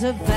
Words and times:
There's 0.00 0.14
a 0.14 0.27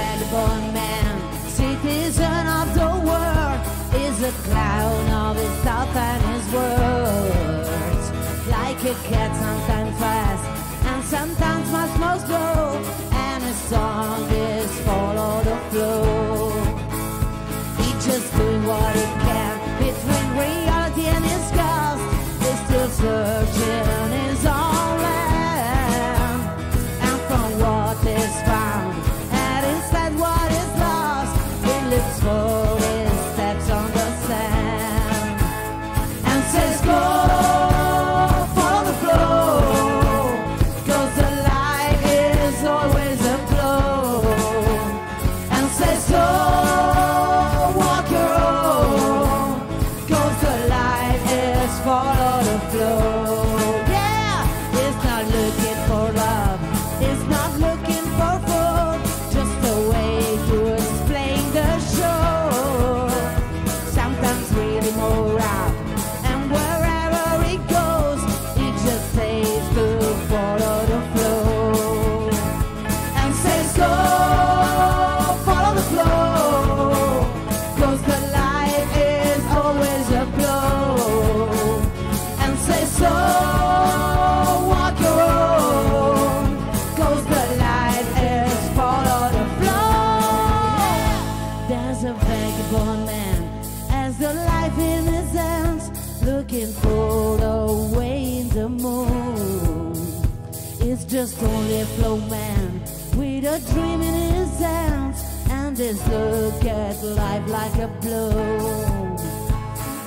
with 103.71 103.77
a 103.77 103.79
dream 103.79 104.01
his 104.01 104.59
hands, 104.59 105.23
and 105.49 105.77
his 105.77 106.07
look 106.07 106.65
at 106.65 107.01
life 107.03 107.47
like 107.49 107.75
a 107.77 107.87
blow. 107.87 109.17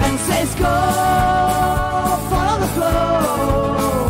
And 0.01 0.19
says, 0.21 0.55
Go, 0.55 0.65
follow 2.31 2.61
the 2.61 2.67
flow, 2.69 4.04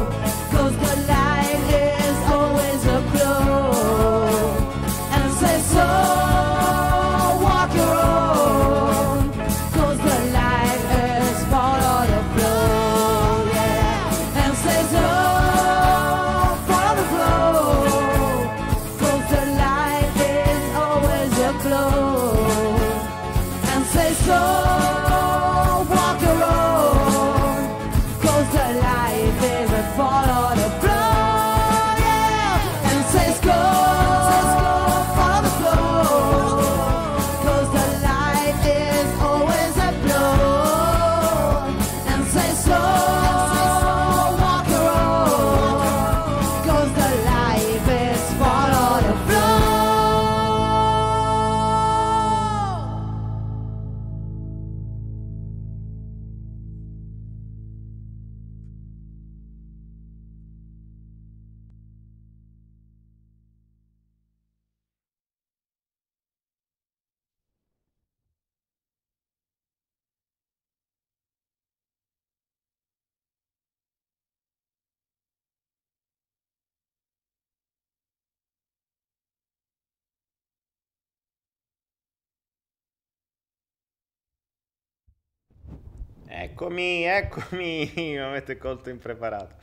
Eccomi, 86.36 87.04
eccomi, 87.04 87.92
mi 87.94 88.18
avete 88.18 88.58
colto 88.58 88.90
impreparato. 88.90 89.54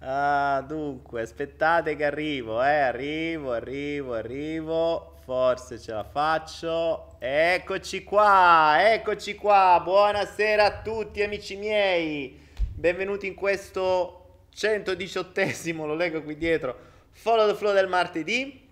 Ah, 0.00 0.64
dunque, 0.66 1.22
aspettate 1.22 1.94
che 1.94 2.04
arrivo, 2.04 2.60
eh, 2.60 2.78
arrivo, 2.78 3.52
arrivo, 3.52 4.14
arrivo, 4.14 5.14
forse 5.22 5.78
ce 5.78 5.92
la 5.92 6.02
faccio. 6.02 7.14
Eccoci 7.20 8.02
qua, 8.02 8.92
eccoci 8.92 9.36
qua, 9.36 9.80
buonasera 9.82 10.64
a 10.64 10.82
tutti 10.82 11.22
amici 11.22 11.54
miei, 11.54 12.36
benvenuti 12.74 13.28
in 13.28 13.36
questo 13.36 14.46
118esimo, 14.56 15.86
lo 15.86 15.94
leggo 15.94 16.24
qui 16.24 16.36
dietro, 16.36 16.76
Follow 17.12 17.48
the 17.48 17.54
Flow 17.54 17.72
del 17.72 17.86
martedì 17.86 18.66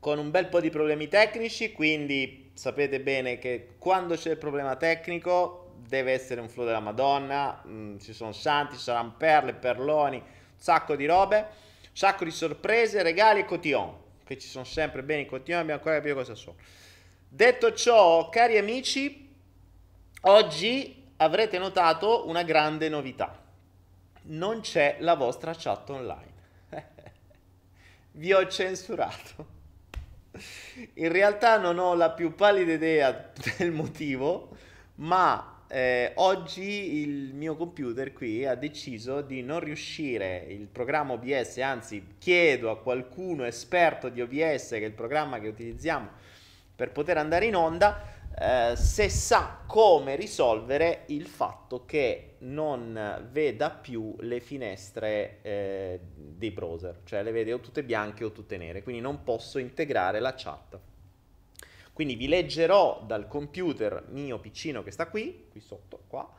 con 0.00 0.18
un 0.18 0.32
bel 0.32 0.46
po' 0.48 0.60
di 0.60 0.70
problemi 0.70 1.06
tecnici, 1.06 1.70
quindi 1.70 2.50
sapete 2.54 3.00
bene 3.00 3.38
che 3.38 3.74
quando 3.78 4.16
c'è 4.16 4.32
il 4.32 4.38
problema 4.38 4.74
tecnico 4.74 5.65
deve 5.86 6.12
essere 6.12 6.40
un 6.40 6.48
flow 6.48 6.64
della 6.64 6.80
Madonna, 6.80 7.62
mm, 7.66 7.98
ci 7.98 8.12
sono 8.12 8.32
santi, 8.32 8.76
ci 8.76 8.82
saranno 8.82 9.14
perle, 9.16 9.54
perloni, 9.54 10.16
un 10.16 10.24
sacco 10.56 10.96
di 10.96 11.06
robe, 11.06 11.36
un 11.36 11.96
sacco 11.96 12.24
di 12.24 12.30
sorprese, 12.30 13.02
regali 13.02 13.40
e 13.40 13.44
cotillon, 13.44 13.94
che 14.24 14.38
ci 14.38 14.48
sono 14.48 14.64
sempre 14.64 15.02
bene 15.02 15.22
i 15.22 15.26
cotillon, 15.26 15.60
abbiamo 15.60 15.78
ancora 15.78 15.96
capito 15.96 16.14
cosa 16.14 16.34
sono. 16.34 16.56
Detto 17.28 17.72
ciò, 17.74 18.28
cari 18.28 18.56
amici, 18.56 19.34
oggi 20.22 21.04
avrete 21.16 21.58
notato 21.58 22.28
una 22.28 22.42
grande 22.42 22.88
novità. 22.88 23.42
Non 24.28 24.60
c'è 24.60 24.96
la 25.00 25.14
vostra 25.14 25.54
chat 25.56 25.88
online. 25.90 26.34
Vi 28.12 28.32
ho 28.32 28.46
censurato. 28.48 29.54
In 30.94 31.10
realtà 31.10 31.58
non 31.58 31.78
ho 31.78 31.94
la 31.94 32.10
più 32.10 32.34
pallida 32.34 32.72
idea 32.72 33.32
del 33.56 33.70
motivo, 33.70 34.50
ma 34.96 35.55
eh, 35.68 36.12
oggi 36.16 37.00
il 37.00 37.34
mio 37.34 37.56
computer 37.56 38.12
qui 38.12 38.46
ha 38.46 38.54
deciso 38.54 39.20
di 39.20 39.42
non 39.42 39.60
riuscire 39.60 40.44
il 40.48 40.66
programma 40.66 41.14
OBS, 41.14 41.58
anzi 41.58 42.14
chiedo 42.18 42.70
a 42.70 42.78
qualcuno 42.78 43.44
esperto 43.44 44.08
di 44.08 44.20
OBS, 44.20 44.70
che 44.70 44.82
è 44.82 44.84
il 44.84 44.92
programma 44.92 45.40
che 45.40 45.48
utilizziamo 45.48 46.08
per 46.74 46.92
poter 46.92 47.18
andare 47.18 47.46
in 47.46 47.56
onda, 47.56 48.14
eh, 48.38 48.76
se 48.76 49.08
sa 49.08 49.62
come 49.66 50.14
risolvere 50.14 51.04
il 51.06 51.26
fatto 51.26 51.84
che 51.84 52.34
non 52.40 53.26
veda 53.30 53.70
più 53.70 54.14
le 54.20 54.40
finestre 54.40 55.38
eh, 55.42 56.00
dei 56.14 56.50
browser, 56.50 57.00
cioè 57.04 57.22
le 57.22 57.32
vede 57.32 57.52
o 57.54 57.60
tutte 57.60 57.82
bianche 57.82 58.24
o 58.24 58.30
tutte 58.30 58.56
nere, 58.56 58.82
quindi 58.82 59.00
non 59.00 59.24
posso 59.24 59.58
integrare 59.58 60.20
la 60.20 60.34
chat. 60.36 60.78
Quindi 61.96 62.14
vi 62.14 62.28
leggerò 62.28 63.02
dal 63.06 63.26
computer 63.26 64.04
mio 64.10 64.38
piccino 64.38 64.82
che 64.82 64.90
sta 64.90 65.08
qui, 65.08 65.46
qui 65.50 65.60
sotto, 65.60 66.02
qua. 66.06 66.30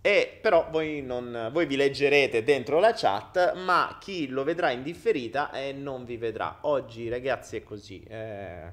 E 0.00 0.38
però 0.40 0.68
voi, 0.70 1.02
non, 1.02 1.48
voi 1.50 1.66
vi 1.66 1.74
leggerete 1.74 2.44
dentro 2.44 2.78
la 2.78 2.92
chat, 2.92 3.54
ma 3.54 3.98
chi 4.00 4.28
lo 4.28 4.44
vedrà 4.44 4.70
in 4.70 4.84
differita 4.84 5.50
eh, 5.50 5.72
non 5.72 6.04
vi 6.04 6.16
vedrà. 6.18 6.58
Oggi 6.60 7.08
ragazzi 7.08 7.56
è 7.56 7.64
così. 7.64 8.00
eh. 8.04 8.72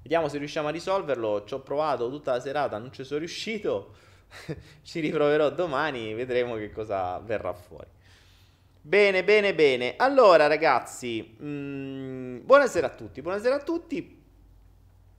Vediamo 0.00 0.28
se 0.28 0.38
riusciamo 0.38 0.68
a 0.68 0.70
risolverlo. 0.70 1.44
Ci 1.44 1.52
ho 1.52 1.60
provato 1.60 2.08
tutta 2.08 2.32
la 2.32 2.40
serata, 2.40 2.78
non 2.78 2.90
ci 2.90 3.04
sono 3.04 3.18
riuscito. 3.18 3.94
Ci 4.82 5.00
riproverò 5.00 5.50
domani, 5.50 6.14
vedremo 6.14 6.54
che 6.56 6.70
cosa 6.70 7.18
verrà 7.18 7.52
fuori. 7.52 7.90
Bene, 8.80 9.24
bene, 9.24 9.54
bene. 9.54 9.96
Allora, 9.98 10.46
ragazzi, 10.46 11.36
mm, 11.42 12.38
buonasera 12.46 12.86
a 12.86 12.90
tutti. 12.90 13.20
Buonasera 13.20 13.56
a 13.56 13.62
tutti. 13.62 14.17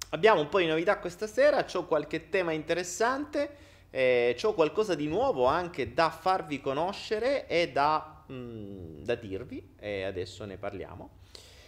Abbiamo 0.09 0.41
un 0.41 0.49
po' 0.49 0.59
di 0.59 0.65
novità 0.65 0.97
questa 0.97 1.27
sera. 1.27 1.63
C'ho 1.63 1.85
qualche 1.85 2.29
tema 2.29 2.51
interessante. 2.51 3.67
Eh, 3.91 4.35
c'ho 4.39 4.53
qualcosa 4.53 4.95
di 4.95 5.07
nuovo 5.07 5.45
anche 5.45 5.93
da 5.93 6.09
farvi 6.09 6.61
conoscere 6.61 7.47
e 7.47 7.71
da, 7.71 8.23
mm, 8.31 9.03
da 9.03 9.15
dirvi. 9.15 9.75
E 9.77 10.03
adesso 10.03 10.45
ne 10.45 10.57
parliamo. 10.57 11.17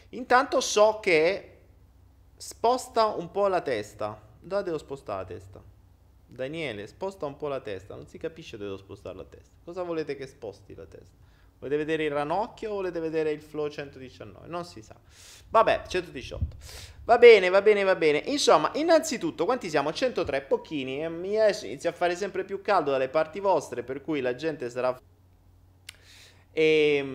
Intanto 0.10 0.60
so 0.60 1.00
che 1.00 1.58
sposta 2.36 3.06
un 3.06 3.30
po' 3.32 3.48
la 3.48 3.62
testa. 3.62 4.20
Dove 4.40 4.64
devo 4.64 4.78
spostare 4.80 5.20
la 5.20 5.28
testa? 5.28 5.62
Daniele, 6.26 6.88
sposta 6.88 7.28
un 7.28 7.38
po' 7.38 7.48
la 7.48 7.60
testa. 7.60 7.96
Non 7.96 8.08
si 8.08 8.18
capisce 8.18 8.58
dove 8.58 8.72
devo 8.72 8.82
spostare 8.82 9.18
la 9.18 9.26
testa. 9.26 9.56
Cosa 9.64 9.84
volete 9.84 10.16
che 10.16 10.26
sposti 10.26 10.74
la 10.74 10.86
testa? 10.86 11.30
Volete 11.62 11.77
vedere 11.77 12.06
il 12.06 12.12
ranocchio 12.12 12.72
o 12.72 12.74
volete 12.74 13.00
vedere 13.00 13.30
il 13.30 13.39
flow 13.39 13.70
119? 13.70 14.48
Non 14.48 14.65
si 14.65 14.82
sa. 14.82 14.96
Vabbè, 15.50 15.84
118. 15.88 16.56
Va 17.06 17.20
bene, 17.20 17.50
va 17.50 17.62
bene, 17.62 17.84
va 17.84 17.96
bene. 17.96 18.18
Insomma, 18.25 18.72
innanzitutto, 18.74 19.46
quanti 19.46 19.70
siamo? 19.70 19.94
103, 19.94 20.41
pochini. 20.41 21.03
Inizia 21.03 21.91
a 21.91 21.94
fare 21.94 22.15
sempre 22.15 22.46
più 22.46 22.62
caldo 22.62 22.89
dalle 22.89 23.10
parti 23.10 23.39
vostre, 23.39 23.84
per 23.84 24.01
cui 24.01 24.22
la 24.22 24.34
gente 24.34 24.72
sarà... 24.72 25.00
E... 26.51 27.06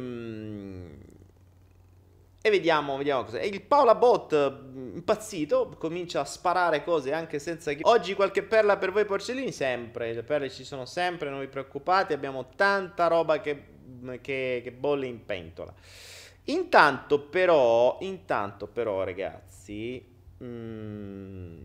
E 2.40 2.50
vediamo, 2.50 2.96
vediamo 2.96 3.24
cosa. 3.24 3.42
Il 3.42 3.60
Paola 3.62 3.96
Bot, 3.96 4.32
mh, 4.32 4.92
impazzito, 4.94 5.74
comincia 5.76 6.20
a 6.20 6.24
sparare 6.24 6.84
cose 6.84 7.12
anche 7.12 7.40
senza 7.40 7.72
che... 7.72 7.80
Oggi 7.82 8.14
qualche 8.14 8.44
perla 8.44 8.76
per 8.76 8.92
voi 8.92 9.04
porcellini? 9.04 9.50
Sempre, 9.50 10.12
le 10.12 10.22
perle 10.22 10.48
ci 10.48 10.62
sono 10.62 10.84
sempre, 10.84 11.28
non 11.28 11.40
vi 11.40 11.48
preoccupate, 11.48 12.14
abbiamo 12.14 12.50
tanta 12.54 13.08
roba 13.08 13.40
che, 13.40 13.75
che, 14.20 14.60
che 14.62 14.72
bolle 14.72 15.06
in 15.06 15.24
pentola. 15.24 15.74
Intanto 16.44 17.20
però, 17.20 17.98
intanto 18.00 18.66
però 18.68 19.02
ragazzi, 19.02 20.04
mm, 20.42 21.64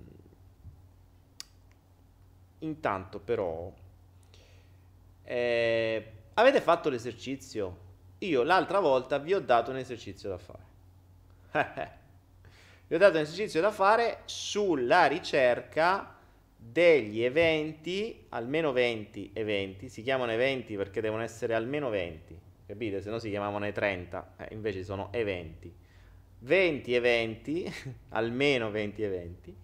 intanto 2.60 3.20
però, 3.20 3.72
eh, 5.24 6.12
avete 6.34 6.62
fatto 6.62 6.90
l'esercizio? 6.90 7.90
Io 8.20 8.44
l'altra 8.44 8.80
volta 8.80 9.18
vi 9.20 9.34
ho 9.34 9.40
dato 9.40 9.72
un 9.72 9.78
esercizio 9.78 10.30
da 10.30 10.38
fare. 10.38 10.70
vi 12.88 12.96
ho 12.96 12.98
dato 12.98 13.18
un 13.18 13.24
esercizio 13.24 13.62
da 13.62 13.72
fare 13.72 14.22
sulla 14.26 15.06
ricerca 15.06 16.21
degli 16.64 17.24
eventi, 17.24 18.26
almeno 18.30 18.72
20 18.72 19.32
eventi, 19.34 19.90
si 19.90 20.04
chiamano 20.04 20.32
eventi 20.32 20.76
perché 20.76 21.02
devono 21.02 21.24
essere 21.24 21.56
almeno 21.56 21.90
20, 21.90 22.40
capite? 22.68 23.02
Se 23.02 23.10
no 23.10 23.18
si 23.18 23.30
chiamavano 23.30 23.70
30, 23.70 24.36
eh, 24.38 24.54
invece 24.54 24.84
sono 24.84 25.12
eventi. 25.12 25.74
20 26.40 26.94
eventi, 26.94 27.74
almeno 28.10 28.70
20 28.70 29.02
eventi, 29.02 29.56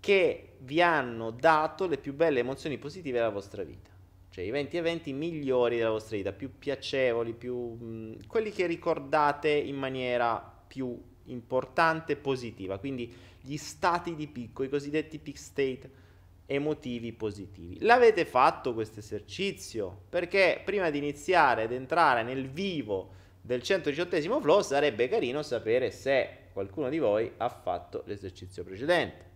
che 0.00 0.54
vi 0.60 0.80
hanno 0.80 1.30
dato 1.30 1.86
le 1.86 1.98
più 1.98 2.14
belle 2.14 2.40
emozioni 2.40 2.78
positive 2.78 3.18
della 3.18 3.30
vostra 3.30 3.62
vita. 3.62 3.90
Cioè 4.30 4.44
i 4.44 4.50
20 4.50 4.78
eventi 4.78 5.12
migliori 5.12 5.76
della 5.76 5.90
vostra 5.90 6.16
vita, 6.16 6.32
più 6.32 6.58
piacevoli, 6.58 7.34
più, 7.34 7.54
mh, 7.54 8.26
quelli 8.26 8.50
che 8.50 8.66
ricordate 8.66 9.50
in 9.50 9.76
maniera 9.76 10.38
più 10.66 10.98
importante 11.26 12.12
e 12.12 12.16
positiva. 12.16 12.78
Quindi 12.78 13.12
gli 13.42 13.56
stati 13.58 14.14
di 14.14 14.26
picco, 14.26 14.62
i 14.62 14.70
cosiddetti 14.70 15.18
peak 15.18 15.38
state 15.38 16.02
emotivi 16.46 17.12
positivi. 17.12 17.78
L'avete 17.80 18.24
fatto 18.24 18.74
questo 18.74 19.00
esercizio? 19.00 20.02
Perché 20.08 20.60
prima 20.64 20.90
di 20.90 20.98
iniziare 20.98 21.62
ad 21.64 21.72
entrare 21.72 22.22
nel 22.22 22.48
vivo 22.48 23.10
del 23.40 23.62
118 23.62 24.40
flow 24.40 24.62
sarebbe 24.62 25.08
carino 25.08 25.42
sapere 25.42 25.90
se 25.90 26.38
qualcuno 26.52 26.88
di 26.88 26.98
voi 26.98 27.30
ha 27.36 27.48
fatto 27.48 28.02
l'esercizio 28.06 28.64
precedente. 28.64 29.32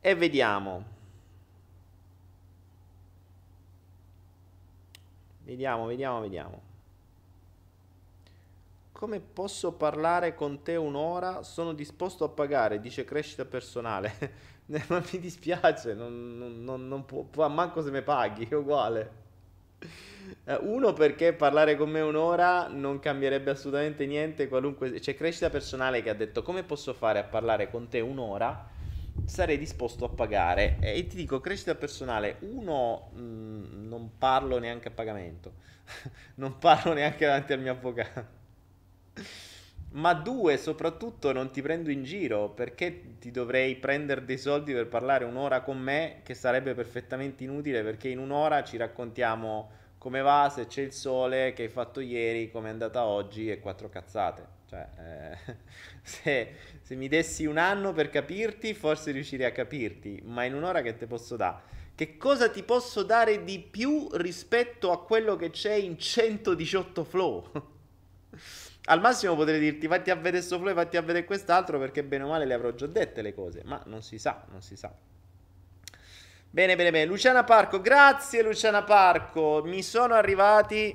E 0.00 0.14
vediamo. 0.14 0.84
Vediamo, 5.44 5.86
vediamo, 5.86 6.20
vediamo. 6.20 6.71
Come 9.02 9.18
posso 9.18 9.72
parlare 9.72 10.32
con 10.32 10.62
te 10.62 10.76
un'ora? 10.76 11.42
Sono 11.42 11.72
disposto 11.72 12.22
a 12.22 12.28
pagare, 12.28 12.78
dice 12.78 13.02
crescita 13.04 13.44
personale. 13.44 14.12
Ma 14.86 15.02
mi 15.10 15.18
dispiace, 15.18 15.92
non, 15.92 16.38
non, 16.38 16.62
non, 16.62 16.86
non 16.86 17.04
può, 17.04 17.48
manco 17.48 17.82
se 17.82 17.90
me 17.90 18.02
paghi, 18.02 18.46
è 18.48 18.54
uguale. 18.54 19.10
Eh, 20.44 20.54
uno 20.54 20.92
perché 20.92 21.32
parlare 21.32 21.74
con 21.74 21.90
me 21.90 22.00
un'ora 22.00 22.68
non 22.68 23.00
cambierebbe 23.00 23.50
assolutamente 23.50 24.06
niente, 24.06 24.46
qualunque... 24.46 24.92
C'è 24.92 25.16
crescita 25.16 25.50
personale 25.50 26.00
che 26.00 26.10
ha 26.10 26.14
detto 26.14 26.44
come 26.44 26.62
posso 26.62 26.94
fare 26.94 27.18
a 27.18 27.24
parlare 27.24 27.70
con 27.70 27.88
te 27.88 27.98
un'ora? 27.98 28.68
Sarei 29.24 29.58
disposto 29.58 30.04
a 30.04 30.10
pagare. 30.10 30.76
E 30.78 31.04
ti 31.08 31.16
dico, 31.16 31.40
crescita 31.40 31.74
personale, 31.74 32.36
uno, 32.42 33.10
mh, 33.14 33.20
mm, 33.20 33.88
non 33.88 34.12
parlo 34.16 34.60
neanche 34.60 34.86
a 34.86 34.92
pagamento, 34.92 35.54
non 36.36 36.56
parlo 36.58 36.92
neanche 36.92 37.26
davanti 37.26 37.52
al 37.52 37.58
mio 37.58 37.72
avvocato. 37.72 38.41
Ma 39.92 40.14
due, 40.14 40.56
soprattutto 40.56 41.32
non 41.32 41.50
ti 41.50 41.60
prendo 41.60 41.90
in 41.90 42.02
giro 42.02 42.48
perché 42.48 43.18
ti 43.18 43.30
dovrei 43.30 43.76
prendere 43.76 44.24
dei 44.24 44.38
soldi 44.38 44.72
per 44.72 44.88
parlare 44.88 45.24
un'ora 45.26 45.60
con 45.60 45.78
me 45.78 46.20
che 46.22 46.32
sarebbe 46.32 46.72
perfettamente 46.72 47.44
inutile 47.44 47.82
perché 47.82 48.08
in 48.08 48.18
un'ora 48.18 48.64
ci 48.64 48.78
raccontiamo 48.78 49.80
come 50.02 50.20
va, 50.20 50.50
se 50.52 50.66
c'è 50.66 50.82
il 50.82 50.92
sole, 50.92 51.52
che 51.52 51.62
hai 51.62 51.68
fatto 51.68 52.00
ieri, 52.00 52.50
come 52.50 52.66
è 52.66 52.72
andata 52.72 53.04
oggi 53.04 53.48
e 53.48 53.60
quattro 53.60 53.88
cazzate. 53.88 54.44
Cioè, 54.68 54.88
eh, 54.98 55.56
se, 56.02 56.54
se, 56.82 56.96
mi 56.96 57.06
dessi 57.06 57.44
un 57.44 57.56
anno 57.56 57.92
per 57.92 58.10
capirti, 58.10 58.74
forse 58.74 59.12
riuscirei 59.12 59.46
a 59.46 59.52
capirti, 59.52 60.20
ma 60.24 60.42
in 60.42 60.54
un'ora 60.54 60.82
che 60.82 60.96
ti 60.96 61.06
posso 61.06 61.36
dare? 61.36 61.70
Che 61.94 62.16
cosa 62.16 62.50
ti 62.50 62.64
posso 62.64 63.04
dare 63.04 63.44
di 63.44 63.60
più 63.60 64.08
rispetto 64.14 64.90
a 64.90 65.04
quello 65.04 65.36
che 65.36 65.50
c'è 65.50 65.74
in 65.74 65.96
118 65.96 67.04
flow? 67.04 67.52
Al 68.86 69.00
massimo 69.00 69.36
potrei 69.36 69.60
dirti 69.60 69.86
fatti 69.86 70.10
a 70.10 70.16
vedere 70.16 70.42
sto 70.42 70.58
flow 70.58 70.70
e 70.70 70.74
fatti 70.74 70.96
a 70.96 71.02
vedere 71.02 71.24
quest'altro 71.24 71.78
perché 71.78 72.02
bene 72.02 72.24
o 72.24 72.28
male 72.28 72.44
le 72.44 72.54
avrò 72.54 72.72
già 72.72 72.86
dette 72.86 73.22
le 73.22 73.32
cose, 73.32 73.62
ma 73.64 73.80
non 73.86 74.02
si 74.02 74.18
sa, 74.18 74.44
non 74.50 74.60
si 74.60 74.76
sa. 74.76 74.92
Bene, 76.50 76.76
bene, 76.76 76.90
bene. 76.90 77.06
Luciana 77.06 77.44
Parco, 77.44 77.80
grazie 77.80 78.42
Luciana 78.42 78.82
Parco. 78.82 79.62
Mi 79.64 79.82
sono 79.82 80.14
arrivati. 80.14 80.94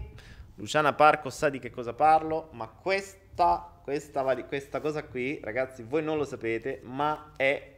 Luciana 0.55 0.93
Parco 0.93 1.29
sa 1.29 1.49
di 1.49 1.59
che 1.59 1.71
cosa 1.71 1.93
parlo, 1.93 2.49
ma 2.51 2.67
questa, 2.67 3.79
questa, 3.81 4.23
questa 4.43 4.81
cosa 4.81 5.03
qui, 5.03 5.39
ragazzi, 5.41 5.83
voi 5.83 6.03
non 6.03 6.17
lo 6.17 6.25
sapete, 6.25 6.81
ma 6.83 7.31
è, 7.35 7.75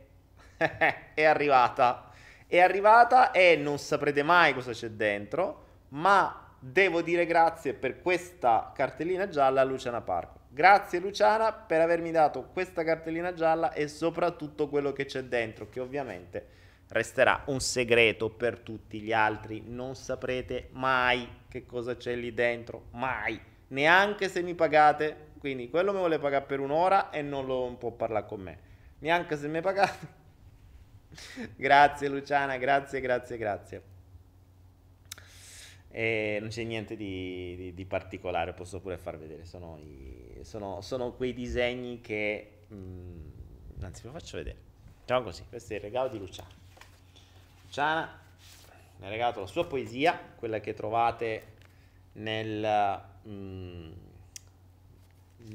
è 1.14 1.24
arrivata. 1.24 2.12
È 2.48 2.60
arrivata 2.60 3.32
e 3.32 3.56
non 3.56 3.78
saprete 3.78 4.24
mai 4.24 4.54
cosa 4.54 4.72
c'è 4.72 4.90
dentro, 4.90 5.66
ma 5.90 6.49
devo 6.60 7.02
dire 7.02 7.26
grazie 7.26 7.74
per 7.74 8.02
questa 8.02 8.72
cartellina 8.76 9.28
gialla 9.30 9.62
a 9.62 9.64
Luciana 9.64 10.02
Parco. 10.02 10.40
Grazie 10.50 11.00
Luciana 11.00 11.54
per 11.54 11.80
avermi 11.80 12.12
dato 12.12 12.50
questa 12.52 12.84
cartellina 12.84 13.34
gialla 13.34 13.72
e 13.72 13.88
soprattutto 13.88 14.68
quello 14.68 14.92
che 14.94 15.06
c'è 15.06 15.24
dentro, 15.24 15.70
che 15.70 15.80
ovviamente 15.80 16.48
resterà 16.90 17.44
un 17.46 17.60
segreto 17.60 18.30
per 18.30 18.60
tutti 18.60 19.00
gli 19.00 19.14
altri. 19.14 19.64
Non 19.66 19.96
saprete 19.96 20.70
mai 20.72 21.28
che 21.48 21.66
cosa 21.66 21.96
c'è 21.96 22.16
lì 22.16 22.34
dentro, 22.34 22.88
mai, 22.92 23.40
neanche 23.68 24.28
se 24.28 24.42
mi 24.42 24.56
pagate. 24.56 25.28
Quindi 25.40 25.70
quello 25.70 25.94
mi 25.94 26.00
vuole 26.00 26.20
pagare 26.20 26.46
per 26.46 26.60
un'ora 26.60 27.12
e 27.12 27.22
non 27.22 27.46
lo 27.46 27.74
può 27.78 27.92
parlare 27.92 28.26
con 28.26 28.42
me. 28.42 28.60
Neanche 29.00 29.38
se 29.38 29.48
mi 29.48 29.62
pagate. 29.62 30.18
grazie 31.56 32.08
Luciana, 32.10 32.58
grazie, 32.58 33.00
grazie, 33.00 33.38
grazie. 33.38 33.99
E 35.92 36.38
non 36.40 36.50
c'è 36.50 36.64
niente 36.64 36.96
di, 36.96 37.56
di, 37.56 37.74
di, 37.74 37.86
particolare, 37.86 38.54
posso 38.54 38.80
pure 38.80 38.98
far 38.98 39.18
vedere. 39.18 39.46
Sono, 39.46 39.80
i, 39.80 40.40
sono, 40.44 40.82
sono 40.82 41.14
quei 41.14 41.34
disegni 41.34 42.00
che. 42.00 42.60
Mh, 42.68 42.76
mm, 42.76 43.30
anzi, 43.82 44.06
lo 44.06 44.12
faccio 44.12 44.38
vedere. 44.38 44.58
Facciamo 45.00 45.24
così: 45.24 45.44
questo 45.50 45.74
è 45.74 45.78
il 45.78 45.82
regalo 45.82 46.10
di 46.10 46.20
Luciana. 46.20 46.50
Luciana 47.66 48.20
mi 49.00 49.06
ha 49.06 49.10
regalato 49.10 49.40
la 49.40 49.48
sua 49.48 49.66
poesia, 49.66 50.20
quella 50.36 50.60
che 50.60 50.74
trovate 50.74 51.44
nel. 52.14 53.02
Mh, 53.24 53.30
mm, 53.32 53.92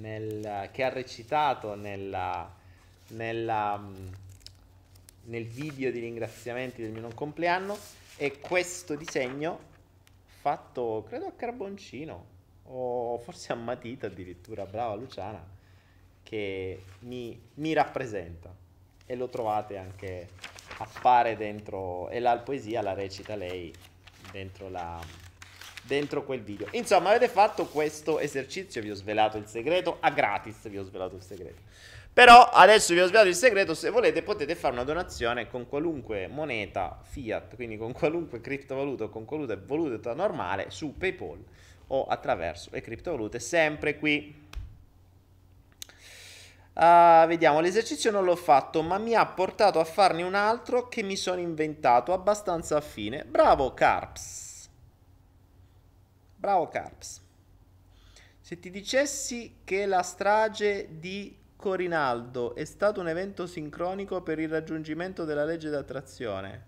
nel 0.00 0.71
che 0.73 0.83
ha 0.83 0.88
recitato 0.88 1.75
nella, 1.75 2.53
nella, 3.09 3.76
mh, 3.76 3.97
mm, 3.97 4.12
nel 5.26 5.47
video 5.47 5.93
di 5.93 6.00
ringraziamenti 6.00 6.83
del 6.83 6.91
mio 6.91 7.03
non 7.03 7.14
compleanno. 7.14 7.79
E 8.17 8.38
questo 8.41 8.95
disegno 8.95 9.73
fatto, 10.45 11.07
credo 11.09 11.25
a 11.25 11.33
carboncino, 11.33 12.27
o 12.65 13.17
forse 13.17 13.51
a 13.51 13.57
matita 13.57 14.09
addirittura, 14.09 14.67
brava 14.67 14.95
Luciana, 14.95 15.43
che 16.23 16.83
mi, 16.99 17.41
mi 17.55 17.73
rappresenta. 17.73 18.55
E 19.07 19.17
lo 19.17 19.31
trovate 19.31 19.79
anche, 19.79 20.29
appare 20.77 21.39
dentro, 21.39 22.11
e 22.11 22.21
la 22.21 22.37
poesia 22.37 22.83
la 22.83 22.93
recita 22.93 23.37
lei 23.37 23.73
dentro 24.33 24.69
la, 24.69 25.01
dentro 25.81 26.25
quel 26.25 26.43
video. 26.43 26.67
Insomma, 26.73 27.09
avete 27.09 27.29
fatto 27.29 27.65
questo 27.65 28.19
esercizio, 28.19 28.83
vi 28.83 28.91
ho 28.91 28.95
svelato 28.95 29.39
il 29.39 29.47
segreto, 29.47 29.97
a 30.01 30.11
gratis 30.11 30.69
vi 30.69 30.77
ho 30.77 30.85
svelato 30.85 31.17
il 31.17 31.23
segreto. 31.23 31.63
Però 32.14 32.49
adesso 32.49 32.94
vi 32.94 33.00
ho 33.00 33.06
svelato 33.06 33.26
il 33.26 33.35
segreto, 33.35 33.75
se 33.75 33.90
volete 33.90 34.23
potete 34.23 34.54
fare 34.54 34.73
una 34.73 34.85
donazione 34.85 35.49
con 35.49 35.66
qualunque 35.66 36.28
moneta 36.28 37.00
fiat, 37.02 37.56
quindi 37.56 37.76
con 37.76 37.92
qualunque 37.92 38.40
criptovaluta 38.40 39.04
o 39.04 39.09
con 39.09 39.25
qualunque 39.25 39.56
valuta 39.56 40.14
normale 40.14 40.71
su 40.71 40.97
PayPal 40.97 41.44
o 41.88 42.04
attraverso 42.04 42.71
le 42.73 42.83
criptovalute, 42.83 43.40
sempre 43.40 43.99
qui. 43.99 44.42
Uh, 46.75 47.26
vediamo, 47.26 47.59
l'esercizio 47.59 48.12
non 48.12 48.23
l'ho 48.23 48.37
fatto, 48.37 48.80
ma 48.83 48.97
mi 48.99 49.16
ha 49.16 49.26
portato 49.26 49.80
a 49.80 49.85
farne 49.85 50.23
un 50.23 50.37
altro 50.37 50.87
che 50.87 51.02
mi 51.02 51.16
sono 51.16 51.40
inventato, 51.40 52.12
abbastanza 52.12 52.76
affine. 52.76 53.25
Bravo 53.25 53.75
Carps. 53.75 54.71
Bravo 56.37 56.68
Carps. 56.68 57.23
Se 58.40 58.61
ti 58.61 58.71
dicessi 58.71 59.56
che 59.64 59.85
la 59.87 60.02
strage 60.02 61.00
di 61.00 61.42
Corinaldo 61.64 62.54
è 62.54 62.66
stato 62.66 63.00
un 63.00 63.09
evento 63.09 63.47
sincronico 63.47 64.21
per 64.21 64.38
il 64.38 64.50
raggiungimento 64.50 65.25
della 65.25 65.47
legge 65.47 65.71
d'attrazione. 65.71 66.62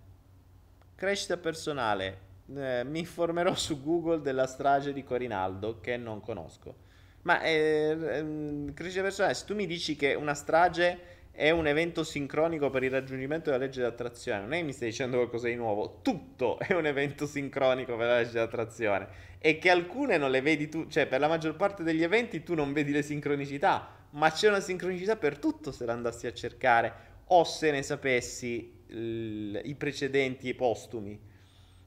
Crescita 0.94 1.36
personale. 1.36 2.18
Eh, 2.56 2.82
mi 2.82 3.00
informerò 3.00 3.54
su 3.54 3.82
Google 3.82 4.22
della 4.22 4.46
strage 4.46 4.94
di 4.94 5.04
Corinaldo 5.04 5.80
che 5.82 5.98
non 5.98 6.22
conosco. 6.22 6.76
Ma 7.22 7.42
eh, 7.42 7.94
ehm, 8.10 8.72
crescita 8.72 9.02
personale, 9.02 9.34
se 9.34 9.44
tu 9.44 9.54
mi 9.54 9.66
dici 9.66 9.96
che 9.96 10.14
una 10.14 10.32
strage 10.32 10.98
è 11.30 11.50
un 11.50 11.66
evento 11.66 12.02
sincronico 12.02 12.70
per 12.70 12.82
il 12.82 12.90
raggiungimento 12.90 13.50
della 13.50 13.62
legge 13.62 13.82
d'attrazione, 13.82 14.40
non 14.40 14.54
è 14.54 14.56
che 14.60 14.64
mi 14.64 14.72
stai 14.72 14.88
dicendo 14.88 15.18
qualcosa 15.18 15.48
di 15.48 15.56
nuovo, 15.56 15.98
tutto 16.00 16.58
è 16.58 16.72
un 16.72 16.86
evento 16.86 17.26
sincronico 17.26 17.98
per 17.98 18.06
la 18.06 18.16
legge 18.16 18.32
d'attrazione 18.32 19.08
e 19.40 19.58
che 19.58 19.68
alcune 19.68 20.16
non 20.16 20.30
le 20.30 20.40
vedi 20.40 20.70
tu, 20.70 20.86
cioè 20.86 21.06
per 21.06 21.20
la 21.20 21.28
maggior 21.28 21.54
parte 21.54 21.82
degli 21.82 22.02
eventi 22.02 22.42
tu 22.42 22.54
non 22.54 22.72
vedi 22.72 22.92
le 22.92 23.02
sincronicità, 23.02 23.95
ma 24.10 24.30
c'è 24.30 24.48
una 24.48 24.60
sincronicità 24.60 25.16
per 25.16 25.38
tutto 25.38 25.72
se 25.72 25.84
l'andassi 25.84 26.26
a 26.26 26.32
cercare 26.32 27.14
o 27.26 27.44
se 27.44 27.70
ne 27.70 27.82
sapessi 27.82 28.84
l- 28.88 29.60
i 29.64 29.74
precedenti 29.74 30.48
e 30.48 30.54
postumi. 30.54 31.20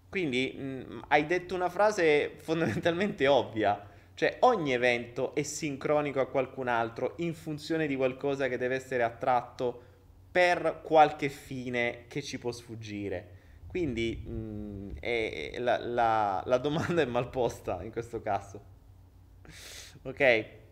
Quindi 0.09 0.53
mh, 0.57 1.03
hai 1.09 1.25
detto 1.25 1.55
una 1.55 1.69
frase 1.69 2.33
fondamentalmente 2.37 3.27
ovvia, 3.27 3.85
Cioè 4.19 4.37
ogni 4.41 4.73
evento 4.73 5.33
è 5.33 5.43
sincronico 5.43 6.19
a 6.19 6.27
qualcun 6.27 6.67
altro 6.67 7.13
in 7.19 7.33
funzione 7.33 7.87
di 7.87 7.95
qualcosa 7.95 8.49
che 8.49 8.57
deve 8.57 8.75
essere 8.75 9.01
attratto 9.03 9.81
per 10.29 10.81
qualche 10.83 11.29
fine 11.29 12.03
che 12.09 12.21
ci 12.21 12.37
può 12.37 12.51
sfuggire. 12.51 13.37
Quindi 13.65 14.23
mh, 14.25 14.31
mm, 14.31 14.89
è, 14.99 15.55
la, 15.59 15.77
la, 15.77 16.43
la 16.45 16.57
domanda 16.57 17.01
è 17.01 17.05
mal 17.05 17.29
posta 17.29 17.81
in 17.83 17.91
questo 17.91 18.21
caso. 18.21 18.65
Ok. 20.03 20.67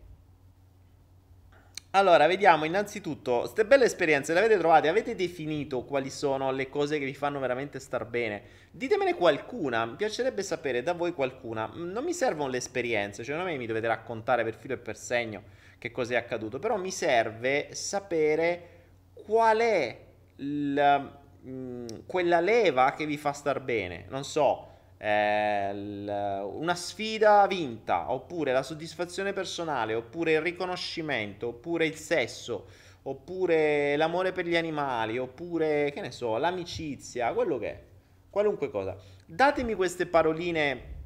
Allora, 1.92 2.26
vediamo 2.26 2.66
innanzitutto, 2.66 3.38
queste 3.38 3.64
belle 3.64 3.86
esperienze 3.86 4.34
le 4.34 4.40
avete 4.40 4.58
trovate? 4.58 4.88
Avete 4.88 5.14
definito 5.14 5.84
quali 5.84 6.10
sono 6.10 6.52
le 6.52 6.68
cose 6.68 6.98
che 6.98 7.06
vi 7.06 7.14
fanno 7.14 7.40
veramente 7.40 7.80
star 7.80 8.04
bene? 8.04 8.42
Ditemene 8.70 9.14
qualcuna, 9.14 9.86
mi 9.86 9.96
piacerebbe 9.96 10.42
sapere 10.42 10.82
da 10.82 10.92
voi 10.92 11.14
qualcuna. 11.14 11.70
Non 11.72 12.04
mi 12.04 12.12
servono 12.12 12.50
le 12.50 12.58
esperienze, 12.58 13.24
cioè 13.24 13.36
non 13.36 13.48
è 13.48 13.52
che 13.52 13.56
mi 13.56 13.64
dovete 13.64 13.86
raccontare 13.86 14.44
per 14.44 14.54
filo 14.54 14.74
e 14.74 14.78
per 14.78 14.98
segno 14.98 15.42
che 15.78 15.90
cosa 15.90 16.12
è 16.12 16.16
accaduto, 16.16 16.58
però 16.58 16.76
mi 16.76 16.90
serve 16.90 17.68
sapere 17.72 18.68
qual 19.14 19.58
è 19.58 19.98
la, 20.36 20.98
mh, 20.98 21.50
mm, 21.50 21.86
quella 22.04 22.40
leva 22.40 22.92
che 22.92 23.06
vi 23.06 23.16
fa 23.16 23.32
star 23.32 23.62
bene. 23.62 24.04
Non 24.10 24.24
so, 24.24 24.77
eh, 24.98 25.72
l- 25.74 26.42
una 26.52 26.74
sfida 26.74 27.46
vinta, 27.46 28.10
oppure 28.12 28.52
la 28.52 28.62
soddisfazione 28.62 29.32
personale, 29.32 29.94
oppure 29.94 30.32
il 30.32 30.40
riconoscimento, 30.40 31.48
oppure 31.48 31.86
il 31.86 31.94
sesso, 31.94 32.66
oppure 33.02 33.96
l'amore 33.96 34.32
per 34.32 34.46
gli 34.46 34.56
animali, 34.56 35.18
oppure, 35.18 35.90
che 35.92 36.00
ne 36.00 36.10
so, 36.10 36.36
l'amicizia, 36.36 37.32
quello 37.32 37.58
che 37.58 37.68
è, 37.68 37.80
qualunque 38.28 38.70
cosa. 38.70 38.96
Datemi 39.24 39.74
queste 39.74 40.06
paroline, 40.06 40.96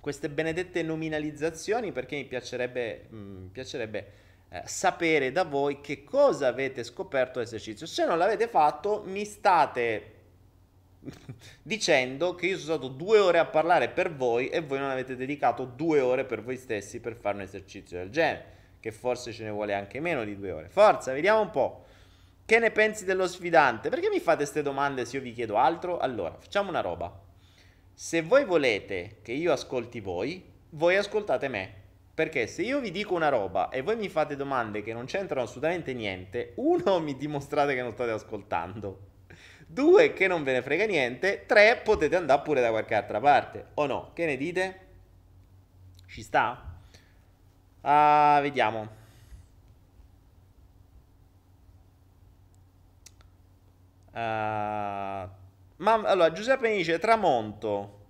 queste 0.00 0.30
benedette 0.30 0.82
nominalizzazioni, 0.82 1.92
perché 1.92 2.16
mi 2.16 2.24
piacerebbe, 2.24 3.06
mh, 3.10 3.16
mm, 3.16 3.46
piacerebbe 3.48 4.12
eh, 4.48 4.62
sapere 4.64 5.30
da 5.30 5.44
voi 5.44 5.80
che 5.80 6.04
cosa 6.04 6.46
avete 6.46 6.84
scoperto 6.84 7.38
all'esercizio. 7.38 7.86
Se 7.86 8.06
non 8.06 8.16
l'avete 8.16 8.48
fatto, 8.48 9.02
mi 9.04 9.24
state 9.24 10.14
dicendo 11.62 12.34
che 12.34 12.46
io 12.46 12.58
sono 12.58 12.78
stato 12.78 12.88
due 12.88 13.18
ore 13.18 13.38
a 13.38 13.46
parlare 13.46 13.88
per 13.88 14.14
voi 14.14 14.48
e 14.48 14.60
voi 14.60 14.78
non 14.78 14.90
avete 14.90 15.16
dedicato 15.16 15.64
due 15.64 16.00
ore 16.00 16.24
per 16.24 16.42
voi 16.42 16.56
stessi 16.56 17.00
per 17.00 17.14
fare 17.14 17.36
un 17.36 17.42
esercizio 17.42 17.98
del 17.98 18.10
genere, 18.10 18.44
che 18.80 18.92
forse 18.92 19.32
ce 19.32 19.44
ne 19.44 19.50
vuole 19.50 19.74
anche 19.74 20.00
meno 20.00 20.24
di 20.24 20.36
due 20.36 20.52
ore. 20.52 20.68
Forza, 20.68 21.12
vediamo 21.12 21.40
un 21.40 21.50
po'. 21.50 21.84
Che 22.44 22.58
ne 22.58 22.70
pensi 22.70 23.04
dello 23.04 23.26
sfidante? 23.26 23.88
Perché 23.88 24.08
mi 24.08 24.20
fate 24.20 24.38
queste 24.38 24.62
domande 24.62 25.04
se 25.04 25.16
io 25.16 25.22
vi 25.22 25.32
chiedo 25.32 25.56
altro? 25.56 25.98
Allora, 25.98 26.36
facciamo 26.38 26.68
una 26.68 26.80
roba. 26.80 27.24
Se 27.92 28.22
voi 28.22 28.44
volete 28.44 29.18
che 29.22 29.32
io 29.32 29.52
ascolti 29.52 30.00
voi, 30.00 30.44
voi 30.70 30.96
ascoltate 30.96 31.48
me. 31.48 31.84
Perché 32.14 32.46
se 32.46 32.62
io 32.62 32.80
vi 32.80 32.90
dico 32.90 33.14
una 33.14 33.28
roba 33.28 33.68
e 33.68 33.82
voi 33.82 33.96
mi 33.96 34.08
fate 34.08 34.36
domande 34.36 34.82
che 34.82 34.92
non 34.92 35.06
c'entrano 35.06 35.42
assolutamente 35.42 35.92
niente, 35.92 36.52
uno 36.56 37.00
mi 37.00 37.16
dimostrate 37.16 37.74
che 37.74 37.82
non 37.82 37.92
state 37.92 38.12
ascoltando. 38.12 39.15
Due, 39.66 40.12
che 40.12 40.26
non 40.28 40.42
ve 40.44 40.52
ne 40.52 40.62
frega 40.62 40.86
niente. 40.86 41.44
Tre, 41.46 41.80
potete 41.82 42.16
andare 42.16 42.42
pure 42.42 42.60
da 42.60 42.70
qualche 42.70 42.94
altra 42.94 43.20
parte. 43.20 43.66
O 43.74 43.86
no? 43.86 44.12
Che 44.14 44.24
ne 44.24 44.36
dite? 44.36 44.80
Ci 46.06 46.22
sta? 46.22 46.78
Ah, 47.82 48.38
vediamo. 48.40 49.04
Uh, 54.12 55.28
ma 55.76 55.92
allora 56.04 56.32
Giuseppe 56.32 56.74
dice 56.74 56.98
tramonto. 56.98 58.04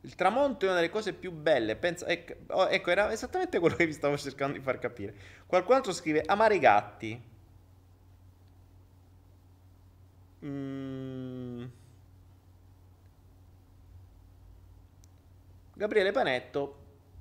Il 0.00 0.16
tramonto 0.16 0.64
è 0.64 0.68
una 0.68 0.76
delle 0.76 0.90
cose 0.90 1.12
più 1.12 1.30
belle. 1.32 1.76
Pensa, 1.76 2.06
ecco, 2.06 2.34
oh, 2.54 2.68
ecco, 2.68 2.90
era 2.90 3.12
esattamente 3.12 3.58
quello 3.58 3.76
che 3.76 3.86
vi 3.86 3.92
stavo 3.92 4.16
cercando 4.18 4.58
di 4.58 4.62
far 4.62 4.78
capire. 4.78 5.14
Qualcun 5.46 5.76
altro 5.76 5.92
scrive 5.92 6.22
amare 6.26 6.56
i 6.56 6.58
gatti. 6.58 7.32
Mm. 10.46 11.64
Gabriele 15.76 16.12
Panetto, 16.12 16.76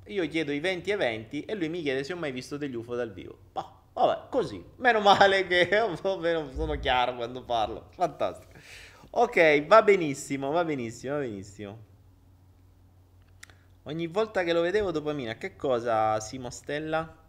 io 0.07 0.27
chiedo 0.27 0.51
i 0.51 0.59
20 0.59 0.91
eventi 0.91 1.45
e 1.45 1.55
lui 1.55 1.69
mi 1.69 1.81
chiede 1.81 2.03
se 2.03 2.13
ho 2.13 2.17
mai 2.17 2.31
visto 2.31 2.57
degli 2.57 2.75
UFO 2.75 2.95
dal 2.95 3.11
vivo. 3.11 3.37
Oh, 3.53 3.81
vabbè, 3.93 4.29
così. 4.29 4.63
Meno 4.77 4.99
male 4.99 5.47
che 5.47 5.69
sono 6.01 6.79
chiaro 6.79 7.15
quando 7.15 7.43
parlo. 7.43 7.87
Fantastico. 7.91 8.51
Ok, 9.11 9.65
va 9.65 9.81
benissimo, 9.81 10.51
va 10.51 10.63
benissimo, 10.63 11.13
va 11.13 11.19
benissimo. 11.21 11.77
Ogni 13.83 14.07
volta 14.07 14.43
che 14.43 14.53
lo 14.53 14.61
vedevo 14.61 14.91
dopamina, 14.91 15.35
che 15.35 15.55
cosa 15.55 16.19
Simo 16.19 16.49
Stella? 16.49 17.22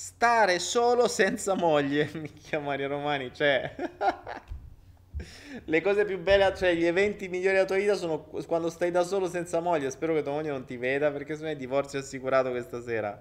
Stare 0.00 0.60
solo 0.60 1.08
senza 1.08 1.54
moglie. 1.54 2.08
Minchia 2.14 2.60
Mario 2.60 2.86
Romani, 2.86 3.34
cioè... 3.34 3.74
Le 5.64 5.80
cose 5.80 6.04
più 6.04 6.20
belle, 6.20 6.54
cioè 6.54 6.72
gli 6.76 6.84
eventi 6.84 7.26
migliori 7.26 7.54
della 7.54 7.66
tua 7.66 7.78
vita 7.78 7.96
sono 7.96 8.20
quando 8.46 8.70
stai 8.70 8.92
da 8.92 9.02
solo 9.02 9.26
senza 9.26 9.58
moglie. 9.58 9.90
Spero 9.90 10.14
che 10.14 10.22
tua 10.22 10.30
moglie 10.30 10.50
non 10.50 10.64
ti 10.64 10.76
veda 10.76 11.10
perché 11.10 11.34
se 11.34 11.42
no 11.42 11.48
è 11.48 11.56
divorzio 11.56 11.98
assicurato 11.98 12.50
questa 12.50 12.80
sera. 12.80 13.20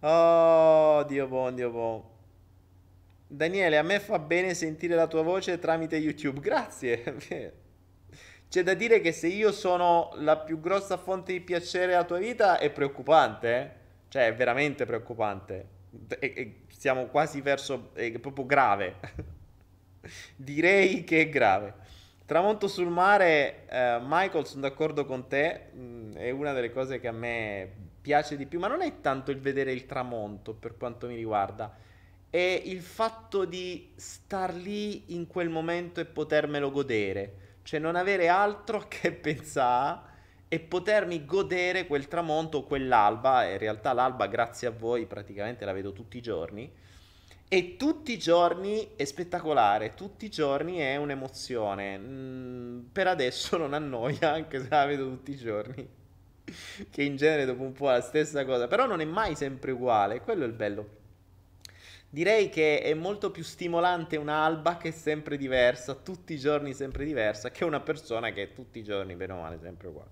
Oh, 0.00 1.02
Dio 1.04 1.26
buon, 1.26 1.54
Dio 1.54 1.70
buon. 1.70 2.02
Daniele, 3.26 3.78
a 3.78 3.82
me 3.82 3.98
fa 3.98 4.18
bene 4.18 4.52
sentire 4.52 4.94
la 4.94 5.06
tua 5.06 5.22
voce 5.22 5.58
tramite 5.58 5.96
YouTube. 5.96 6.38
Grazie. 6.40 7.16
C'è 8.50 8.62
da 8.62 8.74
dire 8.74 9.00
che 9.00 9.12
se 9.12 9.28
io 9.28 9.52
sono 9.52 10.10
la 10.16 10.36
più 10.36 10.60
grossa 10.60 10.98
fonte 10.98 11.32
di 11.32 11.40
piacere 11.40 11.86
della 11.86 12.04
tua 12.04 12.18
vita 12.18 12.58
è 12.58 12.68
preoccupante, 12.68 13.56
eh? 13.56 13.84
Cioè, 14.16 14.28
è 14.28 14.34
veramente 14.34 14.86
preoccupante. 14.86 15.68
E, 16.18 16.32
e 16.34 16.60
siamo 16.68 17.04
quasi 17.08 17.42
verso... 17.42 17.90
è 17.92 18.10
proprio 18.18 18.46
grave. 18.46 18.96
Direi 20.36 21.04
che 21.04 21.20
è 21.20 21.28
grave. 21.28 21.74
Tramonto 22.24 22.66
sul 22.66 22.88
mare, 22.88 23.66
eh, 23.68 23.98
Michael, 24.00 24.46
sono 24.46 24.62
d'accordo 24.62 25.04
con 25.04 25.28
te, 25.28 25.66
mh, 25.70 25.80
mm, 25.80 26.12
è 26.14 26.30
una 26.30 26.54
delle 26.54 26.72
cose 26.72 26.98
che 26.98 27.08
a 27.08 27.12
me 27.12 27.70
piace 28.00 28.38
di 28.38 28.46
più, 28.46 28.58
ma 28.58 28.68
non 28.68 28.80
è 28.80 29.02
tanto 29.02 29.30
il 29.30 29.38
vedere 29.38 29.72
il 29.72 29.84
tramonto 29.84 30.54
per 30.54 30.78
quanto 30.78 31.06
mi 31.08 31.14
riguarda, 31.14 31.76
è 32.30 32.62
il 32.64 32.80
fatto 32.80 33.44
di 33.44 33.92
star 33.96 34.54
lì 34.54 35.14
in 35.14 35.26
quel 35.26 35.50
momento 35.50 36.00
e 36.00 36.06
potermelo 36.06 36.70
godere, 36.70 37.58
cioè 37.64 37.80
non 37.80 37.96
avere 37.96 38.28
altro 38.28 38.82
che 38.88 39.12
pensare 39.12 40.14
e 40.48 40.60
potermi 40.60 41.24
godere 41.24 41.86
quel 41.86 42.08
tramonto 42.08 42.64
quell'alba. 42.64 43.44
In 43.44 43.58
realtà 43.58 43.92
l'alba, 43.92 44.26
grazie 44.26 44.68
a 44.68 44.70
voi, 44.70 45.06
praticamente 45.06 45.64
la 45.64 45.72
vedo 45.72 45.92
tutti 45.92 46.18
i 46.18 46.22
giorni. 46.22 46.70
E 47.48 47.76
tutti 47.76 48.12
i 48.12 48.18
giorni 48.18 48.94
è 48.96 49.04
spettacolare, 49.04 49.94
tutti 49.94 50.24
i 50.26 50.30
giorni 50.30 50.78
è 50.78 50.96
un'emozione. 50.96 51.98
Mm, 51.98 52.80
per 52.92 53.06
adesso 53.06 53.56
non 53.56 53.72
annoia, 53.74 54.32
anche 54.32 54.60
se 54.60 54.68
la 54.68 54.84
vedo 54.84 55.08
tutti 55.08 55.30
i 55.32 55.36
giorni. 55.36 55.88
che 56.90 57.02
in 57.02 57.16
genere 57.16 57.44
dopo 57.44 57.62
un 57.62 57.72
po' 57.72 57.90
è 57.90 57.94
la 57.94 58.00
stessa 58.00 58.44
cosa, 58.44 58.68
però 58.68 58.86
non 58.86 59.00
è 59.00 59.04
mai 59.04 59.34
sempre 59.34 59.72
uguale, 59.72 60.20
quello 60.20 60.44
è 60.44 60.46
il 60.46 60.52
bello. 60.52 61.04
Direi 62.08 62.48
che 62.48 62.80
è 62.80 62.94
molto 62.94 63.30
più 63.30 63.42
stimolante 63.42 64.16
un'alba 64.16 64.76
che 64.76 64.88
è 64.88 64.92
sempre 64.92 65.36
diversa, 65.36 65.94
tutti 65.94 66.34
i 66.34 66.38
giorni 66.38 66.72
sempre 66.72 67.04
diversa, 67.04 67.50
che 67.50 67.64
una 67.64 67.80
persona 67.80 68.32
che 68.32 68.44
è 68.44 68.52
tutti 68.52 68.78
i 68.78 68.84
giorni, 68.84 69.16
bene 69.16 69.32
o 69.32 69.40
male, 69.40 69.58
sempre 69.60 69.88
uguale. 69.88 70.10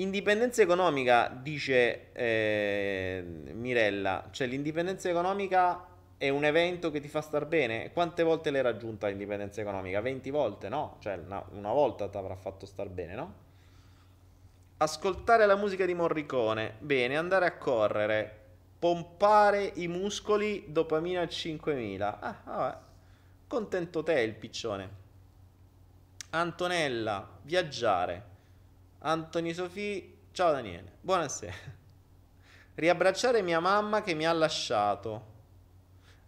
Indipendenza 0.00 0.62
economica, 0.62 1.28
dice 1.28 2.12
eh, 2.12 3.20
Mirella, 3.52 4.28
cioè 4.30 4.46
l'indipendenza 4.46 5.08
economica 5.08 5.86
è 6.16 6.28
un 6.28 6.44
evento 6.44 6.92
che 6.92 7.00
ti 7.00 7.08
fa 7.08 7.20
star 7.20 7.46
bene. 7.46 7.90
Quante 7.92 8.22
volte 8.22 8.52
l'hai 8.52 8.62
raggiunta 8.62 9.08
l'indipendenza 9.08 9.60
economica? 9.60 10.00
20 10.00 10.30
volte, 10.30 10.68
no? 10.68 10.98
Cioè 11.00 11.16
una, 11.16 11.44
una 11.50 11.72
volta 11.72 12.08
ti 12.08 12.16
avrà 12.16 12.36
fatto 12.36 12.64
star 12.64 12.88
bene, 12.88 13.14
no? 13.16 13.34
Ascoltare 14.76 15.46
la 15.46 15.56
musica 15.56 15.84
di 15.84 15.94
Morricone, 15.94 16.76
bene, 16.78 17.16
andare 17.16 17.46
a 17.46 17.56
correre, 17.56 18.38
pompare 18.78 19.72
i 19.74 19.88
muscoli, 19.88 20.66
dopamina 20.68 21.22
a 21.22 21.28
5000. 21.28 22.20
Ah, 22.20 22.36
vabbè. 22.44 22.78
Contento 23.48 24.04
te 24.04 24.20
il 24.20 24.34
piccione. 24.34 24.90
Antonella, 26.30 27.28
viaggiare. 27.42 28.27
Anthony 29.00 29.54
Sofì, 29.54 30.12
ciao 30.32 30.50
Daniele, 30.50 30.94
buonasera. 31.00 31.54
Riabbracciare 32.74 33.42
mia 33.42 33.60
mamma 33.60 34.02
che 34.02 34.14
mi 34.14 34.26
ha 34.26 34.32
lasciato. 34.32 35.36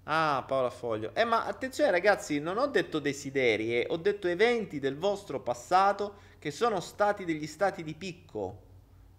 Ah, 0.04 0.44
Paola 0.46 0.70
Foglio. 0.70 1.12
Eh, 1.14 1.24
ma 1.24 1.46
attenzione 1.46 1.90
ragazzi, 1.90 2.38
non 2.38 2.58
ho 2.58 2.68
detto 2.68 3.00
desideri, 3.00 3.74
eh, 3.74 3.86
ho 3.88 3.96
detto 3.96 4.28
eventi 4.28 4.78
del 4.78 4.96
vostro 4.96 5.40
passato 5.40 6.28
che 6.38 6.52
sono 6.52 6.78
stati 6.78 7.24
degli 7.24 7.48
stati 7.48 7.82
di 7.82 7.94
picco, 7.94 8.62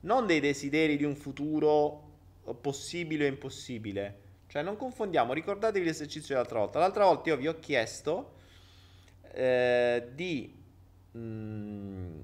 non 0.02 0.26
dei 0.26 0.40
desideri 0.40 0.96
di 0.96 1.04
un 1.04 1.16
futuro 1.16 2.10
possibile 2.62 3.26
o 3.26 3.28
impossibile. 3.28 4.20
Cioè, 4.48 4.62
non 4.62 4.78
confondiamo, 4.78 5.34
ricordatevi 5.34 5.86
l'esercizio 5.86 6.36
dell'altra 6.36 6.60
volta. 6.60 6.80
L'altra 6.80 7.04
volta 7.04 7.30
io 7.30 7.38
vi 7.38 7.48
ho 7.50 7.60
chiesto 7.60 8.36
eh, 9.34 10.08
di... 10.14 10.58
Mh, 11.12 11.20
mm, 11.20 12.22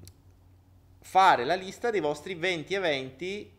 fare 1.10 1.46
la 1.46 1.56
lista 1.56 1.90
dei 1.90 2.02
vostri 2.02 2.36
20 2.36 2.74
eventi 2.74 3.50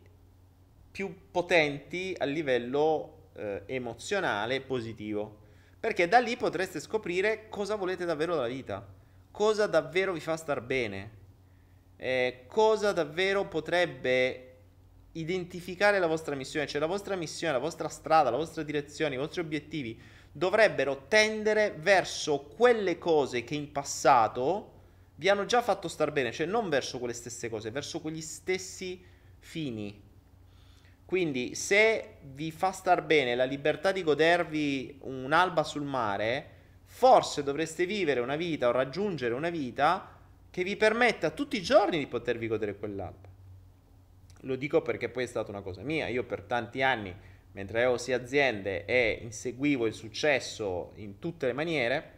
più 0.91 1.31
potenti 1.31 2.15
a 2.15 2.25
livello 2.25 3.29
eh, 3.33 3.63
emozionale 3.65 4.61
positivo. 4.61 5.37
Perché 5.79 6.07
da 6.07 6.19
lì 6.19 6.37
potreste 6.37 6.79
scoprire 6.79 7.49
cosa 7.49 7.73
volete 7.73 8.05
davvero 8.05 8.35
dalla 8.35 8.47
vita, 8.47 8.87
cosa 9.31 9.65
davvero 9.65 10.13
vi 10.13 10.19
fa 10.19 10.37
star 10.37 10.61
bene, 10.61 11.11
eh, 11.95 12.43
cosa 12.45 12.91
davvero 12.91 13.47
potrebbe 13.47 14.45
identificare 15.13 15.97
la 15.97 16.05
vostra 16.05 16.35
missione, 16.35 16.67
cioè 16.67 16.79
la 16.79 16.85
vostra 16.85 17.15
missione, 17.15 17.53
la 17.53 17.59
vostra 17.59 17.89
strada, 17.89 18.29
la 18.29 18.37
vostra 18.37 18.61
direzione, 18.61 19.15
i 19.15 19.17
vostri 19.17 19.41
obiettivi 19.41 19.99
dovrebbero 20.31 21.05
tendere 21.07 21.73
verso 21.79 22.41
quelle 22.41 22.99
cose 22.99 23.43
che 23.43 23.55
in 23.55 23.71
passato 23.71 24.77
vi 25.19 25.27
hanno 25.27 25.43
già 25.43 25.61
fatto 25.61 25.89
star 25.89 26.13
bene, 26.13 26.31
cioè 26.31 26.47
non 26.47 26.69
verso 26.69 26.97
quelle 26.97 27.13
stesse 27.13 27.49
cose, 27.49 27.71
verso 27.71 27.99
quegli 27.99 28.21
stessi 28.21 29.03
fini. 29.39 30.01
Quindi 31.03 31.55
se 31.55 32.19
vi 32.21 32.51
fa 32.51 32.71
star 32.71 33.03
bene 33.03 33.35
la 33.35 33.43
libertà 33.43 33.91
di 33.91 34.01
godervi 34.01 34.99
un'alba 35.01 35.65
sul 35.65 35.83
mare, 35.83 36.47
forse 36.85 37.43
dovreste 37.43 37.85
vivere 37.85 38.21
una 38.21 38.37
vita 38.37 38.69
o 38.69 38.71
raggiungere 38.71 39.33
una 39.33 39.49
vita 39.49 40.17
che 40.49 40.63
vi 40.63 40.77
permetta 40.77 41.31
tutti 41.31 41.57
i 41.57 41.61
giorni 41.61 41.97
di 41.97 42.07
potervi 42.07 42.47
godere 42.47 42.77
quell'alba. 42.77 43.27
Lo 44.43 44.55
dico 44.55 44.81
perché 44.81 45.09
poi 45.09 45.25
è 45.25 45.27
stata 45.27 45.51
una 45.51 45.61
cosa 45.61 45.81
mia. 45.81 46.07
Io 46.07 46.23
per 46.23 46.43
tanti 46.43 46.81
anni, 46.81 47.13
mentre 47.51 47.79
avevo 47.79 47.97
sì 47.97 48.13
aziende 48.13 48.85
e 48.85 49.19
inseguivo 49.21 49.85
il 49.85 49.93
successo 49.93 50.93
in 50.95 51.19
tutte 51.19 51.45
le 51.45 51.53
maniere, 51.53 52.11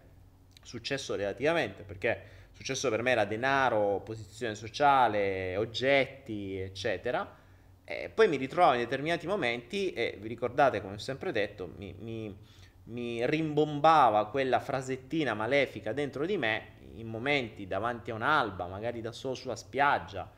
successo 0.62 1.16
relativamente, 1.16 1.82
perché 1.82 2.40
successo 2.62 2.90
per 2.90 3.02
me 3.02 3.12
era 3.12 3.26
denaro, 3.26 4.02
posizione 4.06 4.54
sociale, 4.54 5.58
oggetti, 5.58 6.60
eccetera. 6.60 7.40
E 7.84 8.10
poi 8.10 8.28
mi 8.28 8.38
ritrovavo 8.38 8.74
in 8.74 8.80
determinati 8.80 9.26
momenti 9.26 9.92
e 9.94 10.18
vi 10.20 10.28
ricordate, 10.28 10.80
come 10.80 10.94
ho 10.94 11.00
sempre 11.00 11.32
detto, 11.32 11.74
mi, 11.78 11.94
mi, 12.00 12.38
mi 12.86 13.26
rimbombava 13.26 14.28
quella 14.28 14.60
frasettina 14.60 15.34
malefica 15.34 15.92
dentro 15.92 16.26
di 16.26 16.38
me 16.38 16.80
in 16.96 17.08
momenti 17.08 17.66
davanti 17.66 18.12
a 18.12 18.16
un'alba, 18.16 18.68
magari 18.68 19.02
da 19.02 19.12
solo 19.12 19.34
sulla 19.34 19.56
spiaggia, 19.56 20.30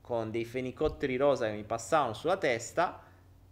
con 0.00 0.30
dei 0.30 0.44
fenicotteri 0.44 1.16
rosa 1.16 1.46
che 1.46 1.54
mi 1.54 1.64
passavano 1.64 2.12
sulla 2.12 2.36
testa 2.36 3.02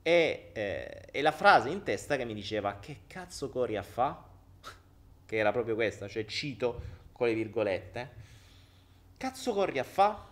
e, 0.02 0.50
eh, 0.52 1.02
e 1.10 1.22
la 1.22 1.32
frase 1.32 1.68
in 1.68 1.82
testa 1.82 2.16
che 2.16 2.24
mi 2.24 2.34
diceva 2.34 2.78
che 2.78 3.00
cazzo 3.06 3.50
corri 3.50 3.76
a 3.76 3.82
fa? 3.82 4.24
che 5.26 5.36
era 5.36 5.50
proprio 5.52 5.74
questa, 5.74 6.06
cioè 6.06 6.24
cito 6.26 6.98
con 7.20 7.28
le 7.28 7.34
virgolette. 7.34 8.10
Cazzo 9.18 9.52
corri 9.52 9.78
a 9.78 9.84
fa? 9.84 10.26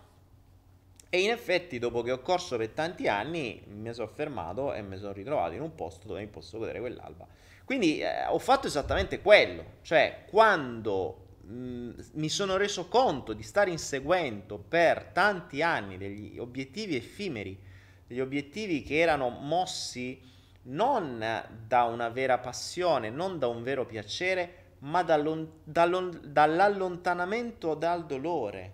E 1.10 1.20
in 1.20 1.30
effetti, 1.30 1.78
dopo 1.78 2.02
che 2.02 2.12
ho 2.12 2.20
corso 2.20 2.56
per 2.56 2.70
tanti 2.70 3.08
anni, 3.08 3.62
mi 3.66 3.92
sono 3.92 4.08
fermato 4.08 4.72
e 4.72 4.80
mi 4.80 4.96
sono 4.96 5.12
ritrovato 5.12 5.52
in 5.54 5.60
un 5.60 5.74
posto 5.74 6.08
dove 6.08 6.20
mi 6.20 6.28
posso 6.28 6.58
godere 6.58 6.80
quell'alba. 6.80 7.26
Quindi 7.64 8.00
eh, 8.00 8.24
ho 8.26 8.38
fatto 8.38 8.66
esattamente 8.66 9.20
quello, 9.20 9.64
cioè 9.82 10.24
quando 10.28 11.26
Mm, 11.50 11.92
mi 12.12 12.28
sono 12.28 12.58
reso 12.58 12.88
conto 12.88 13.32
di 13.32 13.42
stare 13.42 13.70
inseguendo 13.70 14.58
per 14.58 15.04
tanti 15.14 15.62
anni 15.62 15.96
degli 15.96 16.38
obiettivi 16.38 16.94
effimeri, 16.94 17.58
degli 18.06 18.20
obiettivi 18.20 18.82
che 18.82 18.98
erano 18.98 19.30
mossi 19.30 20.20
non 20.64 21.24
da 21.66 21.84
una 21.84 22.10
vera 22.10 22.36
passione, 22.36 23.08
non 23.08 23.38
da 23.38 23.46
un 23.46 23.62
vero 23.62 23.86
piacere, 23.86 24.66
ma 24.80 25.02
dall'allontanamento 25.02 27.74
dal 27.74 28.06
dolore. 28.06 28.72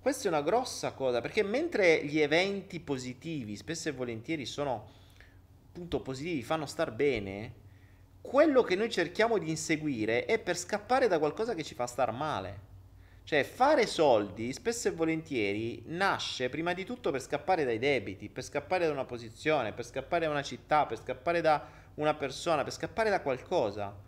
Questa 0.00 0.26
è 0.26 0.28
una 0.28 0.42
grossa 0.42 0.92
cosa, 0.92 1.20
perché 1.20 1.42
mentre 1.42 2.04
gli 2.04 2.20
eventi 2.20 2.80
positivi 2.80 3.56
spesso 3.56 3.88
e 3.88 3.92
volentieri 3.92 4.46
sono 4.46 4.94
appunto 5.68 6.00
positivi, 6.00 6.42
fanno 6.42 6.66
star 6.66 6.92
bene, 6.92 7.64
quello 8.20 8.62
che 8.62 8.76
noi 8.76 8.90
cerchiamo 8.90 9.38
di 9.38 9.50
inseguire 9.50 10.24
è 10.24 10.38
per 10.38 10.56
scappare 10.56 11.08
da 11.08 11.18
qualcosa 11.18 11.54
che 11.54 11.62
ci 11.62 11.74
fa 11.74 11.86
star 11.86 12.12
male. 12.12 12.74
Cioè, 13.24 13.42
fare 13.42 13.86
soldi 13.86 14.52
spesso 14.52 14.88
e 14.88 14.92
volentieri 14.92 15.82
nasce 15.86 16.48
prima 16.48 16.72
di 16.72 16.84
tutto 16.84 17.10
per 17.10 17.20
scappare 17.20 17.64
dai 17.64 17.78
debiti, 17.78 18.28
per 18.28 18.44
scappare 18.44 18.86
da 18.86 18.92
una 18.92 19.04
posizione, 19.04 19.72
per 19.72 19.84
scappare 19.84 20.26
da 20.26 20.30
una 20.30 20.42
città, 20.42 20.86
per 20.86 20.98
scappare 20.98 21.40
da 21.40 21.66
una 21.94 22.14
persona, 22.14 22.62
per 22.62 22.72
scappare 22.72 23.10
da 23.10 23.20
qualcosa. 23.20 24.05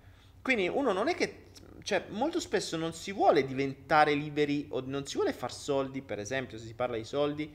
Quindi 0.48 0.66
uno 0.66 0.94
non 0.94 1.08
è 1.08 1.14
che, 1.14 1.48
cioè, 1.82 2.04
molto 2.08 2.40
spesso 2.40 2.78
non 2.78 2.94
si 2.94 3.12
vuole 3.12 3.44
diventare 3.44 4.14
liberi 4.14 4.66
o 4.70 4.82
non 4.82 5.04
si 5.04 5.16
vuole 5.16 5.34
far 5.34 5.52
soldi, 5.52 6.00
per 6.00 6.18
esempio, 6.18 6.56
se 6.56 6.64
si 6.64 6.72
parla 6.72 6.96
di 6.96 7.04
soldi, 7.04 7.54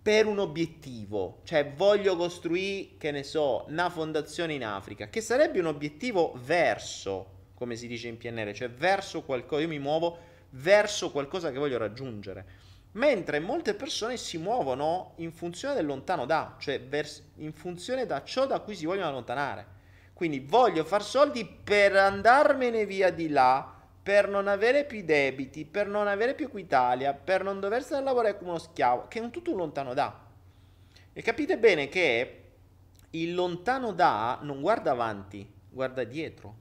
per 0.00 0.24
un 0.24 0.38
obiettivo, 0.38 1.42
cioè 1.44 1.74
voglio 1.74 2.16
costruire, 2.16 2.96
che 2.96 3.10
ne 3.10 3.22
so, 3.22 3.66
una 3.68 3.90
fondazione 3.90 4.54
in 4.54 4.64
Africa, 4.64 5.10
che 5.10 5.20
sarebbe 5.20 5.60
un 5.60 5.66
obiettivo 5.66 6.32
verso, 6.42 7.50
come 7.52 7.76
si 7.76 7.86
dice 7.86 8.08
in 8.08 8.16
PNL, 8.16 8.54
cioè 8.54 8.70
verso 8.70 9.22
qualcosa, 9.22 9.60
io 9.60 9.68
mi 9.68 9.78
muovo 9.78 10.16
verso 10.52 11.10
qualcosa 11.10 11.52
che 11.52 11.58
voglio 11.58 11.76
raggiungere. 11.76 12.46
Mentre 12.92 13.40
molte 13.40 13.74
persone 13.74 14.16
si 14.16 14.38
muovono 14.38 15.12
in 15.16 15.32
funzione 15.32 15.74
del 15.74 15.84
lontano 15.84 16.24
da, 16.24 16.56
cioè 16.58 16.80
vers- 16.80 17.22
in 17.40 17.52
funzione 17.52 18.06
da 18.06 18.24
ciò 18.24 18.46
da 18.46 18.60
cui 18.60 18.74
si 18.74 18.86
vogliono 18.86 19.08
allontanare. 19.08 19.75
Quindi 20.16 20.40
voglio 20.40 20.82
far 20.82 21.02
soldi 21.02 21.44
per 21.44 21.94
andarmene 21.94 22.86
via 22.86 23.10
di 23.10 23.28
là, 23.28 23.70
per 24.02 24.30
non 24.30 24.48
avere 24.48 24.86
più 24.86 25.04
debiti, 25.04 25.66
per 25.66 25.88
non 25.88 26.08
avere 26.08 26.34
più 26.34 26.46
Equitalia, 26.46 27.12
per 27.12 27.44
non 27.44 27.60
dover 27.60 27.82
stare 27.82 28.00
a 28.00 28.04
lavorare 28.04 28.38
come 28.38 28.48
uno 28.48 28.58
schiavo, 28.58 29.08
che 29.08 29.18
è 29.18 29.22
un 29.22 29.30
tutto 29.30 29.54
lontano 29.54 29.92
da. 29.92 30.18
E 31.12 31.20
capite 31.20 31.58
bene 31.58 31.90
che 31.90 32.44
il 33.10 33.34
lontano 33.34 33.92
da 33.92 34.38
non 34.40 34.62
guarda 34.62 34.92
avanti, 34.92 35.46
guarda 35.68 36.02
dietro, 36.04 36.54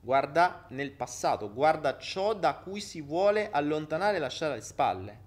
guarda 0.00 0.66
nel 0.70 0.90
passato, 0.90 1.52
guarda 1.52 1.98
ciò 1.98 2.34
da 2.34 2.54
cui 2.54 2.80
si 2.80 3.00
vuole 3.00 3.48
allontanare 3.48 4.16
e 4.16 4.18
lasciare 4.18 4.54
alle 4.54 4.62
spalle. 4.62 5.20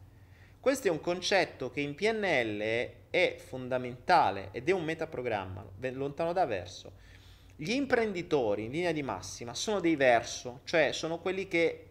Questo 0.60 0.89
è 0.89 0.91
un 0.91 0.99
concetto 0.99 1.69
che 1.69 1.80
in 1.80 1.95
PNL 1.95 3.08
è 3.10 3.38
fondamentale 3.38 4.49
ed 4.52 4.67
è 4.67 4.73
un 4.73 4.84
metaprogramma, 4.84 5.65
lontano 5.93 6.34
da 6.34 6.45
verso. 6.45 7.08
Gli 7.62 7.74
imprenditori 7.74 8.63
in 8.63 8.72
linea 8.72 8.93
di 8.93 9.04
massima 9.04 9.54
sono 9.54 9.82
dei 9.82 9.98
verso, 9.98 10.62
cioè 10.63 10.93
sono 10.93 11.19
quelli 11.19 11.50
che 11.50 11.88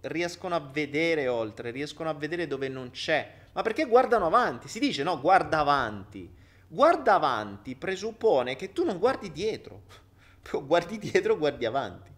riescono 0.00 0.56
a 0.56 0.58
vedere 0.58 1.28
oltre, 1.28 1.70
riescono 1.70 2.10
a 2.10 2.14
vedere 2.14 2.48
dove 2.48 2.66
non 2.68 2.90
c'è, 2.90 3.32
ma 3.52 3.62
perché 3.62 3.84
guardano 3.84 4.26
avanti? 4.26 4.66
Si 4.66 4.80
dice 4.80 5.04
no, 5.04 5.20
guarda 5.20 5.60
avanti. 5.60 6.28
Guarda 6.66 7.14
avanti 7.14 7.76
presuppone 7.76 8.56
che 8.56 8.72
tu 8.72 8.84
non 8.84 8.98
guardi 8.98 9.30
dietro, 9.30 9.82
guardi 10.66 10.98
dietro, 10.98 11.38
guardi 11.38 11.64
avanti. 11.64 12.10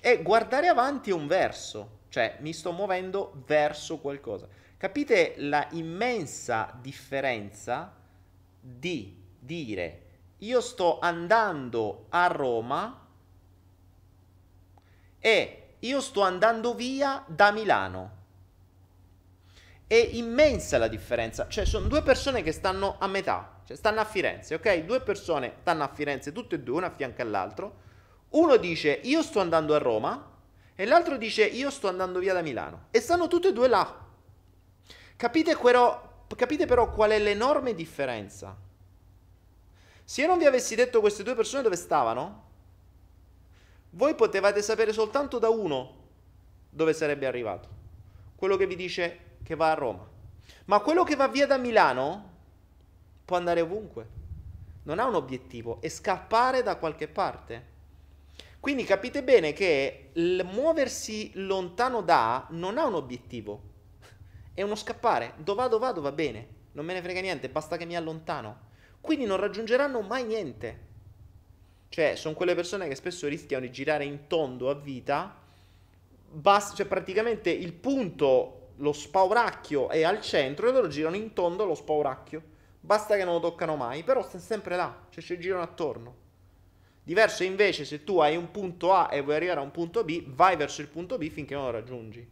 E 0.00 0.22
guardare 0.22 0.68
avanti 0.68 1.10
è 1.10 1.12
un 1.12 1.26
verso, 1.26 1.98
cioè 2.08 2.38
mi 2.40 2.54
sto 2.54 2.72
muovendo 2.72 3.42
verso 3.44 3.98
qualcosa. 3.98 4.48
Capite 4.78 5.34
la 5.36 5.68
immensa 5.72 6.74
differenza 6.80 7.94
di 8.58 9.22
dire 9.38 10.05
io 10.38 10.60
sto 10.60 10.98
andando 10.98 12.06
a 12.10 12.26
Roma 12.26 13.06
e 15.18 15.74
io 15.78 16.00
sto 16.00 16.22
andando 16.22 16.74
via 16.74 17.24
da 17.26 17.50
Milano. 17.52 18.14
È 19.86 19.94
immensa 19.94 20.78
la 20.78 20.88
differenza, 20.88 21.46
cioè 21.48 21.64
sono 21.64 21.86
due 21.86 22.02
persone 22.02 22.42
che 22.42 22.52
stanno 22.52 22.96
a 22.98 23.06
metà, 23.06 23.60
cioè 23.64 23.76
stanno 23.76 24.00
a 24.00 24.04
Firenze, 24.04 24.56
ok? 24.56 24.78
Due 24.80 25.00
persone 25.00 25.54
stanno 25.60 25.84
a 25.84 25.88
Firenze, 25.88 26.32
tutte 26.32 26.56
e 26.56 26.60
due, 26.60 26.78
una 26.78 26.88
a 26.88 26.90
fianco 26.90 27.22
all'altro. 27.22 27.84
Uno 28.30 28.56
dice 28.56 29.00
io 29.04 29.22
sto 29.22 29.40
andando 29.40 29.74
a 29.74 29.78
Roma 29.78 30.34
e 30.74 30.84
l'altro 30.84 31.16
dice 31.16 31.44
io 31.44 31.70
sto 31.70 31.88
andando 31.88 32.18
via 32.18 32.34
da 32.34 32.42
Milano. 32.42 32.88
E 32.90 33.00
stanno 33.00 33.28
tutte 33.28 33.48
e 33.48 33.52
due 33.52 33.68
là. 33.68 34.04
Capite 35.16 35.56
però, 35.56 36.24
capite 36.36 36.66
però 36.66 36.90
qual 36.90 37.12
è 37.12 37.18
l'enorme 37.18 37.72
differenza? 37.72 38.65
Se 40.08 40.20
io 40.20 40.28
non 40.28 40.38
vi 40.38 40.44
avessi 40.46 40.76
detto 40.76 41.00
queste 41.00 41.24
due 41.24 41.34
persone 41.34 41.64
dove 41.64 41.74
stavano, 41.74 42.44
voi 43.90 44.14
potevate 44.14 44.62
sapere 44.62 44.92
soltanto 44.92 45.40
da 45.40 45.48
uno 45.48 46.04
dove 46.70 46.92
sarebbe 46.92 47.26
arrivato. 47.26 47.68
Quello 48.36 48.56
che 48.56 48.68
vi 48.68 48.76
dice 48.76 49.38
che 49.42 49.56
va 49.56 49.72
a 49.72 49.74
Roma. 49.74 50.08
Ma 50.66 50.78
quello 50.78 51.02
che 51.02 51.16
va 51.16 51.26
via 51.26 51.48
da 51.48 51.58
Milano 51.58 52.34
può 53.24 53.36
andare 53.36 53.62
ovunque. 53.62 54.08
Non 54.84 55.00
ha 55.00 55.06
un 55.06 55.16
obiettivo, 55.16 55.78
è 55.80 55.88
scappare 55.88 56.62
da 56.62 56.76
qualche 56.76 57.08
parte. 57.08 57.66
Quindi 58.60 58.84
capite 58.84 59.24
bene 59.24 59.52
che 59.52 60.10
il 60.12 60.48
muoversi 60.48 61.32
lontano 61.34 62.00
da 62.00 62.46
non 62.50 62.78
ha 62.78 62.86
un 62.86 62.94
obiettivo. 62.94 63.60
È 64.54 64.62
uno 64.62 64.76
scappare. 64.76 65.32
Dove 65.38 65.62
vado 65.62 65.80
vado 65.80 66.00
va 66.00 66.12
bene. 66.12 66.46
Non 66.72 66.84
me 66.84 66.92
ne 66.92 67.02
frega 67.02 67.20
niente, 67.20 67.48
basta 67.48 67.76
che 67.76 67.86
mi 67.86 67.96
allontano. 67.96 68.65
Quindi 69.06 69.24
non 69.24 69.36
raggiungeranno 69.36 70.00
mai 70.00 70.24
niente. 70.24 70.80
Cioè, 71.90 72.16
sono 72.16 72.34
quelle 72.34 72.56
persone 72.56 72.88
che 72.88 72.96
spesso 72.96 73.28
rischiano 73.28 73.64
di 73.64 73.70
girare 73.70 74.02
in 74.02 74.26
tondo 74.26 74.68
a 74.68 74.74
vita. 74.74 75.32
Basta, 76.28 76.74
cioè, 76.74 76.86
praticamente 76.86 77.50
il 77.50 77.72
punto 77.72 78.70
lo 78.78 78.92
spauracchio 78.92 79.90
è 79.90 80.02
al 80.02 80.20
centro 80.20 80.68
e 80.68 80.72
loro 80.72 80.88
girano 80.88 81.14
in 81.14 81.34
tondo 81.34 81.64
lo 81.64 81.76
spauracchio. 81.76 82.42
Basta 82.80 83.14
che 83.14 83.22
non 83.22 83.34
lo 83.34 83.40
toccano 83.40 83.76
mai, 83.76 84.02
però 84.02 84.24
sta 84.24 84.40
sempre 84.40 84.74
là, 84.74 85.06
cioè 85.10 85.22
ci 85.22 85.38
girano 85.38 85.62
attorno. 85.62 86.16
Diverso 87.04 87.44
invece 87.44 87.84
se 87.84 88.02
tu 88.02 88.18
hai 88.18 88.34
un 88.34 88.50
punto 88.50 88.92
A 88.92 89.10
e 89.12 89.20
vuoi 89.20 89.36
arrivare 89.36 89.60
a 89.60 89.62
un 89.62 89.70
punto 89.70 90.02
B, 90.02 90.24
vai 90.26 90.56
verso 90.56 90.80
il 90.80 90.88
punto 90.88 91.16
B 91.16 91.30
finché 91.30 91.54
non 91.54 91.66
lo 91.66 91.70
raggiungi. 91.70 92.28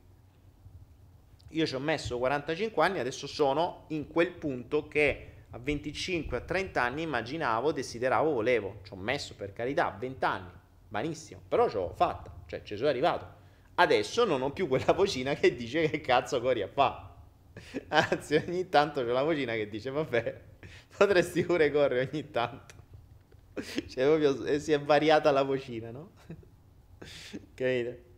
Io 1.51 1.67
ci 1.67 1.75
ho 1.77 1.79
messo 1.79 2.19
45 2.19 2.85
anni, 2.85 2.99
adesso 2.99 3.29
sono 3.29 3.85
in 3.91 4.09
quel 4.09 4.33
punto 4.33 4.89
che 4.89 5.29
a 5.55 5.59
25, 5.59 6.37
a 6.37 6.41
30 6.41 6.83
anni 6.83 7.03
immaginavo, 7.03 7.71
desideravo, 7.71 8.33
volevo. 8.33 8.81
Ci 8.83 8.93
ho 8.93 8.97
messo 8.97 9.35
per 9.35 9.53
carità 9.53 9.97
20 9.97 10.25
anni, 10.25 10.51
benissimo, 10.89 11.41
però 11.47 11.69
ce 11.69 11.77
l'ho 11.77 11.93
fatta, 11.95 12.33
cioè 12.47 12.63
ci 12.63 12.77
sono 12.77 12.89
arrivato. 12.89 13.43
Adesso 13.77 14.25
non 14.25 14.43
ho 14.43 14.51
più 14.51 14.67
quella 14.67 14.93
vocina 14.93 15.35
che 15.35 15.55
dice 15.55 15.89
che 15.89 16.01
cazzo 16.01 16.41
corri 16.41 16.63
a 16.63 16.69
fa. 16.69 17.15
Anzi, 17.89 18.35
ogni 18.35 18.69
tanto 18.69 19.05
c'è 19.05 19.13
la 19.13 19.23
vocina 19.23 19.53
che 19.53 19.69
dice, 19.69 19.91
vabbè, 19.91 20.41
potresti 20.97 21.45
pure 21.45 21.71
correre 21.71 22.11
ogni 22.13 22.31
tanto. 22.31 22.75
Cioè, 23.89 24.05
proprio 24.05 24.45
eh, 24.47 24.59
si 24.59 24.73
è 24.73 24.81
variata 24.81 25.31
la 25.31 25.45
vocina, 25.45 25.93
no? 25.93 26.11
Capite? 27.55 28.14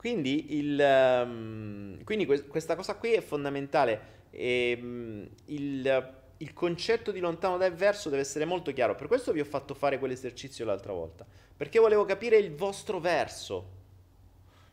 Quindi, 0.00 0.56
il, 0.56 0.80
um, 1.26 2.02
quindi 2.04 2.24
que- 2.24 2.46
questa 2.46 2.74
cosa 2.74 2.94
qui 2.94 3.12
è 3.12 3.20
fondamentale. 3.20 4.28
E, 4.30 4.78
um, 4.80 5.28
il, 5.48 6.14
il 6.38 6.52
concetto 6.54 7.12
di 7.12 7.20
lontano 7.20 7.58
dal 7.58 7.74
verso 7.74 8.08
deve 8.08 8.22
essere 8.22 8.46
molto 8.46 8.72
chiaro. 8.72 8.94
Per 8.94 9.08
questo 9.08 9.30
vi 9.30 9.40
ho 9.40 9.44
fatto 9.44 9.74
fare 9.74 9.98
quell'esercizio 9.98 10.64
l'altra 10.64 10.94
volta. 10.94 11.26
Perché 11.54 11.78
volevo 11.78 12.06
capire 12.06 12.38
il 12.38 12.54
vostro 12.54 12.98
verso. 12.98 13.68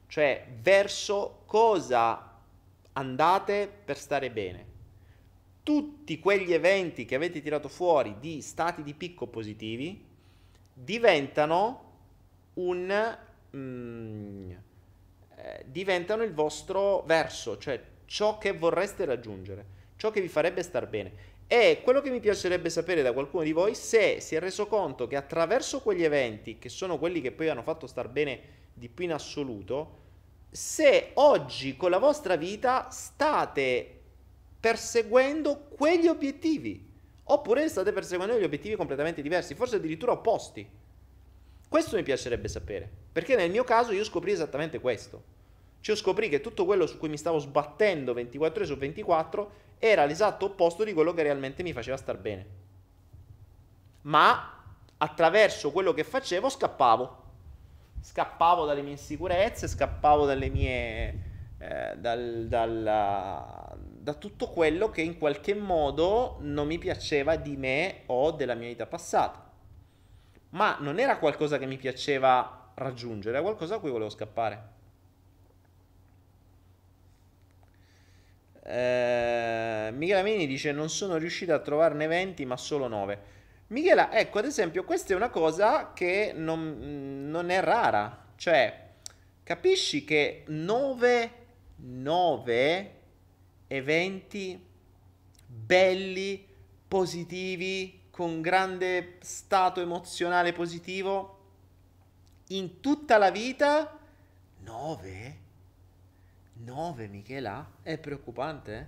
Cioè, 0.08 0.48
verso 0.62 1.42
cosa 1.46 2.40
andate 2.94 3.70
per 3.84 3.98
stare 3.98 4.32
bene. 4.32 4.66
Tutti 5.62 6.20
quegli 6.20 6.54
eventi 6.54 7.04
che 7.04 7.16
avete 7.16 7.42
tirato 7.42 7.68
fuori 7.68 8.16
di 8.22 8.42
stati 8.42 8.82
di 8.82 8.94
picco 8.94 9.28
positivi 9.28 10.06
diventano 10.74 11.84
un... 12.54 13.18
Mm, 13.54 14.52
eh, 15.40 15.64
diventano 15.68 16.24
il 16.24 16.34
vostro 16.34 17.04
verso, 17.04 17.58
cioè 17.60 17.80
ciò 18.06 18.40
che 18.40 18.54
vorreste 18.54 19.06
raggiungere, 19.06 19.66
ciò 19.96 20.10
che 20.10 20.22
vi 20.22 20.28
farebbe 20.28 20.64
star 20.64 20.88
bene. 20.88 21.36
E 21.48 21.82
quello 21.84 22.02
che 22.02 22.10
mi 22.10 22.20
piacerebbe 22.20 22.70
sapere 22.70 23.02
da 23.02 23.14
qualcuno 23.14 23.44
di 23.44 23.52
voi 23.52 23.76
se 23.76 24.20
si 24.20 24.36
è 24.36 24.40
reso 24.40 24.68
conto 24.68 25.08
che 25.08 25.16
attraverso 25.16 25.82
quegli 25.82 26.04
eventi, 26.04 26.58
che 26.58 26.70
sono 26.70 26.98
quelli 26.98 27.22
che 27.22 27.32
poi 27.32 27.50
hanno 27.50 27.62
fatto 27.62 27.88
star 27.88 28.10
bene 28.10 28.40
di 28.74 28.90
più 28.90 29.06
in 29.06 29.14
assoluto, 29.14 30.06
se 30.50 31.12
oggi 31.14 31.78
con 31.78 31.92
la 31.92 32.00
vostra 32.00 32.36
vita 32.36 32.90
state 32.90 34.02
perseguendo 34.60 35.68
quegli 35.70 36.08
obiettivi, 36.08 36.86
oppure 37.26 37.70
state 37.70 37.92
perseguendo 37.92 38.34
degli 38.34 38.44
obiettivi 38.44 38.76
completamente 38.76 39.22
diversi, 39.22 39.56
forse 39.56 39.76
addirittura 39.76 40.14
opposti. 40.14 40.68
Questo 41.68 41.96
mi 41.96 42.04
piacerebbe 42.04 42.48
sapere, 42.48 42.90
perché 43.12 43.36
nel 43.36 43.52
mio 43.52 43.64
caso 43.64 43.92
io 43.92 44.04
scoprì 44.04 44.32
esattamente 44.32 44.80
questo. 44.80 45.36
Cioè 45.82 45.96
scoprì 45.96 46.30
che 46.30 46.42
tutto 46.42 46.66
quello 46.66 46.88
su 46.88 46.98
cui 46.98 47.10
mi 47.10 47.18
stavo 47.18 47.40
sbattendo 47.40 48.14
24 48.14 48.60
ore 48.60 48.66
su 48.66 48.78
24 48.78 49.52
era 49.80 50.06
l'esatto 50.06 50.46
opposto 50.46 50.84
di 50.84 50.94
quello 50.94 51.14
che 51.14 51.24
realmente 51.24 51.64
mi 51.64 51.74
faceva 51.74 51.98
star 51.98 52.18
bene. 52.18 52.46
Ma 54.02 54.54
attraverso 54.98 55.72
quello 55.72 55.94
che 55.94 56.04
facevo 56.04 56.50
scappavo 56.50 57.26
scappavo 58.08 58.66
dalle 58.66 58.82
mie 58.82 58.92
insicurezze, 58.92 59.68
scappavo 59.68 60.26
dalle 60.26 60.50
mie... 60.50 61.26
Eh, 61.60 61.96
dal, 61.98 62.46
dalla, 62.48 63.76
da 63.76 64.14
tutto 64.14 64.48
quello 64.50 64.92
che 64.92 65.02
in 65.02 65.18
qualche 65.18 65.56
modo 65.56 66.38
non 66.42 66.68
mi 66.68 66.78
piaceva 66.78 67.36
di 67.36 67.58
me 67.58 68.04
o 68.06 68.32
della 68.32 68.54
mia 68.54 68.68
vita 68.68 68.86
passata. 68.86 69.47
Ma 70.58 70.78
non 70.80 71.00
era 71.00 71.18
qualcosa 71.18 71.60
che 71.60 71.68
mi 71.68 71.78
piaceva 71.78 72.72
raggiungere, 72.74 73.36
era 73.36 73.44
qualcosa 73.46 73.76
a 73.76 73.80
cui 73.80 73.92
volevo 73.92 74.10
scappare. 74.10 74.76
Eh, 78.64 79.92
Michele 79.94 80.20
Amini 80.20 80.48
dice 80.48 80.72
non 80.74 80.90
sono 80.90 81.16
riuscito 81.16 81.54
a 81.54 81.60
trovarne 81.60 82.06
20 82.06 82.46
ma 82.46 82.58
solo 82.58 82.90
9 82.90 83.36
Michela, 83.68 84.12
ecco 84.14 84.40
ad 84.40 84.46
esempio, 84.46 84.84
questa 84.86 85.14
è 85.14 85.16
una 85.16 85.30
cosa 85.30 85.92
che 85.94 86.32
non, 86.34 87.28
non 87.30 87.50
è 87.50 87.60
rara. 87.60 88.26
Cioè, 88.38 88.86
capisci 89.44 90.06
che 90.06 90.44
9, 90.48 91.32
9 91.76 92.92
eventi 93.68 94.66
belli, 95.46 96.46
positivi, 96.88 97.97
con 98.18 98.42
grande 98.42 99.18
stato 99.20 99.80
emozionale 99.80 100.52
positivo 100.52 101.38
in 102.48 102.80
tutta 102.80 103.20
la 103.20 103.30
vita? 103.30 103.96
9? 104.64 105.38
9, 106.54 107.08
Michela? 107.10 107.74
È 107.84 107.96
preoccupante, 108.00 108.76
eh? 108.76 108.86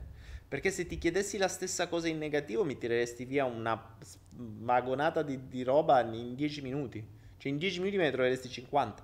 Perché 0.48 0.72
se 0.72 0.88
ti 0.88 0.98
chiedessi 0.98 1.38
la 1.38 1.48
stessa 1.48 1.88
cosa 1.88 2.08
in 2.08 2.18
negativo 2.18 2.66
mi 2.66 2.76
tireresti 2.76 3.24
via 3.26 3.46
una 3.46 3.80
vagonata 4.32 5.22
di, 5.22 5.48
di 5.48 5.62
roba 5.62 6.02
in 6.02 6.34
10 6.34 6.64
minuti. 6.64 7.08
Cioè 7.38 7.52
in 7.52 7.60
10 7.60 7.82
minuti 7.82 7.98
me 7.98 8.06
ne 8.06 8.12
troveresti 8.12 8.50
50. 8.50 9.04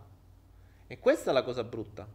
E 0.88 0.98
questa 0.98 1.30
è 1.30 1.34
la 1.36 1.44
cosa 1.44 1.64
brutta. 1.64 2.08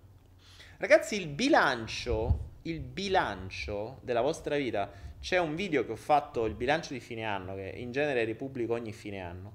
Ragazzi, 0.78 1.14
il 1.14 1.28
bilancio, 1.28 2.54
il 2.62 2.80
bilancio 2.80 4.00
della 4.02 4.20
vostra 4.20 4.56
vita, 4.56 4.90
c'è 5.20 5.38
un 5.38 5.54
video 5.54 5.84
che 5.84 5.92
ho 5.92 5.96
fatto, 5.96 6.46
il 6.46 6.54
bilancio 6.54 6.94
di 6.94 7.00
fine 7.00 7.24
anno, 7.24 7.54
che 7.54 7.72
in 7.76 7.92
genere 7.92 8.24
ripubblico 8.24 8.72
ogni 8.72 8.92
fine 8.92 9.20
anno. 9.20 9.52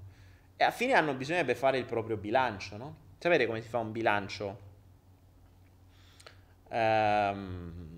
E 0.55 0.63
a 0.63 0.71
fine 0.71 0.93
anno 0.93 1.13
bisognerebbe 1.13 1.55
fare 1.55 1.77
il 1.77 1.85
proprio 1.85 2.17
bilancio, 2.17 2.77
no? 2.77 2.95
Sapete 3.17 3.45
come 3.47 3.61
si 3.61 3.67
fa 3.67 3.79
un 3.79 3.91
bilancio? 3.91 4.59
Ehm... 6.69 7.93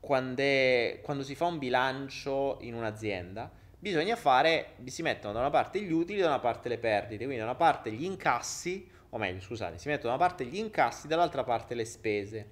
Quando, 0.00 0.42
è, 0.42 0.98
quando 1.02 1.22
si 1.22 1.36
fa 1.36 1.46
un 1.46 1.58
bilancio 1.58 2.58
in 2.62 2.74
un'azienda, 2.74 3.48
bisogna 3.78 4.16
fare, 4.16 4.74
si 4.86 5.02
mettono 5.02 5.32
da 5.32 5.38
una 5.38 5.50
parte 5.50 5.80
gli 5.80 5.92
utili 5.92 6.18
e 6.18 6.22
da 6.22 6.28
una 6.28 6.40
parte 6.40 6.68
le 6.68 6.78
perdite, 6.78 7.18
quindi 7.18 7.36
da 7.36 7.44
una 7.44 7.54
parte 7.54 7.92
gli 7.92 8.02
incassi, 8.02 8.90
o 9.10 9.18
meglio, 9.18 9.40
scusate, 9.40 9.78
si 9.78 9.86
mettono 9.86 10.08
da 10.10 10.16
una 10.16 10.26
parte 10.26 10.44
gli 10.44 10.56
incassi, 10.56 11.06
dall'altra 11.06 11.44
parte 11.44 11.74
le 11.76 11.84
spese. 11.84 12.48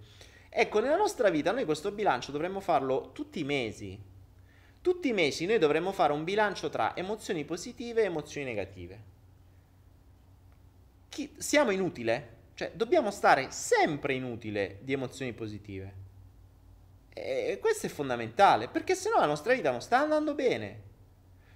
Ecco, 0.53 0.81
nella 0.81 0.97
nostra 0.97 1.31
vita 1.31 1.53
noi 1.53 1.65
questo 1.65 1.93
bilancio 1.93 2.33
dovremmo 2.33 2.59
farlo 2.59 3.13
tutti 3.13 3.39
i 3.39 3.45
mesi. 3.45 3.99
Tutti 4.81 5.09
i 5.09 5.13
mesi 5.13 5.47
noi 5.47 5.59
dovremmo 5.59 5.93
fare 5.93 6.13
un 6.13 6.25
bilancio 6.25 6.69
tra 6.69 6.97
emozioni 6.97 7.45
positive 7.45 8.03
e 8.03 8.07
emozioni 8.07 8.47
negative. 8.47 9.03
Chi, 11.09 11.35
siamo 11.39 11.71
inutile? 11.71 12.39
Cioè, 12.55 12.73
dobbiamo 12.75 13.13
stare 13.13 13.53
sempre 13.53 14.15
inutile 14.15 14.79
di 14.83 14.93
emozioni 14.93 15.33
positive. 15.33 15.95
E 17.13 17.59
questo 17.61 17.87
è 17.87 17.91
fondamentale, 17.91 18.69
perché 18.69 18.95
se 18.95 19.09
no 19.09 19.19
la 19.19 19.27
nostra 19.27 19.55
vita 19.55 19.71
non 19.71 19.81
sta 19.81 19.99
andando 19.99 20.35
bene. 20.35 20.83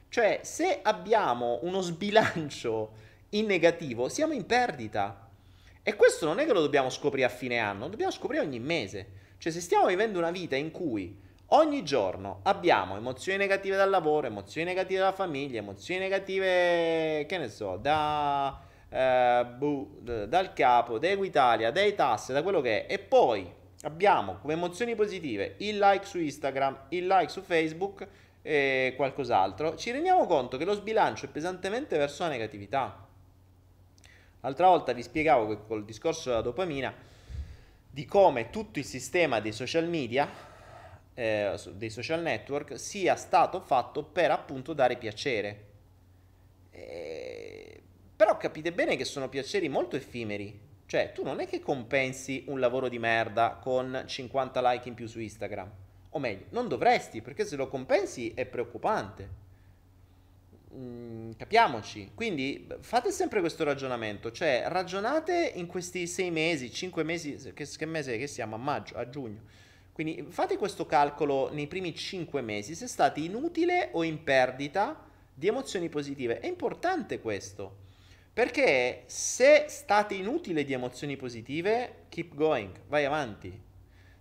Cioè, 0.08 0.40
se 0.44 0.80
abbiamo 0.82 1.58
uno 1.62 1.80
sbilancio 1.80 2.92
in 3.30 3.46
negativo, 3.46 4.08
siamo 4.08 4.32
in 4.32 4.46
perdita. 4.46 5.23
E 5.86 5.96
questo 5.96 6.24
non 6.24 6.38
è 6.38 6.46
che 6.46 6.54
lo 6.54 6.62
dobbiamo 6.62 6.88
scoprire 6.88 7.26
a 7.26 7.30
fine 7.30 7.58
anno, 7.58 7.84
lo 7.84 7.90
dobbiamo 7.90 8.10
scoprire 8.10 8.42
ogni 8.42 8.58
mese. 8.58 9.06
Cioè, 9.36 9.52
se 9.52 9.60
stiamo 9.60 9.84
vivendo 9.84 10.18
una 10.18 10.30
vita 10.30 10.56
in 10.56 10.70
cui 10.70 11.20
ogni 11.48 11.84
giorno 11.84 12.40
abbiamo 12.44 12.96
emozioni 12.96 13.36
negative 13.36 13.76
dal 13.76 13.90
lavoro, 13.90 14.26
emozioni 14.26 14.66
negative 14.66 15.00
dalla 15.00 15.12
famiglia, 15.12 15.58
emozioni 15.58 16.00
negative, 16.00 17.26
che 17.28 17.36
ne 17.36 17.48
so, 17.50 17.76
da, 17.76 18.58
eh, 18.88 19.44
bu, 19.58 19.98
dal 20.00 20.54
capo, 20.54 20.98
da 20.98 21.10
Equitalia, 21.10 21.70
dai 21.70 21.94
tasse, 21.94 22.32
da 22.32 22.42
quello 22.42 22.62
che 22.62 22.86
è, 22.86 22.94
e 22.94 22.98
poi 22.98 23.46
abbiamo 23.82 24.38
come 24.40 24.54
emozioni 24.54 24.94
positive 24.94 25.56
il 25.58 25.76
like 25.76 26.06
su 26.06 26.18
Instagram, 26.18 26.86
il 26.88 27.06
like 27.06 27.28
su 27.28 27.42
Facebook 27.42 28.08
e 28.40 28.94
qualcos'altro, 28.96 29.76
ci 29.76 29.90
rendiamo 29.90 30.24
conto 30.24 30.56
che 30.56 30.64
lo 30.64 30.72
sbilancio 30.72 31.26
è 31.26 31.28
pesantemente 31.28 31.98
verso 31.98 32.22
la 32.22 32.30
negatività. 32.30 33.03
L'altra 34.44 34.68
volta 34.68 34.92
vi 34.92 35.02
spiegavo 35.02 35.48
che 35.48 35.66
col 35.66 35.84
discorso 35.84 36.28
della 36.28 36.40
dopamina 36.40 36.94
di 37.90 38.04
come 38.04 38.50
tutto 38.50 38.78
il 38.78 38.84
sistema 38.84 39.40
dei 39.40 39.52
social 39.52 39.88
media, 39.88 40.30
eh, 41.14 41.60
dei 41.72 41.90
social 41.90 42.22
network, 42.22 42.78
sia 42.78 43.16
stato 43.16 43.60
fatto 43.60 44.04
per 44.04 44.30
appunto 44.30 44.72
dare 44.72 44.96
piacere. 44.96 45.64
E... 46.70 47.82
Però 48.14 48.36
capite 48.36 48.72
bene 48.72 48.96
che 48.96 49.04
sono 49.04 49.28
piaceri 49.28 49.68
molto 49.68 49.96
effimeri 49.96 50.72
cioè, 50.86 51.12
tu 51.12 51.22
non 51.22 51.40
è 51.40 51.48
che 51.48 51.60
compensi 51.60 52.44
un 52.48 52.60
lavoro 52.60 52.88
di 52.88 52.98
merda 52.98 53.58
con 53.60 54.04
50 54.06 54.70
like 54.70 54.88
in 54.88 54.94
più 54.94 55.06
su 55.06 55.18
Instagram. 55.18 55.70
O 56.10 56.18
meglio, 56.18 56.44
non 56.50 56.68
dovresti, 56.68 57.22
perché 57.22 57.44
se 57.44 57.56
lo 57.56 57.68
compensi 57.68 58.32
è 58.34 58.44
preoccupante. 58.44 59.42
Mm, 60.76 61.30
capiamoci. 61.36 62.10
Quindi 62.14 62.66
fate 62.80 63.10
sempre 63.10 63.40
questo 63.40 63.64
ragionamento, 63.64 64.30
cioè 64.30 64.64
ragionate 64.66 65.52
in 65.54 65.66
questi 65.66 66.06
sei 66.06 66.30
mesi, 66.30 66.72
cinque 66.72 67.02
mesi, 67.02 67.52
che, 67.54 67.66
che 67.66 67.86
mese 67.86 68.18
che 68.18 68.26
siamo? 68.26 68.54
A 68.54 68.58
maggio, 68.58 68.96
a 68.96 69.08
giugno. 69.08 69.42
Quindi 69.92 70.26
fate 70.28 70.56
questo 70.56 70.86
calcolo 70.86 71.52
nei 71.52 71.68
primi 71.68 71.94
cinque 71.94 72.40
mesi, 72.42 72.74
se 72.74 72.88
state 72.88 73.20
in 73.20 73.34
utile 73.34 73.90
o 73.92 74.02
in 74.02 74.24
perdita 74.24 75.06
di 75.32 75.46
emozioni 75.46 75.88
positive. 75.88 76.40
È 76.40 76.48
importante 76.48 77.20
questo, 77.20 77.82
perché 78.32 79.04
se 79.06 79.66
state 79.68 80.14
in 80.14 80.26
utile 80.26 80.64
di 80.64 80.72
emozioni 80.72 81.16
positive, 81.16 82.06
keep 82.08 82.34
going, 82.34 82.72
vai 82.88 83.04
avanti. 83.04 83.63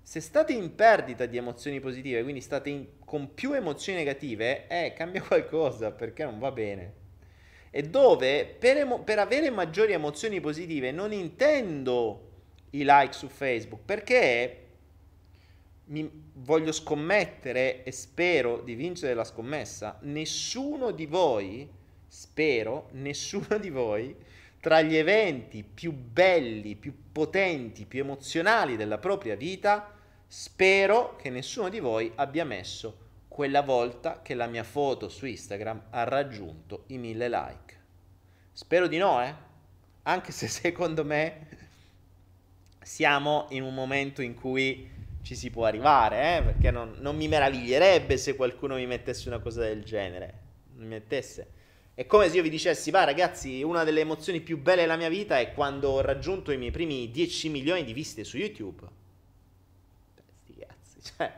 Se 0.06 0.20
state 0.20 0.52
in 0.52 0.76
perdita 0.76 1.26
di 1.26 1.38
emozioni 1.38 1.80
positive, 1.80 2.22
quindi 2.24 2.42
state 2.42 2.70
in, 2.70 2.86
con 3.00 3.34
più 3.34 3.54
emozioni 3.54 4.00
negative, 4.00 4.68
eh, 4.68 4.94
cambia 4.94 5.24
qualcosa 5.26 5.92
perché 5.92 6.26
non 6.26 6.40
va 6.40 6.52
bene. 6.52 7.02
E 7.72 7.84
dove 7.84 8.46
per, 8.46 8.78
emo- 8.78 9.00
per 9.00 9.18
avere 9.18 9.50
maggiori 9.50 9.94
emozioni 9.94 10.40
positive 10.40 10.92
non 10.92 11.14
intendo 11.14 12.32
i 12.72 12.84
like 12.86 13.14
su 13.14 13.28
Facebook, 13.30 13.82
perché 13.86 14.58
mi 15.86 16.10
voglio 16.34 16.72
scommettere 16.72 17.84
e 17.84 17.92
spero 17.92 18.62
di 18.62 18.76
vincere 18.76 19.14
la 19.14 19.24
scommessa. 19.24 19.98
Nessuno 20.02 20.92
di 20.92 21.06
voi, 21.06 21.68
spero, 22.08 22.90
nessuno 22.94 23.58
di 23.58 23.70
voi, 23.70 24.16
tra 24.60 24.82
gli 24.82 24.96
eventi 24.96 25.64
più 25.64 25.92
belli, 25.92 26.76
più 26.76 26.94
potenti, 27.12 27.86
più 27.86 28.00
emozionali 28.00 28.78
della 28.78 28.98
propria 28.98 29.36
vita, 29.36 29.93
spero 30.36 31.16
che 31.16 31.30
nessuno 31.30 31.70
di 31.70 31.80
voi 31.80 32.12
abbia 32.16 32.44
messo 32.44 32.98
quella 33.28 33.62
volta 33.62 34.24
che 34.24 34.34
la 34.34 34.48
mia 34.48 34.64
foto 34.64 35.08
su 35.08 35.28
Instagram 35.28 35.84
ha 35.92 36.04
raggiunto 36.06 36.86
i 36.88 36.98
mille 36.98 37.30
like. 37.30 37.76
Spero 38.52 38.88
di 38.88 38.98
no, 38.98 39.24
eh? 39.24 39.32
Anche 40.02 40.32
se 40.32 40.48
secondo 40.50 41.06
me 41.06 41.48
siamo 42.82 43.46
in 43.50 43.62
un 43.62 43.76
momento 43.76 44.24
in 44.24 44.34
cui 44.34 44.90
ci 45.22 45.36
si 45.36 45.52
può 45.52 45.66
arrivare, 45.66 46.38
eh? 46.38 46.42
perché 46.42 46.72
non, 46.72 46.96
non, 46.98 47.16
mi 47.16 47.28
meraviglierebbe 47.28 48.18
se 48.18 48.36
qualcuno 48.36 48.74
mi 48.74 48.88
mettesse 48.88 49.28
una 49.28 49.40
cosa 49.40 49.62
del 49.62 49.84
genere. 49.84 50.40
Mi 50.78 50.88
mettesse. 50.88 51.48
È 51.94 52.08
come 52.08 52.28
se 52.28 52.38
io 52.38 52.42
vi 52.42 52.50
dicessi, 52.50 52.90
va 52.90 53.04
ragazzi, 53.04 53.62
una 53.62 53.84
delle 53.84 54.00
emozioni 54.00 54.42
più 54.42 54.60
belle 54.60 54.82
della 54.82 54.98
mia 54.98 55.10
vita 55.10 55.38
è 55.38 55.54
quando 55.54 55.90
ho 55.90 56.02
raggiunto 56.02 56.52
i 56.52 56.58
miei 56.58 56.72
primi 56.72 57.12
10 57.12 57.50
milioni 57.50 57.84
di 57.84 57.94
visite 57.94 58.24
su 58.24 58.38
YouTube. 58.38 58.93
Cioè, 61.16 61.34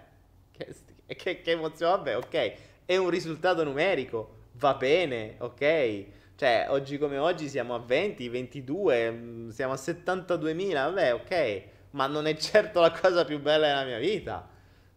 che, 0.51 0.75
che, 1.07 1.41
che 1.41 1.51
emozione, 1.51 1.95
vabbè, 1.95 2.17
ok, 2.17 2.53
è 2.85 2.97
un 2.97 3.09
risultato 3.09 3.63
numerico, 3.63 4.35
va 4.53 4.75
bene, 4.75 5.35
ok. 5.39 6.05
Cioè, 6.35 6.67
oggi 6.69 6.97
come 6.97 7.17
oggi 7.17 7.49
siamo 7.49 7.73
a 7.75 7.79
20, 7.79 8.29
22, 8.29 9.11
mm, 9.11 9.49
siamo 9.49 9.73
a 9.73 9.77
72.000, 9.77 10.73
vabbè, 10.73 11.13
ok 11.13 11.63
ma 11.95 12.07
non 12.07 12.27
è 12.27 12.35
certo 12.35 12.81
la 12.81 12.91
cosa 12.91 13.25
più 13.25 13.41
bella 13.41 13.67
della 13.67 13.85
mia 13.85 13.99
vita. 13.99 14.47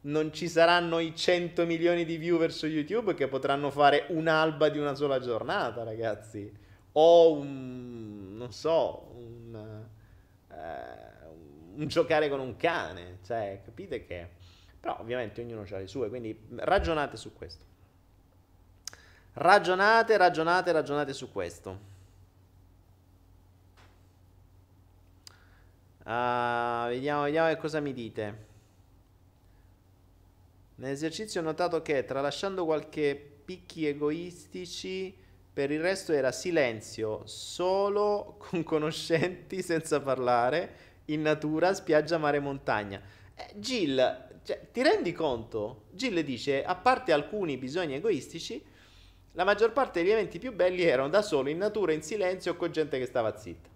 Non 0.00 0.32
ci 0.32 0.48
saranno 0.48 0.98
i 0.98 1.14
100 1.14 1.64
milioni 1.64 2.04
di 2.04 2.16
viewer 2.16 2.52
su 2.52 2.66
YouTube 2.66 3.14
che 3.14 3.28
potranno 3.28 3.70
fare 3.70 4.06
un'alba 4.08 4.68
di 4.68 4.78
una 4.78 4.94
sola 4.94 5.18
giornata, 5.20 5.82
ragazzi. 5.84 6.52
O 6.92 7.32
un, 7.32 8.36
non 8.36 8.52
so, 8.52 9.12
un, 9.16 9.84
eh, 10.50 10.56
un 11.76 11.86
giocare 11.86 12.28
con 12.28 12.40
un 12.40 12.56
cane. 12.56 13.18
Cioè, 13.24 13.60
capite 13.64 14.04
che... 14.04 14.36
Però 14.80 14.98
ovviamente 15.00 15.40
ognuno 15.40 15.64
ha 15.68 15.76
le 15.78 15.86
sue, 15.86 16.08
quindi 16.08 16.38
ragionate 16.56 17.16
su 17.16 17.32
questo. 17.34 17.64
Ragionate, 19.34 20.16
ragionate, 20.16 20.72
ragionate 20.72 21.12
su 21.12 21.30
questo. 21.30 21.96
Uh, 26.04 26.88
vediamo, 26.88 27.22
vediamo 27.22 27.48
che 27.48 27.56
cosa 27.56 27.80
mi 27.80 27.92
dite. 27.92 28.46
Nell'esercizio 30.76 31.40
ho 31.40 31.44
notato 31.44 31.82
che 31.82 32.04
tralasciando 32.04 32.64
qualche 32.64 33.40
picchi 33.44 33.86
egoistici, 33.86 35.14
per 35.52 35.70
il 35.72 35.80
resto 35.80 36.12
era 36.12 36.30
silenzio, 36.30 37.26
solo 37.26 38.36
con 38.38 38.62
conoscenti, 38.62 39.60
senza 39.60 40.00
parlare, 40.00 40.70
in 41.06 41.22
natura, 41.22 41.74
spiaggia, 41.74 42.16
mare, 42.16 42.38
montagna. 42.38 43.00
Eh, 43.34 43.54
Jill, 43.54 44.27
cioè, 44.48 44.70
ti 44.72 44.82
rendi 44.82 45.12
conto? 45.12 45.82
Jill 45.90 46.20
dice, 46.20 46.64
a 46.64 46.74
parte 46.74 47.12
alcuni 47.12 47.58
bisogni 47.58 47.96
egoistici, 47.96 48.64
la 49.32 49.44
maggior 49.44 49.74
parte 49.74 50.00
degli 50.00 50.10
eventi 50.10 50.38
più 50.38 50.54
belli 50.54 50.84
erano 50.84 51.10
da 51.10 51.20
solo, 51.20 51.50
in 51.50 51.58
natura, 51.58 51.92
in 51.92 52.00
silenzio 52.00 52.56
con 52.56 52.72
gente 52.72 52.98
che 52.98 53.04
stava 53.04 53.36
zitta. 53.36 53.68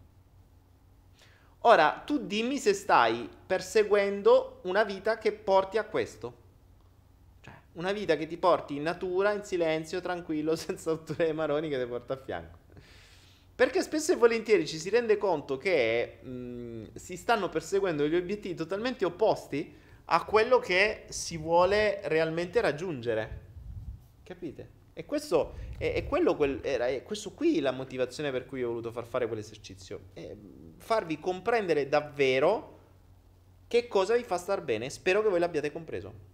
Ora, 1.65 2.03
tu 2.07 2.25
dimmi 2.25 2.57
se 2.57 2.73
stai 2.73 3.29
perseguendo 3.47 4.61
una 4.63 4.83
vita 4.83 5.19
che 5.19 5.33
porti 5.33 5.77
a 5.77 5.85
questo. 5.85 6.37
Cioè, 7.43 7.53
una 7.73 7.93
vita 7.93 8.17
che 8.17 8.27
ti 8.27 8.39
porti 8.39 8.77
in 8.77 8.83
natura, 8.83 9.33
in 9.33 9.45
silenzio, 9.45 10.01
tranquillo, 10.01 10.57
senza 10.57 10.97
tutte 10.97 11.23
le 11.23 11.35
maroni 11.35 11.69
che 11.69 11.79
ti 11.79 11.87
porta 11.87 12.15
a 12.15 12.17
fianco. 12.17 12.61
Perché 13.55 13.83
spesso 13.83 14.13
e 14.13 14.17
volentieri 14.17 14.67
ci 14.67 14.79
si 14.79 14.89
rende 14.89 15.19
conto 15.19 15.59
che 15.59 16.21
mh, 16.23 16.95
si 16.95 17.19
stanno 17.19 17.51
perseguendo 17.51 18.05
degli 18.05 18.17
obiettivi 18.17 18.55
totalmente 18.55 19.05
opposti 19.05 19.81
a 20.07 20.25
quello 20.25 20.59
che 20.59 21.05
si 21.09 21.37
vuole 21.37 22.01
realmente 22.05 22.61
raggiungere. 22.61 23.41
Capite? 24.23 24.81
E 24.95 25.05
questo 25.05 25.55
è, 25.79 25.95
è 25.95 26.07
quello, 26.07 26.37
quel, 26.37 26.61
era, 26.63 26.87
è 26.87 27.03
questo 27.03 27.33
qui 27.33 27.61
la 27.61 27.71
motivazione 27.71 28.31
per 28.31 28.47
cui 28.47 28.63
ho 28.63 28.69
voluto 28.69 28.93
far 28.93 29.07
fare 29.07 29.27
quell'esercizio. 29.27 30.01
È 30.13 30.35
farvi 30.79 31.19
comprendere 31.19 31.89
davvero 31.89 32.79
che 33.69 33.89
cosa 33.89 34.17
vi 34.17 34.23
fa 34.23 34.37
star 34.37 34.63
bene. 34.63 34.91
Spero 34.91 35.23
che 35.23 35.29
voi 35.29 35.39
l'abbiate 35.39 35.73
compreso. 35.73 36.31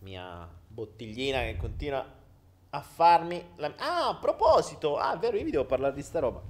Mia 0.00 0.48
bottiglina 0.66 1.42
che 1.42 1.56
continua 1.56 2.21
a 2.74 2.80
farmi... 2.80 3.52
La... 3.56 3.72
Ah, 3.76 4.08
a 4.08 4.16
proposito! 4.16 4.96
Ah, 4.96 5.14
è 5.14 5.18
vero, 5.18 5.36
io 5.36 5.44
vi 5.44 5.50
devo 5.50 5.66
parlare 5.66 5.94
di 5.94 6.02
sta 6.02 6.20
roba. 6.20 6.40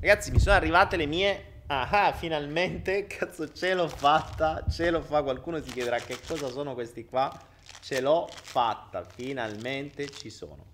Ragazzi, 0.00 0.30
mi 0.30 0.38
sono 0.38 0.56
arrivate 0.56 0.96
le 0.96 1.06
mie 1.06 1.52
Ah, 1.66 2.12
finalmente, 2.12 3.06
cazzo, 3.08 3.50
ce 3.52 3.72
l'ho 3.72 3.88
fatta, 3.88 4.64
ce 4.70 4.90
l'ho 4.90 5.00
fatta. 5.00 5.22
Qualcuno 5.22 5.62
si 5.62 5.70
chiederà 5.70 5.98
che 5.98 6.18
cosa 6.26 6.48
sono 6.48 6.74
questi 6.74 7.04
qua. 7.06 7.30
Ce 7.80 8.00
l'ho 8.00 8.28
fatta, 8.30 9.04
finalmente 9.04 10.08
ci 10.10 10.30
sono. 10.30 10.72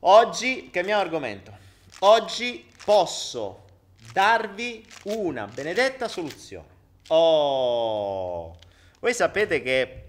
Oggi 0.00 0.70
cambiamo 0.70 1.00
argomento. 1.00 1.56
Oggi 2.00 2.70
posso 2.84 3.64
darvi 4.12 4.86
una 5.04 5.46
benedetta 5.46 6.08
soluzione. 6.08 6.68
Oh, 7.08 8.56
voi 9.00 9.14
sapete 9.14 9.62
che 9.62 10.03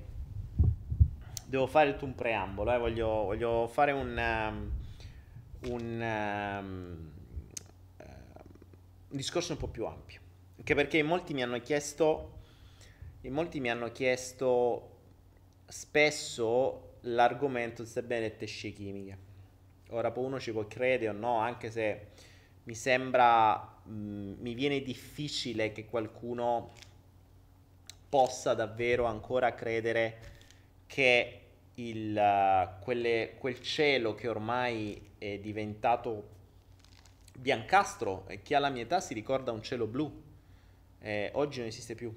devo 1.56 1.68
fare 1.68 1.98
un 2.02 2.16
preambolo, 2.16 2.74
eh? 2.74 2.78
voglio, 2.78 3.08
voglio, 3.08 3.68
fare 3.68 3.92
un, 3.92 4.18
um, 4.18 4.72
un 5.72 7.14
un 9.16 9.22
discorso 9.22 9.54
un 9.54 9.58
po' 9.58 9.70
più 9.70 9.86
ampio. 9.86 10.20
Anche 10.58 10.76
perché 10.76 11.02
molti 11.02 11.34
mi 11.34 11.42
hanno 11.42 11.60
chiesto, 11.62 12.40
molti 13.24 13.62
mi 13.62 13.70
hanno 13.70 13.92
chiesto 13.92 14.92
spesso 15.68 16.98
l'argomento 17.02 17.82
di 17.82 17.90
queste 17.90 18.04
benedette 18.04 18.46
scie 18.46 18.72
chimiche. 18.72 19.18
Ora 19.90 20.12
uno 20.16 20.40
ci 20.40 20.52
può 20.52 20.68
credere 20.68 21.10
o 21.10 21.14
no, 21.14 21.38
anche 21.38 21.72
se 21.72 22.08
mi 22.64 22.76
sembra, 22.76 23.56
mh, 23.84 24.36
mi 24.40 24.54
viene 24.54 24.82
difficile 24.82 25.72
che 25.72 25.86
qualcuno 25.86 26.74
possa 28.10 28.54
davvero 28.54 29.06
ancora 29.06 29.54
credere 29.54 30.34
che 30.88 31.45
il, 31.76 32.78
quelle, 32.82 33.36
quel 33.38 33.62
cielo 33.62 34.16
che 34.16 34.28
ormai 34.28 35.12
è 35.18 35.38
diventato 35.40 36.34
biancastro 37.38 38.26
e 38.28 38.42
chi 38.42 38.54
ha 38.54 38.60
la 38.60 38.70
mia 38.70 38.84
età 38.84 39.00
si 39.00 39.14
ricorda 39.14 39.52
un 39.52 39.62
cielo 39.62 39.88
blu. 39.88 40.24
Eh, 41.00 41.32
oggi 41.34 41.60
non 41.60 41.68
esiste 41.68 41.96
più. 41.96 42.14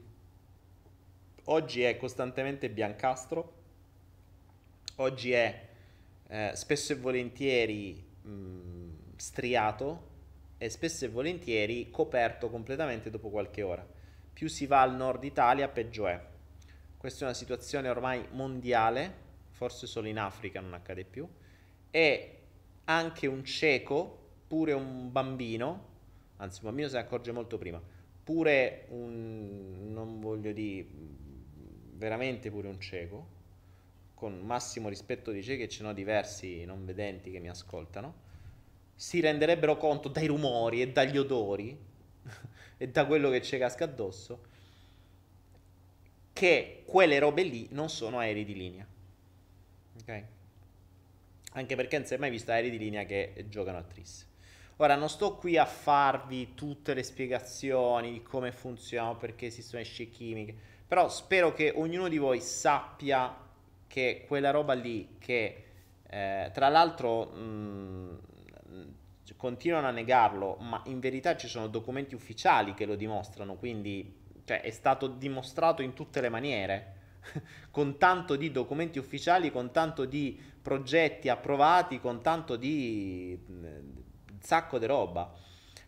Oggi 1.44 1.82
è 1.82 1.96
costantemente 1.96 2.70
biancastro. 2.70 3.54
Oggi 4.96 5.32
è 5.32 5.68
eh, 6.28 6.52
spesso 6.54 6.92
e 6.92 6.96
volentieri 6.96 8.04
mh, 8.22 9.16
striato 9.16 10.06
e 10.59 10.68
spesso 10.70 11.04
e 11.04 11.09
volentieri 11.09 11.90
coperto 11.90 12.50
completamente 12.50 13.11
dopo 13.11 13.28
qualche 13.30 13.62
ora. 13.62 13.86
Più 14.32 14.48
si 14.48 14.66
va 14.66 14.82
al 14.82 14.94
nord 14.94 15.24
Italia, 15.24 15.68
peggio 15.68 16.06
è. 16.06 16.20
Questa 16.96 17.20
è 17.20 17.24
una 17.24 17.34
situazione 17.34 17.88
ormai 17.88 18.26
mondiale, 18.32 19.26
forse 19.59 19.88
solo 19.88 20.06
in 20.06 20.20
Africa 20.20 20.61
non 20.61 20.72
accade 20.72 21.02
più. 21.02 21.28
E 21.90 22.38
anche 22.84 23.26
un 23.26 23.44
cieco 23.44 24.26
pure 24.46 24.72
un 24.72 25.11
bambino, 25.11 25.86
anzi 26.36 26.61
un 26.61 26.68
bambino 26.68 26.86
se 26.86 26.94
ne 26.94 27.00
accorge 27.02 27.32
molto 27.32 27.59
prima, 27.59 27.82
pure 28.22 28.86
un, 28.90 29.90
non 29.92 30.20
voglio 30.20 30.52
dire, 30.52 30.86
veramente 31.94 32.50
pure 32.50 32.68
un 32.68 32.80
cieco, 32.80 33.36
con 34.14 34.38
massimo 34.40 34.88
rispetto 34.88 35.32
di 35.32 35.42
ciechi, 35.42 35.68
ce 35.68 35.82
ne 35.82 35.88
ho 35.88 35.92
diversi 35.92 36.64
non 36.64 36.84
vedenti 36.84 37.32
che 37.32 37.40
mi 37.40 37.48
ascoltano, 37.48 38.26
si 38.94 39.18
renderebbero 39.20 39.76
conto 39.76 40.09
dai 40.09 40.26
rumori 40.26 40.82
e 40.82 40.92
dagli 40.92 41.18
odori 41.18 41.76
e 42.78 42.88
da 42.88 43.06
quello 43.06 43.28
che 43.30 43.42
ci 43.42 43.59
casca 43.59 43.84
addosso 43.84 44.46
che 46.32 46.84
quelle 46.86 47.18
robe 47.18 47.42
lì 47.42 47.66
non 47.72 47.88
sono 47.88 48.20
aerei 48.20 48.44
di 48.44 48.54
linea. 48.54 48.86
Ok? 50.01 50.22
Anche 51.53 51.76
perché 51.76 51.99
non 51.99 52.07
si 52.07 52.14
è 52.14 52.18
mai 52.18 52.30
visto 52.30 52.51
aerei 52.51 52.70
di 52.70 52.78
linea 52.78 53.05
che 53.05 53.46
giocano 53.49 53.78
a 53.78 53.82
tris. 53.82 54.26
Ora 54.76 54.94
non 54.94 55.09
sto 55.09 55.36
qui 55.36 55.57
a 55.57 55.64
farvi 55.64 56.55
tutte 56.55 56.94
le 56.94 57.03
spiegazioni 57.03 58.12
di 58.12 58.22
come 58.22 58.53
funziona, 58.53 59.14
perché 59.14 59.46
esistono 59.46 59.82
scie 59.82 60.09
chimiche, 60.09 60.55
però 60.86 61.09
spero 61.09 61.53
che 61.53 61.72
ognuno 61.74 62.09
di 62.09 62.18
voi 62.18 62.40
sappia 62.40 63.36
che 63.88 64.24
quella 64.26 64.51
roba 64.51 64.74
lì 64.74 65.16
che 65.18 65.64
eh, 66.09 66.51
tra 66.53 66.68
l'altro 66.68 67.24
mh, 67.24 68.18
continuano 69.36 69.88
a 69.88 69.90
negarlo, 69.90 70.57
ma 70.61 70.80
in 70.86 71.01
verità 71.01 71.36
ci 71.36 71.49
sono 71.49 71.66
documenti 71.66 72.14
ufficiali 72.14 72.74
che 72.74 72.86
lo 72.86 72.94
dimostrano, 72.94 73.57
quindi 73.57 74.14
cioè, 74.44 74.61
è 74.61 74.70
stato 74.70 75.09
dimostrato 75.09 75.82
in 75.82 75.92
tutte 75.92 76.20
le 76.20 76.28
maniere, 76.28 76.97
con 77.71 77.99
tanto 77.99 78.37
di 78.37 78.51
documenti 78.51 78.99
ufficiali, 78.99 79.51
con 79.51 79.71
tanto 79.71 80.05
di 80.05 80.41
progetti 80.61 81.29
approvati, 81.29 82.01
con 82.01 82.21
tanto 82.23 82.57
di 82.57 83.39
sacco 84.41 84.79
di 84.79 84.87
roba. 84.87 85.33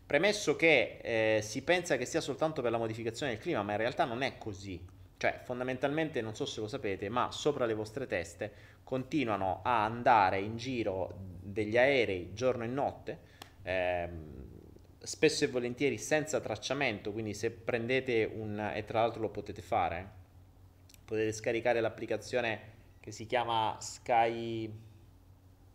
Premesso 0.07 0.57
che 0.57 0.99
eh, 1.03 1.43
si 1.43 1.63
pensa 1.63 1.97
che 1.97 2.05
sia 2.05 2.21
soltanto 2.21 2.63
per 2.63 2.73
la 2.73 2.79
modificazione 2.79 3.33
del 3.33 3.41
clima, 3.41 3.63
ma 3.63 3.73
in 3.73 3.79
realtà 3.79 4.05
non 4.05 4.23
è 4.23 4.39
così. 4.39 4.85
Cioè, 5.17 5.41
fondamentalmente, 5.45 6.21
non 6.21 6.35
so 6.35 6.47
se 6.47 6.61
lo 6.61 6.67
sapete, 6.67 7.09
ma 7.09 7.31
sopra 7.31 7.67
le 7.67 7.75
vostre 7.75 8.07
teste 8.07 8.53
continuano 8.83 9.61
a 9.63 9.85
andare 9.85 10.41
in 10.41 10.57
giro 10.57 11.15
degli 11.41 11.77
aerei 11.77 12.33
giorno 12.33 12.65
e 12.65 12.67
notte, 12.67 13.19
ehm, 13.63 14.49
spesso 14.99 15.45
e 15.45 15.49
volentieri 15.49 15.99
senza 15.99 16.41
tracciamento, 16.41 17.13
quindi 17.13 17.35
se 17.35 17.51
prendete 17.51 18.25
un... 18.25 18.73
e 18.75 18.85
tra 18.85 19.01
l'altro 19.01 19.21
lo 19.21 19.29
potete 19.29 19.63
fare, 19.63 20.19
potete 21.11 21.33
scaricare 21.33 21.81
l'applicazione 21.81 22.61
che 23.01 23.11
si 23.11 23.27
chiama 23.27 23.77
Sky, 23.81 24.73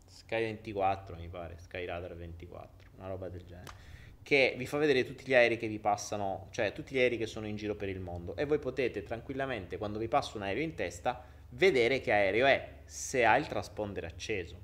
Sky 0.07 0.39
24, 0.39 1.17
mi 1.17 1.27
pare, 1.27 1.57
Sky 1.59 1.83
Radar 1.83 2.15
24, 2.15 2.91
una 2.95 3.07
roba 3.09 3.27
del 3.27 3.43
genere 3.43 3.83
che 4.23 4.55
vi 4.57 4.65
fa 4.65 4.77
vedere 4.77 5.03
tutti 5.03 5.25
gli 5.25 5.33
aerei 5.33 5.57
che 5.57 5.67
vi 5.67 5.77
passano, 5.77 6.47
cioè 6.51 6.71
tutti 6.71 6.95
gli 6.95 6.99
aerei 6.99 7.17
che 7.17 7.25
sono 7.25 7.47
in 7.47 7.57
giro 7.57 7.75
per 7.75 7.89
il 7.89 7.99
mondo 7.99 8.37
e 8.37 8.45
voi 8.45 8.59
potete 8.59 9.03
tranquillamente 9.03 9.77
quando 9.77 9.99
vi 9.99 10.07
passa 10.07 10.37
un 10.37 10.43
aereo 10.43 10.63
in 10.63 10.73
testa 10.73 11.21
vedere 11.49 11.99
che 11.99 12.13
aereo 12.13 12.45
è 12.45 12.69
se 12.85 13.25
ha 13.25 13.35
il 13.35 13.47
traspondere 13.47 14.07
acceso 14.07 14.57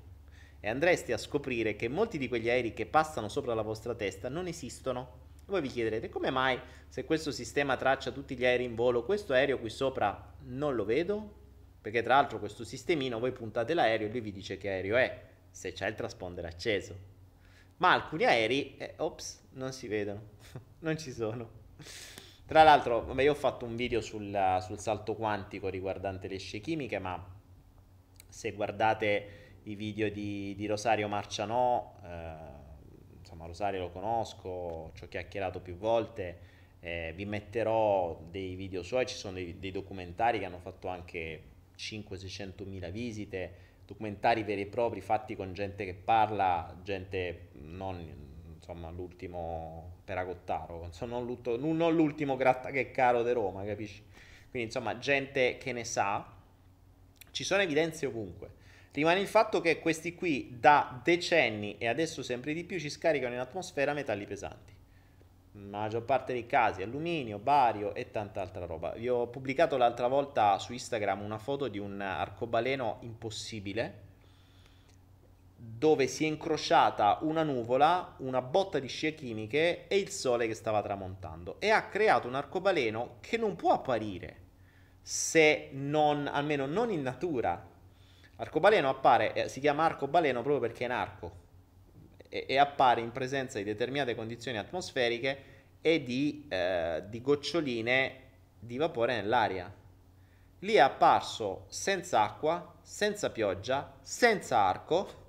e 0.58 0.70
andreste 0.70 1.12
a 1.12 1.18
scoprire 1.18 1.76
che 1.76 1.88
molti 1.88 2.16
di 2.16 2.28
quegli 2.28 2.48
aerei 2.48 2.72
che 2.72 2.86
passano 2.86 3.28
sopra 3.28 3.52
la 3.52 3.60
vostra 3.60 3.94
testa 3.94 4.30
non 4.30 4.46
esistono. 4.46 5.21
Voi 5.46 5.60
vi 5.60 5.68
chiederete 5.68 6.08
come 6.08 6.30
mai 6.30 6.58
se 6.88 7.04
questo 7.04 7.30
sistema 7.30 7.76
traccia 7.76 8.10
tutti 8.10 8.36
gli 8.36 8.44
aerei 8.44 8.66
in 8.66 8.74
volo, 8.74 9.04
questo 9.04 9.32
aereo 9.32 9.58
qui 9.58 9.70
sopra 9.70 10.34
non 10.44 10.74
lo 10.74 10.84
vedo? 10.84 11.40
Perché 11.80 12.02
tra 12.02 12.14
l'altro 12.14 12.38
questo 12.38 12.64
sistemino 12.64 13.18
voi 13.18 13.32
puntate 13.32 13.74
l'aereo 13.74 14.08
e 14.08 14.10
lui 14.10 14.20
vi 14.20 14.32
dice 14.32 14.56
che 14.56 14.68
aereo 14.68 14.96
è, 14.96 15.22
se 15.50 15.72
c'è 15.72 15.88
il 15.88 15.94
traspondere 15.94 16.48
acceso 16.48 17.10
ma 17.82 17.92
alcuni 17.92 18.24
aerei, 18.24 18.76
eh, 18.76 18.94
ops, 18.98 19.40
non 19.54 19.72
si 19.72 19.88
vedono, 19.88 20.20
non 20.80 20.96
ci 20.96 21.10
sono. 21.10 21.60
Tra 22.46 22.62
l'altro, 22.62 23.04
vabbè, 23.04 23.22
io 23.22 23.32
ho 23.32 23.36
fatto 23.36 23.64
un 23.64 23.74
video 23.74 24.00
sul, 24.00 24.58
sul, 24.64 24.78
salto 24.78 25.14
quantico 25.14 25.68
riguardante 25.68 26.28
le 26.28 26.38
scie 26.38 26.60
chimiche, 26.60 27.00
ma 27.00 27.20
se 28.28 28.52
guardate 28.52 29.40
i 29.64 29.74
video 29.74 30.10
di, 30.10 30.54
di 30.54 30.66
Rosario 30.66 31.08
Marcianò, 31.08 31.98
eh, 32.04 32.51
insomma 33.42 33.46
Rosario 33.46 33.80
lo 33.80 33.90
conosco, 33.90 34.92
ci 34.94 35.04
ho 35.04 35.08
chiacchierato 35.08 35.60
più 35.60 35.76
volte, 35.76 36.50
eh, 36.80 37.12
vi 37.14 37.24
metterò 37.24 38.20
dei 38.30 38.54
video 38.54 38.82
suoi, 38.82 39.06
ci 39.06 39.16
sono 39.16 39.34
dei, 39.34 39.58
dei 39.58 39.70
documentari 39.70 40.38
che 40.38 40.44
hanno 40.44 40.58
fatto 40.58 40.88
anche 40.88 41.42
500-600 41.76 42.66
mila 42.66 42.88
visite, 42.88 43.70
documentari 43.86 44.42
veri 44.42 44.62
e 44.62 44.66
propri 44.66 45.00
fatti 45.00 45.34
con 45.34 45.52
gente 45.52 45.84
che 45.84 45.94
parla, 45.94 46.74
gente 46.82 47.48
non 47.54 48.30
insomma 48.54 48.90
l'ultimo 48.90 50.00
Peragottaro, 50.04 50.84
insomma, 50.84 51.18
non, 51.18 51.76
non 51.76 51.94
l'ultimo 51.94 52.36
gratta 52.36 52.70
che 52.70 52.80
è 52.80 52.90
caro 52.90 53.22
di 53.22 53.32
Roma, 53.32 53.64
capisci? 53.64 54.02
Quindi 54.50 54.68
insomma 54.68 54.98
gente 54.98 55.56
che 55.58 55.72
ne 55.72 55.84
sa, 55.84 56.24
ci 57.30 57.44
sono 57.44 57.62
evidenze 57.62 58.06
ovunque. 58.06 58.60
Rimane 58.92 59.20
il 59.20 59.26
fatto 59.26 59.60
che 59.60 59.78
questi 59.78 60.14
qui 60.14 60.56
da 60.58 61.00
decenni 61.02 61.78
e 61.78 61.88
adesso 61.88 62.22
sempre 62.22 62.52
di 62.52 62.64
più 62.64 62.78
ci 62.78 62.90
scaricano 62.90 63.34
in 63.34 63.40
atmosfera 63.40 63.94
metalli 63.94 64.26
pesanti 64.26 64.72
nella 65.52 65.78
maggior 65.78 66.02
parte 66.02 66.32
dei 66.32 66.46
casi 66.46 66.82
alluminio, 66.82 67.38
bario 67.38 67.94
e 67.94 68.10
tanta 68.10 68.40
altra 68.40 68.64
roba. 68.64 68.92
Vi 68.92 69.08
ho 69.08 69.26
pubblicato 69.26 69.76
l'altra 69.76 70.08
volta 70.08 70.58
su 70.58 70.72
Instagram 70.72 71.22
una 71.22 71.38
foto 71.38 71.68
di 71.68 71.78
un 71.78 72.00
arcobaleno 72.00 72.98
impossibile 73.00 74.10
dove 75.54 76.08
si 76.08 76.24
è 76.24 76.26
incrociata 76.26 77.18
una 77.22 77.44
nuvola, 77.44 78.16
una 78.18 78.42
botta 78.42 78.78
di 78.78 78.88
scie 78.88 79.14
chimiche 79.14 79.86
e 79.86 79.96
il 79.96 80.08
sole 80.08 80.46
che 80.46 80.54
stava 80.54 80.82
tramontando 80.82 81.60
e 81.60 81.70
ha 81.70 81.86
creato 81.86 82.26
un 82.26 82.34
arcobaleno 82.34 83.16
che 83.20 83.36
non 83.36 83.54
può 83.54 83.72
apparire 83.72 84.40
se 85.02 85.68
non, 85.72 86.28
almeno 86.28 86.66
non 86.66 86.90
in 86.90 87.02
natura. 87.02 87.70
Arcobaleno 88.36 88.88
appare, 88.88 89.32
eh, 89.34 89.48
si 89.48 89.60
chiama 89.60 89.84
arcobaleno 89.84 90.42
proprio 90.42 90.60
perché 90.60 90.84
è 90.84 90.86
un 90.86 90.92
arco, 90.92 91.32
e, 92.28 92.46
e 92.48 92.58
appare 92.58 93.00
in 93.00 93.12
presenza 93.12 93.58
di 93.58 93.64
determinate 93.64 94.14
condizioni 94.14 94.58
atmosferiche 94.58 95.50
e 95.80 96.02
di, 96.02 96.46
eh, 96.48 97.02
di 97.08 97.20
goccioline 97.20 98.20
di 98.58 98.76
vapore 98.76 99.16
nell'aria. 99.16 99.72
Lì 100.60 100.74
è 100.74 100.80
apparso 100.80 101.66
senza 101.68 102.22
acqua, 102.22 102.76
senza 102.80 103.30
pioggia, 103.30 103.98
senza 104.00 104.58
arco, 104.58 105.20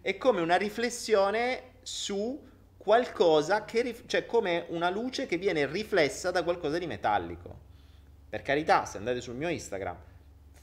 è 0.00 0.16
come 0.16 0.40
una 0.40 0.56
riflessione 0.56 1.72
su 1.82 2.48
qualcosa 2.76 3.64
che, 3.64 3.82
rif- 3.82 4.06
cioè 4.06 4.24
come 4.24 4.64
una 4.68 4.88
luce 4.88 5.26
che 5.26 5.36
viene 5.36 5.66
riflessa 5.66 6.30
da 6.30 6.42
qualcosa 6.42 6.78
di 6.78 6.86
metallico. 6.86 7.68
Per 8.28 8.40
carità, 8.42 8.86
se 8.86 8.96
andate 8.98 9.20
sul 9.20 9.34
mio 9.34 9.48
Instagram, 9.48 9.96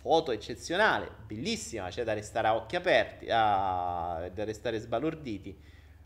foto 0.08 0.32
eccezionale, 0.32 1.12
bellissima, 1.26 1.90
c'è 1.90 2.06
da 2.06 2.14
restare 2.14 2.48
a 2.48 2.56
occhi 2.56 2.78
aperti, 2.78 3.28
a, 3.30 4.30
da 4.34 4.46
restare 4.46 4.80
sbalorditi, 4.80 5.54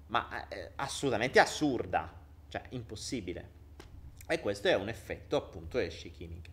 ma 0.08 0.48
eh, 0.48 0.72
assolutamente 0.78 1.40
assurda, 1.40 2.12
cioè 2.48 2.64
impossibile. 2.70 3.50
E 4.26 4.40
questo 4.40 4.70
è 4.70 4.74
un 4.74 4.90
effetto 4.90 5.36
appunto 5.36 5.78
scie 5.88 6.10
chimiche. 6.10 6.50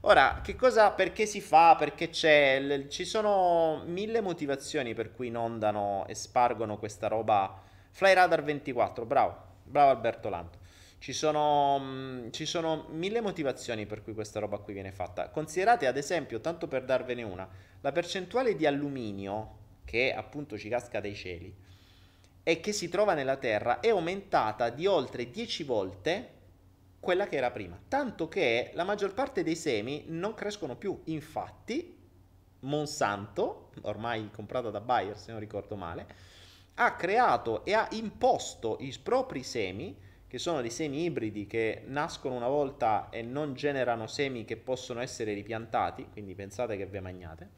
Ora, 0.00 0.42
che 0.42 0.54
cosa, 0.54 0.90
perché 0.90 1.24
si 1.24 1.40
fa, 1.40 1.76
perché 1.76 2.10
c'è, 2.10 2.60
l- 2.60 2.88
ci 2.90 3.06
sono 3.06 3.84
mille 3.86 4.20
motivazioni 4.20 4.92
per 4.92 5.12
cui 5.12 5.28
inondano 5.28 6.04
e 6.08 6.14
spargono 6.14 6.76
questa 6.76 7.08
roba. 7.08 7.58
Fly 7.90 8.12
Radar 8.12 8.44
24, 8.44 9.06
bravo, 9.06 9.36
bravo 9.62 9.90
Alberto 9.92 10.28
Lanto. 10.28 10.58
Ci 11.02 11.12
sono, 11.12 11.80
mh, 11.80 12.30
ci 12.30 12.46
sono, 12.46 12.86
mille 12.90 13.20
motivazioni 13.20 13.86
per 13.86 14.04
cui 14.04 14.14
questa 14.14 14.38
roba 14.38 14.58
qui 14.58 14.72
viene 14.72 14.92
fatta. 14.92 15.30
Considerate 15.30 15.88
ad 15.88 15.96
esempio, 15.96 16.40
tanto 16.40 16.68
per 16.68 16.84
darvene 16.84 17.24
una, 17.24 17.48
la 17.80 17.90
percentuale 17.90 18.54
di 18.54 18.66
alluminio 18.66 19.80
che 19.84 20.14
appunto 20.14 20.56
ci 20.56 20.68
casca 20.68 21.00
dai 21.00 21.16
cieli 21.16 21.52
e 22.44 22.60
che 22.60 22.70
si 22.70 22.88
trova 22.88 23.14
nella 23.14 23.34
Terra 23.34 23.80
è 23.80 23.88
aumentata 23.88 24.70
di 24.70 24.86
oltre 24.86 25.28
10 25.28 25.64
volte 25.64 26.30
quella 27.00 27.26
che 27.26 27.34
era 27.34 27.50
prima. 27.50 27.76
Tanto 27.88 28.28
che 28.28 28.70
la 28.74 28.84
maggior 28.84 29.12
parte 29.12 29.42
dei 29.42 29.56
semi 29.56 30.04
non 30.06 30.34
crescono 30.34 30.76
più. 30.76 31.00
Infatti, 31.06 31.98
Monsanto, 32.60 33.72
ormai 33.80 34.30
comprata 34.30 34.70
da 34.70 34.80
Bayer 34.80 35.18
se 35.18 35.32
non 35.32 35.40
ricordo 35.40 35.74
male, 35.74 36.06
ha 36.74 36.94
creato 36.94 37.64
e 37.64 37.74
ha 37.74 37.88
imposto 37.90 38.76
i 38.78 38.96
propri 39.02 39.42
semi 39.42 40.10
che 40.32 40.38
sono 40.38 40.62
dei 40.62 40.70
semi 40.70 41.04
ibridi 41.04 41.46
che 41.46 41.82
nascono 41.88 42.34
una 42.34 42.48
volta 42.48 43.10
e 43.10 43.20
non 43.20 43.52
generano 43.52 44.06
semi 44.06 44.46
che 44.46 44.56
possono 44.56 45.02
essere 45.02 45.34
ripiantati, 45.34 46.06
quindi 46.10 46.34
pensate 46.34 46.78
che 46.78 46.86
vi 46.86 47.00
magnate. 47.00 47.50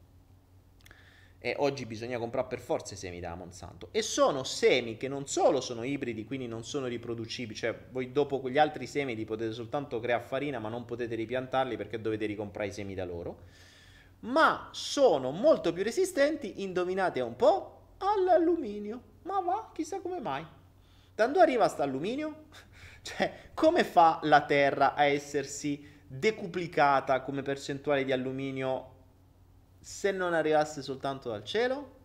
E 1.39 1.55
oggi 1.59 1.87
bisogna 1.87 2.19
comprare 2.19 2.49
per 2.49 2.59
forza 2.59 2.95
i 2.95 2.97
semi 2.97 3.21
da 3.21 3.37
Monsanto. 3.37 3.91
E 3.93 4.03
sono 4.03 4.43
semi 4.43 4.97
che 4.97 5.07
non 5.07 5.29
solo 5.29 5.61
sono 5.61 5.85
ibridi, 5.85 6.25
quindi 6.25 6.49
non 6.49 6.65
sono 6.65 6.87
riproducibili, 6.87 7.57
cioè 7.57 7.79
voi 7.93 8.11
dopo 8.11 8.41
quegli 8.41 8.59
altri 8.59 8.89
semi 8.89 9.15
li 9.15 9.25
potete 9.25 9.53
soltanto 9.53 10.01
creare 10.01 10.25
farina, 10.25 10.59
ma 10.59 10.69
non 10.69 10.85
potete 10.85 11.15
ripiantarli 11.15 11.77
perché 11.77 12.01
dovete 12.01 12.27
ricomprare 12.27 12.71
i 12.71 12.73
semi 12.73 12.95
da 12.95 13.05
loro. 13.05 13.43
Ma 14.23 14.71
sono 14.73 15.31
molto 15.31 15.73
più 15.73 15.85
resistenti, 15.85 16.65
indovinate 16.65 17.21
un 17.21 17.37
po', 17.37 17.83
all'alluminio. 17.99 19.01
Ma 19.23 19.39
va, 19.39 19.71
chissà 19.73 20.01
come 20.01 20.19
mai. 20.19 20.45
Da 21.15 21.27
dove 21.27 21.41
arriva 21.41 21.69
sta 21.69 21.83
alluminio? 21.83 22.47
Cioè, 23.05 23.51
come 23.53 23.85
fa 23.85 24.19
la 24.23 24.47
Terra 24.47 24.95
a 24.95 25.05
essersi 25.05 25.87
decuplicata 26.07 27.21
come 27.21 27.43
percentuale 27.43 28.03
di 28.03 28.13
alluminio 28.13 28.93
se 29.79 30.11
non 30.11 30.33
arrivasse 30.33 30.81
soltanto 30.81 31.29
dal 31.29 31.45
cielo? 31.45 31.97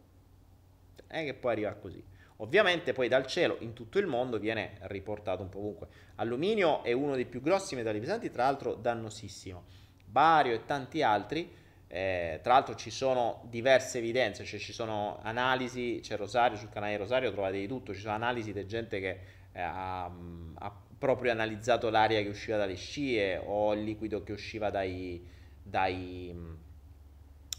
È 1.07 1.23
che 1.23 1.33
può 1.35 1.51
arrivare 1.51 1.79
così. 1.79 2.03
Ovviamente 2.41 2.91
poi 2.91 3.07
dal 3.07 3.25
cielo 3.25 3.55
in 3.59 3.71
tutto 3.71 3.97
il 3.97 4.07
mondo 4.07 4.39
viene 4.39 4.77
riportato 4.81 5.41
un 5.41 5.47
po' 5.47 5.59
ovunque. 5.59 5.87
Alluminio 6.15 6.83
è 6.83 6.91
uno 6.91 7.15
dei 7.15 7.25
più 7.25 7.41
grossi 7.41 7.75
metalli 7.75 8.01
pesanti, 8.01 8.29
tra 8.29 8.43
l'altro 8.43 8.75
dannosissimo. 8.75 9.63
Bario 10.05 10.53
e 10.53 10.65
tanti 10.65 11.01
altri. 11.01 11.49
Eh, 11.91 12.39
tra 12.43 12.53
l'altro 12.53 12.75
ci 12.75 12.91
sono 12.91 13.41
diverse 13.49 13.97
evidenze, 13.97 14.45
cioè 14.45 14.59
ci 14.59 14.73
sono 14.73 15.17
analisi, 15.23 15.99
c'è 16.03 16.17
Rosario, 16.17 16.55
sul 16.55 16.69
canale 16.69 16.95
Rosario 16.97 17.31
trovate 17.31 17.57
di 17.57 17.67
tutto, 17.67 17.95
ci 17.95 18.01
sono 18.01 18.13
analisi 18.13 18.53
di 18.53 18.67
gente 18.67 18.99
che 18.99 19.19
eh, 19.51 19.59
ha, 19.59 20.05
ha, 20.05 20.81
proprio 20.99 21.31
analizzato 21.31 21.89
l'aria 21.89 22.21
che 22.21 22.29
usciva 22.29 22.57
dalle 22.57 22.75
scie 22.75 23.41
o 23.43 23.73
il 23.73 23.83
liquido 23.83 24.21
che 24.21 24.33
usciva 24.33 24.69
dai, 24.69 25.25
dai, 25.63 26.35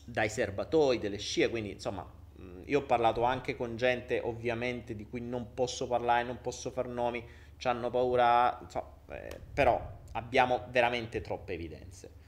dai 0.04 0.28
serbatoi 0.28 0.98
delle 0.98 1.18
scie, 1.18 1.48
quindi 1.48 1.72
insomma 1.72 2.18
io 2.66 2.78
ho 2.78 2.82
parlato 2.84 3.22
anche 3.24 3.56
con 3.56 3.76
gente 3.76 4.20
ovviamente 4.20 4.94
di 4.94 5.08
cui 5.08 5.20
non 5.20 5.54
posso 5.54 5.88
parlare, 5.88 6.22
non 6.22 6.40
posso 6.40 6.70
far 6.70 6.86
nomi, 6.86 7.24
ci 7.56 7.66
hanno 7.66 7.90
paura, 7.90 8.64
so, 8.68 8.98
eh, 9.10 9.40
però 9.52 9.98
abbiamo 10.12 10.66
veramente 10.70 11.20
troppe 11.20 11.54
evidenze. 11.54 12.18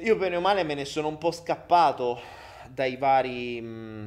Io 0.00 0.14
bene 0.14 0.36
o 0.36 0.40
male 0.40 0.62
me 0.62 0.74
ne 0.74 0.84
sono 0.84 1.08
un 1.08 1.18
po' 1.18 1.32
scappato 1.32 2.20
dai 2.68 2.96
vari... 2.96 3.60
Mm, 3.60 4.06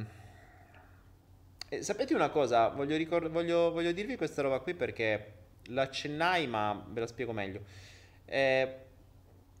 eh, 1.68 1.82
sapete 1.82 2.14
una 2.14 2.30
cosa? 2.30 2.68
Voglio, 2.68 2.96
ricord- 2.96 3.28
voglio, 3.28 3.70
voglio, 3.70 3.92
dirvi 3.92 4.16
questa 4.16 4.40
roba 4.40 4.60
qui 4.60 4.72
perché 4.72 5.32
l'accennai, 5.64 6.46
ma 6.46 6.82
ve 6.88 7.00
la 7.00 7.06
spiego 7.06 7.32
meglio. 7.32 7.60
Eh, 8.24 8.76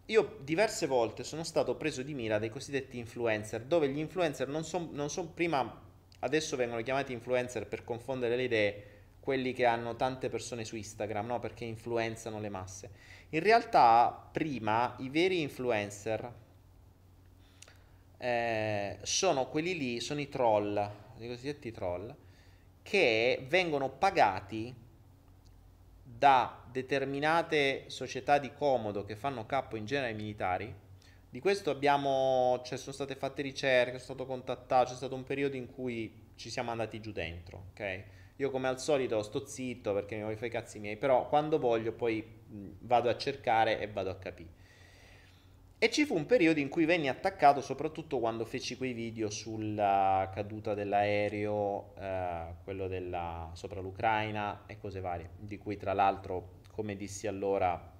io 0.06 0.38
diverse 0.40 0.86
volte 0.86 1.22
sono 1.22 1.44
stato 1.44 1.74
preso 1.76 2.02
di 2.02 2.14
mira 2.14 2.38
dai 2.38 2.48
cosiddetti 2.48 2.96
influencer, 2.96 3.60
dove 3.64 3.90
gli 3.90 3.98
influencer 3.98 4.48
non 4.48 4.64
sono 4.64 5.08
son 5.08 5.34
prima, 5.34 5.82
adesso 6.20 6.56
vengono 6.56 6.80
chiamati 6.80 7.12
influencer 7.12 7.66
per 7.66 7.84
confondere 7.84 8.36
le 8.36 8.42
idee, 8.44 8.84
quelli 9.22 9.52
che 9.52 9.64
hanno 9.66 9.94
tante 9.94 10.28
persone 10.28 10.64
su 10.64 10.74
Instagram, 10.74 11.26
no? 11.26 11.38
Perché 11.38 11.64
influenzano 11.64 12.40
le 12.40 12.48
masse. 12.48 12.90
In 13.28 13.40
realtà, 13.40 14.28
prima 14.32 14.96
i 14.98 15.08
veri 15.10 15.40
influencer 15.42 16.32
eh, 18.18 18.98
sono 19.02 19.46
quelli 19.46 19.78
lì, 19.78 20.00
sono 20.00 20.18
i 20.18 20.28
troll, 20.28 20.90
i 21.18 21.28
cosiddetti 21.28 21.70
troll, 21.70 22.12
che 22.82 23.46
vengono 23.48 23.90
pagati 23.90 24.74
da 26.02 26.60
determinate 26.68 27.84
società 27.86 28.38
di 28.38 28.52
comodo 28.52 29.04
che 29.04 29.14
fanno 29.14 29.46
capo 29.46 29.76
in 29.76 29.86
genere 29.86 30.08
ai 30.08 30.16
militari. 30.16 30.74
Di 31.30 31.38
questo 31.38 31.70
abbiamo, 31.70 32.60
cioè 32.64 32.76
sono 32.76 32.92
state 32.92 33.14
fatte 33.14 33.42
ricerche, 33.42 34.00
sono 34.00 34.16
stato 34.16 34.26
contattato, 34.26 34.90
c'è 34.90 34.96
stato 34.96 35.14
un 35.14 35.22
periodo 35.22 35.54
in 35.54 35.72
cui 35.72 36.30
ci 36.34 36.50
siamo 36.50 36.72
andati 36.72 37.00
giù 37.00 37.12
dentro, 37.12 37.66
ok? 37.70 38.04
Io 38.36 38.50
come 38.50 38.68
al 38.68 38.80
solito 38.80 39.22
sto 39.22 39.46
zitto 39.46 39.92
perché 39.92 40.16
mi 40.16 40.22
voglio 40.22 40.36
fare 40.36 40.46
i 40.46 40.50
cazzi 40.50 40.78
miei, 40.78 40.96
però 40.96 41.28
quando 41.28 41.58
voglio 41.58 41.92
poi 41.92 42.24
vado 42.80 43.08
a 43.08 43.16
cercare 43.16 43.80
e 43.80 43.88
vado 43.88 44.10
a 44.10 44.16
capire. 44.16 44.60
E 45.78 45.90
ci 45.90 46.04
fu 46.04 46.14
un 46.14 46.26
periodo 46.26 46.60
in 46.60 46.68
cui 46.68 46.84
venni 46.84 47.08
attaccato 47.08 47.60
soprattutto 47.60 48.20
quando 48.20 48.44
feci 48.44 48.76
quei 48.76 48.92
video 48.92 49.30
sulla 49.30 50.30
caduta 50.32 50.74
dell'aereo, 50.74 51.94
eh, 51.98 52.54
quello 52.62 52.86
della, 52.86 53.50
sopra 53.54 53.80
l'Ucraina 53.80 54.62
e 54.66 54.78
cose 54.78 55.00
varie, 55.00 55.30
di 55.38 55.58
cui 55.58 55.76
tra 55.76 55.92
l'altro, 55.92 56.60
come 56.70 56.94
dissi 56.94 57.26
allora, 57.26 57.90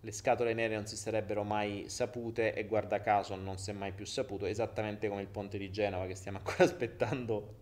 le 0.00 0.10
scatole 0.10 0.54
nere 0.54 0.74
non 0.74 0.86
si 0.86 0.96
sarebbero 0.96 1.44
mai 1.44 1.84
sapute 1.88 2.54
e 2.54 2.64
guarda 2.64 3.02
caso 3.02 3.36
non 3.36 3.58
si 3.58 3.68
è 3.68 3.74
mai 3.74 3.92
più 3.92 4.06
saputo, 4.06 4.46
esattamente 4.46 5.08
come 5.08 5.20
il 5.20 5.28
ponte 5.28 5.58
di 5.58 5.70
Genova 5.70 6.06
che 6.06 6.14
stiamo 6.14 6.38
ancora 6.42 6.64
aspettando 6.64 7.60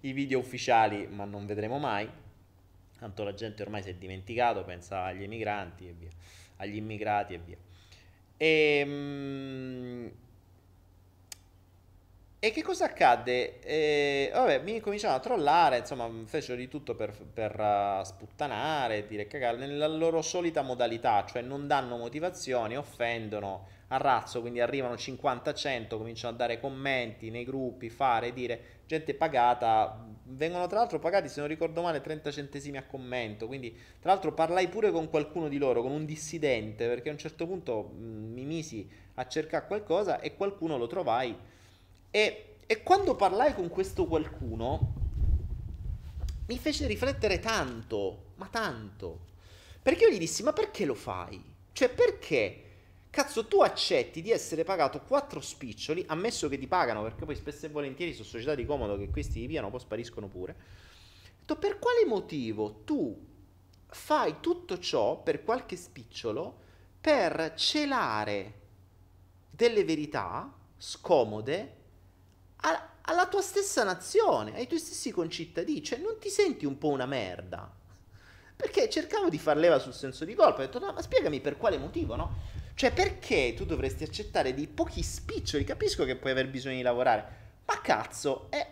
i 0.00 0.12
video 0.12 0.38
ufficiali 0.38 1.06
ma 1.06 1.24
non 1.24 1.46
vedremo 1.46 1.78
mai, 1.78 2.08
tanto 2.98 3.24
la 3.24 3.34
gente 3.34 3.62
ormai 3.62 3.82
si 3.82 3.90
è 3.90 3.94
dimenticato, 3.94 4.64
pensa 4.64 5.04
agli 5.04 5.22
emigranti 5.22 5.88
e 5.88 5.92
via, 5.92 6.10
agli 6.56 6.76
immigrati 6.76 7.34
e 7.34 7.38
via. 7.38 7.56
E, 8.36 8.78
ehm, 8.80 10.12
e 12.42 12.52
che 12.52 12.62
cosa 12.62 12.86
accadde? 12.86 13.60
E, 13.60 14.30
vabbè, 14.32 14.62
mi 14.62 14.80
cominciano 14.80 15.14
a 15.14 15.20
trollare, 15.20 15.76
insomma, 15.76 16.08
fecero 16.24 16.56
di 16.56 16.68
tutto 16.68 16.94
per, 16.94 17.12
per 17.12 17.60
uh, 17.60 18.02
sputtanare, 18.02 19.06
dire 19.06 19.26
cagare, 19.26 19.58
nella 19.58 19.86
loro 19.86 20.22
solita 20.22 20.62
modalità, 20.62 21.26
cioè 21.26 21.42
non 21.42 21.66
danno 21.66 21.98
motivazioni, 21.98 22.78
offendono, 22.78 23.66
arrazzo, 23.90 24.40
quindi 24.40 24.60
arrivano 24.60 24.94
50-100, 24.94 25.96
cominciano 25.96 26.34
a 26.34 26.36
dare 26.36 26.60
commenti 26.60 27.30
nei 27.30 27.44
gruppi, 27.44 27.90
fare, 27.90 28.32
dire, 28.32 28.82
gente 28.86 29.14
pagata, 29.14 30.06
vengono 30.24 30.66
tra 30.68 30.78
l'altro 30.78 31.00
pagati, 31.00 31.28
se 31.28 31.40
non 31.40 31.48
ricordo 31.48 31.82
male, 31.82 32.00
30 32.00 32.30
centesimi 32.30 32.76
a 32.76 32.84
commento, 32.84 33.46
quindi 33.46 33.76
tra 34.00 34.12
l'altro 34.12 34.32
parlai 34.32 34.68
pure 34.68 34.92
con 34.92 35.08
qualcuno 35.08 35.48
di 35.48 35.58
loro, 35.58 35.82
con 35.82 35.90
un 35.90 36.04
dissidente, 36.04 36.86
perché 36.86 37.08
a 37.08 37.12
un 37.12 37.18
certo 37.18 37.46
punto 37.46 37.92
mi 37.96 38.44
misi 38.44 38.88
a 39.14 39.26
cercare 39.26 39.66
qualcosa 39.66 40.20
e 40.20 40.36
qualcuno 40.36 40.78
lo 40.78 40.86
trovai 40.86 41.36
e, 42.10 42.56
e 42.64 42.82
quando 42.82 43.16
parlai 43.16 43.54
con 43.54 43.68
questo 43.68 44.06
qualcuno 44.06 44.94
mi 46.46 46.58
fece 46.58 46.86
riflettere 46.86 47.40
tanto, 47.40 48.32
ma 48.36 48.46
tanto, 48.46 49.26
perché 49.82 50.04
io 50.04 50.10
gli 50.10 50.18
dissi 50.18 50.44
ma 50.44 50.52
perché 50.52 50.84
lo 50.84 50.94
fai? 50.94 51.42
Cioè 51.72 51.88
perché? 51.88 52.64
Cazzo, 53.10 53.46
tu 53.46 53.60
accetti 53.60 54.22
di 54.22 54.30
essere 54.30 54.62
pagato 54.62 55.00
4 55.00 55.40
spiccioli, 55.40 56.04
ammesso 56.06 56.48
che 56.48 56.56
ti 56.58 56.68
pagano, 56.68 57.02
perché 57.02 57.24
poi 57.24 57.34
spesso 57.34 57.66
e 57.66 57.68
volentieri 57.68 58.12
sono 58.12 58.24
società 58.24 58.54
di 58.54 58.64
comodo 58.64 58.96
che 58.96 59.10
questi 59.10 59.40
ti 59.40 59.46
piano, 59.48 59.68
poi 59.68 59.80
spariscono 59.80 60.28
pure. 60.28 60.54
Detto, 61.40 61.56
per 61.56 61.80
quale 61.80 62.06
motivo 62.06 62.82
tu 62.84 63.26
fai 63.88 64.36
tutto 64.38 64.78
ciò 64.78 65.20
per 65.20 65.42
qualche 65.42 65.74
spicciolo 65.74 66.58
per 67.00 67.54
celare 67.56 68.54
delle 69.50 69.82
verità 69.84 70.54
scomode 70.76 71.76
alla 73.02 73.26
tua 73.26 73.42
stessa 73.42 73.82
nazione, 73.82 74.54
ai 74.54 74.68
tuoi 74.68 74.78
stessi 74.78 75.10
concittadini? 75.10 75.82
Cioè, 75.82 75.98
non 75.98 76.16
ti 76.20 76.28
senti 76.28 76.64
un 76.64 76.78
po' 76.78 76.88
una 76.88 77.06
merda? 77.06 77.68
Perché 78.54 78.88
cercavo 78.88 79.28
di 79.28 79.38
far 79.38 79.56
leva 79.56 79.80
sul 79.80 79.94
senso 79.94 80.24
di 80.24 80.34
colpa, 80.34 80.60
ho 80.60 80.66
detto, 80.66 80.78
no, 80.78 80.92
ma 80.92 81.02
spiegami 81.02 81.40
per 81.40 81.56
quale 81.56 81.76
motivo, 81.76 82.14
no? 82.14 82.58
Cioè, 82.80 82.92
perché 82.92 83.52
tu 83.54 83.66
dovresti 83.66 84.04
accettare 84.04 84.54
dei 84.54 84.66
pochi 84.66 85.02
spiccioli? 85.02 85.64
Capisco 85.64 86.06
che 86.06 86.16
puoi 86.16 86.32
aver 86.32 86.48
bisogno 86.48 86.76
di 86.76 86.82
lavorare, 86.82 87.24
ma 87.66 87.78
cazzo, 87.82 88.46
è... 88.48 88.66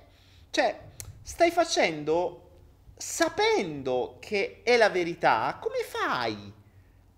Cioè, 0.49 0.81
stai 1.21 1.51
facendo, 1.51 2.53
sapendo 2.97 4.17
che 4.19 4.63
è 4.63 4.79
la 4.79 4.89
verità, 4.89 5.59
come 5.61 5.81
fai 5.85 6.51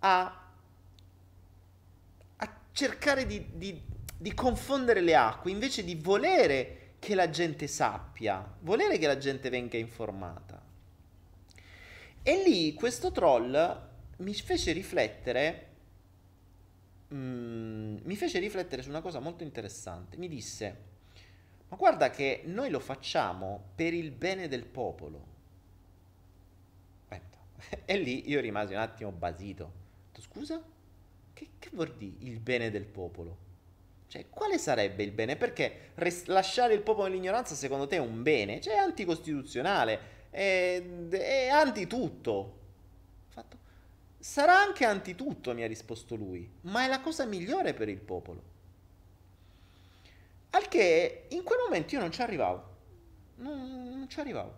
a, 0.00 0.50
a 2.36 2.60
cercare 2.72 3.24
di, 3.24 3.46
di, 3.52 3.80
di 4.16 4.34
confondere 4.34 5.00
le 5.00 5.14
acque 5.14 5.52
invece 5.52 5.84
di 5.84 5.94
volere 5.94 6.94
che 6.98 7.14
la 7.14 7.30
gente 7.30 7.68
sappia, 7.68 8.44
volere 8.62 8.98
che 8.98 9.06
la 9.06 9.16
gente 9.16 9.48
venga 9.48 9.76
informata? 9.76 10.60
E 12.20 12.42
lì 12.44 12.74
questo 12.74 13.12
troll 13.12 13.88
mi 14.16 14.34
fece 14.34 14.72
riflettere 14.72 15.68
mm, 17.14 17.98
mi 18.02 18.16
fece 18.16 18.38
riflettere 18.38 18.82
su 18.82 18.88
una 18.88 19.00
cosa 19.00 19.20
molto 19.20 19.42
interessante. 19.42 20.16
Mi 20.16 20.28
disse, 20.28 20.76
ma 21.68 21.76
guarda 21.76 22.10
che 22.10 22.42
noi 22.46 22.70
lo 22.70 22.80
facciamo 22.80 23.70
per 23.74 23.94
il 23.94 24.10
bene 24.10 24.48
del 24.48 24.64
popolo. 24.64 25.30
E 27.84 27.98
lì 27.98 28.28
io 28.28 28.40
rimasi 28.40 28.72
un 28.72 28.80
attimo 28.80 29.10
basito. 29.10 29.78
Scusa? 30.18 30.62
Che, 31.32 31.48
che 31.58 31.70
vuol 31.72 31.94
dire 31.96 32.16
il 32.20 32.40
bene 32.40 32.70
del 32.70 32.84
popolo? 32.84 33.48
Cioè, 34.06 34.28
quale 34.28 34.58
sarebbe 34.58 35.02
il 35.02 35.12
bene? 35.12 35.36
Perché 35.36 35.92
res- 35.94 36.26
lasciare 36.26 36.74
il 36.74 36.82
popolo 36.82 37.06
nell'ignoranza 37.06 37.54
secondo 37.54 37.86
te 37.86 37.96
è 37.96 38.00
un 38.00 38.22
bene? 38.22 38.60
Cioè, 38.60 38.74
è 38.74 38.78
anticostituzionale, 38.78 40.00
è, 40.30 40.82
è 41.10 41.48
anti 41.48 41.86
tutto. 41.86 42.58
Fatto. 43.28 43.58
Sarà 44.20 44.60
anche 44.60 44.84
antitutto, 44.84 45.54
mi 45.54 45.62
ha 45.62 45.66
risposto 45.66 46.14
lui, 46.14 46.46
ma 46.62 46.84
è 46.84 46.88
la 46.88 47.00
cosa 47.00 47.24
migliore 47.24 47.72
per 47.72 47.88
il 47.88 48.00
popolo. 48.00 48.42
Al 50.50 50.68
che 50.68 51.26
in 51.30 51.42
quel 51.42 51.60
momento 51.64 51.94
io 51.94 52.02
non 52.02 52.12
ci 52.12 52.20
arrivavo. 52.20 52.76
Non, 53.36 53.88
non 53.96 54.08
ci 54.10 54.20
arrivavo. 54.20 54.54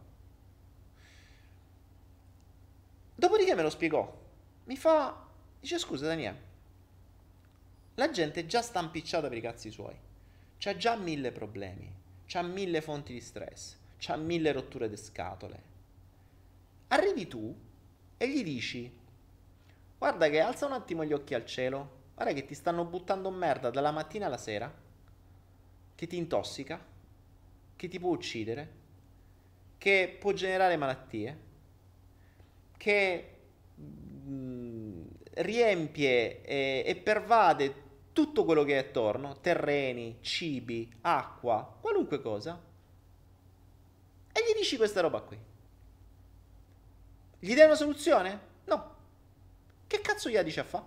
Dopodiché 3.14 3.54
me 3.54 3.62
lo 3.62 3.70
spiegò. 3.70 4.20
Mi 4.64 4.76
fa, 4.76 5.28
dice 5.60 5.78
scusa 5.78 6.06
Daniele, 6.06 6.50
la 7.94 8.10
gente 8.10 8.40
è 8.40 8.46
già 8.46 8.62
stampicciata 8.62 9.28
per 9.28 9.36
i 9.36 9.42
cazzi 9.42 9.70
suoi. 9.70 9.94
C'ha 10.58 10.76
già 10.76 10.96
mille 10.96 11.30
problemi, 11.30 11.88
c'ha 12.26 12.42
mille 12.42 12.80
fonti 12.80 13.12
di 13.12 13.20
stress, 13.20 13.76
c'ha 13.98 14.16
mille 14.16 14.50
rotture 14.50 14.88
di 14.88 14.96
scatole. 14.96 15.62
Arrivi 16.88 17.28
tu 17.28 17.54
e 18.16 18.28
gli 18.28 18.42
dici, 18.42 19.00
guarda 20.02 20.28
che 20.28 20.40
alza 20.40 20.66
un 20.66 20.72
attimo 20.72 21.04
gli 21.04 21.12
occhi 21.12 21.32
al 21.32 21.46
cielo, 21.46 22.06
guarda 22.16 22.32
che 22.32 22.44
ti 22.44 22.54
stanno 22.54 22.84
buttando 22.84 23.30
merda 23.30 23.70
dalla 23.70 23.92
mattina 23.92 24.26
alla 24.26 24.36
sera, 24.36 24.68
che 25.94 26.06
ti 26.08 26.16
intossica, 26.16 26.84
che 27.76 27.86
ti 27.86 28.00
può 28.00 28.10
uccidere, 28.10 28.70
che 29.78 30.16
può 30.18 30.32
generare 30.32 30.76
malattie, 30.76 31.38
che 32.76 33.34
mh, 33.76 33.84
mm, 34.28 35.02
riempie 35.34 36.42
e, 36.42 36.82
e 36.84 36.96
pervade 36.96 37.74
tutto 38.12 38.44
quello 38.44 38.64
che 38.64 38.74
è 38.74 38.88
attorno, 38.88 39.38
terreni, 39.38 40.18
cibi, 40.20 40.92
acqua, 41.02 41.78
qualunque 41.80 42.20
cosa, 42.20 42.60
e 44.32 44.40
gli 44.40 44.58
dici 44.58 44.76
questa 44.76 45.00
roba 45.00 45.20
qui. 45.20 45.38
Gli 47.38 47.54
dai 47.54 47.66
una 47.66 47.76
soluzione? 47.76 48.50
Che 49.92 50.00
cazzo 50.00 50.30
gli 50.30 50.38
dice 50.38 50.60
a 50.60 50.64
fa? 50.64 50.82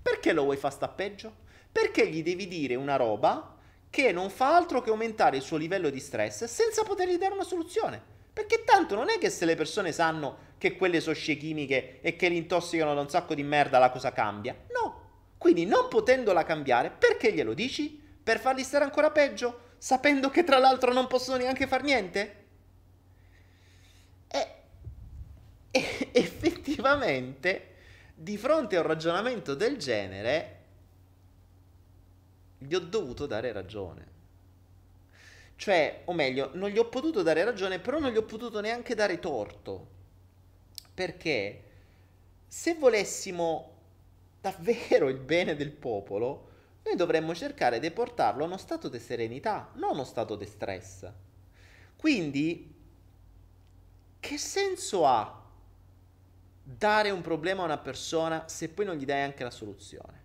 Perché 0.00 0.32
lo 0.32 0.44
vuoi 0.44 0.56
far 0.56 0.70
sta 0.70 0.86
peggio? 0.86 1.34
Perché 1.72 2.08
gli 2.08 2.22
devi 2.22 2.46
dire 2.46 2.76
una 2.76 2.94
roba 2.94 3.56
che 3.90 4.12
non 4.12 4.30
fa 4.30 4.54
altro 4.54 4.80
che 4.80 4.90
aumentare 4.90 5.38
il 5.38 5.42
suo 5.42 5.56
livello 5.56 5.90
di 5.90 5.98
stress 5.98 6.44
senza 6.44 6.84
potergli 6.84 7.16
dare 7.16 7.34
una 7.34 7.42
soluzione? 7.42 8.00
Perché 8.32 8.62
tanto 8.62 8.94
non 8.94 9.10
è 9.10 9.18
che 9.18 9.30
se 9.30 9.46
le 9.46 9.56
persone 9.56 9.90
sanno 9.90 10.54
che 10.58 10.76
quelle 10.76 11.00
sono 11.00 11.16
scie 11.16 11.36
chimiche 11.36 12.00
e 12.02 12.14
che 12.14 12.28
li 12.28 12.36
intossicano 12.36 12.94
da 12.94 13.00
un 13.00 13.10
sacco 13.10 13.34
di 13.34 13.42
merda 13.42 13.80
la 13.80 13.90
cosa 13.90 14.12
cambia. 14.12 14.56
No. 14.72 15.08
Quindi 15.36 15.66
non 15.66 15.88
potendola 15.88 16.44
cambiare, 16.44 16.88
perché 16.88 17.32
glielo 17.32 17.52
dici? 17.52 18.00
Per 18.22 18.38
farli 18.38 18.62
stare 18.62 18.84
ancora 18.84 19.10
peggio, 19.10 19.70
sapendo 19.76 20.30
che 20.30 20.44
tra 20.44 20.58
l'altro 20.58 20.92
non 20.92 21.08
possono 21.08 21.38
neanche 21.38 21.66
far 21.66 21.82
niente? 21.82 22.44
E, 24.28 24.54
e 25.72 26.10
effettivamente, 26.12 27.69
di 28.20 28.36
fronte 28.36 28.76
a 28.76 28.80
un 28.80 28.86
ragionamento 28.86 29.54
del 29.54 29.78
genere, 29.78 30.58
gli 32.58 32.74
ho 32.74 32.80
dovuto 32.80 33.24
dare 33.24 33.50
ragione. 33.50 34.08
Cioè, 35.56 36.02
o 36.04 36.12
meglio, 36.12 36.50
non 36.52 36.68
gli 36.68 36.76
ho 36.76 36.86
potuto 36.86 37.22
dare 37.22 37.44
ragione, 37.44 37.78
però 37.78 37.98
non 37.98 38.10
gli 38.10 38.18
ho 38.18 38.24
potuto 38.24 38.60
neanche 38.60 38.94
dare 38.94 39.18
torto. 39.20 39.88
Perché 40.92 41.62
se 42.46 42.74
volessimo 42.74 43.76
davvero 44.38 45.08
il 45.08 45.18
bene 45.18 45.56
del 45.56 45.70
popolo, 45.70 46.48
noi 46.84 46.96
dovremmo 46.96 47.34
cercare 47.34 47.78
di 47.78 47.90
portarlo 47.90 48.42
a 48.42 48.46
uno 48.46 48.58
stato 48.58 48.90
di 48.90 48.98
serenità, 48.98 49.70
non 49.76 49.90
a 49.90 49.92
uno 49.94 50.04
stato 50.04 50.36
di 50.36 50.44
stress. 50.44 51.10
Quindi, 51.96 52.74
che 54.20 54.36
senso 54.36 55.06
ha 55.06 55.39
dare 56.76 57.10
un 57.10 57.20
problema 57.20 57.62
a 57.62 57.66
una 57.66 57.78
persona 57.78 58.48
se 58.48 58.68
poi 58.68 58.84
non 58.84 58.96
gli 58.96 59.04
dai 59.04 59.22
anche 59.22 59.44
la 59.44 59.50
soluzione? 59.50 60.18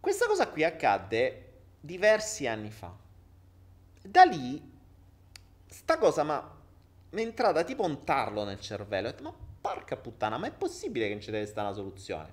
Questa 0.00 0.26
cosa 0.26 0.48
qui 0.48 0.64
accadde 0.64 1.44
diversi 1.80 2.46
anni 2.46 2.70
fa. 2.70 2.94
Da 4.02 4.22
lì, 4.24 4.62
sta 5.66 5.98
cosa 5.98 6.22
ma 6.22 6.56
mi 7.10 7.22
è 7.22 7.24
entrata 7.24 7.64
tipo 7.64 7.84
un 7.84 8.04
tarlo 8.04 8.44
nel 8.44 8.60
cervello. 8.60 9.08
Ho 9.08 9.10
detto, 9.10 9.22
ma 9.22 9.34
porca 9.60 9.96
puttana, 9.96 10.38
ma 10.38 10.46
è 10.46 10.52
possibile 10.52 11.06
che 11.06 11.12
non 11.12 11.22
ci 11.22 11.30
deve 11.30 11.46
stare 11.46 11.66
una 11.68 11.76
soluzione? 11.76 12.32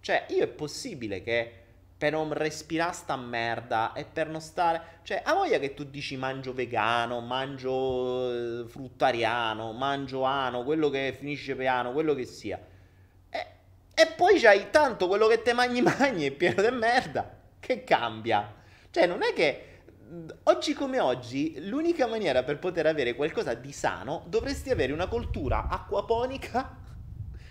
Cioè, 0.00 0.26
io 0.30 0.44
è 0.44 0.48
possibile 0.48 1.22
che 1.22 1.64
per 1.98 2.12
non 2.12 2.32
respirare 2.32 2.92
sta 2.92 3.16
merda 3.16 3.92
e 3.92 4.04
per 4.04 4.28
non 4.28 4.40
stare... 4.40 5.00
Cioè, 5.02 5.20
ha 5.24 5.34
voglia 5.34 5.58
che 5.58 5.74
tu 5.74 5.82
dici 5.82 6.16
mangio 6.16 6.54
vegano, 6.54 7.18
mangio 7.20 8.62
eh, 8.62 8.68
fruttariano, 8.68 9.72
mangio 9.72 10.22
ano, 10.22 10.62
quello 10.62 10.90
che 10.90 11.16
finisce 11.18 11.56
piano, 11.56 11.92
quello 11.92 12.14
che 12.14 12.24
sia. 12.24 12.60
E, 13.28 13.46
e 13.92 14.06
poi 14.16 14.38
c'hai 14.38 14.70
tanto 14.70 15.08
quello 15.08 15.26
che 15.26 15.42
te 15.42 15.52
mangi 15.52 15.82
mangi 15.82 16.26
è 16.26 16.30
pieno 16.30 16.62
di 16.62 16.70
merda. 16.70 17.36
Che 17.58 17.82
cambia? 17.82 18.54
Cioè, 18.90 19.06
non 19.06 19.24
è 19.24 19.32
che 19.32 19.64
oggi 20.44 20.74
come 20.74 21.00
oggi, 21.00 21.68
l'unica 21.68 22.06
maniera 22.06 22.44
per 22.44 22.60
poter 22.60 22.86
avere 22.86 23.16
qualcosa 23.16 23.54
di 23.54 23.72
sano 23.72 24.22
dovresti 24.28 24.70
avere 24.70 24.92
una 24.92 25.08
coltura 25.08 25.66
acquaponica. 25.68 26.76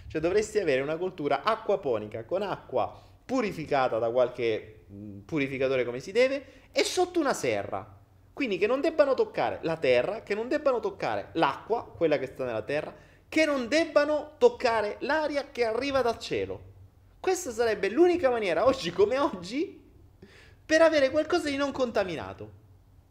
Cioè 0.08 0.22
dovresti 0.22 0.58
avere 0.58 0.80
una 0.80 0.96
coltura 0.96 1.44
acquaponica 1.44 2.24
con 2.24 2.42
acqua 2.42 3.08
purificata 3.28 4.00
da 4.00 4.10
qualche 4.10 4.86
purificatore 5.26 5.84
come 5.84 6.00
si 6.00 6.14
deve 6.14 6.70
e 6.72 6.84
sotto 6.84 7.20
una 7.20 7.34
serra. 7.34 7.96
Quindi 8.32 8.58
che 8.58 8.68
non 8.68 8.80
debbano 8.80 9.16
toccare 9.16 9.60
la 9.64 9.76
terra, 9.76 10.24
che 10.24 10.34
non 10.34 10.48
debbano 10.48 10.80
toccare 10.80 11.30
l'acqua, 11.34 11.84
quella 11.84 12.18
che 12.18 12.28
sta 12.28 12.46
nella 12.46 12.62
terra, 12.62 12.96
che 13.28 13.46
non 13.46 13.68
debbano 13.68 14.36
toccare 14.38 14.96
l'aria 15.00 15.50
che 15.52 15.66
arriva 15.66 16.02
dal 16.02 16.20
cielo. 16.20 16.76
Questa 17.20 17.52
sarebbe 17.52 17.90
l'unica 17.90 18.30
maniera 18.30 18.66
oggi 18.66 18.92
come 18.92 19.18
oggi 19.18 19.84
per 20.66 20.82
avere 20.82 21.10
qualcosa 21.10 21.50
di 21.50 21.58
non 21.58 21.72
contaminato. 21.72 22.52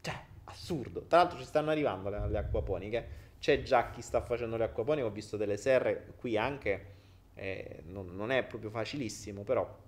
Cioè, 0.01 0.19
assurdo. 0.45 1.05
Tra 1.07 1.19
l'altro 1.19 1.39
ci 1.39 1.45
stanno 1.45 1.71
arrivando 1.71 2.09
le, 2.09 2.29
le 2.29 2.39
acquaponiche. 2.39 3.09
C'è 3.39 3.62
già 3.62 3.91
chi 3.91 4.01
sta 4.01 4.23
facendo 4.23 4.57
le 4.57 4.64
acquaponiche, 4.64 5.07
ho 5.07 5.11
visto 5.11 5.37
delle 5.37 5.59
serre 5.59 6.14
qui 6.17 6.39
anche. 6.39 6.95
Eh, 7.35 7.83
non, 7.87 8.14
non 8.14 8.31
è 8.31 8.45
proprio 8.45 8.71
facilissimo, 8.71 9.43
però 9.43 9.85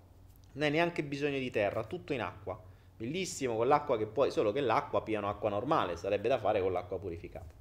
non 0.52 0.64
hai 0.64 0.70
neanche 0.70 1.02
bisogno 1.02 1.38
di 1.38 1.50
terra, 1.50 1.84
tutto 1.84 2.12
in 2.12 2.20
acqua. 2.20 2.60
Bellissimo 2.96 3.56
con 3.56 3.68
l'acqua 3.68 3.96
che 3.96 4.06
poi, 4.06 4.30
solo 4.30 4.52
che 4.52 4.60
l'acqua 4.60 5.02
piano 5.02 5.28
acqua 5.28 5.50
normale, 5.50 5.96
sarebbe 5.96 6.28
da 6.28 6.38
fare 6.38 6.60
con 6.60 6.72
l'acqua 6.72 6.98
purificata. 6.98 7.54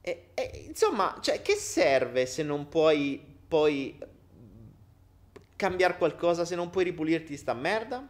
E, 0.00 0.28
e, 0.34 0.64
insomma, 0.66 1.18
cioè, 1.20 1.42
che 1.42 1.54
serve 1.54 2.26
se 2.26 2.42
non 2.42 2.68
puoi 2.68 3.36
poi 3.48 3.98
cambiare 5.54 5.96
qualcosa 5.96 6.44
se 6.44 6.54
non 6.54 6.70
puoi 6.70 6.84
ripulirti 6.84 7.36
sta 7.36 7.52
merda? 7.54 8.08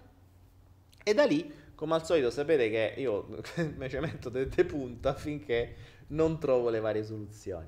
E 1.03 1.15
da 1.15 1.25
lì, 1.25 1.53
come 1.75 1.95
al 1.95 2.05
solito, 2.05 2.31
sapete 2.31 2.71
che 2.71 2.95
io 2.99 3.27
mi 3.77 3.89
ci 3.89 3.99
metto 3.99 4.29
de, 4.29 4.49
de 4.49 4.65
punta 4.65 5.15
finché 5.15 5.75
non 6.09 6.39
trovo 6.39 6.71
le 6.71 6.81
varie 6.81 7.05
soluzioni. 7.05 7.67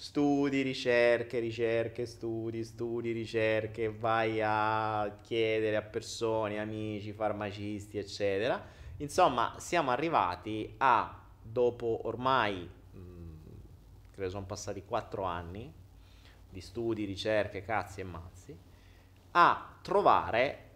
Studi, 0.00 0.62
ricerche, 0.62 1.40
ricerche, 1.40 2.06
studi, 2.06 2.62
studi, 2.62 3.10
ricerche, 3.10 3.90
vai 3.90 4.40
a 4.40 5.18
chiedere 5.22 5.74
a 5.74 5.82
persone, 5.82 6.60
amici, 6.60 7.12
farmacisti, 7.12 7.98
eccetera. 7.98 8.64
Insomma, 8.98 9.56
siamo 9.58 9.90
arrivati 9.90 10.72
a, 10.78 11.20
dopo 11.42 12.02
ormai, 12.04 12.58
mh, 12.92 13.00
credo 14.12 14.30
sono 14.30 14.46
passati 14.46 14.84
4 14.84 15.24
anni 15.24 15.72
di 16.48 16.60
studi, 16.60 17.04
ricerche, 17.04 17.64
cazzi 17.64 18.00
e 18.00 18.04
mazzi, 18.04 18.56
a 19.32 19.78
trovare 19.82 20.66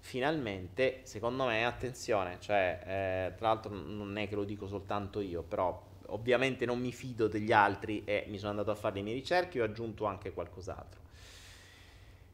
finalmente, 0.00 1.02
secondo 1.04 1.44
me, 1.46 1.64
attenzione, 1.64 2.38
cioè, 2.40 3.28
eh, 3.30 3.34
tra 3.36 3.46
l'altro 3.46 3.72
non 3.72 4.16
è 4.18 4.26
che 4.28 4.34
lo 4.34 4.42
dico 4.42 4.66
soltanto 4.66 5.20
io, 5.20 5.42
però 5.44 5.85
ovviamente 6.08 6.64
non 6.66 6.80
mi 6.80 6.92
fido 6.92 7.28
degli 7.28 7.52
altri 7.52 8.02
e 8.04 8.24
mi 8.28 8.38
sono 8.38 8.50
andato 8.50 8.70
a 8.70 8.74
fare 8.74 8.96
le 8.96 9.02
mie 9.02 9.14
ricerche 9.14 9.58
e 9.58 9.62
ho 9.62 9.64
aggiunto 9.64 10.04
anche 10.04 10.32
qualcos'altro. 10.32 11.00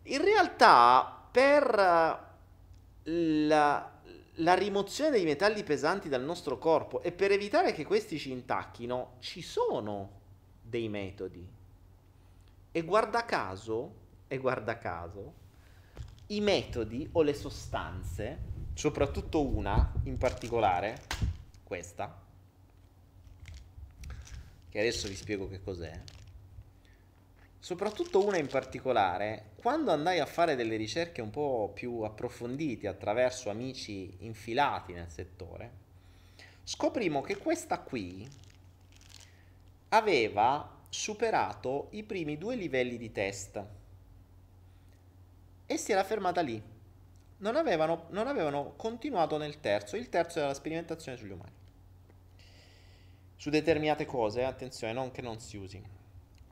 In 0.05 0.23
realtà, 0.23 1.27
per 1.31 2.31
la, 3.05 3.93
la 4.37 4.55
rimozione 4.55 5.11
dei 5.11 5.25
metalli 5.25 5.62
pesanti 5.62 6.09
dal 6.09 6.23
nostro 6.23 6.59
corpo 6.59 7.03
e 7.03 7.12
per 7.12 7.31
evitare 7.31 7.73
che 7.73 7.85
questi 7.85 8.18
ci 8.18 8.31
intacchino, 8.31 9.16
ci 9.20 9.43
sono 9.43 10.20
dei 10.62 10.89
metodi. 10.89 11.47
E 12.73 12.83
guarda 12.83 13.25
caso, 13.25 13.95
e 14.29 14.39
guarda 14.39 14.79
caso, 14.79 15.41
i 16.29 16.41
metodi 16.41 17.09
o 17.12 17.23
le 17.23 17.35
sostanze, 17.35 18.39
soprattutto 18.75 19.47
una 19.47 19.93
in 20.05 20.16
particolare, 20.16 21.03
questa, 21.62 22.22
che 24.73 24.81
adesso 24.81 25.07
vi 25.07 25.14
spiego 25.14 25.51
che 25.51 25.61
cos'è, 25.61 26.01
soprattutto 27.59 28.25
una 28.25 28.39
in 28.39 28.47
particolare, 28.47 29.51
quando 29.57 29.93
andai 29.93 30.18
a 30.18 30.25
fare 30.25 30.57
delle 30.57 30.77
ricerche 30.77 31.20
un 31.20 31.29
po' 31.29 31.70
più 31.75 32.01
approfondite 32.01 32.89
attraverso 32.89 33.51
amici 33.51 34.16
infilati 34.20 34.95
nel 34.95 35.11
settore, 35.11 35.70
scoprimo 36.64 37.20
che 37.20 37.37
questa 37.37 37.81
qui 37.81 38.27
aveva 39.91 40.81
superato 40.89 41.89
i 41.91 42.03
primi 42.03 42.39
due 42.39 42.57
livelli 42.57 42.97
di 42.97 43.12
test 43.12 43.62
e 45.66 45.77
si 45.77 45.93
era 45.93 46.03
fermata 46.03 46.41
lì. 46.41 46.61
Non 47.37 47.57
avevano, 47.57 48.07
non 48.09 48.27
avevano 48.27 48.73
continuato 48.77 49.37
nel 49.37 49.61
terzo, 49.61 49.97
il 49.97 50.09
terzo 50.09 50.39
era 50.39 50.49
la 50.49 50.55
sperimentazione 50.55 51.18
sugli 51.18 51.33
umani. 51.33 51.61
Su 53.43 53.51
determinate 53.51 54.07
cose, 54.07 54.45
attenzione, 54.45 54.93
non 54.93 55.11
che 55.11 55.20
non 55.20 55.40
si 55.40 55.57
usi. 55.57 55.82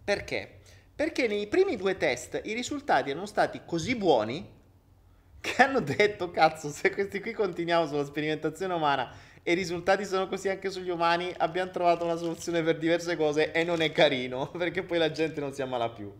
Perché? 0.03 0.59
Perché 0.93 1.29
nei 1.29 1.47
primi 1.47 1.77
due 1.77 1.97
test 1.97 2.41
i 2.43 2.53
risultati 2.53 3.11
erano 3.11 3.27
stati 3.27 3.61
così 3.65 3.95
buoni 3.95 4.45
che 5.41 5.63
hanno 5.63 5.79
detto, 5.79 6.33
cazzo, 6.33 6.69
se 6.69 6.91
questi 6.91 7.21
qui 7.21 7.33
continuiamo 7.33 7.87
sulla 7.87 8.05
sperimentazione 8.05 8.75
umana 8.75 9.09
e 9.41 9.53
i 9.53 9.55
risultati 9.55 10.05
sono 10.05 10.27
così 10.27 10.49
anche 10.49 10.69
sugli 10.69 10.91
umani, 10.91 11.33
abbiamo 11.37 11.71
trovato 11.71 12.05
una 12.05 12.17
soluzione 12.17 12.61
per 12.61 12.77
diverse 12.77 13.15
cose 13.15 13.53
e 13.53 13.63
non 13.63 13.83
è 13.83 13.93
carino, 13.93 14.51
perché 14.59 14.83
poi 14.83 14.99
la 14.99 15.13
gente 15.13 15.39
non 15.39 15.53
si 15.53 15.63
ammala 15.63 15.91
più. 15.91 16.13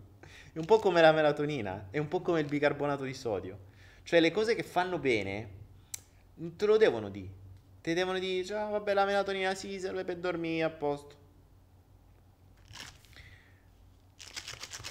È 0.53 0.57
un 0.57 0.63
po' 0.63 0.79
come 0.79 1.01
la 1.01 1.11
melatonina, 1.11 1.87
è 1.91 1.97
un 1.97 2.07
po' 2.07 2.21
come 2.21 2.39
il 2.39 2.47
bicarbonato 2.47 3.03
di 3.03 3.13
sodio. 3.13 3.57
Cioè 4.03 4.21
le 4.21 4.31
cose 4.31 4.55
che 4.55 4.63
fanno 4.63 4.99
bene 4.99 5.49
te 6.55 6.65
lo 6.65 6.77
devono 6.77 7.09
dire. 7.09 7.40
Ti 7.81 7.93
devono 7.93 8.19
dire, 8.19 8.45
cioè, 8.45 8.69
vabbè, 8.69 8.93
la 8.93 9.05
melatonina 9.05 9.55
sì, 9.55 9.79
serve 9.79 10.03
per 10.03 10.17
dormire 10.17 10.63
a 10.63 10.69
posto. 10.69 11.15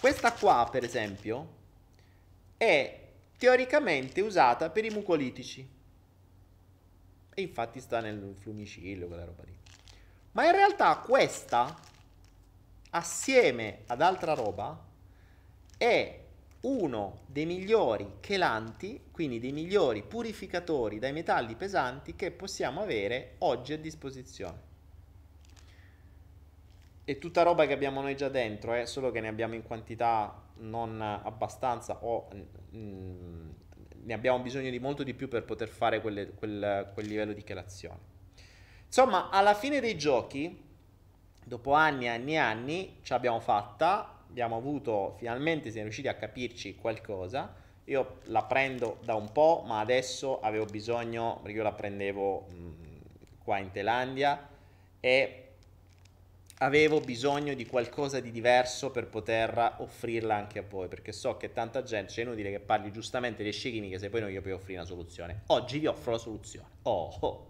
Questa 0.01 0.33
qua, 0.33 0.69
per 0.71 0.83
esempio, 0.83 1.59
è 2.57 3.09
teoricamente 3.39 4.21
usata 4.21 4.71
per 4.71 4.85
i 4.85 4.91
mucolitici. 4.91 5.69
E 7.33 7.43
infatti 7.43 7.81
sta 7.81 8.01
nel 8.01 8.35
flumicillo, 8.39 9.07
quella 9.07 9.25
roba 9.25 9.43
lì. 9.45 9.57
Ma 10.33 10.47
in 10.47 10.53
realtà 10.53 10.97
questa, 10.99 11.79
assieme 12.91 13.83
ad 13.87 14.01
altra 14.03 14.35
roba, 14.35 14.79
è 15.77 16.20
uno 16.63 17.21
dei 17.27 17.47
migliori 17.47 18.17
chelanti, 18.21 19.05
quindi 19.11 19.39
dei 19.41 19.53
migliori 19.53 20.03
purificatori 20.03 20.99
dai 20.99 21.13
metalli 21.13 21.55
pesanti 21.55 22.15
che 22.15 22.31
possiamo 22.31 22.83
avere 22.83 23.37
oggi 23.39 23.73
a 23.73 23.79
disposizione. 23.79 24.69
È 27.05 27.19
tutta 27.19 27.43
roba 27.43 27.67
che 27.67 27.73
abbiamo 27.73 28.03
noi 28.03 28.15
già 28.15 28.29
dentro, 28.29 28.75
eh, 28.75 28.87
solo 28.87 29.11
che 29.11 29.21
ne 29.21 29.29
abbiamo 29.29 29.55
in 29.55 29.63
quantità 29.63 30.49
non 30.59 31.01
abbastanza 31.01 32.05
o 32.05 32.29
mm, 32.75 33.49
ne 34.03 34.15
abbiamo 34.15 34.39
bisogno 34.41 34.71
di 34.71 34.79
molto 34.79 35.03
di 35.03 35.15
più 35.15 35.29
per 35.29 35.45
poter 35.45 35.69
fare 35.69 36.01
quelle, 36.01 36.31
quel, 36.31 36.91
quel 36.93 37.07
livello 37.07 37.33
di 37.33 37.43
chelazione. 37.43 38.09
Insomma, 38.87 39.31
alla 39.31 39.55
fine 39.55 39.81
dei 39.81 39.97
giochi, 39.97 40.63
dopo 41.45 41.73
anni 41.73 42.05
e 42.05 42.09
anni 42.09 42.33
e 42.33 42.37
anni, 42.37 42.99
ce 43.03 43.15
l'abbiamo 43.15 43.41
fatta, 43.41 44.20
abbiamo 44.31 44.57
avuto, 44.57 45.15
finalmente 45.19 45.71
siamo 45.71 45.85
riusciti 45.85 46.09
a 46.09 46.15
capirci 46.15 46.77
qualcosa. 46.77 47.53
Io 47.85 48.21
la 48.25 48.45
prendo 48.45 48.99
da 49.03 49.17
un 49.17 49.33
po', 49.33 49.65
ma 49.67 49.81
adesso 49.81 50.41
avevo 50.41 50.65
bisogno, 50.65 51.41
perché 51.43 51.57
io 51.57 51.65
la 51.65 51.73
prendevo 51.73 52.47
qua 53.43 53.59
in 53.59 53.73
Thailandia 53.73 54.49
e 55.01 55.45
avevo 56.59 57.01
bisogno 57.01 57.55
di 57.55 57.67
qualcosa 57.67 58.21
di 58.21 58.31
diverso 58.31 58.91
per 58.91 59.09
poter 59.09 59.77
offrirla 59.79 60.37
anche 60.37 60.61
a 60.61 60.65
voi, 60.69 60.87
perché 60.87 61.11
so 61.11 61.37
che 61.37 61.53
tanta 61.53 61.83
gente, 61.83 62.13
cioè 62.13 62.25
è 62.25 62.27
inutile 62.27 62.51
che 62.51 62.61
parli 62.61 62.93
giustamente 62.93 63.43
di 63.43 63.51
scie 63.51 63.71
chimiche 63.71 63.99
se 63.99 64.11
poi 64.11 64.21
non 64.21 64.31
gli 64.31 64.41
puoi 64.41 64.53
offrire 64.53 64.79
una 64.79 64.89
soluzione. 64.89 65.43
Oggi 65.47 65.81
vi 65.81 65.87
offro 65.87 66.13
la 66.13 66.19
soluzione. 66.19 66.69
Oh, 66.83 67.17
oh. 67.21 67.50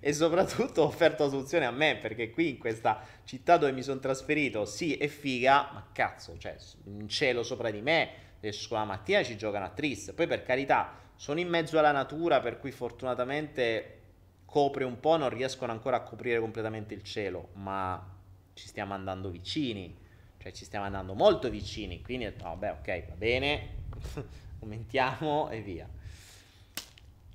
E 0.00 0.12
soprattutto 0.12 0.82
ho 0.82 0.86
offerto 0.86 1.24
la 1.24 1.30
soluzione 1.30 1.64
a 1.66 1.70
me, 1.70 1.96
perché 1.96 2.30
qui 2.30 2.50
in 2.50 2.58
questa 2.58 3.04
città 3.24 3.56
dove 3.56 3.72
mi 3.72 3.82
sono 3.82 4.00
trasferito, 4.00 4.64
sì, 4.64 4.94
è 4.96 5.08
figa, 5.08 5.70
ma 5.72 5.88
cazzo, 5.92 6.36
cioè, 6.38 6.56
un 6.84 7.08
cielo 7.08 7.42
sopra 7.42 7.70
di 7.70 7.80
me, 7.80 8.10
esco 8.40 8.74
la 8.74 8.84
mattina 8.84 9.22
ci 9.22 9.36
giocano 9.36 9.64
a 9.64 9.70
tris. 9.70 10.12
Poi 10.14 10.26
per 10.26 10.42
carità, 10.42 10.94
sono 11.14 11.40
in 11.40 11.48
mezzo 11.48 11.78
alla 11.78 11.92
natura, 11.92 12.40
per 12.40 12.58
cui 12.58 12.70
fortunatamente 12.70 14.00
copre 14.44 14.84
un 14.84 15.00
po', 15.00 15.16
non 15.16 15.30
riescono 15.30 15.72
ancora 15.72 15.96
a 15.96 16.02
coprire 16.02 16.38
completamente 16.40 16.94
il 16.94 17.02
cielo, 17.02 17.50
ma 17.54 18.20
ci 18.54 18.66
stiamo 18.66 18.92
andando 18.92 19.30
vicini, 19.30 19.96
cioè 20.38 20.52
ci 20.52 20.64
stiamo 20.64 20.84
andando 20.84 21.14
molto 21.14 21.48
vicini, 21.48 22.02
quindi 22.02 22.30
vabbè 22.36 22.72
ok, 22.72 23.08
va 23.08 23.14
bene, 23.14 23.68
aumentiamo 24.60 25.48
e 25.50 25.60
via. 25.60 25.88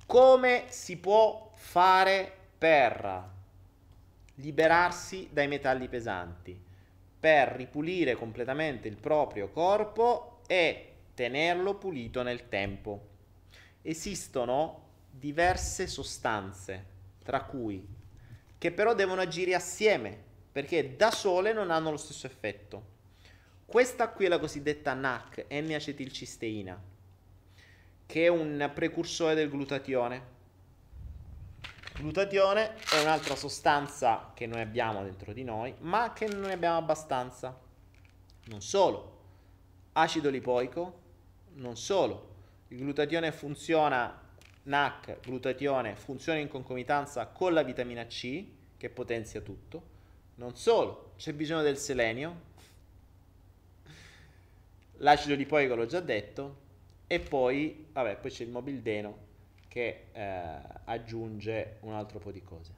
Come 0.06 0.64
si 0.68 0.96
può 0.98 1.47
fare 1.58 2.32
per 2.56 3.30
liberarsi 4.36 5.28
dai 5.32 5.48
metalli 5.48 5.88
pesanti, 5.88 6.58
per 7.18 7.48
ripulire 7.48 8.14
completamente 8.14 8.86
il 8.86 8.96
proprio 8.96 9.50
corpo 9.50 10.40
e 10.46 10.92
tenerlo 11.14 11.74
pulito 11.74 12.22
nel 12.22 12.48
tempo? 12.48 13.08
Esistono 13.82 14.86
diverse 15.10 15.88
sostanze, 15.88 16.84
tra 17.24 17.42
cui 17.42 17.86
che 18.56 18.72
però 18.72 18.94
devono 18.94 19.20
agire 19.20 19.54
assieme 19.54 20.16
perché 20.50 20.96
da 20.96 21.10
sole 21.10 21.52
non 21.52 21.70
hanno 21.70 21.90
lo 21.90 21.96
stesso 21.96 22.26
effetto. 22.26 22.96
Questa 23.66 24.08
qui 24.08 24.24
è 24.24 24.28
la 24.28 24.38
cosiddetta 24.38 24.94
NAC, 24.94 25.46
N-acetilcisteina, 25.50 26.80
che 28.06 28.24
è 28.24 28.28
un 28.28 28.70
precursore 28.72 29.34
del 29.34 29.50
glutatione. 29.50 30.36
Glutatione 31.98 32.76
è 32.76 33.00
un'altra 33.00 33.34
sostanza 33.34 34.30
che 34.32 34.46
noi 34.46 34.60
abbiamo 34.60 35.02
dentro 35.02 35.32
di 35.32 35.42
noi, 35.42 35.74
ma 35.80 36.12
che 36.12 36.28
non 36.28 36.42
ne 36.42 36.52
abbiamo 36.52 36.76
abbastanza. 36.76 37.58
Non 38.44 38.60
solo, 38.60 39.18
acido 39.94 40.30
lipoico, 40.30 41.00
non 41.54 41.76
solo, 41.76 42.34
il 42.68 42.78
glutatione 42.78 43.32
funziona, 43.32 44.16
NAC, 44.62 45.18
glutatione, 45.22 45.96
funziona 45.96 46.38
in 46.38 46.46
concomitanza 46.46 47.26
con 47.26 47.52
la 47.52 47.64
vitamina 47.64 48.06
C, 48.06 48.44
che 48.76 48.90
potenzia 48.90 49.40
tutto, 49.40 49.82
non 50.36 50.54
solo, 50.54 51.14
c'è 51.16 51.32
bisogno 51.32 51.62
del 51.62 51.78
selenio, 51.78 52.40
l'acido 54.98 55.34
lipoico 55.34 55.74
l'ho 55.74 55.86
già 55.86 55.98
detto, 55.98 56.58
e 57.08 57.18
poi, 57.18 57.88
vabbè, 57.90 58.18
poi 58.18 58.30
c'è 58.30 58.44
il 58.44 58.50
mobildeno 58.50 59.26
che 59.68 60.06
eh, 60.12 60.58
aggiunge 60.84 61.76
un 61.80 61.92
altro 61.92 62.18
po' 62.18 62.32
di 62.32 62.42
cose. 62.42 62.72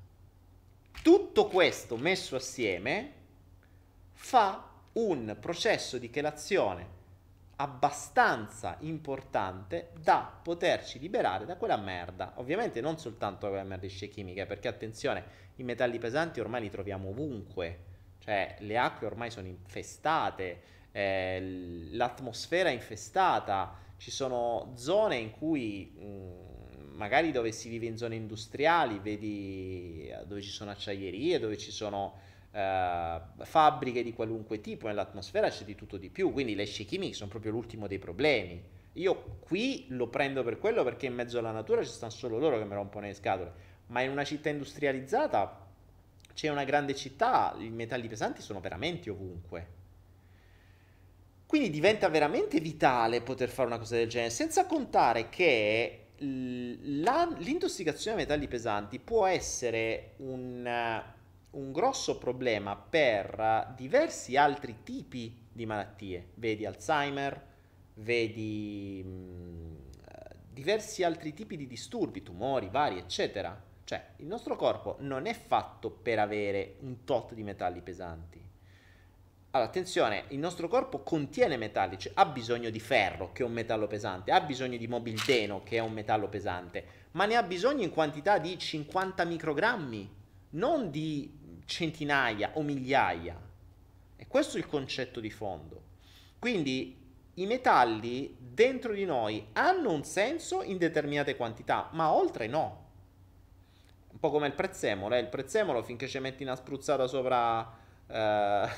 Tutto 1.02 1.46
questo 1.46 1.96
messo 1.96 2.36
assieme 2.36 3.12
fa 4.12 4.68
un 4.92 5.36
processo 5.40 5.96
di 5.96 6.10
chelazione 6.10 6.98
abbastanza 7.60 8.76
importante 8.80 9.90
da 10.02 10.38
poterci 10.42 10.98
liberare 10.98 11.44
da 11.44 11.56
quella 11.56 11.76
merda. 11.76 12.32
Ovviamente 12.36 12.80
non 12.80 12.98
soltanto 12.98 13.42
da 13.42 13.48
quella 13.48 13.64
merda 13.64 13.86
di 13.86 14.08
chimiche, 14.08 14.46
perché 14.46 14.68
attenzione, 14.68 15.38
i 15.56 15.62
metalli 15.62 15.98
pesanti 15.98 16.40
ormai 16.40 16.62
li 16.62 16.70
troviamo 16.70 17.10
ovunque, 17.10 17.78
cioè 18.18 18.56
le 18.60 18.78
acque 18.78 19.06
ormai 19.06 19.30
sono 19.30 19.46
infestate, 19.46 20.62
eh, 20.90 21.88
l'atmosfera 21.92 22.70
è 22.70 22.72
infestata, 22.72 23.76
ci 23.98 24.10
sono 24.10 24.72
zone 24.76 25.16
in 25.16 25.30
cui 25.30 25.92
mh, 25.94 26.02
mm, 26.02 26.79
magari 27.00 27.32
dove 27.32 27.50
si 27.50 27.70
vive 27.70 27.86
in 27.86 27.96
zone 27.96 28.14
industriali, 28.14 28.98
vedi 28.98 30.12
dove 30.26 30.42
ci 30.42 30.50
sono 30.50 30.70
acciaierie, 30.70 31.38
dove 31.38 31.56
ci 31.56 31.70
sono 31.70 32.18
eh, 32.52 33.20
fabbriche 33.38 34.02
di 34.02 34.12
qualunque 34.12 34.60
tipo, 34.60 34.86
nell'atmosfera 34.86 35.48
c'è 35.48 35.64
di 35.64 35.74
tutto 35.74 35.96
di 35.96 36.10
più, 36.10 36.30
quindi 36.30 36.54
le 36.54 36.66
scie 36.66 36.84
chimiche 36.84 37.14
sono 37.14 37.30
proprio 37.30 37.52
l'ultimo 37.52 37.86
dei 37.86 37.98
problemi. 37.98 38.62
Io 38.94 39.38
qui 39.40 39.86
lo 39.88 40.08
prendo 40.08 40.42
per 40.42 40.58
quello 40.58 40.84
perché 40.84 41.06
in 41.06 41.14
mezzo 41.14 41.38
alla 41.38 41.52
natura 41.52 41.82
ci 41.82 41.90
stanno 41.90 42.12
solo 42.12 42.38
loro 42.38 42.58
che 42.58 42.64
mi 42.64 42.74
rompono 42.74 43.06
le 43.06 43.14
scatole 43.14 43.70
ma 43.90 44.00
in 44.02 44.10
una 44.10 44.24
città 44.24 44.48
industrializzata 44.48 45.68
c'è 46.32 46.48
una 46.48 46.64
grande 46.64 46.94
città, 46.94 47.54
i 47.58 47.68
metalli 47.68 48.08
pesanti 48.08 48.40
sono 48.40 48.60
veramente 48.60 49.10
ovunque. 49.10 49.78
Quindi 51.44 51.70
diventa 51.70 52.08
veramente 52.08 52.60
vitale 52.60 53.20
poter 53.20 53.48
fare 53.48 53.66
una 53.66 53.78
cosa 53.78 53.96
del 53.96 54.08
genere, 54.08 54.30
senza 54.30 54.66
contare 54.66 55.28
che 55.28 56.06
l'intossicazione 56.22 58.16
a 58.16 58.20
metalli 58.20 58.48
pesanti 58.48 58.98
può 58.98 59.26
essere 59.26 60.14
un, 60.18 61.02
un 61.50 61.72
grosso 61.72 62.18
problema 62.18 62.76
per 62.76 63.74
diversi 63.76 64.36
altri 64.36 64.82
tipi 64.82 65.46
di 65.52 65.66
malattie, 65.66 66.30
vedi 66.34 66.66
Alzheimer, 66.66 67.48
vedi 67.94 69.02
mh, 69.04 69.80
diversi 70.52 71.02
altri 71.02 71.32
tipi 71.32 71.56
di 71.56 71.66
disturbi, 71.66 72.22
tumori 72.22 72.68
vari, 72.68 72.98
eccetera. 72.98 73.68
Cioè, 73.84 74.10
il 74.16 74.26
nostro 74.26 74.56
corpo 74.56 74.96
non 75.00 75.26
è 75.26 75.34
fatto 75.34 75.90
per 75.90 76.18
avere 76.18 76.76
un 76.80 77.04
tot 77.04 77.34
di 77.34 77.42
metalli 77.42 77.80
pesanti. 77.80 78.39
Allora, 79.52 79.68
attenzione, 79.68 80.24
il 80.28 80.38
nostro 80.38 80.68
corpo 80.68 81.00
contiene 81.00 81.56
metalli, 81.56 81.98
cioè 81.98 82.12
ha 82.14 82.26
bisogno 82.26 82.70
di 82.70 82.78
ferro, 82.78 83.32
che 83.32 83.42
è 83.42 83.46
un 83.46 83.52
metallo 83.52 83.88
pesante, 83.88 84.30
ha 84.30 84.40
bisogno 84.40 84.76
di 84.76 84.86
mobildeno, 84.86 85.62
che 85.64 85.76
è 85.76 85.80
un 85.80 85.92
metallo 85.92 86.28
pesante, 86.28 86.84
ma 87.12 87.26
ne 87.26 87.34
ha 87.34 87.42
bisogno 87.42 87.82
in 87.82 87.90
quantità 87.90 88.38
di 88.38 88.56
50 88.56 89.24
microgrammi, 89.24 90.14
non 90.50 90.90
di 90.90 91.36
centinaia 91.64 92.52
o 92.54 92.62
migliaia. 92.62 93.36
E 94.14 94.26
questo 94.28 94.56
è 94.56 94.60
il 94.60 94.66
concetto 94.66 95.18
di 95.18 95.30
fondo. 95.30 95.82
Quindi 96.38 96.96
i 97.34 97.46
metalli 97.46 98.36
dentro 98.38 98.92
di 98.92 99.04
noi 99.04 99.48
hanno 99.54 99.90
un 99.90 100.04
senso 100.04 100.62
in 100.62 100.78
determinate 100.78 101.34
quantità, 101.34 101.88
ma 101.92 102.12
oltre 102.12 102.46
no 102.46 102.88
un 104.12 104.18
po' 104.18 104.30
come 104.30 104.48
il 104.48 104.54
prezzemolo, 104.54 105.14
eh? 105.14 105.20
il 105.20 105.28
prezzemolo 105.28 105.82
finché 105.82 106.06
ci 106.06 106.18
metti 106.18 106.42
una 106.42 106.56
spruzzata 106.56 107.06
sopra, 107.06 107.72
eh, 108.06 108.68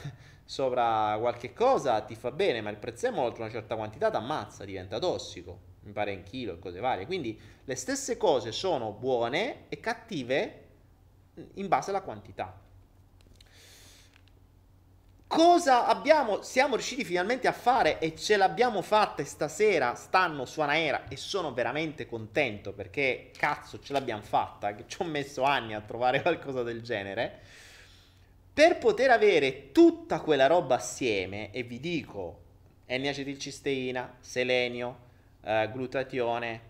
sopra 0.45 1.17
qualche 1.19 1.53
cosa 1.53 2.01
ti 2.01 2.15
fa 2.15 2.31
bene, 2.31 2.61
ma 2.61 2.71
il 2.71 2.77
prezzemolo 2.77 3.27
oltre 3.27 3.43
una 3.43 3.53
certa 3.53 3.77
quantità 3.77 4.11
ti 4.11 4.17
ammazza, 4.17 4.65
diventa 4.65 4.99
tossico, 4.99 5.59
mi 5.83 5.93
pare 5.93 6.13
in 6.13 6.23
chilo 6.23 6.55
e 6.55 6.59
cose 6.59 6.81
varie. 6.81 7.07
Quindi 7.07 7.39
le 7.65 7.75
stesse 7.75 8.17
cose 8.17 8.53
sono 8.53 8.93
buone 8.93 9.69
e 9.69 9.81
cattive 9.81 10.61
in 11.55 11.69
base 11.69 11.91
alla 11.91 12.03
quantità. 12.03 12.61
Cosa 15.33 15.87
abbiamo, 15.87 16.43
siamo 16.43 16.75
riusciti 16.75 17.07
finalmente 17.07 17.49
a 17.49 17.53
fare 17.53 17.99
e 18.01 18.15
ce 18.15 18.37
l'abbiamo 18.37 18.83
fatta 18.83 19.25
stasera, 19.25 19.95
stanno 19.95 20.45
su 20.45 20.61
Anaera 20.61 21.09
e 21.09 21.17
sono 21.17 21.55
veramente 21.55 22.05
contento 22.05 22.75
perché 22.75 23.31
cazzo 23.35 23.81
ce 23.81 23.95
l'abbiamo 23.95 24.21
fatta, 24.21 24.75
che 24.75 24.85
ci 24.87 25.01
ho 25.01 25.07
messo 25.07 25.43
anni 25.43 25.73
a 25.73 25.81
trovare 25.81 26.21
qualcosa 26.23 26.63
del 26.63 26.83
genere. 26.83 27.41
Per 28.55 28.77
poter 28.77 29.11
avere 29.11 29.73
tutta 29.73 30.21
quella 30.21 30.47
roba 30.47 30.75
assieme, 30.75 31.51
e 31.53 31.63
vi 31.63 31.81
dico, 31.81 32.41
N-acetilcisteina, 32.87 34.17
selenio, 34.21 34.99
eh, 35.43 35.71
glutatione, 35.73 36.61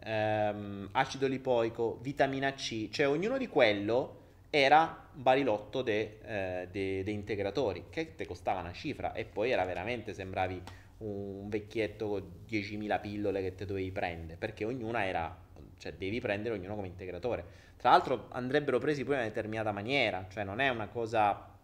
ehm, 0.00 0.90
acido 0.92 1.26
lipoico, 1.26 1.98
vitamina 2.02 2.52
C, 2.52 2.90
cioè 2.90 3.08
ognuno 3.08 3.38
di 3.38 3.46
quello 3.46 4.24
era 4.50 5.08
un 5.14 5.22
barilotto 5.22 5.80
dei 5.80 6.18
eh, 6.22 6.68
de, 6.70 7.02
de 7.02 7.10
integratori 7.10 7.86
che 7.88 8.14
te 8.14 8.26
costava 8.26 8.60
una 8.60 8.72
cifra 8.72 9.14
e 9.14 9.24
poi 9.24 9.50
era 9.50 9.64
veramente, 9.64 10.12
sembravi 10.12 10.62
un 10.98 11.48
vecchietto 11.48 12.08
con 12.08 12.30
10.000 12.46 13.00
pillole 13.00 13.40
che 13.40 13.54
te 13.54 13.64
dovevi 13.64 13.90
prendere 13.90 14.36
perché 14.38 14.66
ognuna 14.66 15.06
era, 15.06 15.34
cioè 15.78 15.94
devi 15.94 16.20
prendere 16.20 16.54
ognuno 16.56 16.74
come 16.74 16.88
integratore. 16.88 17.64
Tra 17.76 17.90
l'altro 17.90 18.26
andrebbero 18.30 18.78
presi 18.78 19.04
poi 19.04 19.14
in 19.14 19.20
una 19.20 19.28
determinata 19.28 19.72
maniera, 19.72 20.26
cioè 20.28 20.44
non 20.44 20.60
è 20.60 20.68
una 20.68 20.88
cosa 20.88 21.54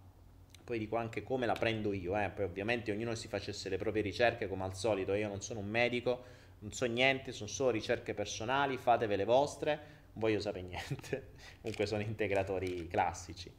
poi 0.65 0.79
dico 0.79 0.97
anche 0.97 1.23
come 1.23 1.47
la 1.47 1.55
prendo 1.55 1.93
io, 1.93 2.17
eh. 2.17 2.31
poi 2.31 2.45
ovviamente 2.45 2.93
ognuno 2.93 3.15
si 3.15 3.29
facesse 3.29 3.69
le 3.69 3.77
proprie 3.77 4.03
ricerche 4.03 4.49
come 4.49 4.65
al 4.65 4.77
solito, 4.77 5.13
io 5.15 5.29
non 5.29 5.43
sono 5.43 5.61
un 5.61 5.69
medico, 5.69 6.25
non 6.61 6.73
so 6.73 6.87
niente, 6.87 7.33
sono 7.33 7.49
solo 7.49 7.71
ricerche 7.71 8.15
personali, 8.15 8.77
fatevi 8.77 9.17
le 9.17 9.25
vostre, 9.25 9.71
non 10.13 10.23
voglio 10.23 10.41
sapere 10.41 10.65
niente, 10.67 11.31
comunque 11.61 11.87
sono 11.87 12.03
integratori 12.03 12.87
classici. 12.89 13.53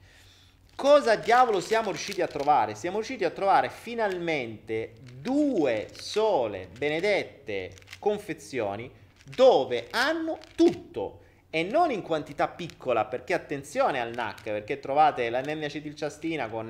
Cosa 0.75 1.15
diavolo 1.15 1.59
siamo 1.59 1.89
riusciti 1.89 2.21
a 2.21 2.27
trovare? 2.27 2.73
Siamo 2.73 2.97
riusciti 2.97 3.23
a 3.23 3.29
trovare 3.29 3.69
finalmente 3.69 4.93
due 5.19 5.89
sole 5.91 6.67
benedette 6.75 7.75
confezioni 7.99 8.89
dove 9.23 9.87
hanno 9.91 10.39
tutto 10.55 11.22
e 11.55 11.61
non 11.61 11.91
in 11.91 12.01
quantità 12.01 12.47
piccola, 12.47 13.05
perché 13.05 13.35
attenzione 13.35 14.01
al 14.01 14.11
NAC, 14.11 14.41
perché 14.41 14.79
trovate 14.79 15.29
la 15.29 15.39
N-acetilciastina 15.39 16.49
con 16.49 16.65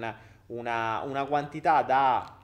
una, 0.47 1.01
una, 1.05 1.23
quantità 1.23 1.83
da 1.83 2.37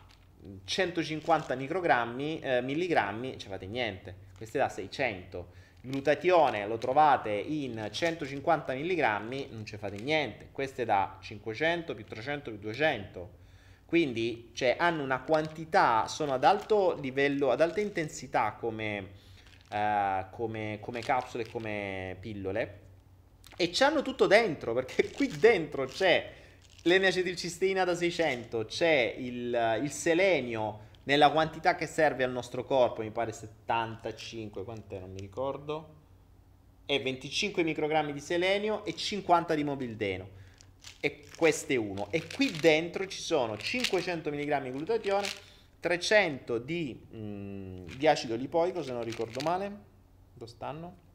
150 0.64 1.56
microgrammi, 1.56 2.40
eh, 2.40 2.62
milligrammi, 2.62 3.38
ci 3.38 3.50
fate 3.50 3.66
niente, 3.66 4.16
questa 4.38 4.58
è 4.58 4.62
da 4.62 4.70
600. 4.70 5.52
Glutatione 5.82 6.66
lo 6.66 6.78
trovate 6.78 7.32
in 7.32 7.90
150 7.92 8.72
milligrammi, 8.72 9.50
non 9.52 9.66
ci 9.66 9.76
fate 9.76 9.98
niente, 9.98 10.48
queste 10.54 10.86
da 10.86 11.18
500 11.20 11.94
più 11.94 12.06
300 12.06 12.52
più 12.52 12.60
200. 12.60 13.30
Quindi 13.84 14.52
cioè, 14.54 14.78
hanno 14.80 15.04
una 15.04 15.24
quantità, 15.24 16.08
sono 16.08 16.36
ad 16.36 16.46
alto 16.46 16.98
livello, 17.02 17.52
ad 17.52 17.60
alta 17.60 17.82
intensità 17.82 18.56
come 18.58 19.28
uh, 19.70 20.30
come, 20.32 20.78
come 20.82 21.01
capsule 21.01 21.43
e 21.43 21.49
come 21.49 22.17
pillole 22.20 22.80
e 23.55 23.70
c'hanno 23.72 24.01
tutto 24.01 24.26
dentro 24.26 24.74
perché 24.74 25.09
qui 25.11 25.28
dentro 25.28 25.86
c'è 25.86 26.38
l'N-acetilcisteina 26.84 27.84
da 27.84 27.95
600, 27.95 28.65
c'è 28.65 29.15
il, 29.17 29.80
il, 29.84 29.91
selenio 29.91 30.88
nella 31.03 31.30
quantità 31.30 31.76
che 31.76 31.86
serve 31.86 32.24
al 32.24 32.32
nostro 32.32 32.63
corpo, 32.63 33.01
mi 33.01 33.11
pare 33.11 33.34
75, 33.34 34.63
quant'è, 34.63 34.99
non 34.99 35.11
mi 35.11 35.20
ricordo, 35.20 35.95
e 36.86 36.99
25 36.99 37.63
microgrammi 37.63 38.13
di 38.13 38.20
selenio 38.20 38.86
e 38.86 38.95
50 38.95 39.55
di 39.55 39.63
mobildeno. 39.63 40.38
E 41.01 41.26
questo 41.36 41.74
è 41.74 41.76
uno. 41.76 42.07
E 42.11 42.24
qui 42.34 42.51
dentro 42.51 43.05
ci 43.07 43.20
sono 43.20 43.57
500 43.57 44.30
mg 44.30 44.61
di 44.63 44.72
glutatione 44.72 45.28
300 45.80 46.58
di, 46.60 47.00
mh, 47.10 47.18
mm, 47.18 47.86
di, 47.98 48.08
acido 48.08 48.36
lipoico, 48.36 48.84
se 48.84 48.92
non 48.92 49.04
ricordo 49.04 49.40
male. 49.42 49.88
Dove 50.34 50.52
stanno? 50.52 51.08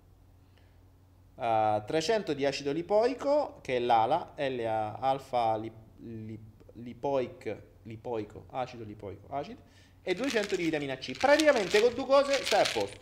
Uh, 1.35 1.85
300 1.85 2.33
di 2.33 2.47
acido 2.47 2.73
lipoico, 2.73 3.59
che 3.61 3.77
è 3.77 3.81
l'ALA, 3.81 4.35
L-alfa 4.37 5.57
lip, 5.57 5.75
lip, 5.99 6.41
lipoic, 6.75 7.62
lipoico, 7.83 8.47
acido 8.51 8.85
lipoico, 8.85 9.27
acido, 9.35 9.61
e 10.03 10.15
200 10.15 10.57
di 10.57 10.65
vitamina 10.65 10.97
C. 10.97 11.17
Praticamente 11.17 11.81
con 11.81 11.95
due 11.95 12.07
cose 12.07 12.35
stai 12.45 12.62
a 12.62 12.71
posto. 12.73 13.01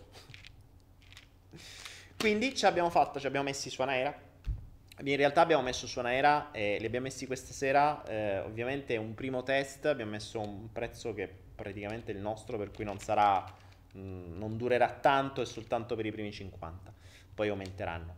Quindi 2.16 2.54
ci 2.54 2.66
abbiamo 2.66 2.88
fatto, 2.88 3.18
ci 3.18 3.26
abbiamo 3.26 3.46
messi 3.46 3.68
su 3.68 3.82
Anaera. 3.82 4.30
In 5.00 5.16
realtà 5.16 5.40
abbiamo 5.40 5.62
messo 5.62 5.88
su 5.88 5.98
Anaera 5.98 6.52
e 6.52 6.76
li 6.78 6.86
abbiamo 6.86 7.06
messi 7.06 7.26
questa 7.26 7.52
sera. 7.52 8.04
Eh, 8.04 8.38
ovviamente 8.38 8.96
un 8.96 9.14
primo 9.14 9.42
test, 9.42 9.86
abbiamo 9.86 10.12
messo 10.12 10.38
un 10.38 10.70
prezzo 10.70 11.12
che 11.12 11.28
praticamente 11.62 12.10
il 12.10 12.18
nostro, 12.18 12.58
per 12.58 12.72
cui 12.72 12.84
non 12.84 12.98
sarà, 12.98 13.44
mh, 13.92 14.00
mm, 14.00 14.38
non 14.38 14.56
durerà 14.56 14.90
tanto, 14.90 15.40
è 15.40 15.44
soltanto 15.44 15.94
per 15.94 16.04
i 16.04 16.10
primi 16.10 16.32
50, 16.32 16.92
poi 17.34 17.48
aumenteranno. 17.48 18.16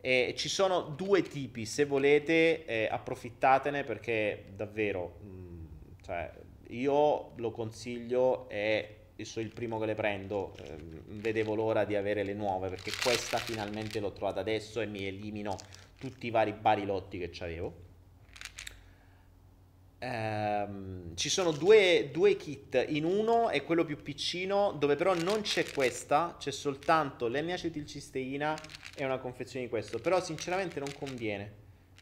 E 0.00 0.34
ci 0.36 0.48
sono 0.48 0.82
due 0.82 1.22
tipi, 1.22 1.66
se 1.66 1.86
volete 1.86 2.64
eh, 2.64 2.88
approfittatene 2.88 3.82
perché 3.82 4.44
davvero, 4.54 5.16
mh, 5.20 5.26
mm, 5.26 5.66
cioè, 6.02 6.30
io 6.68 7.32
lo 7.36 7.50
consiglio 7.50 8.48
e 8.48 8.98
sono 9.22 9.44
il 9.44 9.52
primo 9.52 9.78
che 9.80 9.86
le 9.86 9.94
prendo, 9.94 10.54
eh, 10.62 10.76
vedevo 11.06 11.54
l'ora 11.54 11.84
di 11.84 11.96
avere 11.96 12.22
le 12.22 12.34
nuove 12.34 12.68
perché 12.68 12.92
questa 13.02 13.38
finalmente 13.38 13.98
l'ho 13.98 14.12
trovata 14.12 14.40
adesso 14.40 14.80
e 14.80 14.86
mi 14.86 15.04
elimino 15.04 15.56
tutti 15.98 16.26
i 16.26 16.30
vari 16.30 16.52
barilotti 16.52 17.18
che 17.18 17.30
avevo. 17.42 17.83
Ehm, 20.04 21.16
ci 21.16 21.30
sono 21.30 21.50
due, 21.50 22.10
due, 22.12 22.36
kit, 22.36 22.84
in 22.88 23.04
uno 23.04 23.48
è 23.48 23.64
quello 23.64 23.86
più 23.86 24.02
piccino, 24.02 24.72
dove 24.78 24.96
però 24.96 25.14
non 25.14 25.40
c'è 25.40 25.64
questa, 25.64 26.36
c'è 26.38 26.50
soltanto 26.50 27.26
l'N-acetilcisteina 27.26 28.54
e 28.96 29.04
una 29.04 29.16
confezione 29.16 29.64
di 29.64 29.70
questo, 29.70 29.98
però 29.98 30.22
sinceramente 30.22 30.78
non 30.78 30.92
conviene, 30.94 31.50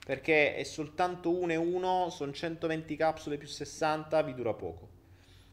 perché 0.05 0.57
è 0.57 0.65
soltanto 0.65 1.31
uno 1.31 1.53
e 1.53 1.57
uno, 1.57 2.11
sono 2.11 2.33
120 2.33 2.97
capsule 2.97 3.37
più 3.37 3.47
60, 3.47 4.21
vi 4.23 4.35
dura 4.35 4.53
poco. 4.53 4.89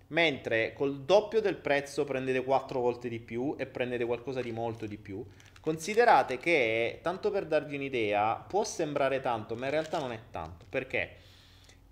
Mentre 0.07 0.73
col 0.73 1.01
doppio 1.01 1.41
del 1.41 1.57
prezzo 1.57 2.03
prendete 2.03 2.43
4 2.43 2.79
volte 2.79 3.09
di 3.09 3.19
più 3.19 3.53
e 3.59 3.67
prendete 3.67 4.05
qualcosa 4.05 4.41
di 4.41 4.51
molto 4.51 4.87
di 4.87 4.97
più. 4.97 5.23
Considerate 5.61 6.39
che, 6.39 6.99
tanto 7.03 7.29
per 7.29 7.45
darvi 7.45 7.75
un'idea, 7.75 8.43
può 8.47 8.63
sembrare 8.63 9.19
tanto, 9.19 9.55
ma 9.55 9.65
in 9.65 9.71
realtà 9.71 9.99
non 9.99 10.11
è 10.11 10.19
tanto, 10.31 10.65
perché 10.67 11.27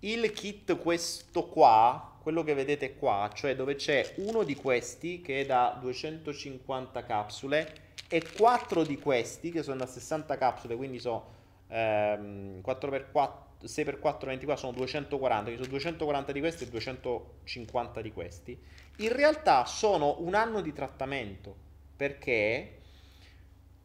il 0.00 0.30
kit 0.32 0.76
questo 0.78 1.46
qua, 1.46 2.16
quello 2.22 2.42
che 2.44 2.54
vedete 2.54 2.96
qua, 2.96 3.30
cioè 3.34 3.56
dove 3.56 3.74
c'è 3.74 4.14
uno 4.16 4.44
di 4.44 4.54
questi 4.54 5.20
che 5.20 5.40
è 5.40 5.46
da 5.46 5.76
250 5.80 7.04
capsule 7.04 7.86
e 8.08 8.22
quattro 8.36 8.84
di 8.84 8.98
questi 8.98 9.50
che 9.50 9.62
sono 9.62 9.78
da 9.78 9.86
60 9.86 10.36
capsule, 10.38 10.76
quindi 10.76 10.98
sono 10.98 11.24
ehm, 11.68 12.60
4x4 12.64 13.46
6x4 13.60 14.26
24 14.26 14.56
sono 14.56 14.72
240, 14.72 15.42
quindi 15.42 15.62
sono 15.64 15.76
240 15.76 16.32
di 16.32 16.40
questi 16.40 16.64
e 16.64 16.68
250 16.68 18.00
di 18.00 18.12
questi. 18.12 18.58
In 18.98 19.12
realtà 19.12 19.64
sono 19.64 20.16
un 20.20 20.34
anno 20.34 20.60
di 20.60 20.72
trattamento 20.72 21.56
perché 21.96 22.78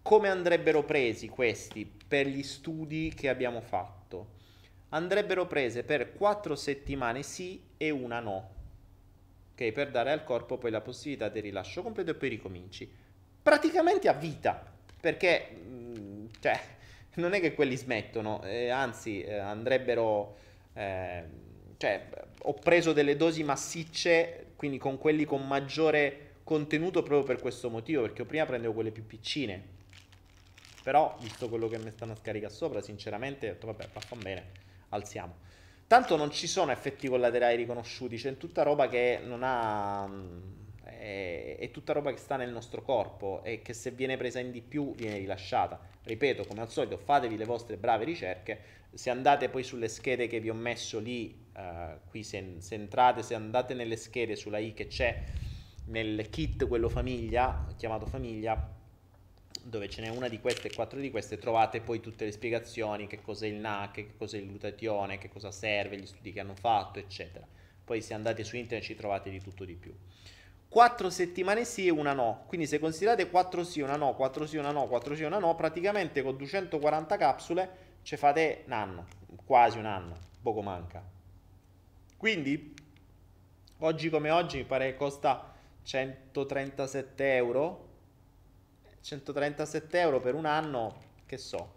come 0.04 0.30
andrebbero 0.30 0.84
presi 0.84 1.28
questi 1.28 1.92
per 2.08 2.28
gli 2.28 2.44
studi 2.44 3.14
che 3.16 3.30
abbiamo 3.30 3.62
fatto? 3.62 4.03
Andrebbero 4.94 5.46
prese 5.46 5.84
per 5.84 6.14
4 6.14 6.56
settimane 6.56 7.24
sì 7.24 7.62
e 7.78 7.90
una 7.90 8.20
no. 8.20 8.52
Ok, 9.54 9.72
per 9.72 9.92
dare 9.92 10.12
al 10.12 10.24
corpo 10.24 10.58
poi 10.58 10.72
la 10.72 10.82
possibilità 10.82 11.30
di 11.30 11.40
rilascio 11.40 11.84
completo 11.84 12.12
e 12.12 12.16
poi 12.16 12.30
ricominci. 12.30 12.92
Praticamente 13.42 14.08
a 14.08 14.14
vita, 14.14 14.66
perché 15.00 15.50
mh, 15.50 16.00
mm, 16.00 16.26
cioè, 16.40 16.60
non 17.16 17.34
è 17.34 17.40
che 17.40 17.54
quelli 17.54 17.76
smettono, 17.76 18.42
eh, 18.44 18.70
anzi 18.70 19.22
eh, 19.22 19.38
andrebbero... 19.38 20.38
Eh, 20.74 21.42
cioè, 21.78 22.08
ho 22.46 22.54
preso 22.54 22.94
delle 22.94 23.18
dosi 23.18 23.44
massicce, 23.44 24.54
quindi 24.56 24.78
con 24.78 24.98
quelli 24.98 25.26
con 25.26 25.46
maggiore 25.46 26.32
contenuto 26.44 27.04
proprio 27.04 27.26
per 27.26 27.42
questo 27.42 27.70
motivo, 27.70 28.04
perché 28.04 28.24
prima 28.26 28.46
prendevo 28.46 28.74
quelle 28.74 28.92
più 28.92 29.06
piccine. 29.06 29.72
Però, 30.82 31.18
visto 31.20 31.50
quello 31.50 31.68
che 31.68 31.78
mi 31.80 31.92
stanno 31.92 32.14
a 32.14 32.16
scaricare 32.16 32.54
sopra, 32.54 32.82
sinceramente 32.82 33.50
ho 33.50 33.54
detto, 33.54 33.68
vabbè, 33.68 33.88
fa 33.92 34.16
bene 34.16 34.63
alziamo. 34.94 35.42
Tanto 35.88 36.16
non 36.16 36.32
ci 36.32 36.48
sono 36.48 36.72
effetti 36.72 37.08
collaterali 37.08 37.56
riconosciuti, 37.56 38.16
c'è 38.16 38.38
tutta 38.38 38.64
roba 38.64 38.88
che 38.88 39.20
non 39.24 39.42
ha... 39.44 40.10
È, 40.84 41.58
è, 41.60 41.72
tutta 41.72 41.94
roba 41.94 42.12
che 42.12 42.18
sta 42.18 42.36
nel 42.36 42.52
nostro 42.52 42.82
corpo 42.82 43.42
e 43.44 43.62
che 43.62 43.74
se 43.74 43.92
viene 43.92 44.16
presa 44.18 44.40
in 44.40 44.52
di 44.52 44.62
più 44.62 44.96
viene 44.96 45.18
rilasciata. 45.18 45.80
Ripeto, 46.04 46.46
come 46.46 46.62
al 46.62 46.70
solito, 46.70 46.98
fatevi 46.98 47.38
le 47.38 47.46
vostre 47.46 47.78
brave 47.78 48.06
ricerche. 48.06 48.60
Se 48.94 49.10
andate 49.10 49.50
poi 49.50 49.64
sulle 49.64 49.88
schede 49.88 50.28
che 50.28 50.40
vi 50.40 50.50
ho 50.50 50.54
messo 50.54 51.00
lì, 51.00 51.48
uh, 51.56 52.00
qui 52.10 52.24
se, 52.24 52.56
se 52.60 52.76
entrate, 52.76 53.22
se 53.22 53.34
andate 53.34 53.74
nelle 53.74 53.96
schede 53.98 54.36
sulla 54.36 54.60
I 54.60 54.74
che 54.74 54.88
c'è 54.88 55.24
nel 55.86 56.30
kit, 56.30 56.68
quello 56.68 56.90
famiglia, 56.90 57.68
chiamato 57.78 58.06
famiglia, 58.06 58.82
dove 59.64 59.90
ce 59.90 60.02
n'è 60.02 60.10
una 60.10 60.28
di 60.28 60.40
queste 60.40 60.68
e 60.68 60.74
quattro 60.74 61.00
di 61.00 61.10
queste, 61.10 61.38
trovate 61.38 61.80
poi 61.80 62.02
tutte 62.02 62.26
le 62.26 62.32
spiegazioni, 62.32 63.08
che 63.08 63.22
cos'è 63.22 63.48
il 63.48 63.56
NAC, 63.56 63.94
che 63.94 64.16
cos'è 64.18 64.38
il 64.38 64.48
glutatione, 64.48 65.18
che 65.18 65.30
cosa 65.30 65.52
serve, 65.52 65.98
gli 65.98 66.06
studi 66.06 66.34
che 66.34 66.42
hanno 66.42 66.56
fatto, 66.56 67.00
eccetera. 67.00 67.48
Poi 67.84 68.02
se 68.02 68.14
andate 68.14 68.44
su 68.44 68.58
internet 68.58 68.86
ci 68.86 68.96
trovate 68.96 69.30
di 69.30 69.42
tutto 69.42 69.64
di 69.64 69.76
più. 69.76 69.96
Quattro 70.68 71.10
settimane 71.10 71.66
sì 71.66 71.88
e 71.88 71.92
una 71.92 72.14
no, 72.14 72.44
quindi 72.48 72.68
se 72.68 72.80
considerate 72.80 73.30
quattro 73.30 73.64
sì, 73.64 73.80
una 73.80 73.96
no, 73.96 74.16
quattro 74.16 74.46
sì, 74.46 74.58
una 74.58 74.72
no, 74.72 74.88
quattro 74.88 75.16
sì, 75.16 75.24
una 75.24 75.38
no, 75.38 75.56
praticamente 75.56 76.22
con 76.24 76.36
240 76.36 77.16
capsule 77.18 77.70
ci 78.02 78.18
fate 78.18 78.64
un 78.66 78.74
anno, 78.74 79.06
quasi 79.46 79.78
un 79.78 79.86
anno, 79.86 80.18
poco 80.42 80.62
manca. 80.62 81.04
Quindi, 82.18 82.74
oggi 83.80 84.10
come 84.10 84.30
oggi 84.30 84.58
mi 84.58 84.64
pare 84.64 84.92
che 84.92 84.98
costa 84.98 85.54
137 85.84 87.36
euro 87.36 87.92
137 89.04 90.00
euro 90.00 90.22
per 90.22 90.34
un 90.34 90.46
anno, 90.46 90.96
che 91.26 91.38
so, 91.38 91.74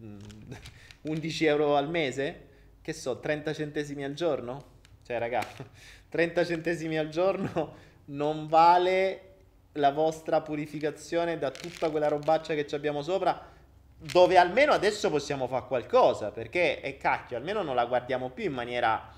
11 1.02 1.44
euro 1.44 1.76
al 1.76 1.90
mese, 1.90 2.48
che 2.80 2.94
so, 2.94 3.20
30 3.20 3.52
centesimi 3.52 4.04
al 4.04 4.14
giorno? 4.14 4.70
Cioè, 5.04 5.18
raga, 5.18 5.46
30 6.08 6.44
centesimi 6.46 6.96
al 6.96 7.10
giorno 7.10 7.90
non 8.06 8.46
vale 8.48 9.28
la 9.72 9.90
vostra 9.90 10.40
purificazione 10.40 11.38
da 11.38 11.50
tutta 11.50 11.90
quella 11.90 12.08
robaccia 12.08 12.54
che 12.54 12.66
ci 12.66 12.74
abbiamo 12.74 13.02
sopra, 13.02 13.50
dove 13.98 14.38
almeno 14.38 14.72
adesso 14.72 15.10
possiamo 15.10 15.46
fare 15.46 15.66
qualcosa, 15.66 16.30
perché, 16.30 16.80
e 16.80 16.96
cacchio, 16.96 17.36
almeno 17.36 17.62
non 17.62 17.74
la 17.74 17.84
guardiamo 17.84 18.30
più 18.30 18.44
in 18.44 18.52
maniera 18.52 19.12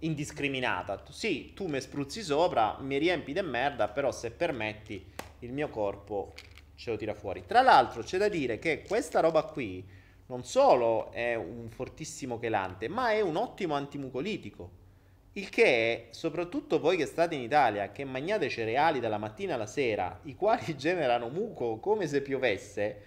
indiscriminata. 0.00 1.02
Sì, 1.10 1.52
tu 1.54 1.66
mi 1.66 1.80
spruzzi 1.80 2.22
sopra, 2.22 2.76
mi 2.80 2.98
riempi 2.98 3.32
di 3.32 3.42
merda, 3.42 3.88
però 3.88 4.10
se 4.10 4.32
permetti 4.32 5.12
il 5.40 5.52
mio 5.52 5.68
corpo 5.68 6.34
ce 6.76 6.90
lo 6.90 6.96
tira 6.96 7.14
fuori. 7.14 7.44
Tra 7.46 7.62
l'altro 7.62 8.02
c'è 8.02 8.18
da 8.18 8.28
dire 8.28 8.58
che 8.58 8.82
questa 8.86 9.20
roba 9.20 9.42
qui 9.42 9.84
non 10.26 10.44
solo 10.44 11.10
è 11.12 11.34
un 11.34 11.68
fortissimo 11.68 12.38
chelante, 12.38 12.88
ma 12.88 13.10
è 13.10 13.20
un 13.20 13.36
ottimo 13.36 13.74
antimucolitico. 13.74 14.84
Il 15.32 15.50
che, 15.50 16.08
soprattutto 16.10 16.80
voi 16.80 16.96
che 16.96 17.06
state 17.06 17.34
in 17.34 17.42
Italia, 17.42 17.92
che 17.92 18.04
mangiate 18.04 18.48
cereali 18.48 19.00
dalla 19.00 19.18
mattina 19.18 19.54
alla 19.54 19.66
sera, 19.66 20.18
i 20.24 20.34
quali 20.34 20.74
generano 20.78 21.28
muco 21.28 21.78
come 21.78 22.06
se 22.06 22.22
piovesse, 22.22 23.02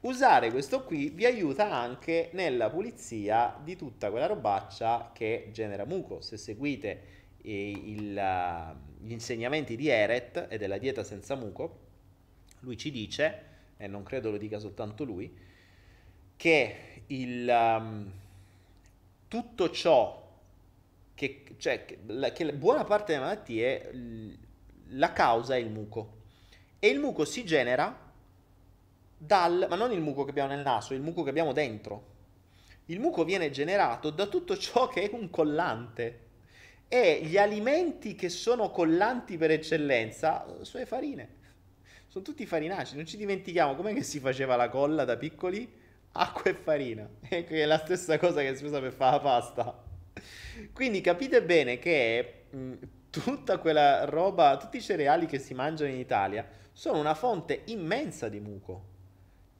usare 0.00 0.50
questo 0.50 0.84
qui 0.84 1.10
vi 1.10 1.26
aiuta 1.26 1.70
anche 1.70 2.30
nella 2.32 2.70
pulizia 2.70 3.56
di 3.62 3.76
tutta 3.76 4.10
quella 4.10 4.26
robaccia 4.26 5.10
che 5.14 5.50
genera 5.52 5.84
muco. 5.84 6.20
Se 6.20 6.36
seguite 6.36 7.02
eh, 7.42 7.70
il, 7.70 8.76
gli 9.00 9.12
insegnamenti 9.12 9.76
di 9.76 9.88
Eret 9.88 10.46
e 10.50 10.58
della 10.58 10.78
dieta 10.78 11.04
senza 11.04 11.36
muco, 11.36 11.88
lui 12.60 12.76
ci 12.76 12.90
dice, 12.90 13.48
e 13.76 13.86
non 13.86 14.02
credo 14.02 14.30
lo 14.30 14.36
dica 14.36 14.58
soltanto 14.58 15.04
lui, 15.04 15.34
che 16.36 17.02
il, 17.06 17.48
um, 17.48 18.10
tutto 19.28 19.70
ciò 19.70 20.28
che, 21.14 21.44
cioè, 21.58 21.84
che, 21.84 21.98
la, 22.06 22.32
che 22.32 22.52
buona 22.52 22.84
parte 22.84 23.12
delle 23.12 23.24
malattie, 23.24 24.38
la 24.88 25.12
causa 25.12 25.54
è 25.54 25.58
il 25.58 25.70
muco. 25.70 26.18
E 26.78 26.88
il 26.88 26.98
muco 26.98 27.24
si 27.24 27.44
genera 27.44 28.08
dal, 29.16 29.66
ma 29.68 29.76
non 29.76 29.92
il 29.92 30.00
muco 30.00 30.24
che 30.24 30.30
abbiamo 30.30 30.48
nel 30.48 30.62
naso, 30.62 30.94
il 30.94 31.02
muco 31.02 31.22
che 31.22 31.30
abbiamo 31.30 31.52
dentro. 31.52 32.08
Il 32.86 33.00
muco 33.00 33.24
viene 33.24 33.50
generato 33.50 34.10
da 34.10 34.26
tutto 34.26 34.56
ciò 34.56 34.88
che 34.88 35.02
è 35.02 35.14
un 35.14 35.30
collante. 35.30 36.28
E 36.88 37.20
gli 37.22 37.36
alimenti 37.36 38.14
che 38.14 38.28
sono 38.28 38.70
collanti 38.70 39.36
per 39.36 39.50
eccellenza 39.52 40.44
sono 40.62 40.82
le 40.82 40.86
farine 40.86 41.38
sono 42.10 42.24
tutti 42.24 42.44
farinacei, 42.44 42.96
non 42.96 43.06
ci 43.06 43.16
dimentichiamo 43.16 43.76
com'è 43.76 43.94
che 43.94 44.02
si 44.02 44.18
faceva 44.18 44.56
la 44.56 44.68
colla 44.68 45.04
da 45.04 45.16
piccoli? 45.16 45.78
Acqua 46.12 46.50
e 46.50 46.54
farina, 46.54 47.08
è 47.28 47.64
la 47.64 47.78
stessa 47.78 48.18
cosa 48.18 48.40
che 48.40 48.56
si 48.56 48.64
usa 48.64 48.80
per 48.80 48.92
fare 48.92 49.12
la 49.12 49.20
pasta. 49.20 49.82
Quindi 50.72 51.00
capite 51.02 51.40
bene 51.40 51.78
che 51.78 52.46
mh, 52.50 52.72
tutta 53.10 53.58
quella 53.58 54.06
roba, 54.06 54.56
tutti 54.56 54.78
i 54.78 54.82
cereali 54.82 55.26
che 55.26 55.38
si 55.38 55.54
mangiano 55.54 55.88
in 55.88 56.00
Italia 56.00 56.44
sono 56.72 56.98
una 56.98 57.14
fonte 57.14 57.62
immensa 57.66 58.28
di 58.28 58.40
muco. 58.40 58.84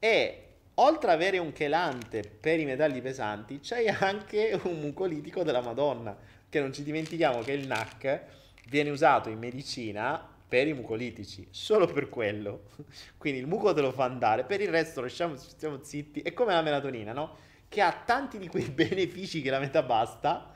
E 0.00 0.46
oltre 0.74 1.12
ad 1.12 1.16
avere 1.18 1.38
un 1.38 1.52
chelante 1.52 2.22
per 2.22 2.58
i 2.58 2.64
metalli 2.64 3.00
pesanti, 3.00 3.60
c'è 3.60 3.86
anche 3.86 4.58
un 4.64 4.80
mucolitico 4.80 5.44
della 5.44 5.60
Madonna, 5.60 6.16
che 6.48 6.58
non 6.58 6.72
ci 6.72 6.82
dimentichiamo 6.82 7.42
che 7.42 7.52
il 7.52 7.68
NAC 7.68 8.22
viene 8.66 8.90
usato 8.90 9.28
in 9.28 9.38
medicina 9.38 10.29
per 10.50 10.66
i 10.66 10.74
mucolitici, 10.74 11.46
solo 11.52 11.86
per 11.86 12.08
quello. 12.08 12.64
Quindi 13.16 13.38
il 13.38 13.46
muco 13.46 13.72
te 13.72 13.80
lo 13.80 13.92
fa 13.92 14.04
andare, 14.04 14.42
per 14.42 14.60
il 14.60 14.68
resto 14.68 15.00
lasciamo, 15.00 15.36
stiamo 15.36 15.78
zitti. 15.80 16.22
È 16.22 16.34
come 16.34 16.52
la 16.52 16.60
melatonina, 16.60 17.12
no? 17.12 17.36
Che 17.68 17.80
ha 17.80 17.92
tanti 18.04 18.36
di 18.36 18.48
quei 18.48 18.66
benefici 18.68 19.42
che 19.42 19.50
la 19.50 19.60
metà 19.60 19.84
basta, 19.84 20.52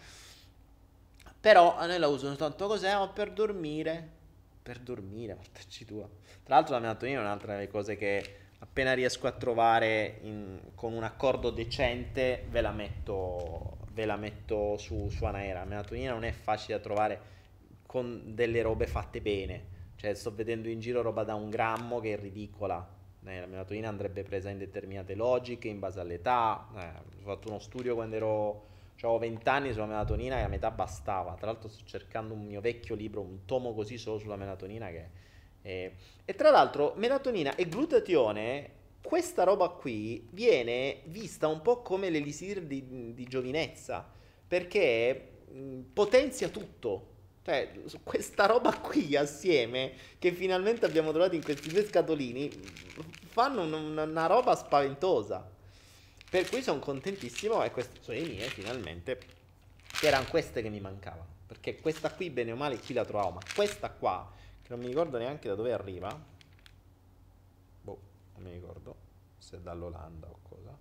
però 1.40 1.76
a 1.76 1.86
noi 1.86 2.00
la 2.00 2.08
usano 2.08 2.34
tanto 2.34 2.66
cos'è? 2.66 2.92
Ma 2.92 3.08
per 3.08 3.30
dormire. 3.30 4.22
Per 4.64 4.80
dormire, 4.80 5.34
mortacci 5.34 5.84
tua. 5.84 6.08
Tra 6.42 6.56
l'altro 6.56 6.74
la 6.74 6.80
melatonina 6.80 7.20
è 7.20 7.22
un'altra 7.22 7.52
delle 7.52 7.68
cose 7.68 7.96
che 7.96 8.38
appena 8.58 8.94
riesco 8.94 9.28
a 9.28 9.32
trovare 9.32 10.18
in, 10.22 10.58
con 10.74 10.92
un 10.92 11.04
accordo 11.04 11.50
decente 11.50 12.46
ve 12.48 12.60
la 12.62 12.72
metto, 12.72 13.76
ve 13.92 14.06
la 14.06 14.16
metto 14.16 14.76
su, 14.76 15.08
su 15.08 15.24
Anaera. 15.24 15.60
La 15.60 15.66
melatonina 15.66 16.12
non 16.12 16.24
è 16.24 16.32
facile 16.32 16.78
da 16.78 16.82
trovare 16.82 17.20
con 17.86 18.34
delle 18.34 18.60
robe 18.60 18.88
fatte 18.88 19.20
bene 19.20 19.73
cioè, 19.96 20.14
sto 20.14 20.34
vedendo 20.34 20.68
in 20.68 20.80
giro 20.80 21.02
roba 21.02 21.24
da 21.24 21.34
un 21.34 21.50
grammo 21.50 22.00
che 22.00 22.14
è 22.14 22.16
ridicola. 22.16 22.86
Eh, 23.26 23.40
la 23.40 23.46
melatonina 23.46 23.88
andrebbe 23.88 24.22
presa 24.22 24.50
in 24.50 24.58
determinate 24.58 25.14
logiche, 25.14 25.68
in 25.68 25.78
base 25.78 26.00
all'età. 26.00 26.68
Eh, 26.76 27.22
ho 27.22 27.24
fatto 27.24 27.48
uno 27.48 27.58
studio 27.58 27.94
quando 27.94 28.16
ero... 28.16 28.72
Avevo 29.00 29.18
20 29.18 29.48
anni 29.50 29.72
sulla 29.72 29.84
melatonina 29.84 30.38
e 30.38 30.42
a 30.42 30.48
metà 30.48 30.70
bastava. 30.70 31.34
Tra 31.34 31.46
l'altro 31.46 31.68
sto 31.68 31.84
cercando 31.84 32.32
un 32.32 32.46
mio 32.46 32.62
vecchio 32.62 32.94
libro, 32.94 33.20
un 33.20 33.44
tomo 33.44 33.74
così 33.74 33.98
solo 33.98 34.18
sulla 34.18 34.36
melatonina 34.36 34.88
che... 34.88 35.10
È... 35.60 35.92
E 36.24 36.34
tra 36.34 36.50
l'altro 36.50 36.94
melatonina 36.96 37.54
e 37.54 37.68
glutatione, 37.68 38.70
questa 39.02 39.44
roba 39.44 39.68
qui 39.68 40.26
viene 40.30 41.02
vista 41.04 41.48
un 41.48 41.60
po' 41.60 41.82
come 41.82 42.08
l'elisir 42.08 42.62
di, 42.62 43.12
di 43.14 43.24
giovinezza, 43.24 44.08
perché 44.46 45.42
mh, 45.50 45.80
potenzia 45.92 46.48
tutto 46.48 47.13
cioè, 47.44 47.70
questa 48.02 48.46
roba 48.46 48.74
qui 48.78 49.14
assieme, 49.16 49.92
che 50.18 50.32
finalmente 50.32 50.86
abbiamo 50.86 51.10
trovato 51.10 51.34
in 51.34 51.44
questi 51.44 51.68
due 51.68 51.84
scatolini, 51.84 52.48
fanno 53.26 53.60
una, 53.60 54.04
una 54.04 54.26
roba 54.26 54.56
spaventosa. 54.56 55.46
Per 56.30 56.48
cui 56.48 56.62
sono 56.62 56.78
contentissimo 56.78 57.62
e 57.62 57.70
queste 57.70 58.00
sono 58.00 58.16
le 58.18 58.24
mie 58.26 58.48
finalmente. 58.48 59.18
Che 59.86 60.06
erano 60.06 60.24
queste 60.30 60.62
che 60.62 60.70
mi 60.70 60.80
mancavano. 60.80 61.26
Perché 61.46 61.78
questa 61.80 62.10
qui, 62.10 62.30
bene 62.30 62.52
o 62.52 62.56
male, 62.56 62.80
chi 62.80 62.94
la 62.94 63.04
trovavo? 63.04 63.32
Ma 63.32 63.40
questa 63.54 63.90
qua, 63.90 64.32
che 64.62 64.68
non 64.70 64.80
mi 64.80 64.86
ricordo 64.86 65.18
neanche 65.18 65.46
da 65.46 65.54
dove 65.54 65.74
arriva. 65.74 66.18
Boh, 67.82 68.00
non 68.36 68.42
mi 68.42 68.52
ricordo 68.52 68.96
se 69.36 69.56
è 69.56 69.60
dall'Olanda 69.60 70.28
o 70.28 70.38
cosa. 70.48 70.78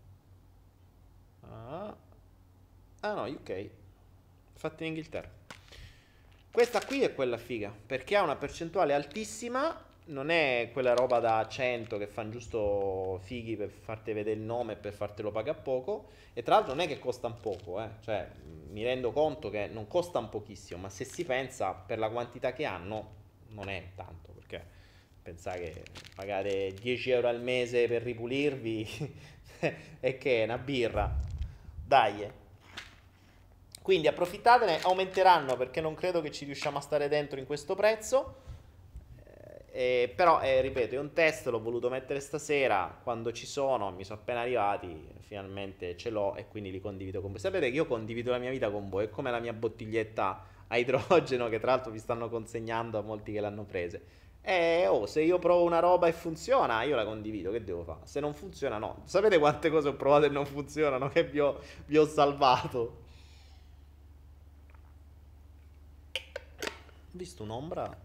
Ah, 1.41 1.95
ah 3.01 3.13
no, 3.13 3.25
UK. 3.25 3.69
Fatti 4.53 4.83
in 4.83 4.89
Inghilterra. 4.91 5.42
Questa 6.53 6.85
qui 6.85 7.01
è 7.01 7.15
quella 7.15 7.37
figa, 7.37 7.73
perché 7.83 8.15
ha 8.15 8.21
una 8.21 8.35
percentuale 8.35 8.93
altissima, 8.93 9.75
non 10.05 10.29
è 10.29 10.69
quella 10.71 10.93
roba 10.93 11.17
da 11.17 11.47
100 11.49 11.97
che 11.97 12.05
fanno 12.05 12.29
giusto 12.29 13.19
fighi 13.23 13.55
per 13.55 13.69
farti 13.69 14.13
vedere 14.13 14.39
il 14.39 14.45
nome 14.45 14.73
e 14.73 14.75
per 14.75 14.93
fartelo 14.93 15.31
pagare 15.31 15.57
poco, 15.63 16.09
e 16.31 16.43
tra 16.43 16.53
l'altro 16.53 16.75
non 16.75 16.83
è 16.83 16.87
che 16.87 16.99
costano 16.99 17.39
poco, 17.41 17.81
eh. 17.81 17.89
cioè 18.01 18.29
mi 18.69 18.83
rendo 18.83 19.11
conto 19.11 19.49
che 19.49 19.65
non 19.65 19.87
costano 19.87 20.29
pochissimo, 20.29 20.81
ma 20.81 20.89
se 20.89 21.05
si 21.05 21.25
pensa 21.25 21.71
per 21.71 21.97
la 21.97 22.11
quantità 22.11 22.53
che 22.53 22.65
hanno 22.65 23.15
non 23.47 23.67
è 23.67 23.85
tanto, 23.95 24.31
perché 24.33 24.63
pensate 25.23 25.59
che 25.59 25.83
pagate 26.13 26.75
10 26.79 27.09
euro 27.09 27.29
al 27.29 27.41
mese 27.41 27.87
per 27.87 28.03
ripulirvi 28.03 28.87
e 29.99 30.17
che 30.19 30.41
è 30.41 30.43
una 30.43 30.59
birra, 30.59 31.19
dai. 31.83 32.41
Eh. 33.83 33.85
Quindi 33.85 34.07
approfittatene, 34.07 34.79
aumenteranno 34.81 35.57
perché 35.57 35.81
non 35.81 35.93
credo 35.93 36.21
che 36.21 36.31
ci 36.31 36.45
riusciamo 36.45 36.77
a 36.77 36.81
stare 36.81 37.09
dentro 37.09 37.37
in 37.37 37.45
questo 37.45 37.75
prezzo. 37.75 38.41
Eh, 39.75 40.13
però, 40.15 40.39
eh, 40.39 40.61
ripeto, 40.61 40.95
è 40.95 40.99
un 40.99 41.13
test, 41.13 41.47
l'ho 41.47 41.59
voluto 41.59 41.89
mettere 41.89 42.19
stasera, 42.19 42.99
quando 43.01 43.31
ci 43.31 43.47
sono, 43.47 43.91
mi 43.91 44.03
sono 44.03 44.19
appena 44.19 44.41
arrivati, 44.41 45.03
finalmente 45.21 45.97
ce 45.97 46.11
l'ho 46.11 46.35
e 46.35 46.47
quindi 46.47 46.71
li 46.71 46.79
condivido 46.79 47.21
con 47.21 47.31
voi. 47.31 47.39
Sapete 47.39 47.69
che 47.69 47.75
io 47.75 47.87
condivido 47.87 48.29
la 48.29 48.37
mia 48.37 48.51
vita 48.51 48.69
con 48.69 48.87
voi, 48.87 49.05
è 49.05 49.09
come 49.09 49.31
la 49.31 49.39
mia 49.39 49.51
bottiglietta 49.51 50.45
a 50.67 50.77
idrogeno 50.77 51.49
che 51.49 51.59
tra 51.59 51.71
l'altro 51.71 51.91
vi 51.91 51.97
stanno 51.97 52.29
consegnando 52.29 52.99
a 52.99 53.01
molti 53.01 53.31
che 53.31 53.39
l'hanno 53.39 53.63
prese. 53.63 54.21
E 54.41 54.85
oh, 54.87 55.07
se 55.07 55.21
io 55.21 55.39
provo 55.39 55.63
una 55.63 55.79
roba 55.79 56.05
e 56.07 56.11
funziona, 56.11 56.83
io 56.83 56.95
la 56.95 57.05
condivido, 57.05 57.49
che 57.49 57.63
devo 57.63 57.83
fare? 57.83 58.01
Se 58.03 58.19
non 58.19 58.35
funziona, 58.35 58.77
no. 58.77 59.01
Sapete 59.05 59.39
quante 59.39 59.71
cose 59.71 59.87
ho 59.87 59.95
provato 59.95 60.25
e 60.25 60.29
non 60.29 60.45
funzionano 60.45 61.09
che 61.09 61.23
vi 61.23 61.39
ho, 61.39 61.59
vi 61.87 61.97
ho 61.97 62.05
salvato? 62.05 63.02
Visto 67.13 67.43
un'ombra. 67.43 67.97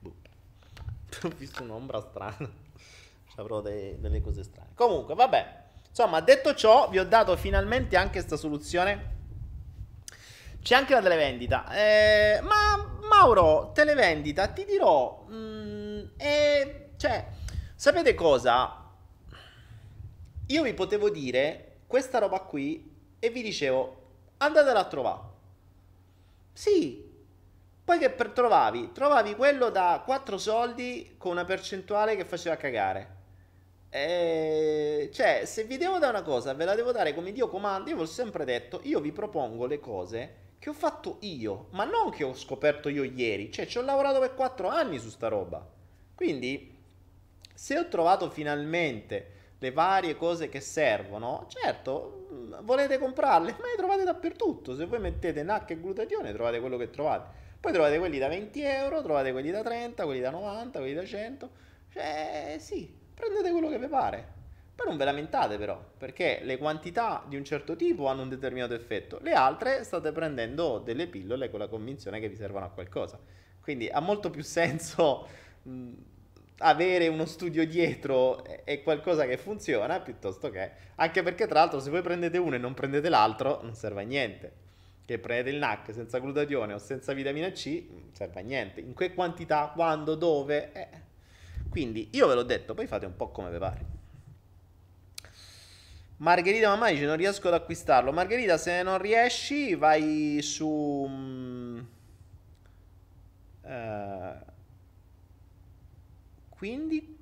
Boh. 0.00 0.14
Ho 1.22 1.28
visto 1.36 1.62
un'ombra 1.62 2.00
strana. 2.00 2.50
Avrò 3.36 3.60
dei, 3.60 3.98
delle 3.98 4.20
cose 4.20 4.42
strane. 4.42 4.70
Comunque, 4.74 5.14
vabbè. 5.14 5.60
Insomma, 5.88 6.20
detto 6.20 6.54
ciò, 6.54 6.88
vi 6.88 6.98
ho 6.98 7.04
dato 7.04 7.36
finalmente 7.36 7.96
anche 7.96 8.12
questa 8.12 8.36
soluzione. 8.36 9.10
C'è 10.62 10.74
anche 10.74 10.94
la 10.94 11.02
televendita. 11.02 11.70
Eh, 11.74 12.40
ma 12.42 12.98
Mauro, 13.08 13.72
televendita, 13.72 14.48
ti 14.48 14.64
dirò. 14.64 15.26
Mm, 15.30 16.04
eh, 16.16 16.90
cioè, 16.96 17.26
sapete 17.74 18.14
cosa? 18.14 18.90
Io 20.46 20.62
vi 20.62 20.74
potevo 20.74 21.10
dire 21.10 21.80
questa 21.86 22.18
roba 22.18 22.40
qui 22.40 22.90
e 23.18 23.30
vi 23.30 23.42
dicevo 23.42 24.00
andatela 24.38 24.80
a 24.80 24.84
trovare. 24.84 25.31
Sì. 26.52 27.10
Poi 27.84 27.98
che 27.98 28.10
per 28.10 28.30
trovavi? 28.30 28.92
Trovavi 28.92 29.34
quello 29.34 29.70
da 29.70 30.02
4 30.04 30.38
soldi 30.38 31.14
con 31.18 31.32
una 31.32 31.44
percentuale 31.44 32.14
che 32.14 32.24
faceva 32.24 32.56
cagare. 32.56 33.16
E... 33.90 35.10
Cioè, 35.12 35.44
se 35.44 35.64
vi 35.64 35.76
devo 35.76 35.98
dare 35.98 36.16
una 36.16 36.24
cosa, 36.24 36.54
ve 36.54 36.64
la 36.64 36.74
devo 36.74 36.92
dare 36.92 37.14
come 37.14 37.32
Dio 37.32 37.48
comanda. 37.48 37.90
Io 37.90 37.96
vi 37.96 38.02
ho 38.02 38.06
sempre 38.06 38.44
detto, 38.44 38.80
io 38.84 39.00
vi 39.00 39.12
propongo 39.12 39.66
le 39.66 39.80
cose 39.80 40.36
che 40.58 40.70
ho 40.70 40.74
fatto 40.74 41.16
io, 41.22 41.66
ma 41.70 41.84
non 41.84 42.10
che 42.10 42.22
ho 42.22 42.34
scoperto 42.34 42.88
io 42.88 43.02
ieri. 43.02 43.50
Cioè, 43.50 43.66
ci 43.66 43.78
ho 43.78 43.82
lavorato 43.82 44.20
per 44.20 44.34
4 44.34 44.68
anni 44.68 44.98
su 44.98 45.10
sta 45.10 45.26
roba. 45.28 45.68
Quindi, 46.14 46.78
se 47.52 47.78
ho 47.78 47.88
trovato 47.88 48.30
finalmente 48.30 49.40
le 49.62 49.70
varie 49.70 50.16
cose 50.16 50.48
che 50.48 50.58
servono, 50.58 51.46
certo, 51.46 52.26
mm, 52.32 52.54
volete 52.62 52.98
comprarle, 52.98 53.52
ma 53.60 53.66
le 53.68 53.76
trovate 53.76 54.02
dappertutto. 54.02 54.74
Se 54.74 54.86
voi 54.86 54.98
mettete 54.98 55.44
NAC 55.44 55.70
e 55.70 55.80
glutatione, 55.80 56.32
trovate 56.32 56.58
quello 56.58 56.76
che 56.76 56.90
trovate. 56.90 57.40
Poi 57.60 57.72
trovate 57.72 58.00
quelli 58.00 58.18
da 58.18 58.26
20 58.26 58.60
euro, 58.60 59.02
trovate 59.02 59.30
quelli 59.30 59.52
da 59.52 59.62
30, 59.62 60.04
quelli 60.04 60.18
da 60.18 60.30
90, 60.30 60.80
quelli 60.80 60.94
da 60.94 61.04
100. 61.04 61.50
Cioè, 61.92 62.56
sì, 62.58 62.92
prendete 63.14 63.52
quello 63.52 63.68
che 63.68 63.78
vi 63.78 63.86
pare. 63.86 64.40
Poi 64.74 64.86
non 64.88 64.96
ve 64.96 65.04
lamentate 65.04 65.58
però, 65.58 65.80
perché 65.96 66.40
le 66.42 66.58
quantità 66.58 67.24
di 67.28 67.36
un 67.36 67.44
certo 67.44 67.76
tipo 67.76 68.08
hanno 68.08 68.22
un 68.22 68.30
determinato 68.30 68.74
effetto. 68.74 69.20
Le 69.22 69.32
altre 69.32 69.84
state 69.84 70.10
prendendo 70.10 70.78
delle 70.78 71.06
pillole 71.06 71.50
con 71.50 71.60
la 71.60 71.68
convinzione 71.68 72.18
che 72.18 72.28
vi 72.28 72.34
servono 72.34 72.64
a 72.64 72.70
qualcosa. 72.70 73.16
Quindi 73.60 73.88
ha 73.88 74.00
molto 74.00 74.28
più 74.28 74.42
senso... 74.42 75.28
Mh, 75.62 75.92
avere 76.58 77.08
uno 77.08 77.24
studio 77.24 77.66
dietro 77.66 78.44
e 78.64 78.82
qualcosa 78.82 79.26
che 79.26 79.36
funziona 79.36 80.00
piuttosto 80.00 80.50
che 80.50 80.70
anche 80.96 81.22
perché 81.22 81.46
tra 81.46 81.60
l'altro 81.60 81.80
se 81.80 81.90
voi 81.90 82.02
prendete 82.02 82.38
uno 82.38 82.54
e 82.54 82.58
non 82.58 82.74
prendete 82.74 83.08
l'altro 83.08 83.60
non 83.62 83.74
serve 83.74 84.02
a 84.02 84.04
niente. 84.04 84.60
Che 85.04 85.18
prendete 85.18 85.50
il 85.50 85.56
NAC 85.56 85.92
senza 85.92 86.18
glutatione 86.20 86.74
o 86.74 86.78
senza 86.78 87.12
vitamina 87.12 87.50
C 87.50 87.84
non 87.90 88.10
serve 88.12 88.40
a 88.40 88.42
niente. 88.42 88.80
In 88.80 88.94
che 88.94 89.12
quantità, 89.14 89.72
quando, 89.74 90.14
dove 90.14 90.72
eh. 90.72 90.88
quindi 91.68 92.10
io 92.12 92.28
ve 92.28 92.34
l'ho 92.34 92.44
detto 92.44 92.74
poi 92.74 92.86
fate 92.86 93.06
un 93.06 93.16
po' 93.16 93.30
come 93.30 93.50
vi 93.50 93.58
pare. 93.58 94.00
Margherita 96.18 96.68
mamma 96.68 96.90
dice 96.90 97.04
non 97.04 97.16
riesco 97.16 97.48
ad 97.48 97.54
acquistarlo. 97.54 98.12
Margherita 98.12 98.56
se 98.56 98.82
non 98.84 98.98
riesci 98.98 99.74
vai 99.74 100.38
su 100.40 101.10
uh, 103.62 104.51
quindi 106.62 107.18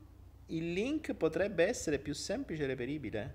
il 0.48 0.74
link 0.74 1.14
potrebbe 1.14 1.66
essere 1.66 1.98
più 1.98 2.12
semplice 2.12 2.64
e 2.64 2.66
reperibile. 2.66 3.34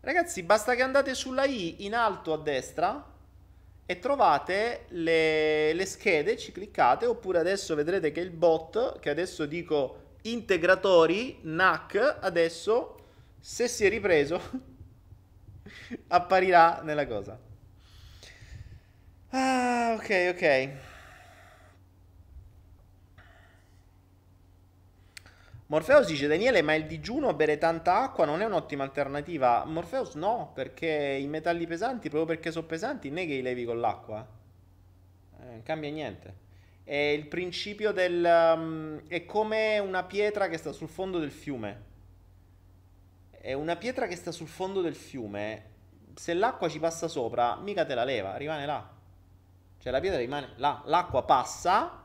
Ragazzi, 0.00 0.42
basta 0.42 0.74
che 0.74 0.82
andate 0.82 1.14
sulla 1.14 1.44
i 1.44 1.84
in 1.84 1.94
alto 1.94 2.32
a 2.32 2.38
destra 2.38 3.12
e 3.86 3.98
trovate 4.00 4.86
le, 4.88 5.72
le, 5.74 5.86
schede, 5.86 6.36
ci 6.36 6.50
cliccate, 6.50 7.06
oppure 7.06 7.38
adesso 7.38 7.76
vedrete 7.76 8.10
che 8.10 8.18
il 8.18 8.30
bot, 8.30 8.98
che 8.98 9.10
adesso 9.10 9.46
dico 9.46 10.16
integratori, 10.22 11.38
NAC, 11.42 12.16
adesso, 12.22 12.96
se 13.38 13.68
si 13.68 13.84
è 13.84 13.88
ripreso, 13.88 14.40
apparirà 16.08 16.80
nella 16.82 17.06
cosa. 17.06 17.38
Ah, 19.28 19.94
ok, 19.96 20.32
ok. 20.34 20.93
Morpheus 25.66 26.06
dice 26.06 26.26
Daniele, 26.26 26.60
ma 26.60 26.74
il 26.74 26.84
digiuno 26.86 27.32
bere 27.32 27.56
tanta 27.56 28.02
acqua 28.02 28.26
non 28.26 28.42
è 28.42 28.44
un'ottima 28.44 28.84
alternativa? 28.84 29.64
Morpheus 29.64 30.14
no, 30.14 30.52
perché 30.54 31.16
i 31.18 31.26
metalli 31.26 31.66
pesanti, 31.66 32.10
proprio 32.10 32.26
perché 32.34 32.50
sono 32.50 32.66
pesanti, 32.66 33.08
non 33.08 33.18
è 33.18 33.26
che 33.26 33.34
li 33.34 33.42
levi 33.42 33.64
con 33.64 33.80
l'acqua. 33.80 34.26
Eh, 35.40 35.44
non 35.44 35.62
cambia 35.62 35.90
niente. 35.90 36.42
È 36.84 36.94
il 36.94 37.26
principio 37.28 37.92
del... 37.92 38.22
Um, 38.56 39.08
è 39.08 39.24
come 39.24 39.78
una 39.78 40.04
pietra 40.04 40.48
che 40.48 40.58
sta 40.58 40.70
sul 40.70 40.88
fondo 40.88 41.18
del 41.18 41.32
fiume. 41.32 41.92
È 43.30 43.54
una 43.54 43.76
pietra 43.76 44.06
che 44.06 44.16
sta 44.16 44.32
sul 44.32 44.48
fondo 44.48 44.82
del 44.82 44.94
fiume. 44.94 45.72
Se 46.14 46.34
l'acqua 46.34 46.68
ci 46.68 46.78
passa 46.78 47.08
sopra, 47.08 47.56
mica 47.56 47.86
te 47.86 47.94
la 47.94 48.04
leva, 48.04 48.36
rimane 48.36 48.66
là. 48.66 48.86
Cioè 49.78 49.90
la 49.90 50.00
pietra 50.00 50.18
rimane 50.18 50.50
là. 50.56 50.82
L'acqua 50.84 51.24
passa 51.24 52.03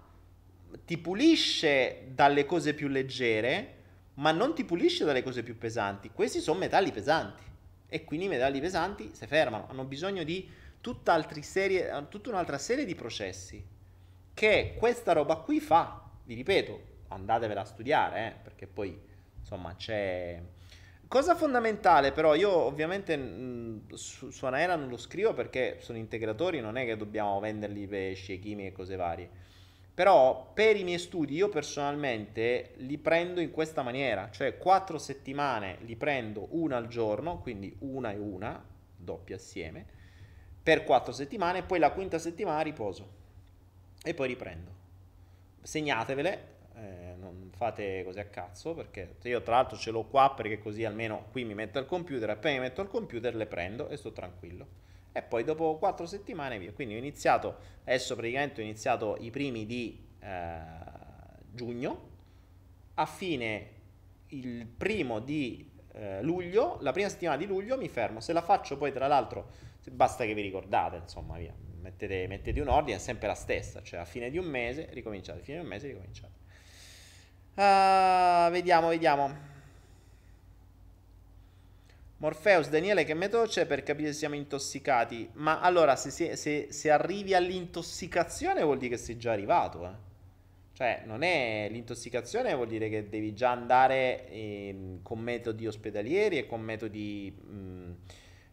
ti 0.85 0.97
pulisce 0.97 2.07
dalle 2.13 2.45
cose 2.45 2.73
più 2.73 2.87
leggere, 2.87 3.75
ma 4.15 4.31
non 4.31 4.53
ti 4.53 4.65
pulisce 4.65 5.05
dalle 5.05 5.23
cose 5.23 5.43
più 5.43 5.57
pesanti. 5.57 6.09
Questi 6.09 6.39
sono 6.39 6.59
metalli 6.59 6.91
pesanti 6.91 7.43
e 7.87 8.03
quindi 8.03 8.25
i 8.25 8.29
metalli 8.29 8.59
pesanti 8.59 9.11
si 9.13 9.25
fermano, 9.27 9.67
hanno 9.69 9.83
bisogno 9.83 10.23
di 10.23 10.49
tutta, 10.81 11.25
serie, 11.41 12.05
tutta 12.09 12.29
un'altra 12.29 12.57
serie 12.57 12.85
di 12.85 12.95
processi 12.95 13.63
che 14.33 14.75
questa 14.77 15.13
roba 15.13 15.37
qui 15.37 15.59
fa. 15.59 16.09
Vi 16.23 16.33
ripeto, 16.35 16.81
andatevela 17.09 17.61
a 17.61 17.65
studiare, 17.65 18.27
eh, 18.27 18.33
perché 18.43 18.67
poi 18.67 18.97
insomma 19.39 19.75
c'è... 19.75 20.41
Cosa 21.07 21.35
fondamentale 21.35 22.11
però, 22.11 22.35
io 22.35 22.51
ovviamente 22.51 23.17
mh, 23.17 23.93
su, 23.95 24.29
su 24.29 24.45
Anaera 24.45 24.75
non 24.75 24.89
lo 24.89 24.97
scrivo 24.97 25.33
perché 25.33 25.77
sono 25.79 25.97
integratori, 25.97 26.59
non 26.59 26.77
è 26.77 26.85
che 26.85 26.95
dobbiamo 26.95 27.39
venderli 27.39 27.87
per 27.87 28.15
scie 28.15 28.37
chimiche 28.37 28.67
e 28.67 28.71
cose 28.71 28.95
varie 28.95 29.47
però 29.99 30.53
per 30.53 30.77
i 30.77 30.85
miei 30.85 30.97
studi 30.97 31.35
io 31.35 31.49
personalmente 31.49 32.71
li 32.77 32.97
prendo 32.97 33.41
in 33.41 33.51
questa 33.51 33.81
maniera, 33.81 34.29
cioè 34.31 34.57
quattro 34.57 34.97
settimane 34.97 35.79
li 35.81 35.97
prendo 35.97 36.47
una 36.51 36.77
al 36.77 36.87
giorno, 36.87 37.39
quindi 37.39 37.75
una 37.79 38.13
e 38.13 38.17
una, 38.17 38.63
doppia 38.95 39.35
assieme, 39.35 39.85
per 40.63 40.85
quattro 40.85 41.11
settimane, 41.11 41.63
poi 41.63 41.79
la 41.79 41.91
quinta 41.91 42.17
settimana 42.17 42.61
riposo 42.61 43.09
e 44.01 44.13
poi 44.13 44.29
riprendo. 44.29 44.71
Segnatevele, 45.63 46.43
eh, 46.75 47.15
non 47.17 47.49
fate 47.53 48.01
così 48.05 48.21
a 48.21 48.25
cazzo, 48.27 48.73
perché 48.73 49.15
io 49.23 49.41
tra 49.41 49.55
l'altro 49.55 49.75
ce 49.75 49.91
l'ho 49.91 50.05
qua 50.05 50.33
perché 50.33 50.59
così 50.59 50.85
almeno 50.85 51.25
qui 51.29 51.43
mi 51.43 51.55
metto 51.55 51.77
al 51.77 51.85
computer, 51.85 52.29
appena 52.29 52.55
mi 52.55 52.61
metto 52.61 52.79
al 52.79 52.87
computer 52.87 53.35
le 53.35 53.47
prendo 53.47 53.89
e 53.89 53.97
sto 53.97 54.13
tranquillo 54.13 54.87
e 55.11 55.21
poi 55.21 55.43
dopo 55.43 55.77
quattro 55.77 56.05
settimane 56.05 56.59
via. 56.59 56.71
Quindi 56.71 56.95
ho 56.95 56.97
iniziato, 56.97 57.57
adesso 57.83 58.15
praticamente 58.15 58.61
ho 58.61 58.63
iniziato 58.63 59.17
i 59.19 59.29
primi 59.31 59.65
di 59.65 60.07
eh, 60.19 60.59
giugno, 61.51 62.07
a 62.95 63.05
fine 63.05 63.77
il 64.27 64.65
primo 64.65 65.19
di 65.19 65.69
eh, 65.93 66.21
luglio, 66.21 66.77
la 66.81 66.91
prima 66.91 67.09
settimana 67.09 67.37
di 67.37 67.45
luglio 67.45 67.77
mi 67.77 67.87
fermo, 67.87 68.19
se 68.19 68.33
la 68.33 68.41
faccio 68.41 68.77
poi 68.77 68.91
tra 68.91 69.07
l'altro, 69.07 69.49
basta 69.91 70.25
che 70.25 70.33
vi 70.33 70.41
ricordate, 70.41 70.97
insomma 70.97 71.37
via, 71.37 71.53
mettete, 71.81 72.27
mettete 72.27 72.59
un 72.59 72.67
ordine, 72.67 72.97
è 72.97 72.99
sempre 72.99 73.27
la 73.27 73.35
stessa, 73.35 73.81
cioè 73.81 73.99
a 73.99 74.05
fine 74.05 74.29
di 74.29 74.37
un 74.37 74.45
mese 74.45 74.89
ricominciate, 74.91 75.41
fine 75.41 75.57
di 75.57 75.63
un 75.63 75.69
mese 75.69 75.87
ricominciate. 75.87 76.37
Uh, 77.55 78.51
vediamo, 78.51 78.89
vediamo. 78.89 79.57
Morpheus, 82.19 82.67
Daniele, 82.67 83.05
che 83.05 83.13
metodo 83.13 83.47
c'è 83.47 83.65
per 83.65 83.81
capire 83.81 84.11
se 84.11 84.17
siamo 84.17 84.35
intossicati? 84.35 85.29
Ma 85.35 85.61
allora, 85.61 85.95
se, 85.95 86.09
si, 86.11 86.35
se, 86.35 86.67
se 86.69 86.91
arrivi 86.91 87.33
all'intossicazione 87.33 88.61
vuol 88.61 88.77
dire 88.77 88.95
che 88.95 89.01
sei 89.01 89.15
già 89.15 89.31
arrivato, 89.31 89.85
eh. 89.85 90.07
Cioè, 90.73 91.03
non 91.05 91.23
è 91.23 91.69
l'intossicazione, 91.71 92.53
vuol 92.53 92.67
dire 92.67 92.89
che 92.89 93.07
devi 93.07 93.33
già 93.33 93.51
andare 93.51 94.27
eh, 94.29 94.99
con 95.01 95.19
metodi 95.19 95.65
ospedalieri 95.65 96.39
e 96.39 96.45
con 96.45 96.59
metodi, 96.59 97.33
mh, 97.33 97.53
mm, 97.53 97.91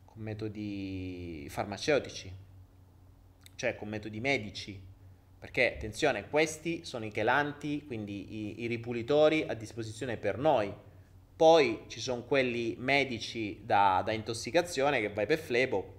con 0.05 0.22
metodi 0.22 1.47
farmaceutici, 1.51 2.32
cioè 3.56 3.74
con 3.74 3.88
metodi 3.88 4.20
medici. 4.20 4.80
Perché, 5.40 5.74
attenzione, 5.74 6.28
questi 6.28 6.84
sono 6.84 7.05
i 7.05 7.10
chelanti, 7.10 7.84
quindi 7.84 8.60
i, 8.60 8.62
i 8.62 8.66
ripulitori 8.68 9.43
a 9.43 9.55
disposizione 9.55 10.16
per 10.16 10.38
noi 10.38 10.72
poi 11.36 11.84
ci 11.88 12.00
sono 12.00 12.22
quelli 12.22 12.76
medici 12.78 13.60
da, 13.62 14.02
da 14.02 14.12
intossicazione 14.12 15.00
che 15.00 15.10
vai 15.10 15.26
per 15.26 15.38
flebo, 15.38 15.94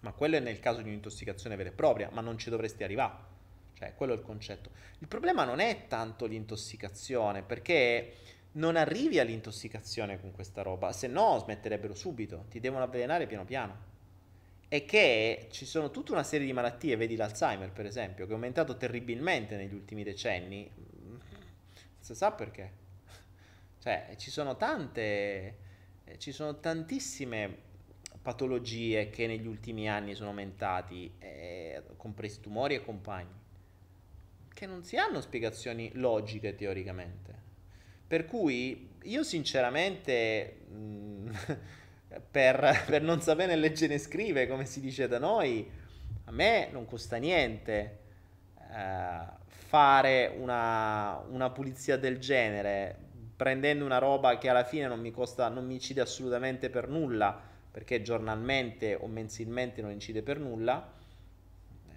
ma 0.00 0.12
quello 0.12 0.36
è 0.36 0.40
nel 0.40 0.60
caso 0.60 0.80
di 0.80 0.88
un'intossicazione 0.88 1.56
vera 1.56 1.68
e 1.68 1.72
propria, 1.72 2.08
ma 2.10 2.22
non 2.22 2.38
ci 2.38 2.48
dovresti 2.48 2.82
arrivare. 2.82 3.28
Cioè, 3.74 3.94
quello 3.94 4.14
è 4.14 4.16
il 4.16 4.22
concetto. 4.22 4.70
Il 5.00 5.08
problema 5.08 5.44
non 5.44 5.60
è 5.60 5.84
tanto 5.88 6.24
l'intossicazione, 6.24 7.42
perché 7.42 8.14
non 8.52 8.76
arrivi 8.76 9.18
all'intossicazione 9.18 10.18
con 10.18 10.32
questa 10.32 10.62
roba, 10.62 10.92
se 10.92 11.06
no 11.06 11.38
smetterebbero 11.38 11.94
subito, 11.94 12.46
ti 12.48 12.60
devono 12.60 12.84
avvelenare 12.84 13.26
piano 13.26 13.44
piano. 13.44 13.88
E 14.68 14.86
che 14.86 15.48
ci 15.50 15.66
sono 15.66 15.90
tutta 15.90 16.12
una 16.12 16.22
serie 16.22 16.46
di 16.46 16.52
malattie, 16.54 16.96
vedi 16.96 17.16
l'Alzheimer 17.16 17.72
per 17.72 17.84
esempio, 17.84 18.24
che 18.24 18.30
è 18.30 18.34
aumentato 18.34 18.76
terribilmente 18.78 19.56
negli 19.56 19.74
ultimi 19.74 20.02
decenni, 20.02 20.70
Si 21.98 22.14
sa 22.14 22.32
perché. 22.32 22.79
Cioè, 23.80 24.14
ci 24.16 24.30
sono 24.30 24.56
tante, 24.56 25.56
ci 26.18 26.32
sono 26.32 26.60
tantissime 26.60 27.68
patologie 28.20 29.08
che 29.08 29.26
negli 29.26 29.46
ultimi 29.46 29.88
anni 29.88 30.14
sono 30.14 30.28
aumentati, 30.28 31.10
eh, 31.18 31.82
compresi 31.96 32.40
tumori 32.40 32.74
e 32.74 32.84
compagni, 32.84 33.32
che 34.52 34.66
non 34.66 34.84
si 34.84 34.98
hanno 34.98 35.22
spiegazioni 35.22 35.90
logiche 35.94 36.54
teoricamente. 36.54 37.48
Per 38.06 38.26
cui 38.26 38.96
io 39.04 39.22
sinceramente, 39.22 40.58
mh, 40.68 40.74
mm, 40.74 41.30
per, 42.30 42.84
per, 42.86 43.00
non 43.02 43.22
sapere 43.22 43.56
leggere 43.56 43.94
né 43.94 43.98
scrivere, 43.98 44.46
come 44.46 44.66
si 44.66 44.80
dice 44.80 45.08
da 45.08 45.18
noi, 45.18 45.70
a 46.24 46.32
me 46.32 46.68
non 46.70 46.84
costa 46.84 47.16
niente 47.16 47.98
eh, 48.58 49.38
fare 49.46 50.34
una, 50.36 51.24
una 51.30 51.48
pulizia 51.48 51.96
del 51.96 52.18
genere 52.18 53.08
prendendo 53.40 53.86
una 53.86 53.96
roba 53.96 54.36
che 54.36 54.50
alla 54.50 54.64
fine 54.64 54.86
non 54.86 55.00
mi 55.00 55.10
costa, 55.10 55.48
non 55.48 55.64
mi 55.64 55.72
incide 55.72 56.02
assolutamente 56.02 56.68
per 56.68 56.88
nulla, 56.88 57.40
perché 57.70 58.02
giornalmente 58.02 58.94
o 58.94 59.06
mensilmente 59.06 59.80
non 59.80 59.92
incide 59.92 60.20
per 60.20 60.38
nulla, 60.38 60.92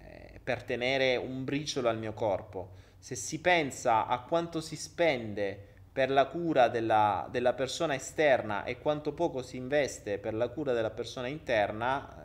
eh, 0.00 0.40
per 0.42 0.62
tenere 0.62 1.16
un 1.16 1.44
briciolo 1.44 1.90
al 1.90 1.98
mio 1.98 2.14
corpo. 2.14 2.70
Se 2.96 3.14
si 3.14 3.42
pensa 3.42 4.06
a 4.06 4.20
quanto 4.20 4.62
si 4.62 4.74
spende 4.74 5.72
per 5.92 6.08
la 6.08 6.28
cura 6.28 6.68
della, 6.68 7.28
della 7.30 7.52
persona 7.52 7.94
esterna 7.94 8.64
e 8.64 8.78
quanto 8.78 9.12
poco 9.12 9.42
si 9.42 9.58
investe 9.58 10.16
per 10.16 10.32
la 10.32 10.48
cura 10.48 10.72
della 10.72 10.92
persona 10.92 11.26
interna, 11.26 12.23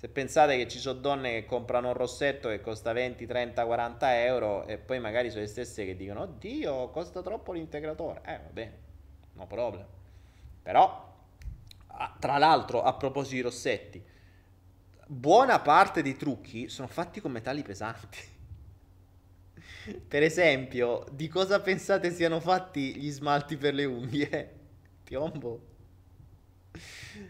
se 0.00 0.08
pensate 0.08 0.56
che 0.56 0.66
ci 0.66 0.78
sono 0.78 0.98
donne 0.98 1.30
che 1.32 1.44
comprano 1.44 1.88
un 1.88 1.92
rossetto 1.92 2.48
che 2.48 2.62
costa 2.62 2.94
20, 2.94 3.26
30, 3.26 3.66
40 3.66 4.24
euro 4.24 4.66
e 4.66 4.78
poi 4.78 4.98
magari 4.98 5.28
sono 5.28 5.42
le 5.42 5.46
stesse 5.46 5.84
che 5.84 5.94
dicono 5.94 6.22
oddio 6.22 6.88
costa 6.88 7.20
troppo 7.20 7.52
l'integratore, 7.52 8.22
eh 8.24 8.38
va 8.38 8.48
bene, 8.50 8.78
no 9.34 9.46
problem. 9.46 9.86
Però, 10.62 11.16
tra 12.18 12.38
l'altro 12.38 12.82
a 12.82 12.94
proposito 12.94 13.34
di 13.34 13.40
rossetti, 13.42 14.02
buona 15.06 15.60
parte 15.60 16.00
dei 16.00 16.16
trucchi 16.16 16.70
sono 16.70 16.88
fatti 16.88 17.20
con 17.20 17.32
metalli 17.32 17.60
pesanti. 17.60 18.18
per 20.08 20.22
esempio, 20.22 21.04
di 21.12 21.28
cosa 21.28 21.60
pensate 21.60 22.10
siano 22.10 22.40
fatti 22.40 22.96
gli 22.96 23.10
smalti 23.10 23.58
per 23.58 23.74
le 23.74 23.84
unghie? 23.84 24.58
Piombo. 25.04 25.69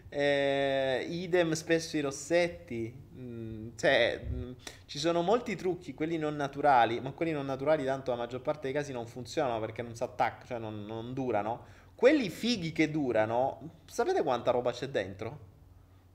Eh, 0.09 1.05
idem 1.09 1.53
spesso 1.53 1.97
i 1.97 2.01
rossetti. 2.01 2.93
Mm, 3.15 3.69
cioè, 3.75 4.25
mm, 4.29 4.51
ci 4.85 4.99
sono 4.99 5.21
molti 5.21 5.55
trucchi, 5.55 5.93
quelli 5.93 6.17
non 6.17 6.35
naturali, 6.35 6.99
ma 6.99 7.11
quelli 7.11 7.31
non 7.31 7.45
naturali 7.45 7.83
tanto 7.83 8.11
la 8.11 8.17
maggior 8.17 8.41
parte 8.41 8.61
dei 8.63 8.73
casi 8.73 8.91
non 8.91 9.07
funzionano 9.07 9.59
perché 9.59 9.81
non 9.81 9.95
si 9.95 10.03
attaccano, 10.03 10.45
cioè 10.45 10.59
non, 10.59 10.85
non 10.85 11.13
durano. 11.13 11.79
Quelli 11.95 12.29
fighi 12.29 12.71
che 12.71 12.89
durano, 12.89 13.81
sapete 13.85 14.23
quanta 14.23 14.51
roba 14.51 14.71
c'è 14.71 14.87
dentro? 14.89 15.49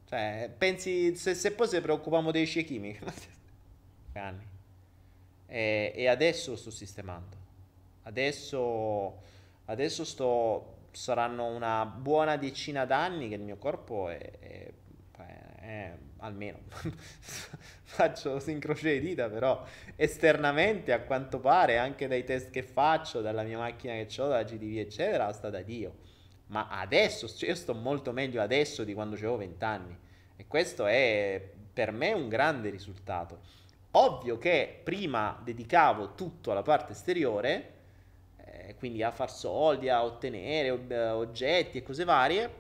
Cioè, 0.09 0.53
pensi, 0.57 1.15
se, 1.17 1.35
se 1.35 1.53
poi 1.53 1.69
se 1.69 1.81
preoccupiamo 1.81 2.31
dei 2.31 2.47
ciechi 2.47 2.99
anni. 4.15 4.55
E, 5.49 5.93
e 5.95 6.09
adesso 6.09 6.57
sto 6.57 6.71
sistemando. 6.71 7.37
Adesso, 8.03 9.23
adesso 9.67 10.05
sto 10.05 10.76
saranno 10.97 11.45
una 11.45 11.85
buona 11.85 12.39
decina 12.39 12.87
d'anni 12.87 13.29
che 13.29 13.35
il 13.35 13.43
mio 13.43 13.59
corpo 13.59 14.09
è, 14.09 14.17
è, 14.39 14.73
è 15.61 15.95
almeno 16.21 16.61
faccio 17.85 18.41
incrocio 18.47 18.87
le 18.87 18.99
dita 18.99 19.29
però 19.29 19.63
esternamente 19.95 20.93
a 20.95 21.03
quanto 21.03 21.39
pare 21.39 21.77
anche 21.77 22.09
dai 22.09 22.25
test 22.25 22.49
che 22.51 22.63
faccio 22.63 23.21
dalla 23.21 23.43
mia 23.43 23.59
macchina 23.59 23.93
che 23.93 24.09
ho 24.23 24.27
dalla 24.27 24.43
GDV 24.43 24.79
eccetera 24.79 25.31
sta 25.35 25.51
da 25.51 25.61
Dio. 25.61 26.05
Ma 26.47 26.69
adesso 26.71 27.29
io 27.45 27.55
sto 27.55 27.75
molto 27.75 28.13
meglio 28.13 28.41
adesso 28.41 28.83
di 28.83 28.95
quando 28.95 29.17
avevo 29.17 29.37
20 29.37 29.65
anni 29.65 29.99
e 30.37 30.47
questo 30.47 30.87
è 30.87 31.43
per 31.73 31.93
me 31.93 32.13
un 32.13 32.29
grande 32.29 32.71
risultato. 32.71 33.41
Ovvio 33.93 34.39
che 34.39 34.81
prima 34.83 35.39
dedicavo 35.45 36.15
tutto 36.15 36.53
alla 36.53 36.63
parte 36.63 36.93
esteriore 36.93 37.76
quindi 38.75 39.03
a 39.03 39.13
far 39.13 39.31
soldi, 39.31 39.89
a 39.89 40.05
ottenere 40.05 40.71
oggetti 40.71 41.79
e 41.79 41.83
cose 41.83 42.05
varie, 42.05 42.51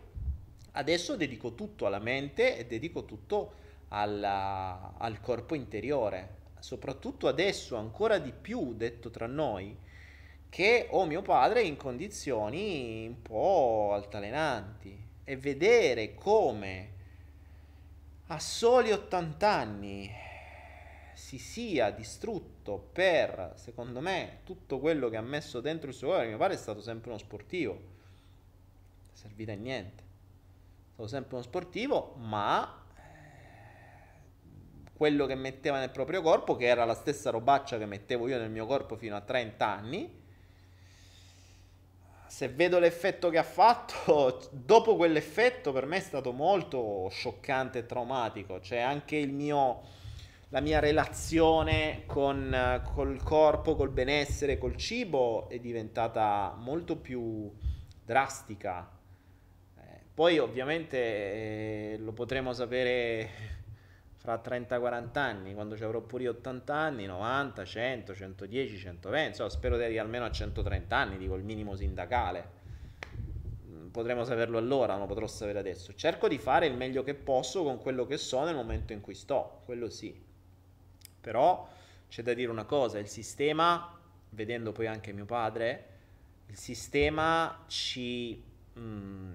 adesso 0.73 1.16
dedico 1.16 1.55
tutto 1.55 1.87
alla 1.87 1.99
mente 1.99 2.57
e 2.57 2.66
dedico 2.66 3.05
tutto 3.05 3.55
alla, 3.89 4.95
al 4.99 5.20
corpo 5.20 5.55
interiore. 5.55 6.45
Soprattutto 6.59 7.28
adesso, 7.28 7.77
ancora 7.77 8.19
di 8.19 8.33
più, 8.33 8.74
detto 8.74 9.11
tra 9.11 9.27
noi, 9.27 9.77
che 10.49 10.87
ho 10.91 11.05
mio 11.05 11.23
padre 11.23 11.62
in 11.62 11.77
condizioni 11.77 13.07
un 13.07 13.20
po' 13.23 13.91
altalenanti 13.93 15.05
e 15.24 15.37
vedere 15.37 16.15
come 16.15 16.95
a 18.28 18.39
soli 18.39 18.91
80 18.91 19.49
anni 19.49 20.11
si 21.17 21.39
sia 21.39 21.91
distrutto 21.91 22.91
per, 22.93 23.53
secondo 23.55 24.01
me, 24.01 24.41
tutto 24.45 24.79
quello 24.79 25.09
che 25.09 25.17
ha 25.17 25.23
messo 25.23 25.61
dentro 25.61 25.89
il 25.89 25.95
suo 25.95 26.09
cuore. 26.09 26.27
Mio 26.27 26.37
padre 26.37 26.57
è 26.57 26.59
stato 26.59 26.83
sempre 26.83 27.09
uno 27.09 27.19
sportivo, 27.19 27.73
non 27.73 29.11
è 29.15 29.17
servito 29.17 29.51
a 29.51 29.55
niente. 29.55 30.03
È 30.03 30.93
stato 30.93 31.09
sempre 31.09 31.37
uno 31.37 31.43
sportivo, 31.43 32.17
ma 32.19 32.83
eh, 32.97 34.91
quello 34.95 35.25
che 35.25 35.35
metteva 35.37 35.79
nel 35.79 35.89
proprio 35.89 36.21
corpo, 36.21 36.55
che 36.55 36.67
era 36.67 36.85
la 36.85 36.95
stessa 36.95 37.31
robaccia 37.31 37.79
che 37.79 37.87
mettevo 37.87 38.29
io 38.29 38.39
nel 38.39 38.51
mio 38.51 38.67
corpo 38.67 38.95
fino 38.97 39.17
a 39.17 39.23
30 39.23 39.67
anni, 39.67 40.25
se 42.27 42.49
vedo 42.49 42.79
l'effetto 42.79 43.31
che 43.31 43.39
ha 43.39 43.43
fatto, 43.43 44.39
dopo 44.53 44.97
quell'effetto 44.97 45.73
per 45.73 45.87
me 45.87 45.97
è 45.97 46.01
stato 46.01 46.33
molto 46.33 47.09
scioccante 47.09 47.79
e 47.79 47.87
traumatico. 47.87 48.61
Cioè 48.61 48.81
anche 48.81 49.17
il 49.17 49.33
mio 49.33 49.95
la 50.51 50.60
mia 50.60 50.78
relazione 50.78 52.05
con 52.06 52.81
col 52.94 53.20
corpo, 53.23 53.74
col 53.74 53.90
benessere, 53.90 54.59
col 54.59 54.77
cibo 54.77 55.48
è 55.48 55.59
diventata 55.59 56.55
molto 56.56 56.97
più 56.97 57.51
drastica. 58.05 58.89
Eh, 59.77 60.01
poi 60.14 60.39
ovviamente 60.39 60.97
eh, 60.97 61.97
lo 61.98 62.12
potremo 62.12 62.52
sapere 62.52 63.28
fra 64.14 64.40
30-40 64.43 65.18
anni, 65.18 65.52
quando 65.55 65.77
ci 65.77 65.82
avrò 65.82 66.01
pure 66.01 66.24
io 66.24 66.31
80 66.31 66.73
anni, 66.73 67.06
90, 67.06 67.64
100, 67.64 68.14
110, 68.14 68.78
120, 68.78 69.28
insomma, 69.28 69.48
spero 69.51 69.77
di 69.77 69.82
arrivare 69.82 70.06
almeno 70.06 70.24
a 70.27 70.31
130 70.31 70.97
anni, 70.97 71.18
dico 71.18 71.35
il 71.35 71.43
minimo 71.43 71.74
sindacale. 71.74 72.55
Mm, 73.68 73.89
potremo 73.89 74.23
saperlo 74.23 74.59
allora, 74.59 74.93
non 74.93 75.02
lo 75.02 75.09
potrò 75.09 75.27
sapere 75.27 75.59
adesso. 75.59 75.93
Cerco 75.94 76.28
di 76.28 76.39
fare 76.39 76.66
il 76.66 76.77
meglio 76.77 77.02
che 77.02 77.14
posso 77.14 77.64
con 77.64 77.78
quello 77.78 78.06
che 78.06 78.16
so 78.16 78.44
nel 78.44 78.55
momento 78.55 78.93
in 78.93 79.01
cui 79.01 79.14
sto, 79.14 79.62
quello 79.64 79.90
sì. 79.90 80.35
Però 81.27 81.69
c'è 82.09 82.23
da 82.23 82.35
dire 82.35 82.53
una 82.53 82.62
cosa, 82.62 83.01
il 83.01 83.09
sistema, 83.09 83.98
vedendo 84.31 84.70
poi 84.70 84.86
anche 84.86 85.12
mio 85.12 85.24
padre, 85.24 85.86
il 86.47 86.57
sistema 86.57 87.65
ci 87.66 88.40
mh, 88.74 88.81
mm, 88.81 89.32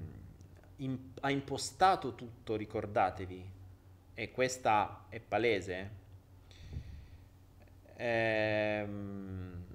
in, 0.78 0.98
ha 1.20 1.30
impostato 1.30 2.16
tutto, 2.16 2.56
ricordatevi, 2.56 3.46
e 4.14 4.32
questa 4.32 5.04
è 5.10 5.20
palese. 5.20 5.90
Ehm, 7.98 9.66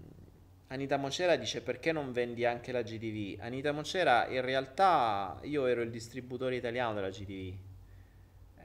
Anita 0.68 0.97
Mocera 0.97 1.36
dice 1.36 1.60
perché 1.60 1.93
non 1.93 2.12
vendi 2.12 2.47
anche 2.47 2.72
la 2.72 2.80
GDV? 2.80 3.43
Anita 3.43 3.72
Mocera, 3.72 4.26
in 4.28 4.40
realtà 4.40 5.38
io 5.43 5.66
ero 5.66 5.82
il 5.82 5.90
distributore 5.90 6.56
italiano 6.56 6.94
della 6.94 7.10
GDV. 7.10 7.55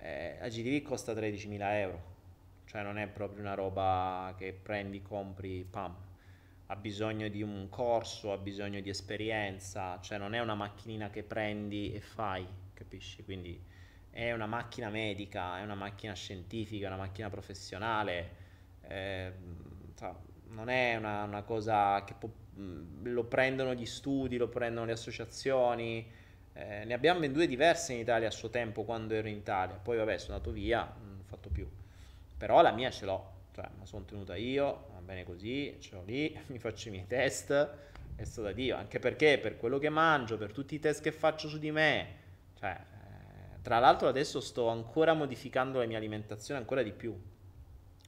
Eh, 0.03 0.37
la 0.39 0.47
GDV 0.47 0.81
costa 0.83 1.11
13.000 1.11 1.59
euro 1.73 2.10
cioè 2.71 2.83
non 2.83 2.97
è 2.97 3.05
proprio 3.07 3.41
una 3.41 3.53
roba 3.53 4.33
che 4.37 4.53
prendi, 4.53 5.01
compri, 5.01 5.67
pam. 5.69 5.93
Ha 6.67 6.75
bisogno 6.77 7.27
di 7.27 7.41
un 7.41 7.67
corso, 7.67 8.31
ha 8.31 8.37
bisogno 8.37 8.79
di 8.79 8.89
esperienza, 8.89 9.99
cioè 9.99 10.17
non 10.17 10.33
è 10.33 10.39
una 10.39 10.55
macchinina 10.55 11.09
che 11.09 11.21
prendi 11.21 11.93
e 11.93 11.99
fai, 11.99 12.47
capisci? 12.73 13.25
Quindi 13.25 13.61
è 14.09 14.31
una 14.31 14.45
macchina 14.45 14.89
medica, 14.89 15.59
è 15.59 15.63
una 15.63 15.75
macchina 15.75 16.13
scientifica, 16.13 16.85
è 16.85 16.87
una 16.87 16.95
macchina 16.95 17.29
professionale, 17.29 18.29
eh, 18.83 19.33
non 20.47 20.69
è 20.69 20.95
una, 20.95 21.23
una 21.23 21.41
cosa 21.41 22.05
che 22.05 22.13
può, 22.17 22.29
lo 23.03 23.23
prendono 23.25 23.73
gli 23.73 23.85
studi, 23.85 24.37
lo 24.37 24.47
prendono 24.47 24.85
le 24.85 24.93
associazioni. 24.93 26.09
Eh, 26.53 26.85
ne 26.85 26.93
abbiamo 26.93 27.19
vendute 27.19 27.47
diverse 27.47 27.91
in 27.91 27.99
Italia 27.99 28.29
a 28.29 28.31
suo 28.31 28.49
tempo 28.49 28.85
quando 28.85 29.13
ero 29.13 29.27
in 29.27 29.35
Italia, 29.35 29.75
poi 29.75 29.97
vabbè 29.97 30.17
sono 30.17 30.35
andato 30.35 30.53
via, 30.53 30.89
non 31.01 31.17
ho 31.19 31.23
fatto 31.25 31.49
più. 31.49 31.67
Però 32.41 32.63
la 32.63 32.71
mia 32.71 32.89
ce 32.89 33.05
l'ho, 33.05 33.33
cioè 33.53 33.65
me 33.65 33.81
la 33.81 33.85
sono 33.85 34.03
tenuta 34.03 34.35
io, 34.35 34.87
va 34.93 35.01
bene 35.01 35.23
così, 35.23 35.77
ce 35.79 35.93
l'ho 35.93 36.03
lì, 36.03 36.35
mi 36.47 36.57
faccio 36.57 36.87
i 36.87 36.91
miei 36.91 37.05
test, 37.05 37.51
e 38.15 38.25
sto 38.25 38.41
da 38.41 38.51
Dio, 38.51 38.75
anche 38.75 38.97
perché 38.97 39.37
per 39.37 39.57
quello 39.57 39.77
che 39.77 39.89
mangio, 39.89 40.39
per 40.39 40.51
tutti 40.51 40.73
i 40.73 40.79
test 40.79 41.03
che 41.03 41.11
faccio 41.11 41.47
su 41.47 41.59
di 41.59 41.69
me, 41.69 42.07
cioè, 42.57 42.71
eh, 42.71 43.61
tra 43.61 43.77
l'altro 43.77 44.07
adesso 44.07 44.39
sto 44.39 44.69
ancora 44.69 45.13
modificando 45.13 45.77
la 45.77 45.85
mia 45.85 45.97
alimentazione 45.97 46.59
ancora 46.59 46.81
di 46.81 46.93
più, 46.93 47.15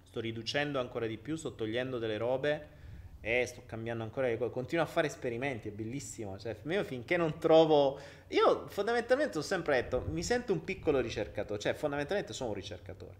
sto 0.03 0.19
riducendo 0.19 0.79
ancora 0.79 1.05
di 1.05 1.19
più, 1.19 1.35
sto 1.35 1.53
togliendo 1.53 1.99
delle 1.99 2.17
robe 2.17 2.81
eh, 3.25 3.45
sto 3.45 3.63
cambiando 3.65 4.03
ancora 4.03 4.27
le 4.27 4.37
cose, 4.37 4.51
continuo 4.51 4.83
a 4.83 4.87
fare 4.87 5.07
esperimenti, 5.07 5.69
è 5.69 5.71
bellissimo, 5.71 6.37
cioè, 6.37 6.57
io 6.61 6.83
finché 6.83 7.15
non 7.15 7.39
trovo... 7.39 7.97
Io 8.27 8.67
fondamentalmente 8.67 9.37
ho 9.37 9.41
sempre 9.41 9.81
detto, 9.81 10.03
mi 10.09 10.21
sento 10.23 10.51
un 10.51 10.65
piccolo 10.65 10.99
ricercatore, 10.99 11.57
cioè 11.57 11.73
fondamentalmente 11.73 12.33
sono 12.33 12.49
un 12.49 12.55
ricercatore, 12.55 13.15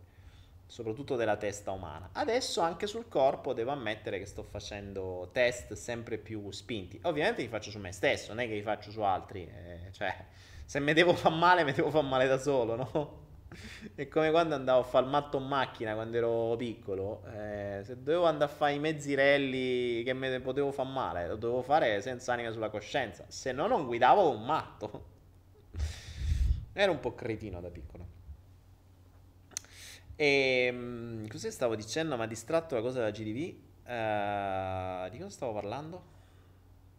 soprattutto 0.73 1.15
della 1.15 1.37
testa 1.37 1.69
umana. 1.69 2.09
Adesso 2.13 2.59
anche 2.59 2.87
sul 2.87 3.07
corpo 3.07 3.53
devo 3.53 3.69
ammettere 3.69 4.17
che 4.17 4.25
sto 4.25 4.41
facendo 4.41 5.29
test 5.31 5.73
sempre 5.73 6.17
più 6.17 6.49
spinti. 6.49 6.99
Ovviamente 7.03 7.43
li 7.43 7.47
faccio 7.47 7.69
su 7.69 7.77
me 7.77 7.91
stesso, 7.91 8.33
non 8.33 8.43
è 8.43 8.47
che 8.47 8.55
li 8.55 8.63
faccio 8.63 8.89
su 8.89 9.01
altri, 9.01 9.43
eh, 9.43 9.91
cioè 9.91 10.11
se 10.65 10.79
mi 10.79 10.93
devo 10.93 11.13
far 11.13 11.31
male, 11.31 11.63
mi 11.63 11.73
devo 11.73 11.91
far 11.91 12.01
male 12.01 12.25
da 12.25 12.39
solo, 12.39 12.75
no? 12.75 13.21
È 13.93 14.07
come 14.07 14.31
quando 14.31 14.55
andavo 14.55 14.79
a 14.79 14.83
fare 14.83 15.05
il 15.05 15.11
matto 15.11 15.37
in 15.37 15.45
macchina 15.45 15.93
quando 15.93 16.17
ero 16.17 16.55
piccolo. 16.55 17.23
Eh, 17.31 17.81
se 17.83 18.01
dovevo 18.01 18.25
andare 18.25 18.51
a 18.51 18.55
fare 18.55 18.73
i 18.73 18.79
mezzi 18.79 19.13
rally 19.13 20.01
che 20.01 20.15
mi 20.15 20.39
potevo 20.41 20.71
far 20.71 20.87
male, 20.87 21.27
lo 21.27 21.35
dovevo 21.35 21.61
fare 21.61 22.01
senza 22.01 22.33
anima 22.33 22.49
sulla 22.49 22.69
coscienza. 22.69 23.25
Se 23.27 23.51
no, 23.51 23.67
non 23.67 23.85
guidavo 23.85 24.27
un 24.27 24.43
matto. 24.43 25.05
Ero 26.73 26.91
un 26.91 26.99
po' 26.99 27.13
cretino 27.13 27.61
da 27.61 27.69
piccolo. 27.69 28.12
E 30.15 30.69
um, 30.71 31.27
cosa 31.27 31.49
stavo 31.51 31.75
dicendo? 31.75 32.15
Ma 32.15 32.27
distratto 32.27 32.75
la 32.75 32.81
cosa 32.81 32.99
della 32.99 33.11
GDV. 33.11 33.55
Uh, 33.85 33.89
eh, 33.89 35.09
di 35.11 35.17
cosa 35.17 35.29
stavo 35.29 35.53
parlando? 35.53 36.03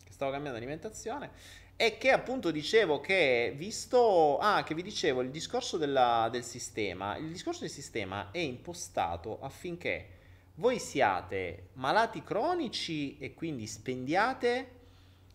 Che 0.05 0.13
stavo 0.13 0.33
cambiando 0.33 0.59
alimentazione. 0.59 1.31
E 1.77 1.99
che 1.99 2.11
appunto 2.11 2.51
dicevo 2.51 3.01
che 3.01 3.53
visto, 3.57 4.39
ah, 4.39 4.63
che 4.63 4.75
vi 4.75 4.83
dicevo 4.83 5.23
il 5.23 5.31
discorso 5.31 5.77
della, 5.77 6.29
del 6.31 6.45
sistema, 6.45 7.17
il 7.17 7.31
discorso 7.31 7.61
del 7.61 7.71
sistema 7.71 8.31
è 8.31 8.39
impostato 8.39 9.41
affinché 9.41 10.09
voi 10.57 10.79
siate 10.79 11.71
malati 11.73 12.23
cronici 12.23 13.19
e 13.19 13.35
quindi 13.35 13.67
spendiate 13.67 14.71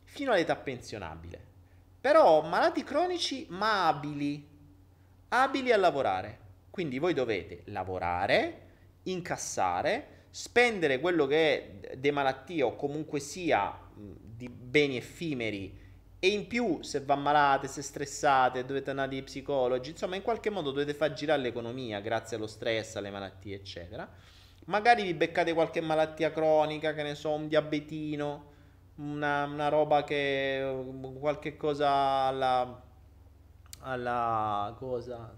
fino 0.06 0.32
all'età 0.32 0.56
pensionabile. 0.56 1.48
Però 2.00 2.42
malati 2.42 2.86
cronici 2.86 3.46
ma 3.50 3.88
abili, 3.88 4.48
abili 5.30 5.74
a 5.74 5.78
lavorare. 5.78 6.48
Quindi 6.80 6.98
voi 6.98 7.14
dovete 7.14 7.64
lavorare, 7.66 8.62
incassare, 9.04 10.28
spendere 10.30 11.02
quello 11.02 11.28
che 11.28 11.82
è 11.90 11.98
di 11.98 12.10
malattia 12.10 12.68
o 12.68 12.78
comunque 12.78 13.20
sia 13.20 13.78
di 13.94 14.48
beni 14.48 14.96
effimeri 14.96 15.78
e 16.18 16.28
in 16.30 16.48
più, 16.48 16.82
se 16.82 17.02
va 17.02 17.16
malate, 17.16 17.68
se 17.68 17.82
stressate, 17.82 18.64
dovete 18.64 18.92
andare 18.92 19.10
dai 19.10 19.24
psicologi, 19.24 19.90
insomma, 19.90 20.16
in 20.16 20.22
qualche 20.22 20.50
modo 20.50 20.72
dovete 20.72 20.94
far 20.94 21.12
girare 21.12 21.42
l'economia 21.42 22.00
grazie 22.00 22.38
allo 22.38 22.48
stress, 22.48 22.96
alle 22.96 23.10
malattie, 23.10 23.56
eccetera. 23.56 24.10
Magari 24.68 25.04
vi 25.04 25.14
beccate 25.14 25.52
qualche 25.52 25.82
malattia 25.82 26.32
cronica, 26.32 26.94
che 26.94 27.04
ne 27.04 27.16
so, 27.16 27.34
un 27.34 27.50
diabetino, 27.50 28.52
una, 28.96 29.44
una 29.44 29.68
roba 29.68 30.06
che. 30.06 30.86
qualche 31.20 31.58
cosa 31.58 31.90
alla. 31.90 32.82
alla. 33.80 34.74
cosa. 34.80 35.36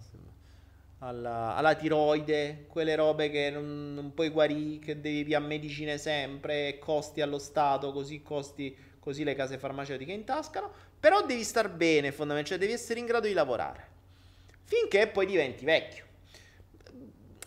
Alla, 1.04 1.56
alla, 1.56 1.74
tiroide, 1.76 2.66
quelle 2.68 2.96
robe 2.96 3.30
che 3.30 3.50
non, 3.50 3.94
non 3.94 4.14
puoi 4.14 4.30
guarire, 4.30 4.86
che 4.86 5.02
devi 5.02 5.24
pigliare 5.24 5.46
medicine 5.46 5.98
sempre, 5.98 6.78
costi 6.78 7.22
allo 7.22 7.40
Stato, 7.40 7.92
così 7.92 8.22
costi 8.22 8.90
così 9.02 9.24
le 9.24 9.34
case 9.34 9.58
farmaceutiche 9.58 10.12
intascano, 10.14 10.72
però 11.00 11.26
devi 11.26 11.44
star 11.44 11.70
bene 11.70 12.12
fondamentalmente, 12.12 12.50
cioè 12.50 12.58
devi 12.60 12.72
essere 12.72 13.00
in 13.00 13.08
grado 13.08 13.28
di 13.28 13.34
lavorare, 13.34 13.88
finché 14.64 15.08
poi 15.08 15.26
diventi 15.26 15.66
vecchio. 15.66 16.06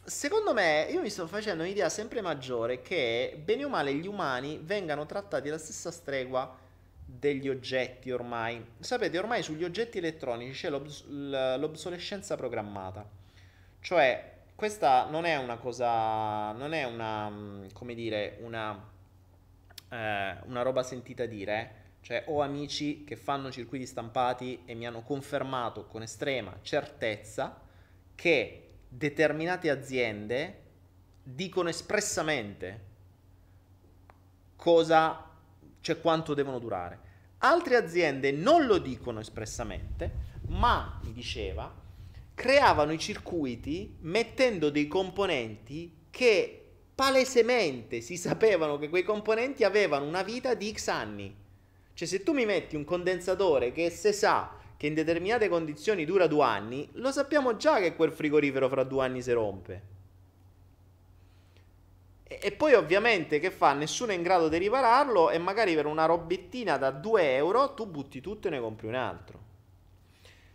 Secondo 0.05 0.52
me, 0.52 0.89
io 0.90 1.01
mi 1.01 1.09
sto 1.09 1.26
facendo 1.26 1.62
un'idea 1.62 1.89
sempre 1.89 2.20
maggiore 2.20 2.82
che 2.82 3.40
bene 3.43 3.64
o 3.64 3.68
male 3.70 3.94
gli 3.94 4.06
umani 4.06 4.60
vengano 4.62 5.06
trattati 5.06 5.48
alla 5.48 5.56
stessa 5.56 5.90
stregua 5.90 6.59
degli 7.06 7.48
oggetti 7.48 8.10
ormai. 8.10 8.62
Sapete, 8.81 9.16
ormai 9.16 9.43
sugli 9.43 9.64
oggetti 9.64 9.98
elettronici 9.98 10.52
c'è 10.52 10.70
l'obs- 10.70 11.06
l'obsolescenza 11.06 12.36
programmata. 12.36 13.22
Cioè, 13.85 14.32
questa 14.55 15.11
non 15.11 15.27
è 15.27 15.36
una 15.36 15.59
cosa, 15.59 16.52
non 16.52 16.73
è 16.73 16.85
una, 16.85 17.28
mm, 17.28 17.66
come 17.74 17.93
dire, 17.93 18.39
una 18.40 18.93
eh, 19.90 20.36
una 20.47 20.62
roba 20.62 20.82
sentita 20.82 21.27
dire, 21.27 21.82
cioè 22.01 22.24
ho 22.28 22.40
amici 22.40 23.05
che 23.05 23.15
fanno 23.15 23.51
circuiti 23.51 23.85
stampati 23.85 24.62
e 24.65 24.74
mi 24.74 24.86
hanno 24.86 25.02
confermato 25.02 25.85
con 25.85 26.01
estrema 26.01 26.59
certezza 26.62 27.61
che 28.15 28.70
determinate 28.89 29.69
aziende 29.69 30.62
dicono 31.23 31.69
espressamente 31.69 32.93
cosa, 34.56 35.31
cioè 35.81 36.01
quanto 36.01 36.32
devono 36.32 36.59
durare. 36.59 37.12
Altre 37.39 37.77
aziende 37.77 38.32
non 38.32 38.66
lo 38.66 38.78
dicono 38.78 39.20
espressamente, 39.20 40.32
ma 40.47 40.98
mi 41.02 41.12
diceva, 41.12 41.82
creavano 42.35 42.93
i 42.93 42.98
circuiti 42.98 43.97
mettendo 44.01 44.70
dei 44.70 44.89
componenti 44.89 46.06
che 46.11 46.65
palesemente 46.94 48.01
si 48.01 48.16
sapevano 48.16 48.78
che 48.78 48.89
quei 48.89 49.02
componenti 49.02 49.65
avevano 49.65 50.05
una 50.05 50.23
vita 50.23 50.55
di 50.55 50.73
X 50.73 50.89
anni. 50.89 51.35
Cioè 51.93 52.09
se 52.09 52.23
tu 52.23 52.32
mi 52.32 52.44
metti 52.44 52.77
un 52.77 52.85
condensatore 52.85 53.73
che 53.73 53.90
se 53.90 54.12
sa 54.12 54.56
che 54.77 54.86
in 54.89 54.94
determinate 54.94 55.48
condizioni 55.48 56.05
dura 56.05 56.27
due 56.27 56.44
anni, 56.44 56.89
lo 56.94 57.12
sappiamo 57.12 57.56
già 57.56 57.78
che 57.78 57.94
quel 57.94 58.12
frigorifero 58.12 58.69
fra 58.69 58.82
due 58.82 59.05
anni 59.05 59.23
si 59.23 59.32
rompe. 59.32 59.82
E, 62.24 62.40
e 62.43 62.52
poi 62.52 62.74
ovviamente 62.74 63.39
che 63.39 63.51
fa? 63.51 63.73
Nessuno 63.73 64.11
è 64.11 64.15
in 64.15 64.23
grado 64.23 64.48
di 64.48 64.59
ripararlo 64.59 65.31
e 65.31 65.39
magari 65.39 65.74
per 65.74 65.86
una 65.86 66.06
robettina 66.06 66.77
da 66.77 66.90
2 66.90 67.36
euro 67.36 67.74
tu 67.74 67.86
butti 67.86 68.20
tutto 68.20 68.48
e 68.48 68.51
ne 68.51 68.61
compri 68.61 68.89
un 68.89 68.94
altro. 68.94 69.44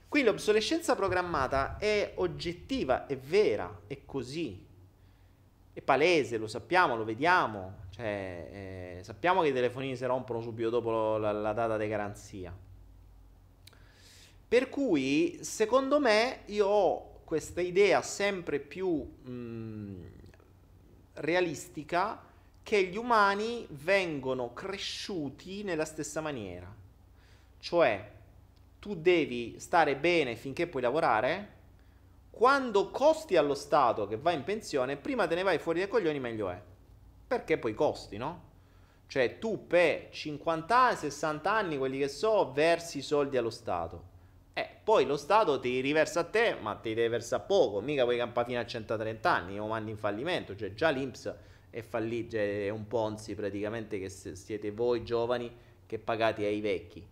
Qui 0.09 0.23
l'obsolescenza 0.23 0.95
programmata 0.95 1.77
è 1.77 2.13
oggettiva, 2.15 3.05
è 3.05 3.15
vera, 3.15 3.81
è 3.87 3.99
così 4.05 4.67
è 5.79 5.81
palese, 5.81 6.37
lo 6.37 6.47
sappiamo, 6.47 6.95
lo 6.95 7.05
vediamo, 7.05 7.85
cioè, 7.91 8.97
eh, 8.99 9.03
sappiamo 9.03 9.41
che 9.41 9.47
i 9.47 9.53
telefonini 9.53 9.95
si 9.95 10.05
rompono 10.05 10.41
subito 10.41 10.69
dopo 10.69 11.17
la, 11.17 11.31
la 11.31 11.53
data 11.53 11.77
di 11.77 11.87
garanzia. 11.87 12.53
Per 14.47 14.69
cui, 14.69 15.39
secondo 15.41 15.99
me, 15.99 16.41
io 16.45 16.67
ho 16.67 17.21
questa 17.23 17.61
idea 17.61 18.01
sempre 18.01 18.59
più 18.59 18.89
mh, 18.89 20.05
realistica 21.13 22.21
che 22.61 22.83
gli 22.85 22.97
umani 22.97 23.65
vengono 23.69 24.53
cresciuti 24.53 25.63
nella 25.63 25.85
stessa 25.85 26.19
maniera. 26.19 26.75
Cioè, 27.59 28.11
tu 28.79 28.95
devi 28.95 29.59
stare 29.59 29.95
bene 29.95 30.35
finché 30.35 30.67
puoi 30.67 30.81
lavorare, 30.81 31.57
quando 32.29 32.89
costi 32.89 33.35
allo 33.35 33.53
Stato 33.53 34.07
che 34.07 34.17
va 34.17 34.31
in 34.31 34.43
pensione, 34.43 34.95
prima 34.95 35.27
te 35.27 35.35
ne 35.35 35.43
vai 35.43 35.59
fuori 35.59 35.79
dai 35.79 35.89
coglioni, 35.89 36.19
meglio 36.19 36.49
è. 36.49 36.61
Perché 37.27 37.57
poi 37.57 37.73
costi, 37.73 38.17
no? 38.17 38.47
Cioè 39.07 39.39
tu 39.39 39.67
per 39.67 40.07
50 40.09 40.77
anni, 40.77 40.95
60 40.95 41.51
anni, 41.51 41.77
quelli 41.77 41.97
che 41.97 42.07
so, 42.07 42.51
versi 42.53 43.01
soldi 43.01 43.37
allo 43.37 43.49
Stato. 43.49 44.17
Eh, 44.53 44.69
poi 44.83 45.05
lo 45.05 45.17
Stato 45.17 45.59
ti 45.59 45.81
riversa 45.81 46.21
a 46.21 46.23
te, 46.23 46.55
ma 46.59 46.75
ti 46.75 46.93
deve 46.93 47.09
versare 47.09 47.43
poco, 47.45 47.81
mica 47.81 48.03
puoi 48.03 48.17
campare 48.17 48.47
fino 48.47 48.59
a 48.59 48.65
130 48.65 49.29
anni, 49.29 49.59
o 49.59 49.67
mandi 49.67 49.91
in 49.91 49.97
fallimento. 49.97 50.55
Cioè 50.55 50.73
già 50.73 50.89
l'Inps 50.89 51.33
è 51.69 51.81
fallito, 51.81 52.31
cioè 52.31 52.65
è 52.65 52.69
un 52.69 52.87
Ponzi 52.87 53.35
praticamente 53.35 53.99
che 53.99 54.09
siete 54.09 54.71
voi 54.71 55.03
giovani 55.03 55.53
che 55.85 55.99
pagate 55.99 56.45
ai 56.45 56.61
vecchi. 56.61 57.05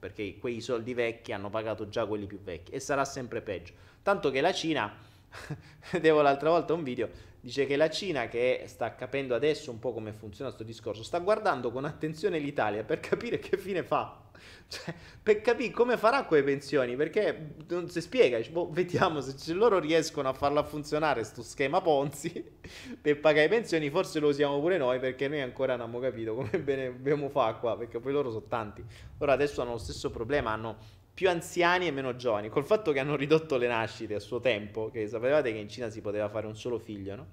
Perché 0.00 0.38
quei 0.38 0.60
soldi 0.60 0.94
vecchi 0.94 1.32
hanno 1.32 1.50
pagato 1.50 1.88
già 1.88 2.06
quelli 2.06 2.26
più 2.26 2.40
vecchi 2.40 2.72
e 2.72 2.80
sarà 2.80 3.04
sempre 3.04 3.42
peggio. 3.42 3.74
Tanto 4.02 4.30
che 4.30 4.40
la 4.40 4.52
Cina, 4.52 4.92
vedevo 5.92 6.22
l'altra 6.22 6.50
volta 6.50 6.72
un 6.72 6.82
video, 6.82 7.08
dice 7.38 7.66
che 7.66 7.76
la 7.76 7.90
Cina 7.90 8.26
che 8.26 8.64
sta 8.66 8.94
capendo 8.94 9.34
adesso 9.34 9.70
un 9.70 9.78
po' 9.78 9.92
come 9.92 10.12
funziona 10.12 10.50
questo 10.50 10.66
discorso, 10.66 11.02
sta 11.02 11.18
guardando 11.18 11.70
con 11.70 11.84
attenzione 11.84 12.38
l'Italia 12.38 12.82
per 12.82 12.98
capire 12.98 13.38
che 13.38 13.56
fine 13.56 13.82
fa. 13.82 14.29
Cioè, 14.68 14.94
per 15.22 15.40
capire 15.40 15.72
come 15.72 15.96
farà 15.96 16.24
quelle 16.24 16.44
pensioni, 16.44 16.94
perché 16.94 17.54
non 17.68 17.88
si 17.88 18.00
spiega, 18.00 18.38
boh, 18.50 18.70
vediamo 18.70 19.20
se, 19.20 19.52
loro 19.52 19.78
riescono 19.78 20.28
a 20.28 20.32
farla 20.32 20.62
funzionare 20.62 21.24
sto 21.24 21.42
schema 21.42 21.80
Ponzi 21.80 22.30
per 23.00 23.18
pagare 23.18 23.48
le 23.48 23.56
pensioni, 23.56 23.90
forse 23.90 24.20
lo 24.20 24.28
usiamo 24.28 24.60
pure 24.60 24.78
noi 24.78 25.00
perché 25.00 25.26
noi 25.28 25.40
ancora 25.40 25.74
non 25.76 25.86
abbiamo 25.86 26.04
capito 26.04 26.34
come 26.34 26.50
bene 26.62 26.86
dobbiamo 26.86 27.28
fare 27.28 27.58
qua, 27.58 27.76
perché 27.76 27.98
poi 27.98 28.12
loro 28.12 28.30
sono 28.30 28.46
tanti. 28.46 28.84
Loro 29.18 29.32
adesso 29.32 29.60
hanno 29.62 29.72
lo 29.72 29.78
stesso 29.78 30.10
problema, 30.10 30.52
hanno 30.52 30.76
più 31.12 31.28
anziani 31.28 31.86
e 31.86 31.90
meno 31.90 32.16
giovani, 32.16 32.48
col 32.48 32.64
fatto 32.64 32.92
che 32.92 32.98
hanno 32.98 33.16
ridotto 33.16 33.56
le 33.56 33.66
nascite 33.66 34.14
a 34.14 34.20
suo 34.20 34.40
tempo, 34.40 34.90
che 34.90 35.06
sapevate 35.06 35.52
che 35.52 35.58
in 35.58 35.68
Cina 35.68 35.90
si 35.90 36.00
poteva 36.00 36.28
fare 36.28 36.46
un 36.46 36.56
solo 36.56 36.78
figlio, 36.78 37.14
no? 37.14 37.26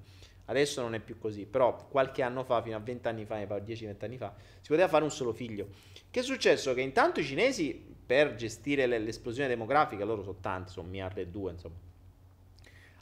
Adesso 0.49 0.81
non 0.81 0.95
è 0.95 0.99
più 0.99 1.17
così, 1.17 1.45
però 1.45 1.87
qualche 1.89 2.21
anno 2.21 2.43
fa, 2.43 2.61
fino 2.61 2.75
a 2.75 2.79
20 2.79 3.07
anni 3.07 3.25
fa, 3.25 3.37
10-20 3.37 4.05
anni 4.05 4.17
fa, 4.17 4.33
si 4.61 4.69
poteva 4.69 4.87
fare 4.87 5.03
un 5.03 5.11
solo 5.11 5.33
figlio. 5.33 5.67
Che 6.09 6.19
è 6.19 6.23
successo? 6.23 6.73
Che 6.73 6.81
intanto 6.81 7.19
i 7.19 7.23
cinesi, 7.23 7.95
per 8.05 8.35
gestire 8.35 8.87
l'esplosione 8.87 9.49
demografica, 9.49 10.05
loro 10.05 10.23
sono 10.23 10.37
tanti, 10.39 10.71
sono 10.71 10.87
miliardi 10.87 11.21
e 11.21 11.27
due, 11.27 11.51
insomma, 11.51 11.75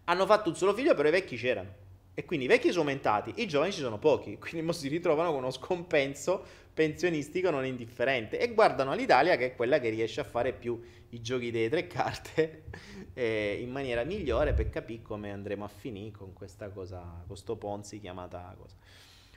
hanno 0.06 0.26
fatto 0.26 0.50
un 0.50 0.56
solo 0.56 0.74
figlio, 0.74 0.96
però 0.96 1.08
i 1.08 1.12
vecchi 1.12 1.36
c'erano. 1.36 1.84
E 2.18 2.26
quindi 2.26 2.46
i 2.46 2.48
vecchi 2.48 2.70
sono 2.70 2.80
aumentati, 2.80 3.34
i 3.36 3.48
giovani 3.48 3.74
ci 3.74 3.82
sono 3.82 4.00
pochi, 4.00 4.38
quindi 4.40 4.74
si 4.74 4.88
ritrovano 4.88 5.30
con 5.30 5.40
uno 5.40 5.52
scompenso 5.52 6.64
pensionistico 6.74 7.50
non 7.50 7.66
indifferente 7.66 8.38
e 8.38 8.54
guardano 8.54 8.92
all'Italia 8.92 9.38
che 9.38 9.48
è 9.48 9.56
quella 9.56 9.80
che 9.80 9.90
riesce 9.90 10.20
a 10.20 10.26
fare 10.26 10.52
più 10.52 10.82
i 11.10 11.22
giochi 11.22 11.50
delle 11.50 11.70
tre 11.70 11.88
carte 11.88 12.64
eh, 13.14 13.60
in 13.62 13.72
maniera 13.72 14.04
migliore 14.04 14.54
per 14.54 14.70
capire 14.70 15.02
come 15.02 15.32
andremo 15.32 15.64
a 15.64 15.70
finire 15.70 16.12
con 16.12 16.34
questa 16.34 16.70
cosa, 16.70 17.24
questo 17.28 17.56
Ponzi 17.56 18.00
chiamata 18.00 18.54
cosa. 18.58 18.76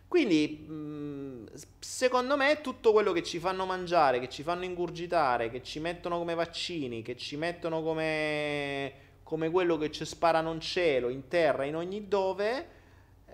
Quindi, 0.08 0.64
mh, 0.66 1.52
secondo 1.78 2.34
me, 2.38 2.60
tutto 2.62 2.92
quello 2.92 3.12
che 3.12 3.22
ci 3.22 3.38
fanno 3.38 3.66
mangiare, 3.66 4.18
che 4.18 4.30
ci 4.30 4.42
fanno 4.42 4.64
ingurgitare, 4.64 5.50
che 5.50 5.62
ci 5.62 5.80
mettono 5.80 6.16
come 6.16 6.34
vaccini, 6.34 7.02
che 7.02 7.14
ci 7.14 7.36
mettono 7.36 7.82
come, 7.82 8.92
come 9.28 9.50
quello 9.50 9.76
che 9.76 9.90
ci 9.90 10.06
sparano 10.06 10.54
in 10.54 10.60
cielo, 10.60 11.10
in 11.10 11.28
terra, 11.28 11.64
in 11.64 11.76
ogni 11.76 12.08
dove, 12.08 12.66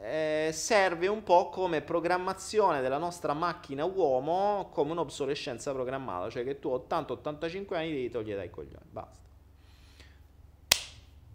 eh, 0.00 0.50
serve 0.52 1.06
un 1.06 1.22
po' 1.22 1.50
come 1.50 1.82
programmazione 1.82 2.80
della 2.80 2.98
nostra 2.98 3.32
macchina 3.32 3.84
uomo, 3.84 4.70
come 4.72 4.90
un'obsolescenza 4.90 5.70
programmata, 5.72 6.30
cioè 6.30 6.42
che 6.42 6.58
tu 6.58 6.68
80-85 6.68 7.74
anni 7.76 7.92
devi 7.92 8.10
togliere 8.10 8.38
dai 8.38 8.50
coglioni, 8.50 8.84
basta. 8.90 9.22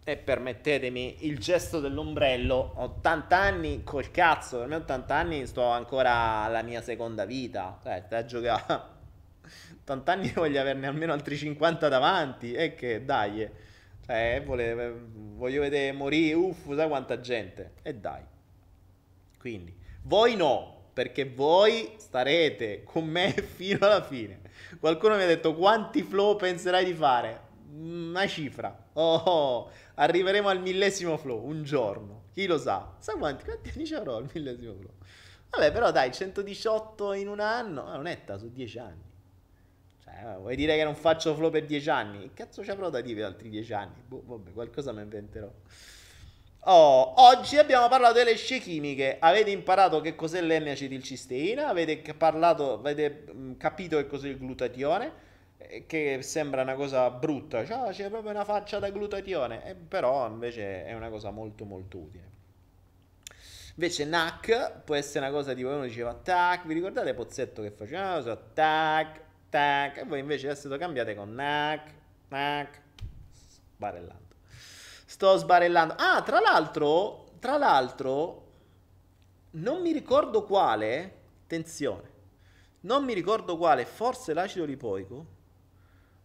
E 0.03 0.17
permettetemi 0.17 1.25
il 1.25 1.39
gesto 1.39 1.79
dell'ombrello, 1.79 2.73
80 2.75 3.37
anni 3.37 3.83
col 3.85 4.11
cazzo, 4.11 4.57
per 4.57 4.67
me 4.67 4.75
80 4.75 5.15
anni 5.15 5.47
sto 5.47 5.63
ancora 5.63 6.43
alla 6.43 6.63
mia 6.63 6.81
seconda 6.81 7.23
vita, 7.23 7.79
cioè 7.81 8.03
stai 8.05 8.19
a 8.19 8.25
giocare, 8.25 8.81
80 9.83 10.11
anni 10.11 10.31
voglio 10.35 10.59
averne 10.59 10.85
almeno 10.85 11.13
altri 11.13 11.37
50 11.37 11.87
davanti. 11.87 12.51
E 12.51 12.75
che 12.75 13.05
dai, 13.05 13.67
cioè 14.09 14.41
vole, 14.43 14.91
voglio 15.35 15.61
vedere 15.61 15.91
morire, 15.91 16.33
uff, 16.33 16.73
sai 16.73 16.87
quanta 16.87 17.19
gente, 17.19 17.73
e 17.83 17.93
dai, 17.93 18.23
quindi 19.37 19.71
voi 20.01 20.35
no, 20.35 20.89
perché 20.93 21.25
voi 21.25 21.93
starete 21.97 22.83
con 22.83 23.05
me 23.05 23.31
fino 23.55 23.85
alla 23.85 24.01
fine. 24.01 24.41
Qualcuno 24.79 25.15
mi 25.15 25.21
ha 25.21 25.27
detto 25.27 25.53
quanti 25.53 26.01
flow 26.01 26.37
penserai 26.37 26.85
di 26.85 26.93
fare? 26.93 27.47
Una 27.71 28.25
cifra. 28.25 28.87
Oh, 28.93 29.69
arriveremo 29.93 30.49
al 30.49 30.59
millesimo 30.59 31.15
flow 31.17 31.45
un 31.45 31.61
giorno. 31.63 32.23
Chi 32.31 32.47
lo 32.47 32.57
sa? 32.57 32.95
Sa 32.97 33.13
quanti, 33.13 33.43
quanti 33.43 33.71
anni 33.75 33.85
ci 33.85 33.93
avrò 33.93 34.15
al 34.15 34.27
millesimo 34.33 34.73
flow? 34.73 34.93
Vabbè, 35.51 35.71
però 35.71 35.91
dai, 35.91 36.11
118 36.11 37.13
in 37.13 37.27
un 37.27 37.39
anno, 37.39 37.93
è 37.93 37.95
un'etta 37.95 38.39
su 38.39 38.51
10 38.51 38.79
anni. 38.79 39.08
Cioè, 40.21 40.37
vuoi 40.37 40.55
dire 40.55 40.75
che 40.75 40.83
non 40.83 40.95
faccio 40.95 41.35
flow 41.35 41.49
per 41.49 41.65
10 41.65 41.89
anni? 41.89 42.19
Che 42.21 42.31
cazzo 42.33 42.63
ci 42.63 42.71
avrò 42.71 42.89
da 42.89 43.01
dire 43.01 43.15
per 43.15 43.25
altri 43.25 43.49
10 43.49 43.73
anni? 43.73 44.01
Boh, 44.05 44.23
vabbè, 44.25 44.51
qualcosa 44.51 44.91
mi 44.91 45.01
inventerò. 45.01 45.51
Oh, 46.63 47.13
oggi 47.27 47.57
abbiamo 47.57 47.87
parlato 47.87 48.15
delle 48.15 48.35
scie 48.35 48.59
chimiche. 48.59 49.17
Avete 49.19 49.49
imparato 49.49 50.01
che 50.01 50.15
cos'è 50.15 50.41
l'N-acetilcisteina? 50.41 51.67
Avete 51.67 52.01
parlato, 52.15 52.73
avete 52.73 53.25
capito 53.57 53.97
che 53.97 54.07
cos'è 54.07 54.27
il 54.27 54.37
glutatione? 54.37 55.27
che 55.85 56.19
sembra 56.21 56.61
una 56.61 56.75
cosa 56.75 57.09
brutta, 57.11 57.65
cioè, 57.65 57.91
c'è 57.91 58.09
proprio 58.09 58.31
una 58.31 58.45
faccia 58.45 58.79
da 58.79 58.89
glutatione, 58.89 59.65
eh, 59.65 59.75
però 59.75 60.27
invece 60.27 60.85
è 60.85 60.93
una 60.93 61.09
cosa 61.09 61.31
molto 61.31 61.65
molto 61.65 61.97
utile. 61.97 62.37
Invece 63.75 64.05
NAC 64.05 64.81
può 64.83 64.95
essere 64.95 65.25
una 65.25 65.33
cosa 65.33 65.53
tipo 65.53 65.69
uno 65.69 65.83
diceva 65.83 66.13
tac, 66.13 66.65
vi 66.65 66.73
ricordate 66.73 67.13
Pozzetto 67.13 67.61
che 67.61 67.71
faceva? 67.71 68.35
Tac, 68.35 69.21
tac, 69.49 69.97
e 69.97 70.03
voi 70.05 70.19
invece 70.19 70.49
adesso 70.49 70.67
lo 70.67 70.77
cambiate 70.77 71.15
con 71.15 71.33
NAC, 71.33 71.93
NAC, 72.29 72.81
sbarellando. 73.75 74.35
Sto 75.05 75.37
sbarellando. 75.37 75.95
Ah, 75.97 76.21
tra 76.21 76.39
l'altro, 76.39 77.31
tra 77.39 77.57
l'altro, 77.57 78.47
non 79.51 79.81
mi 79.81 79.91
ricordo 79.91 80.43
quale, 80.43 81.13
attenzione, 81.43 82.17
non 82.81 83.03
mi 83.03 83.13
ricordo 83.13 83.57
quale, 83.57 83.85
forse 83.85 84.33
l'acido 84.33 84.65
lipoico, 84.65 85.37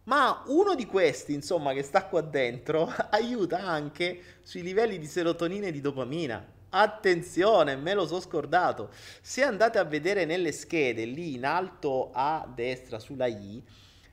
ma 0.03 0.43
uno 0.47 0.75
di 0.75 0.85
questi, 0.85 1.33
insomma, 1.33 1.73
che 1.73 1.81
sta 1.81 2.05
qua 2.05 2.21
dentro, 2.21 2.91
aiuta 3.09 3.59
anche 3.59 4.39
sui 4.43 4.61
livelli 4.61 4.99
di 4.99 5.07
serotonina 5.07 5.67
e 5.67 5.71
di 5.71 5.81
dopamina. 5.81 6.53
Attenzione, 6.77 7.77
me 7.77 7.93
lo 7.93 8.05
so 8.05 8.19
scordato. 8.19 8.89
Se 9.21 9.41
andate 9.43 9.77
a 9.77 9.85
vedere 9.85 10.25
nelle 10.25 10.51
schede 10.51 11.05
lì 11.05 11.35
in 11.35 11.45
alto 11.45 12.09
a 12.13 12.45
destra 12.53 12.99
sulla 12.99 13.27
I, 13.27 13.63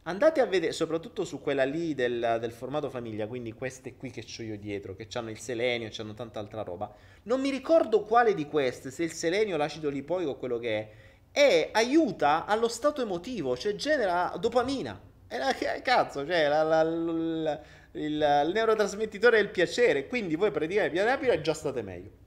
andate 0.04 0.40
a 0.40 0.46
vedere, 0.46 0.70
soprattutto 0.70 1.24
su 1.24 1.40
quella 1.40 1.64
lì 1.64 1.92
del, 1.92 2.38
del 2.40 2.52
formato 2.52 2.88
famiglia, 2.88 3.26
quindi 3.26 3.52
queste 3.52 3.96
qui 3.96 4.10
che 4.10 4.24
ho 4.24 4.42
io 4.44 4.56
dietro, 4.56 4.94
che 4.94 5.08
hanno 5.14 5.30
il 5.30 5.40
selenio, 5.40 5.88
e 5.88 5.92
hanno 5.98 6.14
tanta 6.14 6.38
altra 6.38 6.62
roba. 6.62 6.88
Non 7.24 7.40
mi 7.40 7.50
ricordo 7.50 8.02
quale 8.02 8.32
di 8.32 8.46
queste, 8.46 8.92
se 8.92 9.02
il 9.02 9.12
selenio, 9.12 9.56
l'acido 9.56 9.90
lipoico 9.90 10.30
o 10.30 10.36
quello 10.36 10.60
che 10.60 10.78
è, 10.78 10.90
e 11.32 11.70
aiuta 11.72 12.44
allo 12.46 12.68
stato 12.68 13.02
emotivo, 13.02 13.56
cioè 13.56 13.74
genera 13.74 14.36
dopamina. 14.38 15.00
E 15.26 15.36
la, 15.36 15.52
cazzo, 15.82 16.24
cioè 16.24 16.46
la, 16.46 16.62
la, 16.62 16.82
la, 16.84 17.60
il, 17.94 18.42
il, 18.44 18.50
neurotrasmettitore 18.54 19.38
del 19.38 19.50
piacere. 19.50 20.06
Quindi 20.06 20.36
voi 20.36 20.52
praticamente 20.52 21.02
rapido 21.02 21.32
e 21.32 21.40
già 21.40 21.54
state 21.54 21.82
meglio. 21.82 22.20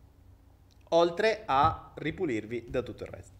Oltre 0.96 1.44
a 1.46 1.92
ripulirvi 1.96 2.66
da 2.70 2.82
tutto 2.82 3.04
il 3.04 3.10
resto. 3.10 3.34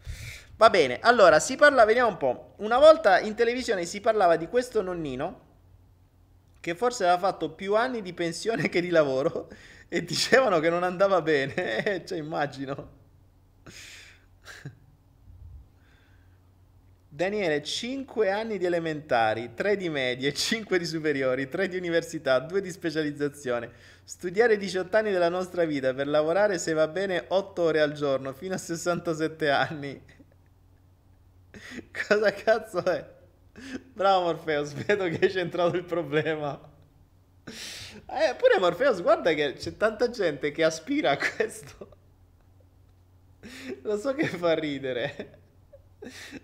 Va 0.58 0.70
bene, 0.70 1.00
allora 1.02 1.40
si 1.40 1.56
parla, 1.56 1.86
vediamo 1.86 2.10
un 2.10 2.18
po'. 2.18 2.54
Una 2.58 2.78
volta 2.78 3.20
in 3.20 3.36
televisione 3.36 3.86
si 3.86 4.00
parlava 4.02 4.36
di 4.36 4.48
questo 4.48 4.82
nonnino 4.82 5.44
che 6.60 6.76
forse 6.76 7.04
aveva 7.04 7.20
fatto 7.20 7.52
più 7.52 7.76
anni 7.76 8.02
di 8.02 8.14
pensione 8.14 8.70
che 8.70 8.82
di 8.82 8.90
lavoro 8.90 9.50
e 9.88 10.04
dicevano 10.04 10.60
che 10.60 10.70
non 10.70 10.84
andava 10.84 11.22
bene. 11.22 12.04
cioè, 12.08 12.18
immagino. 12.18 12.90
Daniele, 17.16 17.64
5 17.64 18.30
anni 18.30 18.58
di 18.58 18.66
elementari, 18.66 19.54
3 19.54 19.78
di 19.78 19.88
medie, 19.88 20.34
5 20.36 20.78
di 20.78 20.84
superiori, 20.86 21.48
3 21.48 21.70
di 21.70 21.78
università, 21.78 22.40
2 22.40 22.60
di 22.60 22.70
specializzazione. 22.70 23.72
Studiare 24.04 24.58
18 24.58 24.98
anni 24.98 25.12
della 25.12 25.30
nostra 25.30 25.64
vita 25.64 25.94
per 25.94 26.08
lavorare, 26.08 26.58
se 26.58 26.74
va 26.74 26.90
bene, 26.90 27.24
8 27.30 27.62
ore 27.62 27.80
al 27.80 27.94
giorno, 27.94 28.34
fino 28.34 28.54
a 28.54 28.58
67 28.58 29.50
anni. 29.50 30.04
Cosa 32.08 32.34
cazzo 32.34 32.84
è? 32.84 33.14
Bravo 33.94 34.26
Morpheus, 34.26 34.74
vedo 34.74 35.06
che 35.06 35.20
hai 35.22 35.32
centrato 35.32 35.78
il 35.78 35.86
problema. 35.86 36.60
Eh, 37.46 38.36
pure 38.36 38.60
Morpheus, 38.60 39.02
guarda 39.02 39.32
che 39.32 39.54
c'è 39.54 39.78
tanta 39.78 40.10
gente 40.10 40.52
che 40.52 40.66
aspira 40.66 41.12
a 41.12 41.18
questo. 41.18 41.96
Lo 43.84 43.98
so 43.98 44.14
che 44.14 44.28
fa 44.28 44.54
ridere. 44.54 45.44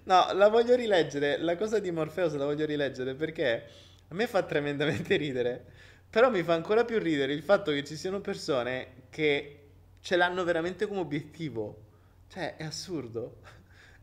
No, 0.03 0.31
la 0.33 0.49
voglio 0.49 0.75
rileggere. 0.75 1.37
La 1.37 1.55
cosa 1.55 1.79
di 1.79 1.91
Morpheus 1.91 2.33
la 2.35 2.45
voglio 2.45 2.65
rileggere 2.65 3.13
perché 3.15 3.65
a 4.07 4.15
me 4.15 4.27
fa 4.27 4.43
tremendamente 4.43 5.15
ridere. 5.15 5.63
Però 6.09 6.29
mi 6.29 6.43
fa 6.43 6.53
ancora 6.53 6.83
più 6.83 6.99
ridere 6.99 7.33
il 7.33 7.43
fatto 7.43 7.71
che 7.71 7.83
ci 7.83 7.95
siano 7.95 8.19
persone 8.19 9.05
che 9.09 9.57
ce 10.01 10.15
l'hanno 10.15 10.43
veramente 10.43 10.87
come 10.87 10.99
obiettivo. 10.99 11.89
Cioè, 12.27 12.55
è 12.57 12.63
assurdo. 12.63 13.37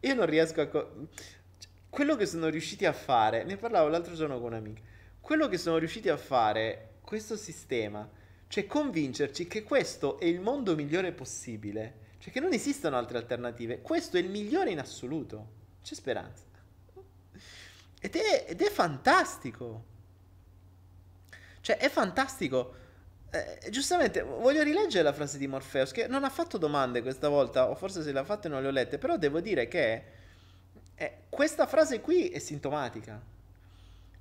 Io 0.01 0.14
non 0.14 0.26
riesco 0.26 0.60
a... 0.60 0.66
Co- 0.66 1.09
quello 1.90 2.16
che 2.16 2.26
sono 2.26 2.48
riusciti 2.48 2.85
a 2.85 2.93
fare, 2.93 3.44
ne 3.44 3.56
parlavo 3.56 3.89
l'altro 3.89 4.14
giorno 4.14 4.39
con 4.39 4.52
un'amica, 4.52 4.82
quello 5.20 5.48
che 5.48 5.56
sono 5.56 5.78
riusciti 5.78 6.09
a 6.09 6.16
fare 6.16 6.97
questo 7.01 7.36
sistema, 7.36 8.09
cioè 8.47 8.66
convincerci 8.66 9.47
che 9.47 9.62
questo 9.62 10.18
è 10.20 10.26
il 10.26 10.40
mondo 10.40 10.74
migliore 10.74 11.12
possibile 11.12 12.06
cioè 12.18 12.32
che 12.32 12.40
non 12.40 12.52
esistono 12.52 12.96
altre 12.96 13.18
alternative. 13.18 13.80
Questo 13.80 14.16
è 14.16 14.20
il 14.20 14.28
migliore 14.28 14.70
in 14.70 14.78
assoluto. 14.78 15.56
C'è 15.82 15.94
speranza. 15.94 16.44
Ed 18.00 18.14
è, 18.14 18.46
ed 18.48 18.60
è 18.60 18.70
fantastico. 18.70 19.84
Cioè 21.60 21.76
è 21.76 21.88
fantastico. 21.88 22.74
Eh, 23.30 23.70
giustamente, 23.70 24.22
voglio 24.22 24.62
rileggere 24.62 25.04
la 25.04 25.12
frase 25.12 25.38
di 25.38 25.46
Morpheus 25.46 25.92
che 25.92 26.08
non 26.08 26.24
ha 26.24 26.30
fatto 26.30 26.58
domande 26.58 27.02
questa 27.02 27.28
volta, 27.28 27.68
o 27.68 27.74
forse 27.74 28.02
se 28.02 28.10
l'ha 28.10 28.24
fatta 28.24 28.48
non 28.48 28.62
le 28.62 28.68
ho 28.68 28.72
lette, 28.72 28.98
però 28.98 29.16
devo 29.16 29.40
dire 29.40 29.68
che 29.68 30.04
eh, 30.94 31.18
questa 31.28 31.66
frase 31.66 32.00
qui 32.00 32.28
è 32.28 32.38
sintomatica. 32.38 33.22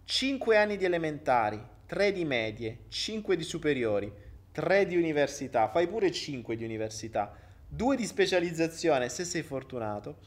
5 0.03 0.57
anni 0.57 0.77
di 0.77 0.85
elementari, 0.85 1.61
3 1.85 2.11
di 2.11 2.25
medie, 2.25 2.79
5 2.89 3.35
di 3.35 3.43
superiori, 3.43 4.13
3 4.51 4.85
di 4.85 4.95
università, 4.95 5.67
fai 5.69 5.87
pure 5.87 6.11
5 6.11 6.55
di 6.55 6.63
università 6.63 7.45
due 7.67 7.95
di 7.95 8.05
specializzazione 8.05 9.09
se 9.09 9.25
sei 9.25 9.43
fortunato, 9.43 10.17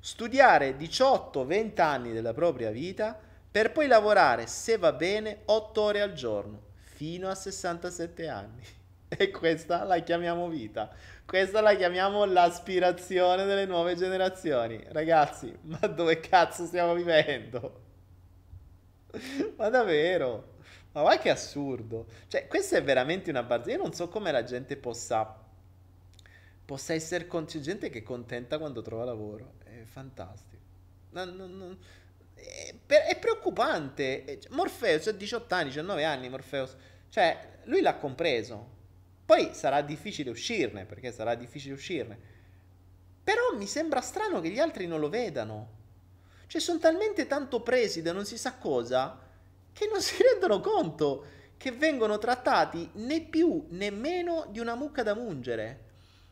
studiare 0.00 0.76
18-20 0.76 1.80
anni 1.80 2.12
della 2.12 2.32
propria 2.32 2.70
vita 2.70 3.18
per 3.50 3.72
poi 3.72 3.86
lavorare, 3.86 4.46
se 4.46 4.76
va 4.76 4.92
bene, 4.92 5.42
8 5.46 5.80
ore 5.80 6.00
al 6.02 6.12
giorno, 6.12 6.60
fino 6.82 7.28
a 7.28 7.34
67 7.34 8.28
anni. 8.28 8.62
E 9.08 9.30
questa 9.30 9.84
la 9.84 10.00
chiamiamo 10.00 10.48
vita. 10.48 10.90
Questa 11.24 11.60
la 11.60 11.76
chiamiamo 11.76 12.24
l'aspirazione 12.24 13.44
delle 13.44 13.64
nuove 13.64 13.94
generazioni. 13.94 14.84
Ragazzi, 14.88 15.56
ma 15.62 15.78
dove 15.86 16.18
cazzo 16.18 16.66
stiamo 16.66 16.92
vivendo? 16.92 17.82
Ma 19.56 19.68
davvero? 19.68 20.54
Ma 20.92 21.02
guarda 21.02 21.22
che 21.22 21.30
assurdo. 21.30 22.06
Cioè, 22.26 22.48
questa 22.48 22.78
è 22.78 22.82
veramente 22.82 23.30
una 23.30 23.44
barzelletta. 23.44 23.78
Io 23.78 23.88
non 23.88 23.94
so 23.94 24.08
come 24.08 24.32
la 24.32 24.42
gente 24.42 24.76
possa 24.76 25.45
possa 26.66 26.92
essere 26.92 27.28
gente 27.60 27.88
che 27.88 28.00
è 28.00 28.02
contenta 28.02 28.58
quando 28.58 28.82
trova 28.82 29.04
lavoro, 29.04 29.54
è 29.64 29.84
fantastico. 29.84 30.62
Non, 31.10 31.34
non, 31.34 31.56
non... 31.56 31.78
È, 32.34 32.74
è, 32.86 33.18
preoccupante. 33.18 34.40
Morpheus 34.50 35.06
ha 35.06 35.12
18 35.12 35.54
anni, 35.54 35.68
19 35.68 36.04
anni 36.04 36.28
Morpheus, 36.28 36.76
cioè 37.08 37.60
lui 37.64 37.80
l'ha 37.80 37.94
compreso. 37.94 38.74
Poi 39.24 39.50
sarà 39.54 39.80
difficile 39.80 40.28
uscirne, 40.28 40.84
perché 40.84 41.12
sarà 41.12 41.34
difficile 41.36 41.74
uscirne. 41.74 42.18
Però 43.22 43.56
mi 43.56 43.66
sembra 43.66 44.00
strano 44.00 44.40
che 44.40 44.50
gli 44.50 44.58
altri 44.58 44.86
non 44.86 45.00
lo 45.00 45.08
vedano. 45.08 45.74
Cioè 46.48 46.60
sono 46.60 46.78
talmente 46.78 47.26
tanto 47.26 47.60
presi 47.60 48.02
da 48.02 48.12
non 48.12 48.24
si 48.24 48.36
sa 48.36 48.56
cosa 48.56 49.20
che 49.72 49.88
non 49.90 50.00
si 50.02 50.20
rendono 50.22 50.60
conto 50.60 51.26
che 51.56 51.70
vengono 51.70 52.18
trattati 52.18 52.90
né 52.94 53.22
più 53.22 53.66
né 53.70 53.90
meno 53.90 54.46
di 54.50 54.58
una 54.58 54.74
mucca 54.74 55.02
da 55.02 55.14
mungere. 55.14 55.84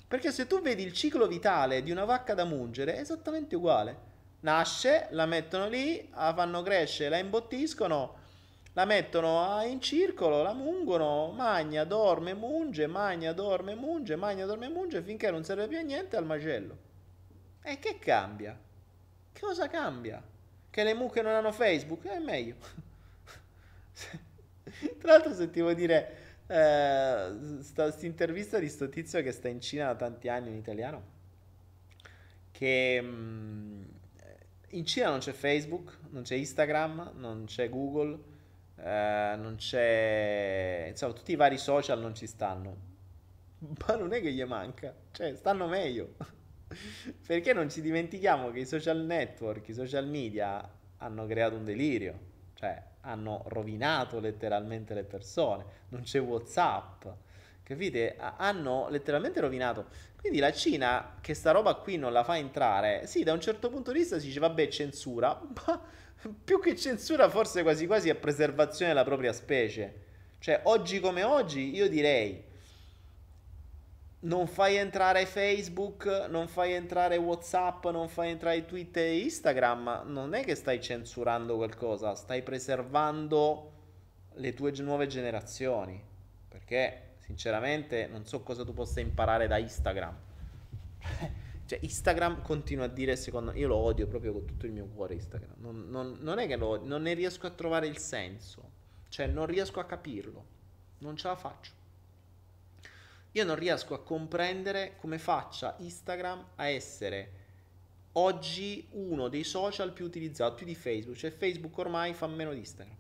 Perché 0.06 0.30
se 0.32 0.46
tu 0.46 0.60
vedi 0.60 0.82
il 0.82 0.92
ciclo 0.92 1.26
vitale 1.26 1.82
di 1.82 1.90
una 1.90 2.04
vacca 2.04 2.34
da 2.34 2.44
mungere 2.44 2.94
è 2.94 3.00
esattamente 3.00 3.56
uguale. 3.56 4.12
Nasce, 4.40 5.08
la 5.10 5.26
mettono 5.26 5.68
lì, 5.68 6.08
la 6.14 6.32
fanno 6.34 6.62
crescere, 6.62 7.10
la 7.10 7.18
imbottiscono, 7.18 8.16
la 8.74 8.84
mettono 8.84 9.62
in 9.64 9.80
circolo, 9.80 10.42
la 10.42 10.52
mungono, 10.52 11.30
magna, 11.30 11.84
dorme, 11.84 12.34
munge, 12.34 12.86
magna, 12.86 13.32
dorme, 13.32 13.74
munge, 13.74 14.16
magna, 14.16 14.44
dorme, 14.44 14.68
munge, 14.68 15.02
finché 15.02 15.30
non 15.30 15.44
serve 15.44 15.68
più 15.68 15.78
a 15.78 15.82
niente 15.82 16.16
al 16.16 16.26
macello. 16.26 16.76
E 17.62 17.78
che 17.78 17.98
cambia? 17.98 18.58
Che 19.32 19.40
cosa 19.40 19.68
cambia? 19.68 20.22
Che 20.68 20.84
le 20.84 20.94
mucche 20.94 21.22
non 21.22 21.32
hanno 21.32 21.52
Facebook? 21.52 22.04
È 22.04 22.18
meglio. 22.18 22.56
Tra 24.98 25.12
l'altro 25.12 25.32
sentivo 25.34 25.72
dire 25.72 26.23
eh, 26.46 27.32
sta 27.60 27.94
intervista 28.00 28.58
di 28.58 28.68
sto 28.68 28.88
tizio 28.88 29.22
che 29.22 29.32
sta 29.32 29.48
in 29.48 29.60
Cina 29.60 29.86
da 29.86 29.94
tanti 29.96 30.28
anni 30.28 30.50
in 30.50 30.56
italiano 30.56 31.14
che 32.54 33.00
mh, 33.00 33.06
mm, 33.06 33.82
in 34.70 34.86
Cina 34.86 35.10
non 35.10 35.18
c'è 35.18 35.32
Facebook, 35.32 35.98
non 36.10 36.22
c'è 36.22 36.36
Instagram, 36.36 37.12
non 37.16 37.44
c'è 37.46 37.68
Google, 37.68 38.18
eh, 38.76 39.34
non 39.36 39.56
c'è 39.56 40.86
insomma 40.90 41.12
tutti 41.12 41.32
i 41.32 41.36
vari 41.36 41.58
social 41.58 42.00
non 42.00 42.14
ci 42.14 42.26
stanno. 42.26 42.92
Ma 43.58 43.96
non 43.96 44.12
è 44.12 44.20
che 44.20 44.32
gli 44.32 44.42
manca, 44.44 44.94
cioè 45.10 45.34
stanno 45.34 45.66
meglio. 45.66 46.14
Perché 47.26 47.52
non 47.52 47.68
ci 47.70 47.80
dimentichiamo 47.80 48.50
che 48.50 48.60
i 48.60 48.66
social 48.66 48.98
network, 48.98 49.68
i 49.68 49.74
social 49.74 50.06
media 50.06 50.68
hanno 50.98 51.26
creato 51.26 51.56
un 51.56 51.64
delirio, 51.64 52.18
cioè 52.54 52.80
hanno 53.04 53.44
rovinato 53.46 54.20
letteralmente 54.20 54.94
le 54.94 55.04
persone, 55.04 55.64
non 55.88 56.02
c'è 56.02 56.20
Whatsapp, 56.20 57.06
capite? 57.62 58.16
Hanno 58.18 58.88
letteralmente 58.88 59.40
rovinato. 59.40 59.86
Quindi 60.16 60.38
la 60.38 60.52
Cina, 60.52 61.16
che 61.20 61.34
sta 61.34 61.50
roba 61.50 61.74
qui 61.74 61.96
non 61.96 62.12
la 62.12 62.24
fa 62.24 62.36
entrare, 62.36 63.06
sì, 63.06 63.22
da 63.22 63.32
un 63.32 63.40
certo 63.40 63.68
punto 63.68 63.92
di 63.92 63.98
vista 63.98 64.18
si 64.18 64.26
dice, 64.26 64.40
vabbè, 64.40 64.68
censura, 64.68 65.38
ma 65.66 65.80
più 66.42 66.60
che 66.60 66.76
censura 66.76 67.28
forse 67.28 67.62
quasi 67.62 67.86
quasi 67.86 68.08
è 68.08 68.14
preservazione 68.14 68.92
della 68.92 69.04
propria 69.04 69.32
specie. 69.32 70.02
Cioè, 70.38 70.60
oggi 70.64 71.00
come 71.00 71.22
oggi, 71.22 71.74
io 71.74 71.88
direi 71.88 72.52
non 74.24 74.46
fai 74.46 74.76
entrare 74.76 75.26
Facebook, 75.26 76.26
non 76.28 76.48
fai 76.48 76.72
entrare 76.72 77.16
WhatsApp, 77.16 77.86
non 77.86 78.08
fai 78.08 78.30
entrare 78.30 78.64
Twitter 78.64 79.04
e 79.04 79.18
Instagram, 79.18 80.04
non 80.06 80.34
è 80.34 80.44
che 80.44 80.54
stai 80.54 80.80
censurando 80.80 81.56
qualcosa, 81.56 82.14
stai 82.14 82.42
preservando 82.42 83.72
le 84.34 84.54
tue 84.54 84.72
nuove 84.80 85.06
generazioni. 85.06 86.02
Perché 86.48 87.16
sinceramente 87.18 88.06
non 88.06 88.24
so 88.24 88.42
cosa 88.42 88.64
tu 88.64 88.72
possa 88.72 89.00
imparare 89.00 89.46
da 89.46 89.58
Instagram. 89.58 90.16
cioè, 91.66 91.78
Instagram 91.82 92.40
continua 92.42 92.86
a 92.86 92.88
dire, 92.88 93.16
secondo 93.16 93.52
me, 93.52 93.58
io 93.58 93.68
lo 93.68 93.76
odio 93.76 94.06
proprio 94.06 94.32
con 94.32 94.46
tutto 94.46 94.64
il 94.64 94.72
mio 94.72 94.86
cuore 94.86 95.14
Instagram. 95.14 95.56
Non, 95.58 95.90
non, 95.90 96.16
non 96.20 96.38
è 96.38 96.46
che 96.46 96.56
lo 96.56 96.68
odio, 96.68 96.88
non 96.88 97.02
ne 97.02 97.12
riesco 97.12 97.46
a 97.46 97.50
trovare 97.50 97.86
il 97.86 97.98
senso. 97.98 98.70
Cioè, 99.08 99.26
non 99.26 99.44
riesco 99.44 99.80
a 99.80 99.84
capirlo. 99.84 100.52
Non 100.98 101.16
ce 101.16 101.28
la 101.28 101.36
faccio. 101.36 101.82
Io 103.36 103.44
non 103.44 103.56
riesco 103.56 103.94
a 103.94 104.02
comprendere 104.02 104.94
come 104.96 105.18
faccia 105.18 105.74
Instagram 105.78 106.50
a 106.54 106.68
essere 106.68 107.42
oggi 108.12 108.86
uno 108.92 109.26
dei 109.28 109.42
social 109.42 109.92
più 109.92 110.04
utilizzati, 110.04 110.54
più 110.54 110.66
di 110.66 110.76
Facebook. 110.76 111.16
Cioè 111.16 111.32
Facebook 111.32 111.76
ormai 111.78 112.14
fa 112.14 112.28
meno 112.28 112.52
di 112.52 112.58
Instagram. 112.58 112.96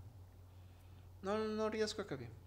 Non, 1.20 1.54
non 1.54 1.70
riesco 1.70 2.00
a 2.00 2.04
capire. 2.04 2.42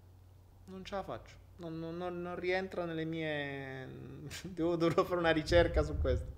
Non 0.66 0.84
ce 0.84 0.96
la 0.96 1.04
faccio. 1.04 1.36
Non, 1.58 1.80
non, 1.80 2.22
non 2.22 2.36
rientra 2.36 2.84
nelle 2.84 3.06
mie... 3.06 3.88
Devo, 4.44 4.76
dovrò 4.76 5.06
fare 5.06 5.20
una 5.20 5.32
ricerca 5.32 5.82
su 5.82 5.98
questo. 5.98 6.36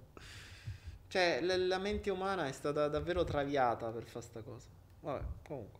Cioè, 1.07 1.39
la, 1.41 1.57
la 1.57 1.79
mente 1.79 2.11
umana 2.11 2.47
è 2.47 2.51
stata 2.51 2.87
davvero 2.87 3.23
traviata 3.23 3.89
per 3.89 4.03
fare 4.03 4.23
sta 4.23 4.41
cosa. 4.41 4.67
Vabbè, 4.99 5.25
comunque. 5.47 5.79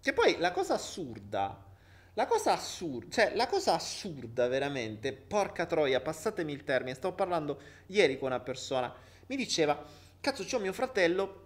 Che 0.00 0.12
poi 0.12 0.38
la 0.38 0.52
cosa 0.52 0.74
assurda 0.74 1.72
la 2.14 2.26
cosa 2.26 2.52
assurda, 2.52 3.10
cioè 3.10 3.34
la 3.34 3.46
cosa 3.46 3.74
assurda 3.74 4.46
veramente, 4.46 5.12
porca 5.12 5.66
troia, 5.66 6.00
passatemi 6.00 6.52
il 6.52 6.62
termine, 6.62 6.94
stavo 6.94 7.14
parlando 7.14 7.60
ieri 7.86 8.18
con 8.18 8.28
una 8.28 8.40
persona, 8.40 8.92
mi 9.26 9.36
diceva, 9.36 9.84
cazzo 10.20 10.44
c'ho 10.44 10.60
mio 10.60 10.72
fratello 10.72 11.42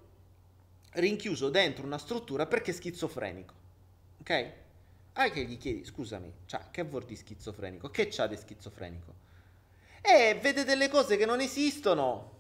rinchiuso 0.92 1.48
dentro 1.48 1.86
una 1.86 1.98
struttura 1.98 2.46
perché 2.46 2.72
è 2.72 2.74
schizofrenico, 2.74 3.54
ok? 4.20 4.52
Ah, 5.14 5.30
che 5.30 5.44
gli 5.44 5.56
chiedi, 5.56 5.84
scusami, 5.84 6.32
cioè, 6.46 6.60
che 6.70 6.82
vuol 6.82 7.04
dire 7.04 7.18
schizofrenico? 7.18 7.88
Che 7.90 8.08
c'ha 8.08 8.26
di 8.26 8.36
schizofrenico? 8.36 9.14
Eh, 10.02 10.38
vede 10.40 10.64
delle 10.64 10.88
cose 10.88 11.16
che 11.16 11.26
non 11.26 11.40
esistono. 11.40 12.36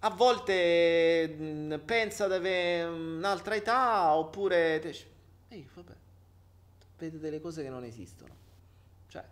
A 0.00 0.10
volte 0.10 1.28
mh, 1.28 1.82
pensa 1.84 2.26
di 2.28 2.34
avere 2.34 2.84
un'altra 2.88 3.54
età, 3.54 4.14
oppure... 4.14 5.16
Ehi, 5.50 5.66
vabbè, 5.74 5.92
vede 6.98 7.18
delle 7.18 7.40
cose 7.40 7.62
che 7.62 7.70
non 7.70 7.84
esistono. 7.84 8.34
Cioè, 9.08 9.24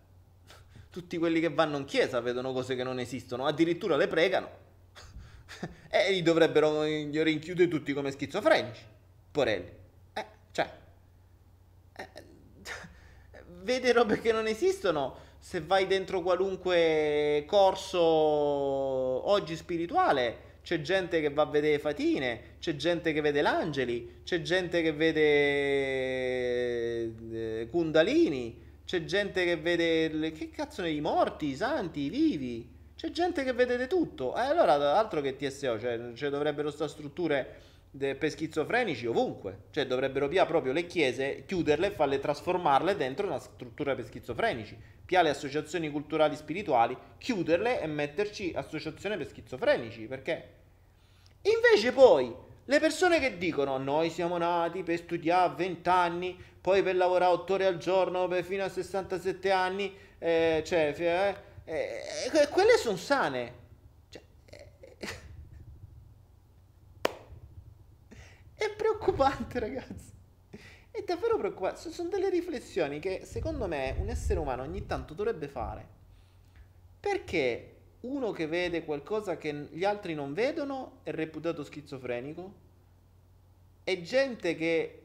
tutti 0.91 1.19
quelli 1.19 1.41
che 1.41 1.51
vanno 1.51 1.77
in 1.77 1.85
chiesa 1.85 2.21
vedono 2.21 2.53
cose 2.53 2.75
che 2.75 2.83
non 2.83 2.99
esistono, 2.99 3.47
addirittura 3.47 3.97
le 3.97 4.07
pregano. 4.07 4.65
e 5.89 6.11
li 6.11 6.23
dovrebbero 6.23 6.83
rinchiudere 6.83 7.69
tutti 7.69 7.93
come 7.93 8.11
schizofrenici, 8.11 8.83
porelli. 9.31 9.71
Eh, 10.15 10.27
cioè, 10.53 10.73
eh, 11.97 12.09
vede 13.63 13.93
robe 13.93 14.21
che 14.21 14.33
non 14.33 14.47
esistono. 14.47 15.25
Se 15.39 15.61
vai 15.61 15.87
dentro 15.87 16.23
qualunque 16.23 17.45
corso 17.47 18.01
oggi 18.01 19.55
spirituale, 19.55 20.46
c'è 20.67 20.81
gente 20.81 21.21
che 21.21 21.31
va 21.31 21.43
a 21.43 21.47
vedere 21.47 21.79
Fatine, 21.79 22.57
c'è 22.59 22.75
gente 22.75 23.13
che 23.13 23.21
vede 23.21 23.41
l'Angeli, 23.41 24.23
c'è 24.25 24.43
gente 24.43 24.83
che 24.83 24.93
vede 24.93 25.23
eh, 27.31 27.69
Kundalini, 27.71 28.61
c'è 28.85 29.05
gente 29.05 29.45
che 29.45 29.57
vede 29.59 30.33
che 30.33 30.51
cazzo 30.51 30.83
ne 30.83 30.91
i 30.91 31.01
morti, 31.01 31.51
i 31.51 31.55
santi, 31.55 32.01
i 32.01 32.09
vivi. 32.09 32.69
C'è 32.97 33.13
gente 33.13 33.45
che 33.45 33.53
vede 33.53 33.79
di 33.79 33.87
tutto. 33.87 34.35
E 34.35 34.41
eh, 34.41 34.47
allora 34.47 34.99
altro 34.99 35.21
che 35.21 35.37
TSO, 35.37 35.79
cioè, 35.79 36.13
cioè 36.15 36.31
dovrebbero 36.31 36.73
stare 36.73 36.91
strutture 36.91 37.61
per 37.97 38.31
schizofrenici 38.31 39.07
ovunque. 39.07 39.65
Cioè 39.71 39.87
dovrebbero 39.87 40.29
via 40.29 40.47
proprio 40.47 40.73
le 40.73 40.87
chiese, 40.87 41.45
chiuderle 41.47 41.89
e 41.89 41.91
farle 41.91 42.19
trasformarle 42.19 42.97
dentro 42.97 43.27
una 43.27 43.39
struttura 43.39 43.95
per 43.95 44.07
schizofrenici. 44.07 44.77
Pia 45.05 45.23
le 45.23 45.31
associazioni 45.31 45.91
culturali 45.91 46.37
spirituali, 46.37 46.97
chiuderle 47.19 47.81
e 47.81 47.87
metterci 47.87 48.53
associazione 48.55 49.17
per 49.17 49.29
schizofrenici. 49.29 50.07
Perché 50.07 50.57
Invece 51.47 51.93
poi 51.93 52.35
le 52.65 52.81
persone 52.81 53.21
che 53.21 53.39
dicono 53.39 53.79
noi 53.79 54.11
siamo 54.11 54.37
nati 54.37 54.83
per 54.83 54.99
studiare 54.99 55.55
20 55.55 55.89
anni, 55.89 56.37
poi 56.61 56.83
per 56.83 56.97
lavorare 56.97 57.33
8 57.33 57.55
ore 57.55 57.67
al 57.67 57.79
giorno 57.79 58.29
fino 58.43 58.65
a 58.65 58.69
67 58.69 59.51
anni, 59.53 59.97
eh, 60.19 60.63
cioè, 60.67 60.93
eh, 60.97 61.37
eh, 61.65 62.03
eh, 62.33 62.49
quelle 62.49 62.77
sono 62.79 62.97
sane. 62.97 63.53
Cioè, 64.09 64.23
eh, 64.47 65.09
è 68.57 68.75
preoccupante 68.75 69.59
ragazzi. 69.59 70.15
È 70.91 71.03
davvero 71.05 71.37
preoccupante. 71.37 71.91
Sono 71.91 72.09
delle 72.09 72.31
riflessioni 72.31 72.99
che 72.99 73.23
secondo 73.25 73.67
me 73.67 73.95
un 73.99 74.09
essere 74.09 74.41
umano 74.41 74.63
ogni 74.63 74.87
tanto 74.87 75.15
dovrebbe 75.15 75.47
fare. 75.47 75.87
Perché 76.99 77.75
uno 78.01 78.31
che 78.33 78.47
vede 78.47 78.85
qualcosa 78.85 79.37
che 79.37 79.69
gli 79.71 79.85
altri 79.85 80.15
non 80.15 80.33
vedono 80.33 81.01
è 81.03 81.11
reputato 81.11 81.63
schizofrenico 81.65 82.65
e 83.85 84.03
gente 84.03 84.55
che 84.57 85.03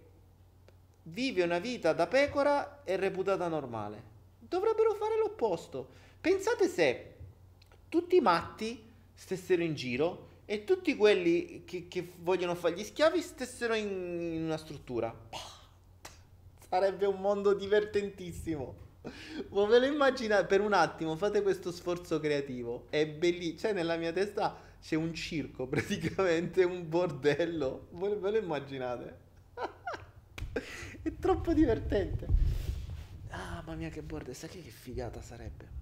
vive 1.03 1.43
una 1.43 1.59
vita 1.59 1.93
da 1.93 2.07
pecora 2.07 2.83
è 2.83 2.95
reputata 2.95 3.47
normale. 3.47 4.09
Dovrebbero 4.39 4.93
fare 4.93 5.17
l'opposto. 5.17 5.89
Pensate 6.21 6.67
se 6.67 7.15
tutti 7.89 8.15
i 8.15 8.21
matti 8.21 8.89
stessero 9.13 9.61
in 9.61 9.75
giro 9.75 10.29
e 10.51 10.65
tutti 10.65 10.97
quelli 10.97 11.63
che, 11.63 11.87
che 11.87 12.11
vogliono 12.17 12.55
fare 12.55 12.75
gli 12.75 12.83
schiavi 12.83 13.21
stessero 13.21 13.73
in, 13.73 13.87
in 14.33 14.43
una 14.43 14.57
struttura. 14.57 15.17
Sarebbe 16.67 17.05
un 17.05 17.21
mondo 17.21 17.53
divertentissimo. 17.53 18.75
Ma 19.51 19.65
ve 19.65 19.79
lo 19.79 19.85
immaginate 19.85 20.47
per 20.47 20.59
un 20.59 20.73
attimo, 20.73 21.15
fate 21.15 21.41
questo 21.41 21.71
sforzo 21.71 22.19
creativo. 22.19 22.87
È 22.89 23.07
bellissimo. 23.07 23.59
Cioè, 23.59 23.71
nella 23.71 23.95
mia 23.95 24.11
testa 24.11 24.57
c'è 24.81 24.95
un 24.95 25.13
circo, 25.13 25.67
praticamente 25.71 26.65
un 26.65 26.89
bordello. 26.89 27.87
Ve 27.91 28.17
ve 28.17 28.31
lo 28.31 28.37
immaginate? 28.37 29.17
È 31.01 31.15
troppo 31.17 31.53
divertente. 31.53 32.27
Ah, 33.29 33.61
mamma 33.65 33.75
mia, 33.75 33.87
che 33.89 34.01
bordello. 34.01 34.33
Sai 34.33 34.49
che, 34.49 34.61
che 34.61 34.69
figata 34.69 35.21
sarebbe? 35.21 35.80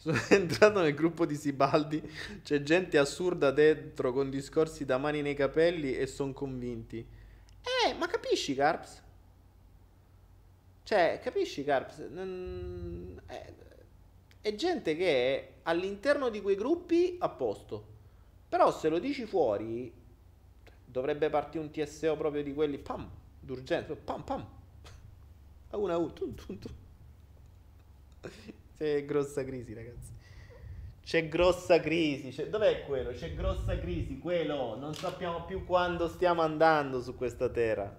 Sono 0.00 0.18
entrato 0.30 0.80
nel 0.80 0.94
gruppo 0.94 1.26
di 1.26 1.34
Sibaldi, 1.36 2.00
c'è 2.42 2.62
gente 2.62 2.96
assurda 2.96 3.50
dentro 3.50 4.14
con 4.14 4.30
discorsi 4.30 4.86
da 4.86 4.96
mani 4.96 5.20
nei 5.20 5.34
capelli 5.34 5.94
e 5.94 6.06
sono 6.06 6.32
convinti. 6.32 7.06
Eh, 7.86 7.92
ma 7.92 8.06
capisci, 8.06 8.54
Carps? 8.54 9.02
Cioè, 10.84 11.20
capisci, 11.22 11.64
Carps? 11.64 11.98
Eh, 11.98 13.54
è 14.40 14.54
gente 14.54 14.96
che 14.96 15.36
è 15.36 15.52
all'interno 15.64 16.30
di 16.30 16.40
quei 16.40 16.56
gruppi 16.56 17.16
a 17.18 17.28
posto. 17.28 17.86
Però 18.48 18.72
se 18.72 18.88
lo 18.88 18.98
dici 18.98 19.26
fuori, 19.26 19.92
dovrebbe 20.82 21.28
partire 21.28 21.62
un 21.62 21.70
TSO 21.70 22.16
proprio 22.16 22.42
di 22.42 22.54
quelli, 22.54 22.78
pam, 22.78 23.06
d'urgenza, 23.38 23.94
pam, 23.96 24.24
pam. 24.24 24.48
A 25.72 25.76
una 25.76 25.94
a 25.94 26.06
tum. 26.06 26.34
C'è 28.80 29.04
grossa 29.04 29.44
crisi, 29.44 29.74
ragazzi. 29.74 30.10
C'è 31.04 31.28
grossa 31.28 31.80
crisi. 31.80 32.30
c'è- 32.30 32.46
Dov'è 32.46 32.84
quello? 32.84 33.10
C'è 33.10 33.34
grossa 33.34 33.78
crisi. 33.78 34.18
Quello. 34.18 34.74
Non 34.78 34.94
sappiamo 34.94 35.44
più 35.44 35.66
quando 35.66 36.08
stiamo 36.08 36.40
andando 36.40 37.02
su 37.02 37.14
questa 37.14 37.50
terra. 37.50 37.94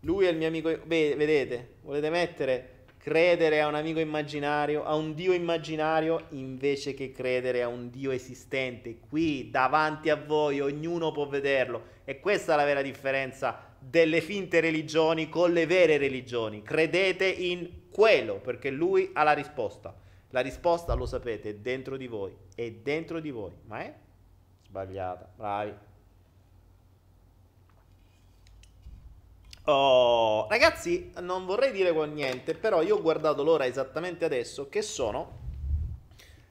Lui 0.00 0.24
è 0.24 0.30
il 0.30 0.38
mio 0.38 0.46
amico. 0.48 0.74
Beh, 0.86 1.16
vedete? 1.18 1.74
Volete 1.82 2.08
mettere 2.08 2.68
credere 2.96 3.60
a 3.60 3.66
un 3.66 3.74
amico 3.74 4.00
immaginario, 4.00 4.84
a 4.84 4.94
un 4.94 5.12
dio 5.12 5.34
immaginario, 5.34 6.28
invece 6.30 6.94
che 6.94 7.12
credere 7.12 7.60
a 7.62 7.68
un 7.68 7.90
dio 7.90 8.10
esistente. 8.10 9.00
Qui, 9.06 9.50
davanti 9.50 10.08
a 10.08 10.16
voi, 10.16 10.60
ognuno 10.60 11.12
può 11.12 11.26
vederlo. 11.28 11.82
E 12.06 12.20
questa 12.20 12.54
è 12.54 12.56
la 12.56 12.64
vera 12.64 12.80
differenza 12.80 13.74
delle 13.78 14.22
finte 14.22 14.60
religioni 14.60 15.28
con 15.28 15.52
le 15.52 15.66
vere 15.66 15.98
religioni. 15.98 16.62
Credete 16.62 17.26
in 17.26 17.68
quello, 18.00 18.36
perché 18.36 18.70
lui 18.70 19.10
ha 19.12 19.22
la 19.24 19.32
risposta. 19.32 19.94
La 20.30 20.40
risposta, 20.40 20.94
lo 20.94 21.04
sapete, 21.04 21.50
è 21.50 21.54
dentro 21.56 21.98
di 21.98 22.06
voi. 22.06 22.34
È 22.54 22.70
dentro 22.70 23.20
di 23.20 23.30
voi. 23.30 23.52
Ma 23.66 23.80
è 23.80 23.94
sbagliata. 24.64 25.28
Bravi. 25.36 25.74
Oh, 29.64 30.48
ragazzi, 30.48 31.12
non 31.20 31.44
vorrei 31.44 31.72
dire 31.72 31.92
con 31.92 32.14
niente, 32.14 32.54
però 32.54 32.80
io 32.80 32.96
ho 32.96 33.02
guardato 33.02 33.42
l'ora 33.42 33.66
esattamente 33.66 34.24
adesso, 34.24 34.70
che 34.70 34.80
sono 34.80 35.38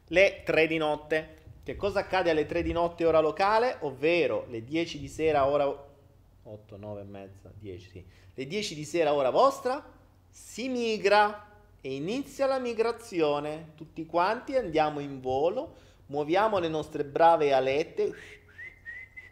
le 0.10 0.44
3 0.46 0.68
di 0.68 0.78
notte. 0.78 1.38
Che 1.64 1.76
cosa 1.76 2.02
accade 2.02 2.30
alle 2.30 2.46
3 2.46 2.62
di 2.62 2.72
notte 2.72 3.06
ora 3.06 3.22
locale? 3.22 3.78
Ovvero 3.80 4.46
le 4.50 4.64
10 4.64 5.00
di 5.00 5.08
sera 5.08 5.48
ora 5.48 5.68
8, 5.68 6.78
9 6.78 7.02
e 7.02 7.06
mezza, 7.06 7.52
10, 7.58 7.90
sì. 7.90 8.06
Le 8.36 8.46
10 8.46 8.76
di 8.76 8.86
sera 8.86 9.16
ora 9.16 9.32
vostra 9.32 9.98
si 10.42 10.70
migra 10.70 11.48
e 11.82 11.94
inizia 11.96 12.48
la 12.48 12.60
migrazione. 12.60 13.74
Tutti 13.76 14.06
quanti 14.06 14.56
andiamo 14.56 15.02
in 15.02 15.20
volo, 15.20 15.76
muoviamo 16.08 16.60
le 16.60 16.70
nostre 16.70 17.04
brave 17.04 17.52
alette 17.54 18.14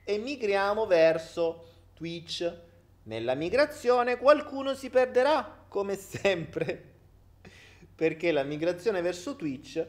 e 0.03 0.17
migriamo 0.17 0.85
verso 0.85 1.65
Twitch. 1.93 2.53
Nella 3.03 3.35
migrazione 3.35 4.17
qualcuno 4.17 4.75
si 4.75 4.89
perderà, 4.89 5.65
come 5.69 5.95
sempre, 5.95 6.95
perché 7.95 8.33
la 8.33 8.43
migrazione 8.43 9.01
verso 9.01 9.37
Twitch 9.37 9.85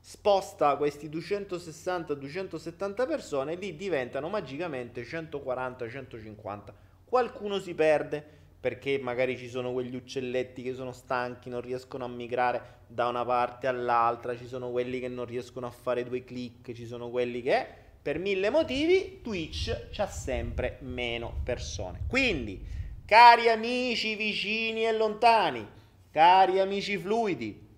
sposta 0.00 0.76
questi 0.76 1.08
260-270 1.08 3.06
persone 3.06 3.52
e 3.52 3.56
lì 3.56 3.76
diventano 3.76 4.28
magicamente 4.28 5.04
140-150. 5.04 6.72
Qualcuno 7.04 7.60
si 7.60 7.72
perde 7.74 8.38
perché 8.60 8.98
magari 8.98 9.38
ci 9.38 9.48
sono 9.48 9.72
quegli 9.72 9.94
uccelletti 9.96 10.62
che 10.62 10.74
sono 10.74 10.92
stanchi, 10.92 11.48
non 11.48 11.62
riescono 11.62 12.04
a 12.04 12.08
migrare 12.08 12.80
da 12.86 13.08
una 13.08 13.24
parte 13.24 13.66
all'altra, 13.66 14.36
ci 14.36 14.46
sono 14.46 14.70
quelli 14.70 15.00
che 15.00 15.08
non 15.08 15.24
riescono 15.24 15.66
a 15.66 15.70
fare 15.70 16.04
due 16.04 16.24
clic, 16.24 16.72
ci 16.72 16.84
sono 16.84 17.08
quelli 17.08 17.40
che 17.40 17.66
per 18.02 18.18
mille 18.18 18.50
motivi 18.50 19.20
Twitch 19.22 19.88
c'ha 19.90 20.06
sempre 20.06 20.76
meno 20.80 21.40
persone. 21.42 22.00
Quindi, 22.06 22.62
cari 23.06 23.48
amici 23.48 24.14
vicini 24.14 24.84
e 24.84 24.92
lontani, 24.92 25.66
cari 26.10 26.60
amici 26.60 26.98
fluidi, 26.98 27.68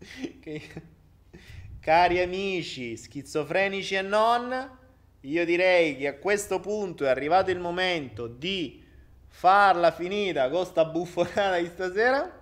cari 1.80 2.20
amici 2.20 2.96
schizofrenici 2.96 3.94
e 3.94 4.02
non, 4.02 4.78
io 5.20 5.44
direi 5.44 5.96
che 5.96 6.08
a 6.08 6.14
questo 6.14 6.60
punto 6.60 7.04
è 7.04 7.08
arrivato 7.08 7.50
il 7.50 7.58
momento 7.58 8.26
di 8.26 8.82
farla 9.26 9.90
finita 9.92 10.48
con 10.48 10.64
sta 10.64 10.84
buffonata 10.84 11.58
di 11.58 11.66
stasera 11.66 12.38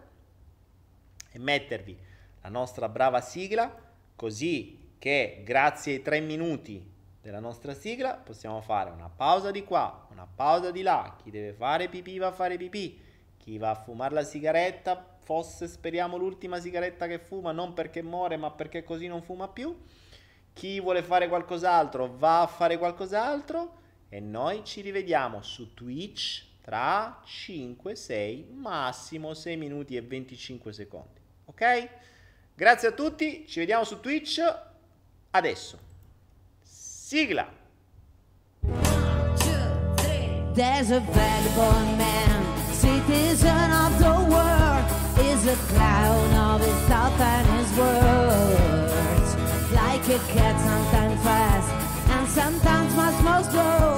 e 1.30 1.38
mettervi 1.38 1.96
la 2.42 2.48
nostra 2.48 2.88
brava 2.88 3.20
sigla, 3.20 3.74
così 4.14 4.92
che 4.98 5.42
grazie 5.44 5.94
ai 5.94 6.02
tre 6.02 6.20
minuti 6.20 6.96
della 7.20 7.40
nostra 7.40 7.74
sigla 7.74 8.14
possiamo 8.14 8.60
fare 8.60 8.90
una 8.90 9.10
pausa 9.14 9.50
di 9.50 9.64
qua, 9.64 10.06
una 10.10 10.26
pausa 10.32 10.70
di 10.70 10.82
là. 10.82 11.16
Chi 11.22 11.30
deve 11.30 11.52
fare 11.52 11.88
pipì 11.88 12.18
va 12.18 12.28
a 12.28 12.32
fare 12.32 12.56
pipì, 12.56 12.98
chi 13.36 13.58
va 13.58 13.70
a 13.70 13.74
fumare 13.74 14.14
la 14.14 14.24
sigaretta, 14.24 15.16
fosse 15.18 15.66
speriamo 15.66 16.16
l'ultima 16.16 16.58
sigaretta 16.60 17.06
che 17.06 17.18
fuma, 17.18 17.52
non 17.52 17.74
perché 17.74 18.02
muore, 18.02 18.36
ma 18.36 18.50
perché 18.50 18.84
così 18.84 19.08
non 19.08 19.22
fuma 19.22 19.48
più. 19.48 19.76
Chi 20.58 20.80
vuole 20.80 21.04
fare 21.04 21.28
qualcos'altro 21.28 22.16
va 22.16 22.40
a 22.40 22.46
fare 22.48 22.78
qualcos'altro 22.78 23.76
e 24.08 24.18
noi 24.18 24.64
ci 24.64 24.80
rivediamo 24.80 25.40
su 25.40 25.72
Twitch 25.72 26.46
tra 26.62 27.22
5, 27.24 27.94
6, 27.94 28.48
massimo 28.54 29.34
6 29.34 29.56
minuti 29.56 29.94
e 29.94 30.02
25 30.02 30.72
secondi. 30.72 31.20
Ok? 31.44 31.88
Grazie 32.56 32.88
a 32.88 32.90
tutti, 32.90 33.46
ci 33.46 33.60
vediamo 33.60 33.84
su 33.84 34.00
Twitch 34.00 34.40
adesso. 35.30 35.78
Sigla! 36.60 37.48
There's 40.54 40.90
a 40.90 40.98
vagabond 40.98 41.96
man, 41.96 42.72
citizen 42.72 43.70
of 43.70 43.96
the 43.98 44.10
world, 44.28 44.84
is 45.20 45.46
a 45.46 45.56
clown 45.68 46.34
of 46.34 46.60
his 46.66 46.88
thought 46.88 47.20
and 47.20 47.46
his 47.46 47.78
words. 47.78 48.87
Cat, 50.26 50.56
sometimes 50.60 51.22
fast 51.22 51.68
and 52.10 52.28
sometimes 52.28 52.94
much 52.96 53.22
more 53.22 53.42
slow, 53.50 53.97